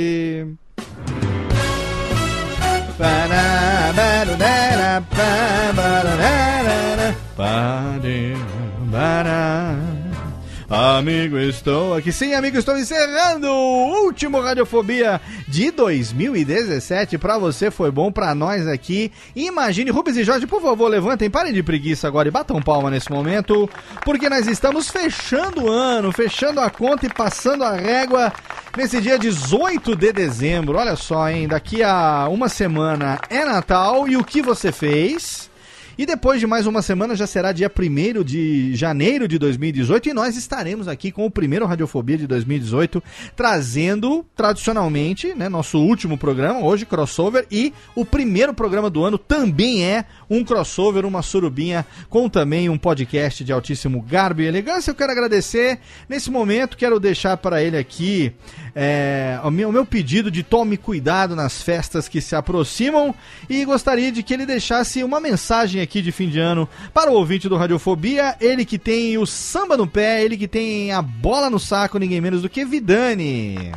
Amigo, 10.70 11.36
estou 11.36 11.94
aqui. 11.94 12.12
Sim, 12.12 12.32
amigo, 12.32 12.56
estou 12.56 12.78
encerrando 12.78 13.48
o 13.48 14.04
último 14.04 14.40
Radiofobia 14.40 15.20
de 15.48 15.72
2017. 15.72 17.18
Pra 17.18 17.36
você 17.36 17.72
foi 17.72 17.90
bom, 17.90 18.12
pra 18.12 18.36
nós 18.36 18.68
aqui. 18.68 19.10
Imagine, 19.34 19.90
Rubens 19.90 20.16
e 20.16 20.22
Jorge, 20.22 20.46
por 20.46 20.62
favor, 20.62 20.88
levantem, 20.88 21.28
parem 21.28 21.52
de 21.52 21.60
preguiça 21.60 22.06
agora 22.06 22.28
e 22.28 22.30
batam 22.30 22.62
palma 22.62 22.88
nesse 22.88 23.10
momento, 23.10 23.68
porque 24.04 24.28
nós 24.28 24.46
estamos 24.46 24.88
fechando 24.88 25.64
o 25.64 25.68
ano, 25.68 26.12
fechando 26.12 26.60
a 26.60 26.70
conta 26.70 27.06
e 27.06 27.12
passando 27.12 27.64
a 27.64 27.72
régua 27.72 28.32
nesse 28.76 29.00
dia 29.00 29.18
18 29.18 29.96
de 29.96 30.12
dezembro. 30.12 30.78
Olha 30.78 30.94
só, 30.94 31.28
hein? 31.28 31.48
Daqui 31.48 31.82
a 31.82 32.28
uma 32.30 32.48
semana 32.48 33.18
é 33.28 33.44
Natal 33.44 34.06
e 34.06 34.16
o 34.16 34.22
que 34.22 34.40
você 34.40 34.70
fez? 34.70 35.52
E 35.96 36.04
depois 36.04 36.40
de 36.40 36.46
mais 36.46 36.66
uma 36.66 36.82
semana 36.82 37.14
já 37.14 37.24
será 37.24 37.52
dia 37.52 37.70
1 37.70 38.24
de 38.24 38.74
janeiro 38.74 39.28
de 39.28 39.38
2018 39.38 40.08
e 40.08 40.12
nós 40.12 40.36
estaremos 40.36 40.88
aqui 40.88 41.12
com 41.12 41.24
o 41.24 41.30
primeiro 41.30 41.66
Radiofobia 41.66 42.18
de 42.18 42.26
2018, 42.26 43.00
trazendo 43.36 44.26
tradicionalmente, 44.34 45.34
né, 45.34 45.48
nosso 45.48 45.78
último 45.78 46.18
programa, 46.18 46.64
hoje 46.64 46.84
crossover, 46.84 47.46
e 47.48 47.72
o 47.94 48.04
primeiro 48.04 48.52
programa 48.52 48.90
do 48.90 49.04
ano 49.04 49.16
também 49.16 49.84
é 49.84 50.04
um 50.34 50.44
crossover, 50.44 51.06
uma 51.06 51.22
surubinha, 51.22 51.86
com 52.08 52.28
também 52.28 52.68
um 52.68 52.76
podcast 52.76 53.44
de 53.44 53.52
altíssimo 53.52 54.02
garbo 54.02 54.42
e 54.42 54.46
elegância. 54.46 54.90
Eu 54.90 54.94
quero 54.94 55.12
agradecer 55.12 55.78
nesse 56.08 56.30
momento, 56.30 56.76
quero 56.76 56.98
deixar 56.98 57.36
para 57.36 57.62
ele 57.62 57.76
aqui 57.76 58.32
é, 58.74 59.38
o, 59.44 59.50
meu, 59.50 59.68
o 59.68 59.72
meu 59.72 59.86
pedido 59.86 60.30
de 60.30 60.42
tome 60.42 60.76
cuidado 60.76 61.36
nas 61.36 61.62
festas 61.62 62.08
que 62.08 62.20
se 62.20 62.34
aproximam 62.34 63.14
e 63.48 63.64
gostaria 63.64 64.10
de 64.10 64.22
que 64.22 64.34
ele 64.34 64.44
deixasse 64.46 65.04
uma 65.04 65.20
mensagem 65.20 65.80
aqui 65.80 66.02
de 66.02 66.10
fim 66.10 66.28
de 66.28 66.40
ano 66.40 66.68
para 66.92 67.10
o 67.10 67.14
ouvinte 67.14 67.48
do 67.48 67.56
Radiofobia, 67.56 68.36
ele 68.40 68.64
que 68.64 68.78
tem 68.78 69.16
o 69.16 69.26
samba 69.26 69.76
no 69.76 69.86
pé, 69.86 70.24
ele 70.24 70.36
que 70.36 70.48
tem 70.48 70.92
a 70.92 71.00
bola 71.00 71.48
no 71.48 71.60
saco, 71.60 71.98
ninguém 71.98 72.20
menos 72.20 72.42
do 72.42 72.48
que 72.48 72.64
Vidani. 72.64 73.72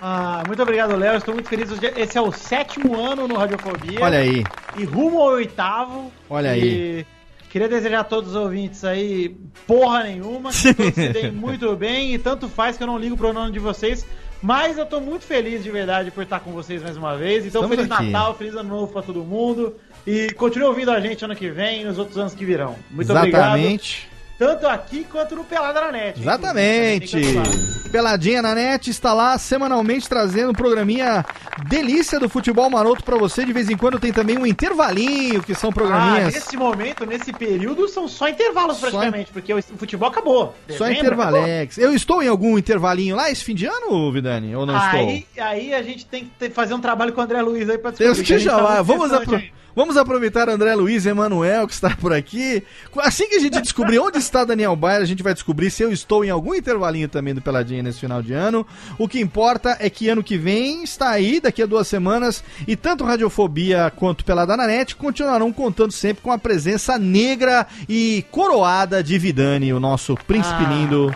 Ah, 0.00 0.42
muito 0.46 0.62
obrigado, 0.62 0.94
Léo. 0.96 1.16
Estou 1.16 1.34
muito 1.34 1.48
feliz. 1.48 1.70
Hoje- 1.70 1.92
Esse 1.96 2.16
é 2.16 2.20
o 2.20 2.30
sétimo 2.32 2.98
ano 3.00 3.26
no 3.26 3.36
Radiofobia. 3.36 3.98
Olha 4.00 4.18
aí. 4.18 4.44
E 4.76 4.84
rumo 4.84 5.18
ao 5.20 5.30
oitavo. 5.32 6.12
Olha 6.30 6.56
E 6.56 6.60
aí. 6.62 7.06
Queria 7.50 7.68
desejar 7.68 8.00
a 8.00 8.04
todos 8.04 8.30
os 8.30 8.36
ouvintes 8.36 8.84
aí 8.84 9.34
porra 9.66 10.04
nenhuma. 10.04 10.50
Que 10.52 10.74
todos 10.74 10.94
se 10.94 11.08
deem 11.08 11.32
muito 11.32 11.74
bem. 11.76 12.14
E 12.14 12.18
tanto 12.18 12.48
faz 12.48 12.76
que 12.76 12.82
eu 12.82 12.86
não 12.86 12.98
ligo 12.98 13.16
pro 13.16 13.32
nome 13.32 13.50
de 13.52 13.58
vocês. 13.58 14.06
Mas 14.40 14.78
eu 14.78 14.86
tô 14.86 15.00
muito 15.00 15.24
feliz 15.24 15.64
de 15.64 15.70
verdade 15.70 16.10
por 16.12 16.22
estar 16.22 16.38
com 16.40 16.52
vocês 16.52 16.80
mais 16.82 16.96
uma 16.96 17.16
vez. 17.16 17.44
Então, 17.44 17.62
Estamos 17.62 17.76
Feliz 17.76 17.90
aqui. 17.90 18.10
Natal, 18.12 18.34
Feliz 18.36 18.54
Ano 18.54 18.68
Novo 18.68 18.92
pra 18.92 19.02
todo 19.02 19.24
mundo. 19.24 19.74
E 20.06 20.30
continue 20.34 20.68
ouvindo 20.68 20.90
a 20.92 21.00
gente 21.00 21.24
ano 21.24 21.34
que 21.34 21.48
vem 21.50 21.80
e 21.80 21.84
nos 21.84 21.98
outros 21.98 22.16
anos 22.18 22.34
que 22.34 22.44
virão. 22.44 22.76
Muito 22.90 23.10
obrigado. 23.12 23.56
Exatamente. 23.56 24.08
Tanto 24.38 24.68
aqui 24.68 25.04
quanto 25.10 25.34
no 25.34 25.42
Pelada 25.42 25.80
na 25.80 25.90
Net. 25.90 26.20
Exatamente. 26.20 27.16
que. 27.20 27.88
Peladinha 27.90 28.42
na 28.42 28.54
net 28.54 28.90
está 28.90 29.14
lá 29.14 29.36
semanalmente 29.38 30.06
trazendo 30.08 30.50
um 30.50 30.54
programinha 30.54 31.24
delícia 31.68 32.20
do 32.20 32.28
futebol 32.28 32.68
maroto 32.70 33.02
pra 33.02 33.16
você. 33.16 33.44
De 33.44 33.52
vez 33.52 33.68
em 33.70 33.76
quando 33.76 33.98
tem 33.98 34.12
também 34.12 34.38
um 34.38 34.46
intervalinho, 34.46 35.42
que 35.42 35.54
são 35.54 35.70
Ah, 35.70 35.72
programinhas. 35.72 36.34
nesse 36.34 36.56
momento, 36.56 37.04
nesse 37.06 37.32
período, 37.32 37.88
são 37.88 38.06
só 38.06 38.28
intervalos 38.28 38.76
Só 38.76 38.90
praticamente, 38.90 39.32
porque 39.32 39.52
o 39.54 39.62
futebol 39.62 40.08
acabou. 40.08 40.54
Só 40.68 40.84
Dezembro 40.86 41.00
intervalex. 41.14 41.78
Eu 41.78 41.92
estou 41.94 42.22
em 42.22 42.28
algum 42.28 42.58
intervalinho 42.58 43.16
lá 43.16 43.30
esse 43.30 43.42
fim 43.42 43.54
de 43.54 43.66
ano, 43.66 44.12
Vidani? 44.12 44.54
Ou 44.54 44.66
não 44.66 44.76
Aí, 44.78 45.26
estou? 45.34 45.44
aí 45.44 45.74
a 45.74 45.82
gente 45.82 46.04
tem 46.06 46.30
que 46.38 46.50
fazer 46.50 46.74
um 46.74 46.80
trabalho 46.80 47.12
com 47.12 47.20
o 47.20 47.24
André 47.24 47.40
Luiz 47.42 47.68
aí 47.68 47.78
pra 47.78 47.90
Deus 47.90 48.18
descobrir. 48.18 48.24
te 48.26 48.34
a 48.34 48.38
gente 48.38 48.48
tá 48.48 48.56
chamar. 48.56 48.70
muito 48.74 48.84
Vamos 48.84 49.02
distante 49.10 49.24
apro- 49.24 49.36
aí. 49.36 49.52
Vamos 49.78 49.96
aproveitar 49.96 50.48
André 50.48 50.74
Luiz 50.74 51.06
Emanuel, 51.06 51.64
que 51.64 51.72
está 51.72 51.90
por 51.90 52.12
aqui. 52.12 52.64
Assim 52.96 53.28
que 53.28 53.36
a 53.36 53.38
gente 53.38 53.60
descobrir 53.60 54.00
onde 54.00 54.18
está 54.18 54.44
Daniel 54.44 54.74
Bayer, 54.74 55.00
a 55.00 55.04
gente 55.04 55.22
vai 55.22 55.32
descobrir 55.32 55.70
se 55.70 55.84
eu 55.84 55.92
estou 55.92 56.24
em 56.24 56.30
algum 56.30 56.52
intervalinho 56.52 57.08
também 57.08 57.32
do 57.32 57.40
Peladinha 57.40 57.80
nesse 57.80 58.00
final 58.00 58.20
de 58.20 58.32
ano. 58.32 58.66
O 58.98 59.06
que 59.06 59.20
importa 59.20 59.76
é 59.78 59.88
que 59.88 60.08
ano 60.08 60.20
que 60.20 60.36
vem 60.36 60.82
está 60.82 61.10
aí, 61.10 61.38
daqui 61.38 61.62
a 61.62 61.66
duas 61.66 61.86
semanas, 61.86 62.42
e 62.66 62.74
tanto 62.74 63.04
Radiofobia 63.04 63.92
quanto 63.94 64.24
Pelada 64.24 64.56
na 64.56 64.66
Net 64.66 64.96
continuarão 64.96 65.52
contando 65.52 65.92
sempre 65.92 66.24
com 66.24 66.32
a 66.32 66.38
presença 66.38 66.98
negra 66.98 67.64
e 67.88 68.24
coroada 68.32 69.00
de 69.00 69.16
Vidani, 69.16 69.72
o 69.72 69.78
nosso 69.78 70.16
príncipe 70.26 70.64
Ah. 70.66 70.70
lindo 70.70 71.14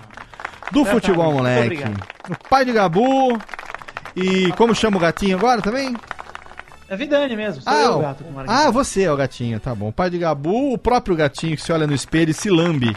do 0.71 0.85
futebol 0.85 1.33
moleque. 1.33 1.83
O 2.31 2.49
pai 2.49 2.65
de 2.65 2.73
Gabu. 2.73 3.37
E 4.15 4.53
como 4.53 4.73
chama 4.73 4.99
o 4.99 5.01
gatinho 5.01 5.37
agora 5.37 5.61
também? 5.61 5.97
É 6.93 6.97
Vidani 6.97 7.35
mesmo, 7.35 7.63
sou 7.63 7.73
Ah, 7.73 7.83
eu 7.85 7.93
o- 7.97 8.01
gato. 8.01 8.23
com. 8.23 8.31
Ah, 8.47 8.71
você 8.71 9.05
é 9.05 9.11
o 9.13 9.17
gatinho, 9.17 9.59
tá 9.59 9.75
bom. 9.75 9.89
O 9.89 9.93
pai 9.93 10.11
de 10.11 10.19
Gabu, 10.19 10.75
o 10.75 10.79
próprio 10.79 11.17
gatinho 11.17 11.57
que 11.57 11.63
se 11.63 11.73
olha 11.73 11.87
no 11.87 11.95
espelho 11.95 12.31
e 12.31 12.35
se 12.35 12.51
lambe 12.51 12.95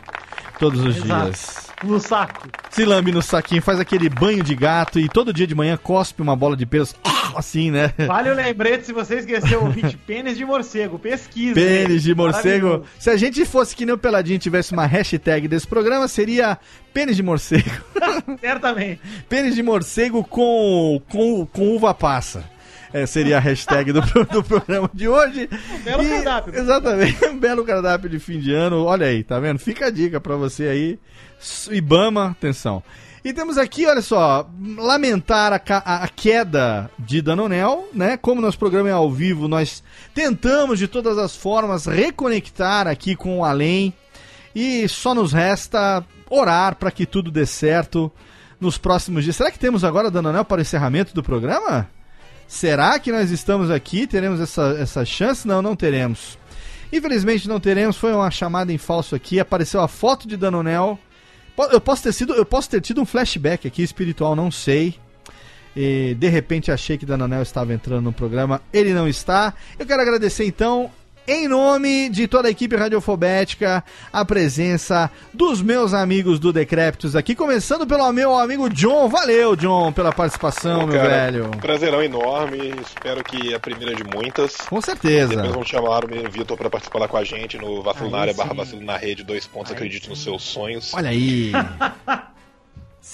todos 0.60 0.82
os 0.84 0.98
Exato. 0.98 1.24
dias. 1.24 1.66
No 1.82 1.98
saco. 2.00 2.48
Se 2.72 2.84
lambe 2.84 3.14
no 3.14 3.22
saquinho, 3.22 3.62
faz 3.62 3.80
aquele 3.80 4.10
banho 4.10 4.44
de 4.44 4.54
gato 4.54 5.00
e 5.00 5.08
todo 5.08 5.32
dia 5.32 5.48
de 5.48 5.56
manhã 5.56 5.78
cospe 5.78 6.22
uma 6.22 6.36
bola 6.36 6.58
de 6.58 6.66
pelos 6.66 6.94
assim, 7.38 7.72
né? 7.72 7.94
Vale 8.06 8.30
o 8.32 8.34
lembrete 8.34 8.86
se 8.86 8.92
você 8.92 9.20
esqueceu 9.20 9.62
o 9.62 9.66
ouvinte. 9.66 9.96
Pênis 10.06 10.38
de 10.38 10.44
morcego, 10.44 11.00
pesquisa. 11.00 11.54
Pênis 11.56 12.04
de 12.04 12.14
morcego. 12.14 12.84
Se 13.00 13.10
a 13.10 13.16
gente 13.16 13.46
fosse 13.46 13.74
que 13.76 13.86
nem 13.86 13.96
o 13.96 13.98
Peladinho 13.98 14.40
tivesse 14.40 14.74
uma 14.74 14.86
hashtag 14.86 15.48
desse 15.48 15.68
programa, 15.68 16.06
seria 16.10 16.58
pênis 16.94 17.16
de 17.16 17.24
morcego. 17.24 17.70
Certamente. 18.42 19.00
Pênis 19.30 19.56
de 19.56 19.64
morcego 19.64 20.22
com, 20.24 21.02
com, 21.10 21.46
com 21.46 21.76
uva 21.76 21.94
passa. 21.94 22.44
É, 22.94 23.06
seria 23.06 23.38
a 23.38 23.40
hashtag 23.40 23.92
do, 23.92 24.02
do 24.02 24.44
programa 24.44 24.90
de 24.94 25.08
hoje. 25.08 25.50
belo 25.84 26.04
E- 26.04 26.10
cardápio. 26.10 26.56
Exatamente, 26.56 27.26
um 27.26 27.38
belo 27.38 27.64
cardápio 27.66 28.10
de 28.10 28.20
fim 28.20 28.40
de 28.40 28.54
ano. 28.54 28.84
Olha 28.86 29.08
aí, 29.08 29.24
tá 29.24 29.40
vendo? 29.40 29.60
Fica 29.60 29.88
a 29.88 29.90
dica 29.90 30.20
pra 30.22 30.36
você 30.36 30.64
aí. 30.68 31.00
Ibama, 31.72 32.32
atenção. 32.32 32.82
E 33.24 33.34
temos 33.34 33.58
aqui, 33.58 33.88
olha 33.88 34.04
só, 34.04 34.48
lamentar 34.78 35.52
a, 35.52 35.60
a- 35.80 36.04
a 36.04 36.08
queda 36.08 36.90
de 37.00 37.22
Danonel, 37.24 37.90
né? 37.92 38.18
Como 38.18 38.40
nosso 38.40 38.60
programa 38.60 38.88
é 38.88 38.92
ao 38.92 39.12
vivo, 39.12 39.48
nós 39.48 39.84
tentamos 40.14 40.78
de 40.78 40.88
todas 40.88 41.18
as 41.18 41.36
formas 41.36 41.86
reconectar 41.88 42.88
aqui 42.88 43.16
com 43.16 43.40
o 43.40 43.44
além. 43.44 43.94
E 44.56 44.88
só 44.88 45.14
nos 45.16 45.34
resta 45.34 46.06
orar 46.30 46.76
para 46.76 46.92
que 46.92 47.06
tudo 47.06 47.30
dê 47.32 47.46
certo 47.46 48.12
nos 48.60 48.78
próximos 48.78 49.24
dias. 49.24 49.36
Será 49.36 49.52
que 49.52 49.60
temos 49.60 49.84
agora, 49.84 50.10
Danonel, 50.12 50.46
para 50.46 50.60
o 50.60 50.62
encerramento 50.62 51.14
do 51.14 51.22
programa? 51.24 51.90
Será 52.48 53.00
que 53.00 53.12
nós 53.12 53.32
estamos 53.32 53.72
aqui? 53.72 54.06
Teremos 54.06 54.40
essa, 54.40 54.78
essa 54.80 55.06
chance? 55.06 55.48
Não, 55.48 55.62
não 55.62 55.76
teremos. 55.76 56.38
Infelizmente 56.92 57.48
não 57.48 57.60
teremos. 57.60 57.98
Foi 57.98 58.14
uma 58.14 58.30
chamada 58.32 58.72
em 58.72 58.78
falso 58.78 59.16
aqui. 59.16 59.40
Apareceu 59.40 59.82
a 59.82 59.88
foto 59.88 60.28
de 60.28 60.38
Danonel. 60.38 61.00
Eu 61.72 61.82
posso 61.82 62.04
ter 62.04 62.14
sido, 62.14 62.34
eu 62.34 62.46
posso 62.46 62.70
ter 62.70 62.82
tido 62.82 63.02
um 63.02 63.06
flashback 63.06 63.68
aqui 63.68 63.82
espiritual, 63.82 64.36
não 64.36 64.52
sei. 64.52 64.96
E, 65.76 66.16
de 66.16 66.30
repente 66.30 66.72
achei 66.72 66.98
que 66.98 67.06
Danonel 67.06 67.42
estava 67.42 67.74
entrando 67.74 68.04
no 68.04 68.14
programa. 68.14 68.62
Ele 68.72 68.94
não 68.94 69.08
está. 69.08 69.54
Eu 69.78 69.86
quero 69.86 70.02
agradecer 70.02 70.46
então, 70.46 70.92
em 71.28 71.48
nome 71.48 72.10
de 72.10 72.28
toda 72.28 72.48
a 72.48 72.52
equipe 72.52 72.76
radiofobética, 72.76 73.84
a 74.12 74.26
presença 74.26 75.10
dos 75.34 75.62
meus 75.62 75.94
amigos 75.94 76.40
do 76.40 76.54
Decréptos 76.54 77.16
aqui, 77.16 77.36
começando 77.36 77.88
pelo 77.88 78.12
meu 78.12 78.38
amigo 78.38 78.70
John. 78.70 79.10
Valeu, 79.10 79.56
John, 79.56 79.92
pela 79.92 80.12
participação, 80.12 80.86
meu 80.86 80.98
Cara, 80.98 81.32
velho. 81.32 81.52
Prazerão 81.62 82.04
enorme, 82.04 82.74
espero 82.82 83.24
que 83.24 83.54
a 83.54 83.60
primeira 83.60 83.96
de 83.96 84.04
muitas. 84.04 84.56
Com 84.58 84.82
certeza. 84.82 85.36
Depois 85.36 85.54
vão 85.54 85.66
chamar 85.66 86.04
o 86.06 86.32
Vitor 86.32 86.58
pra 86.58 86.70
participar 86.70 87.00
lá 87.00 87.08
com 87.08 87.18
a 87.18 87.24
gente 87.24 87.58
no 87.58 87.84
Aí 87.90 88.32
sim. 88.32 88.38
barra 88.38 88.54
Vacilo 88.54 88.82
na 88.82 88.98
rede, 88.98 89.24
dois 89.24 89.48
pontos, 89.48 89.72
acredite 89.72 90.10
nos 90.10 90.24
seus 90.24 90.44
sonhos. 90.44 90.94
Olha 90.94 91.10
aí. 91.10 91.52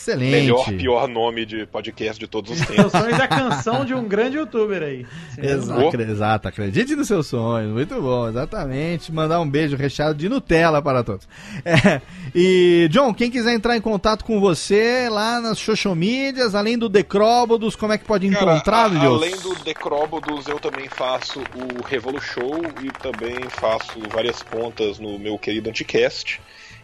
Excelente. 0.01 0.31
Melhor, 0.31 0.65
pior 0.73 1.07
nome 1.07 1.45
de 1.45 1.65
podcast 1.67 2.19
de 2.19 2.27
todos 2.27 2.51
os 2.51 2.57
Seus 2.57 2.69
tempos. 2.75 2.91
sonhos 2.91 3.19
é 3.19 3.23
a 3.23 3.27
canção 3.27 3.85
de 3.85 3.93
um 3.93 4.03
grande 4.07 4.37
youtuber 4.37 4.81
aí. 4.81 5.05
Exato, 5.37 6.01
exato, 6.01 6.47
acredite 6.47 6.95
nos 6.95 7.07
seus 7.07 7.27
sonhos, 7.27 7.71
muito 7.71 7.99
bom, 8.01 8.27
exatamente. 8.27 9.11
Mandar 9.11 9.39
um 9.39 9.49
beijo 9.49 9.75
recheado 9.77 10.15
de 10.15 10.27
Nutella 10.27 10.81
para 10.81 11.03
todos. 11.03 11.27
É, 11.63 12.01
e, 12.33 12.87
John, 12.91 13.13
quem 13.13 13.29
quiser 13.29 13.53
entrar 13.53 13.77
em 13.77 13.81
contato 13.81 14.25
com 14.25 14.39
você 14.39 15.07
lá 15.09 15.39
nas 15.39 15.59
social 15.59 15.93
medias, 15.95 16.55
além 16.55 16.77
do 16.77 16.89
Decróbodos, 16.89 17.75
como 17.75 17.93
é 17.93 17.97
que 17.97 18.05
pode 18.05 18.27
Cara, 18.29 18.53
encontrar, 18.53 18.91
a- 18.91 19.05
além 19.05 19.35
do 19.37 19.53
Decróbodos, 19.63 20.47
eu 20.47 20.59
também 20.59 20.87
faço 20.89 21.39
o 21.39 21.85
Revolu 21.87 22.19
Show 22.21 22.61
e 22.83 22.89
também 23.01 23.35
faço 23.49 23.99
várias 24.11 24.41
pontas 24.41 24.99
no 24.99 25.19
meu 25.19 25.37
querido 25.37 25.69
Anticast. 25.69 26.41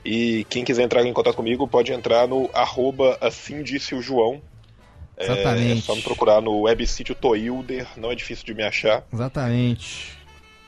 E 0.10 0.46
quem 0.50 0.64
quiser 0.64 0.84
entrar 0.84 1.04
em 1.06 1.12
contato 1.12 1.36
comigo 1.36 1.68
pode 1.68 1.92
entrar 1.92 2.28
no 2.28 2.50
arroba 2.54 3.18
assim 3.20 3.62
disse 3.62 3.94
o 3.94 4.02
João. 4.02 4.42
É, 5.18 5.26
Exatamente. 5.26 5.80
É 5.80 5.82
só 5.82 5.96
me 5.96 6.02
procurar 6.02 6.42
no 6.42 6.62
websítio 6.62 7.14
Toilder, 7.14 7.86
não 7.98 8.10
é 8.12 8.16
difícil 8.16 8.46
de 8.46 8.54
me 8.54 8.64
achar. 8.64 9.04
Exatamente. 9.12 10.16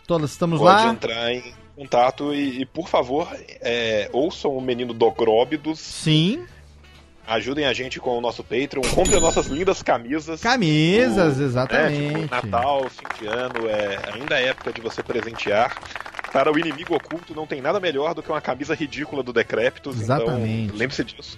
Todos 0.06 0.32
estamos 0.32 0.60
Pode 0.60 0.84
lá. 0.86 0.92
entrar 0.92 1.32
em 1.32 1.54
contato 1.76 2.34
e, 2.34 2.62
e, 2.62 2.66
por 2.66 2.90
favor, 2.90 3.28
é, 3.62 4.10
ouçam 4.12 4.58
o 4.58 4.62
menino 4.62 4.94
Dogróbidos. 4.94 5.80
Sim. 5.80 6.44
Ajudem 7.28 7.66
a 7.66 7.74
gente 7.74 8.00
com 8.00 8.18
o 8.18 8.22
nosso 8.22 8.44
Patreon. 8.44 8.82
Comprem 8.94 9.18
as 9.18 9.22
nossas 9.22 9.46
lindas 9.46 9.84
camisas. 9.84 10.42
Camisas, 10.42 11.38
O- 11.38 11.44
exatamente. 11.44 12.16
É, 12.16 12.20
tipo, 12.24 12.36
Natal, 12.36 12.90
fim 12.90 13.22
de 13.24 13.28
ano, 13.28 13.70
é, 13.70 14.00
ainda 14.14 14.38
é 14.42 14.48
época 14.48 14.74
de 14.74 14.82
você 14.82 15.04
presentear. 15.04 15.78
Para 16.32 16.52
o 16.52 16.60
inimigo 16.60 16.96
oculto 16.96 17.34
não 17.34 17.48
tem 17.48 17.62
nada 17.62 17.80
melhor 17.80 18.14
do 18.14 18.22
que 18.22 18.30
uma 18.32 18.42
camisa 18.42 18.76
ridícula 18.76 19.24
do 19.24 19.34
Decréptos. 19.34 20.00
Exatamente. 20.00 20.66
Então, 20.66 20.78
lembre-se 20.78 21.04
disso. 21.04 21.38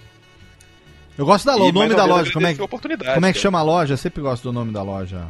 Eu 1.16 1.26
gosto 1.26 1.44
da 1.44 1.54
loja, 1.54 1.70
o 1.70 1.72
nome 1.72 1.94
da 1.94 2.04
loja, 2.04 2.32
como 2.32 2.46
é, 2.46 2.52
oportunidade, 2.58 3.14
como 3.14 3.26
é 3.26 3.32
que 3.32 3.38
cara. 3.38 3.42
chama 3.42 3.58
a 3.58 3.62
loja? 3.62 3.94
Eu 3.94 3.98
sempre 3.98 4.22
gosto 4.22 4.44
do 4.44 4.52
nome 4.52 4.72
da 4.72 4.82
loja. 4.82 5.26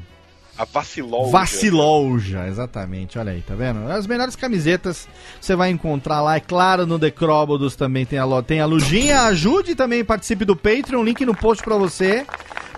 A 0.56 0.64
Vacilolja. 0.64 1.32
Vaciloja, 1.32 2.46
exatamente, 2.46 3.18
olha 3.18 3.32
aí, 3.32 3.40
tá 3.40 3.54
vendo? 3.54 3.90
As 3.90 4.06
melhores 4.06 4.36
camisetas 4.36 5.08
você 5.40 5.56
vai 5.56 5.70
encontrar 5.70 6.20
lá, 6.20 6.36
é 6.36 6.40
claro, 6.40 6.86
no 6.86 6.98
Decróbodos 6.98 7.74
também 7.74 8.04
tem 8.04 8.18
a, 8.18 8.24
lo- 8.26 8.42
tem 8.42 8.60
a 8.60 8.66
Lujinha, 8.66 9.22
ajude 9.22 9.74
também 9.74 10.04
participe 10.04 10.44
do 10.44 10.54
Patreon, 10.54 11.02
link 11.02 11.24
no 11.24 11.34
post 11.34 11.64
pra 11.64 11.76
você, 11.76 12.26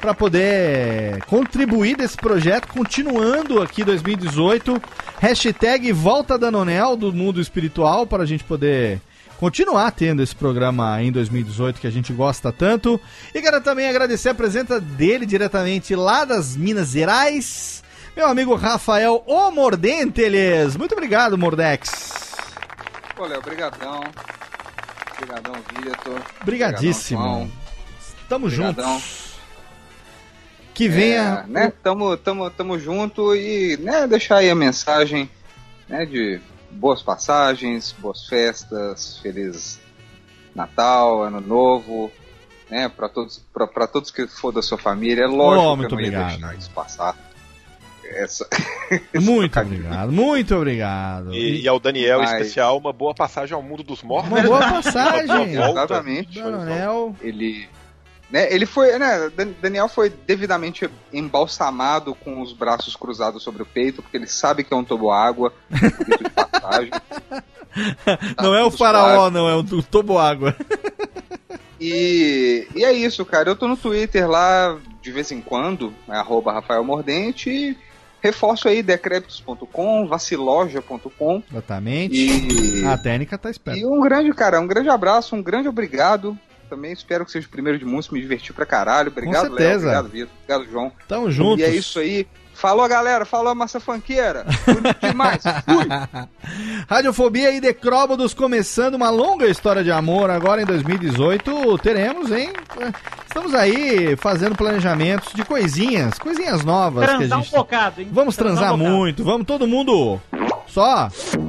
pra 0.04 0.12
poder 0.12 1.24
contribuir 1.24 1.96
desse 1.96 2.14
projeto, 2.14 2.68
continuando 2.68 3.62
aqui 3.62 3.82
2018, 3.82 4.78
hashtag 5.18 5.90
Volta 5.92 6.36
Danonel 6.36 6.94
do 6.94 7.10
mundo 7.10 7.40
espiritual, 7.40 8.06
para 8.06 8.22
a 8.22 8.26
gente 8.26 8.44
poder 8.44 9.00
continuar 9.38 9.90
tendo 9.92 10.22
esse 10.22 10.36
programa 10.36 11.02
em 11.02 11.10
2018 11.10 11.80
que 11.80 11.86
a 11.86 11.90
gente 11.90 12.12
gosta 12.12 12.52
tanto. 12.52 13.00
E 13.34 13.40
quero 13.40 13.62
também 13.62 13.88
agradecer 13.88 14.28
a 14.28 14.34
presença 14.34 14.78
dele 14.78 15.24
diretamente 15.24 15.96
lá 15.96 16.26
das 16.26 16.54
Minas 16.54 16.90
Gerais, 16.90 17.82
meu 18.14 18.26
amigo 18.26 18.54
Rafael 18.56 19.24
O 19.26 19.50
Mordenteles. 19.50 20.76
Muito 20.76 20.92
obrigado, 20.92 21.38
Mordex. 21.38 22.34
Pô, 23.16 23.24
Léo, 23.24 23.40
brigadão. 23.40 24.02
Brigadão, 25.16 25.54
Vitor. 25.80 26.20
Obrigadíssimo. 26.42 27.22
Brigadão, 27.22 27.38
João. 27.38 27.52
Tamo 28.28 28.46
Obrigadão. 28.48 28.98
juntos. 28.98 29.33
Que 30.74 30.88
venha. 30.88 31.44
É, 31.46 31.50
né, 31.50 31.72
tamo, 31.82 32.16
tamo, 32.16 32.50
tamo 32.50 32.78
junto 32.78 33.34
e 33.34 33.76
né, 33.78 34.06
deixar 34.06 34.38
aí 34.38 34.50
a 34.50 34.54
mensagem 34.54 35.30
né, 35.88 36.04
de 36.04 36.40
boas 36.70 37.00
passagens, 37.02 37.94
boas 37.98 38.26
festas, 38.26 39.18
feliz 39.22 39.80
Natal, 40.54 41.22
Ano 41.22 41.40
Novo, 41.40 42.10
né, 42.70 42.88
para 42.88 43.08
todos, 43.08 43.38
pra, 43.52 43.66
pra 43.66 43.86
todos 43.86 44.10
que 44.10 44.26
for 44.26 44.52
da 44.52 44.60
sua 44.62 44.76
família. 44.78 45.24
É 45.24 45.26
lógico 45.26 45.60
Oh, 45.60 45.62
que 45.62 45.72
eu 45.72 45.76
muito 45.76 45.94
não 45.94 46.00
ia 46.00 46.06
obrigado. 46.08 46.30
deixar 46.30 46.54
isso 46.56 46.70
passar. 46.70 47.16
Essa... 48.06 48.46
Muito 49.14 49.58
obrigado, 49.58 50.12
muito 50.12 50.54
obrigado. 50.54 51.34
E, 51.34 51.62
e 51.62 51.66
ao 51.68 51.80
Daniel, 51.80 52.18
em 52.20 52.22
Mas- 52.24 52.32
especial, 52.32 52.76
uma 52.76 52.92
boa 52.92 53.14
passagem 53.14 53.54
ao 53.54 53.62
mundo 53.62 53.82
dos 53.82 54.02
mortos. 54.02 54.30
Uma 54.30 54.42
boa 54.42 54.60
passagem. 54.60 55.54
Exatamente. 55.56 56.38
Danonel. 56.40 57.16
Ele, 57.22 57.66
né, 58.34 58.52
ele 58.52 58.66
foi, 58.66 58.98
né, 58.98 59.30
Dan- 59.36 59.52
Daniel 59.62 59.88
foi 59.88 60.10
devidamente 60.10 60.90
embalsamado 61.12 62.16
com 62.16 62.42
os 62.42 62.52
braços 62.52 62.96
cruzados 62.96 63.44
sobre 63.44 63.62
o 63.62 63.66
peito, 63.66 64.02
porque 64.02 64.16
ele 64.16 64.26
sabe 64.26 64.64
que 64.64 64.74
é 64.74 64.76
um 64.76 64.82
toboágua, 64.82 65.52
dito 65.70 66.04
de 66.24 66.30
passagem. 66.30 66.90
Não 68.42 68.52
é 68.54 68.64
o 68.64 68.70
faraó, 68.72 69.30
não, 69.30 69.48
é 69.48 69.54
o 69.56 69.82
toboágua. 69.82 70.54
E, 71.80 72.68
e 72.74 72.84
é 72.84 72.92
isso, 72.92 73.24
cara. 73.24 73.50
Eu 73.50 73.56
tô 73.56 73.66
no 73.66 73.76
Twitter 73.76 74.28
lá 74.30 74.78
de 75.02 75.10
vez 75.12 75.30
em 75.32 75.40
quando, 75.40 75.92
é 76.08 76.16
arroba 76.16 76.52
Rafael 76.52 76.84
Mordente, 76.84 77.50
e 77.50 77.76
reforço 78.22 78.68
aí 78.68 78.82
decrépitos.com, 78.82 80.06
vaciloja.com. 80.06 81.42
Exatamente. 81.50 82.14
E, 82.14 82.86
A 82.86 82.96
técnica 82.96 83.36
tá 83.36 83.50
esperta. 83.50 83.78
e 83.80 83.84
um 83.84 84.00
grande, 84.00 84.32
cara, 84.32 84.60
um 84.60 84.66
grande 84.66 84.88
abraço, 84.88 85.34
um 85.36 85.42
grande 85.42 85.68
obrigado. 85.68 86.38
Também 86.68 86.92
espero 86.92 87.24
que 87.24 87.30
seja 87.32 87.46
o 87.46 87.50
primeiro 87.50 87.78
de 87.78 87.84
muitos, 87.84 88.10
me 88.10 88.20
diverti 88.20 88.52
pra 88.52 88.66
caralho. 88.66 89.08
Obrigado, 89.10 89.44
Léo. 89.44 89.56
certeza. 89.56 89.76
Obrigado, 89.86 90.08
Vitor. 90.08 90.28
Obrigado, 90.42 90.70
João. 90.70 90.92
Tamo 91.08 91.30
juntos. 91.30 91.60
E 91.60 91.62
é 91.64 91.70
isso 91.74 91.98
aí. 91.98 92.26
Falou, 92.54 92.88
galera. 92.88 93.24
Falou, 93.24 93.52
massa 93.54 93.80
fanqueira. 93.80 94.46
Bonito 94.64 95.00
demais. 95.00 95.42
Fui. 95.66 95.86
Radiofobia 96.88 97.50
e 97.50 97.60
Decróbodos 97.60 98.32
começando 98.32 98.94
uma 98.94 99.10
longa 99.10 99.46
história 99.46 99.82
de 99.82 99.90
amor. 99.90 100.30
Agora 100.30 100.62
em 100.62 100.64
2018 100.64 101.78
teremos, 101.78 102.30
hein? 102.30 102.52
Estamos 103.26 103.54
aí 103.54 104.16
fazendo 104.16 104.54
planejamentos 104.54 105.32
de 105.34 105.44
coisinhas, 105.44 106.16
coisinhas 106.18 106.64
novas 106.64 107.04
que 107.04 107.10
a 107.10 107.16
Transar 107.18 107.38
um 107.38 107.42
gente. 107.42 107.52
bocado, 107.52 108.00
hein? 108.00 108.08
Vamos 108.12 108.36
transar 108.36 108.72
um 108.74 108.78
bocado. 108.78 108.96
muito, 108.96 109.24
vamos 109.24 109.46
todo 109.46 109.66
mundo 109.66 110.20
só 110.68 111.08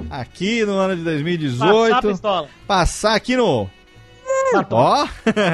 aqui 0.09 0.65
no 0.65 0.73
ano 0.73 0.95
de 0.95 1.03
2018. 1.03 1.67
Passar 1.69 1.97
a 1.97 2.01
pistola. 2.01 2.49
Passar 2.65 3.15
aqui 3.15 3.37
no. 3.37 3.69
Ó, 4.71 5.07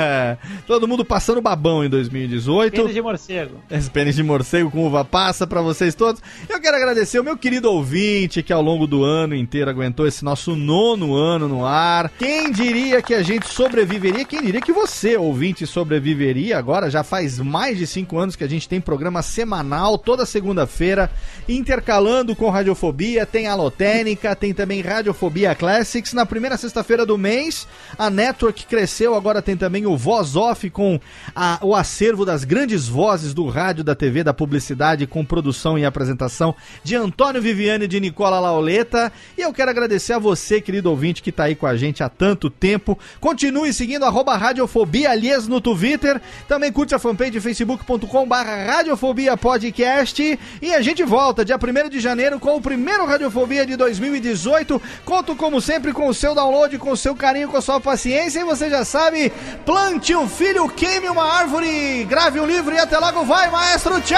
todo 0.68 0.88
mundo 0.88 1.04
passando 1.06 1.42
babão 1.42 1.84
em 1.84 1.90
2018. 1.90 2.76
Pênis 2.76 2.94
de 2.94 3.02
morcego. 3.02 3.56
Esse 3.70 3.90
pênis 3.90 4.16
de 4.16 4.24
morcego 4.24 4.70
com 4.70 4.86
uva 4.86 5.04
passa 5.06 5.48
pra 5.48 5.62
vocês 5.62 5.96
todos. 5.96 6.22
Eu 6.50 6.60
quero 6.60 6.78
agradecer 6.78 7.20
o 7.20 7.24
meu 7.24 7.38
querido 7.38 7.72
ouvinte 7.72 8.44
que 8.44 8.54
ao 8.54 8.62
longo 8.62 8.86
do 8.86 9.04
ano 9.04 9.36
inteiro 9.36 9.70
aguentou 9.70 10.08
esse 10.08 10.24
nosso 10.24 10.56
nono 10.56 11.16
ano 11.16 11.48
no 11.48 11.66
ar. 11.66 12.10
Quem 12.18 12.52
diria 12.52 13.02
que 13.02 13.14
a 13.14 13.24
gente 13.24 13.48
sobreviveria? 13.48 14.26
Quem 14.26 14.42
diria 14.42 14.62
que 14.62 14.74
você, 14.74 15.18
ouvinte, 15.18 15.66
sobreviveria? 15.66 16.58
Agora 16.58 16.90
já 16.90 17.04
faz 17.04 17.40
mais 17.40 17.78
de 17.78 17.88
cinco 17.88 18.18
anos 18.18 18.36
que 18.36 18.44
a 18.44 18.50
gente 18.50 18.68
tem 18.68 18.82
programa 18.82 19.22
semanal 19.22 19.98
toda 19.98 20.26
segunda-feira, 20.26 21.10
intercalando 21.48 22.36
com 22.36 22.50
Radiofobia. 22.50 23.26
Tem 23.26 23.48
Alotênica, 23.48 24.36
tem 24.36 24.54
também 24.54 24.82
Radiofobia 24.82 25.56
Classics. 25.56 26.14
Na 26.14 26.26
primeira 26.26 26.58
sexta-feira 26.58 27.06
do 27.06 27.18
mês, 27.18 27.68
a 27.98 28.10
Network 28.10 28.66
cresceu, 28.66 28.91
agora 29.16 29.42
tem 29.42 29.56
também 29.56 29.86
o 29.86 29.96
Voz 29.98 30.36
Off 30.36 30.70
com 30.70 31.00
a- 31.36 31.60
o 31.62 31.76
acervo 31.76 32.26
das 32.26 32.44
grandes 32.44 32.88
vozes 32.88 33.34
do 33.34 33.48
rádio, 33.48 33.84
da 33.84 33.96
TV, 33.96 34.24
da 34.24 34.34
publicidade, 34.34 35.08
com 35.08 35.24
produção 35.24 35.78
e 35.78 35.86
apresentação 35.86 36.56
de 36.84 36.96
Antônio 36.96 37.42
Viviane 37.42 37.86
e 37.86 37.88
de 37.88 38.00
Nicola 38.00 38.40
Lauleta. 38.40 39.12
E 39.38 39.42
eu 39.42 39.54
quero 39.54 39.70
agradecer 39.72 40.14
a 40.14 40.20
você, 40.20 40.60
querido 40.60 40.90
ouvinte, 40.90 41.22
que 41.22 41.32
tá 41.32 41.44
aí 41.46 41.56
com 41.56 41.68
a 41.68 41.76
gente 41.78 42.04
há 42.04 42.10
tanto 42.10 42.50
tempo. 42.50 42.98
Continue 43.20 43.72
seguindo 43.74 44.04
arroba 44.04 44.36
Radiofobia 44.36 45.12
Alias 45.12 45.48
no 45.48 45.62
Twitter. 45.62 46.20
Também 46.48 46.72
curte 46.72 46.96
a 46.96 47.00
fanpage 47.00 47.40
facebook.com 47.40 48.28
barra 48.28 48.64
Radiofobia 48.66 49.38
Podcast. 49.38 50.40
E 50.62 50.74
a 50.74 50.82
gente 50.82 51.04
volta 51.04 51.46
dia 51.46 51.58
1 51.58 51.90
de 51.90 52.00
janeiro 52.00 52.40
com 52.40 52.56
o 52.56 52.62
primeiro 52.62 53.06
Radiofobia 53.06 53.66
de 53.66 53.76
2018. 53.76 54.82
Conto, 55.06 55.36
como 55.36 55.62
sempre, 55.62 55.94
com 55.94 56.08
o 56.08 56.14
seu 56.14 56.34
download, 56.34 56.78
com 56.78 56.92
o 56.92 56.98
seu 56.98 57.16
carinho, 57.16 57.48
com 57.50 57.58
a 57.58 57.62
sua 57.62 57.80
paciência. 57.80 58.40
E 58.40 58.44
você 58.44 58.70
já 58.72 58.86
sabe, 58.86 59.30
plante 59.66 60.16
um 60.16 60.30
filho, 60.30 60.70
queime 60.70 61.10
uma 61.10 61.26
árvore, 61.26 62.06
grave 62.06 62.40
um 62.40 62.46
livro 62.46 62.74
e 62.74 62.80
até 62.80 62.98
logo 62.98 63.26
vai, 63.26 63.50
maestro. 63.52 64.00
Tchau! 64.00 64.18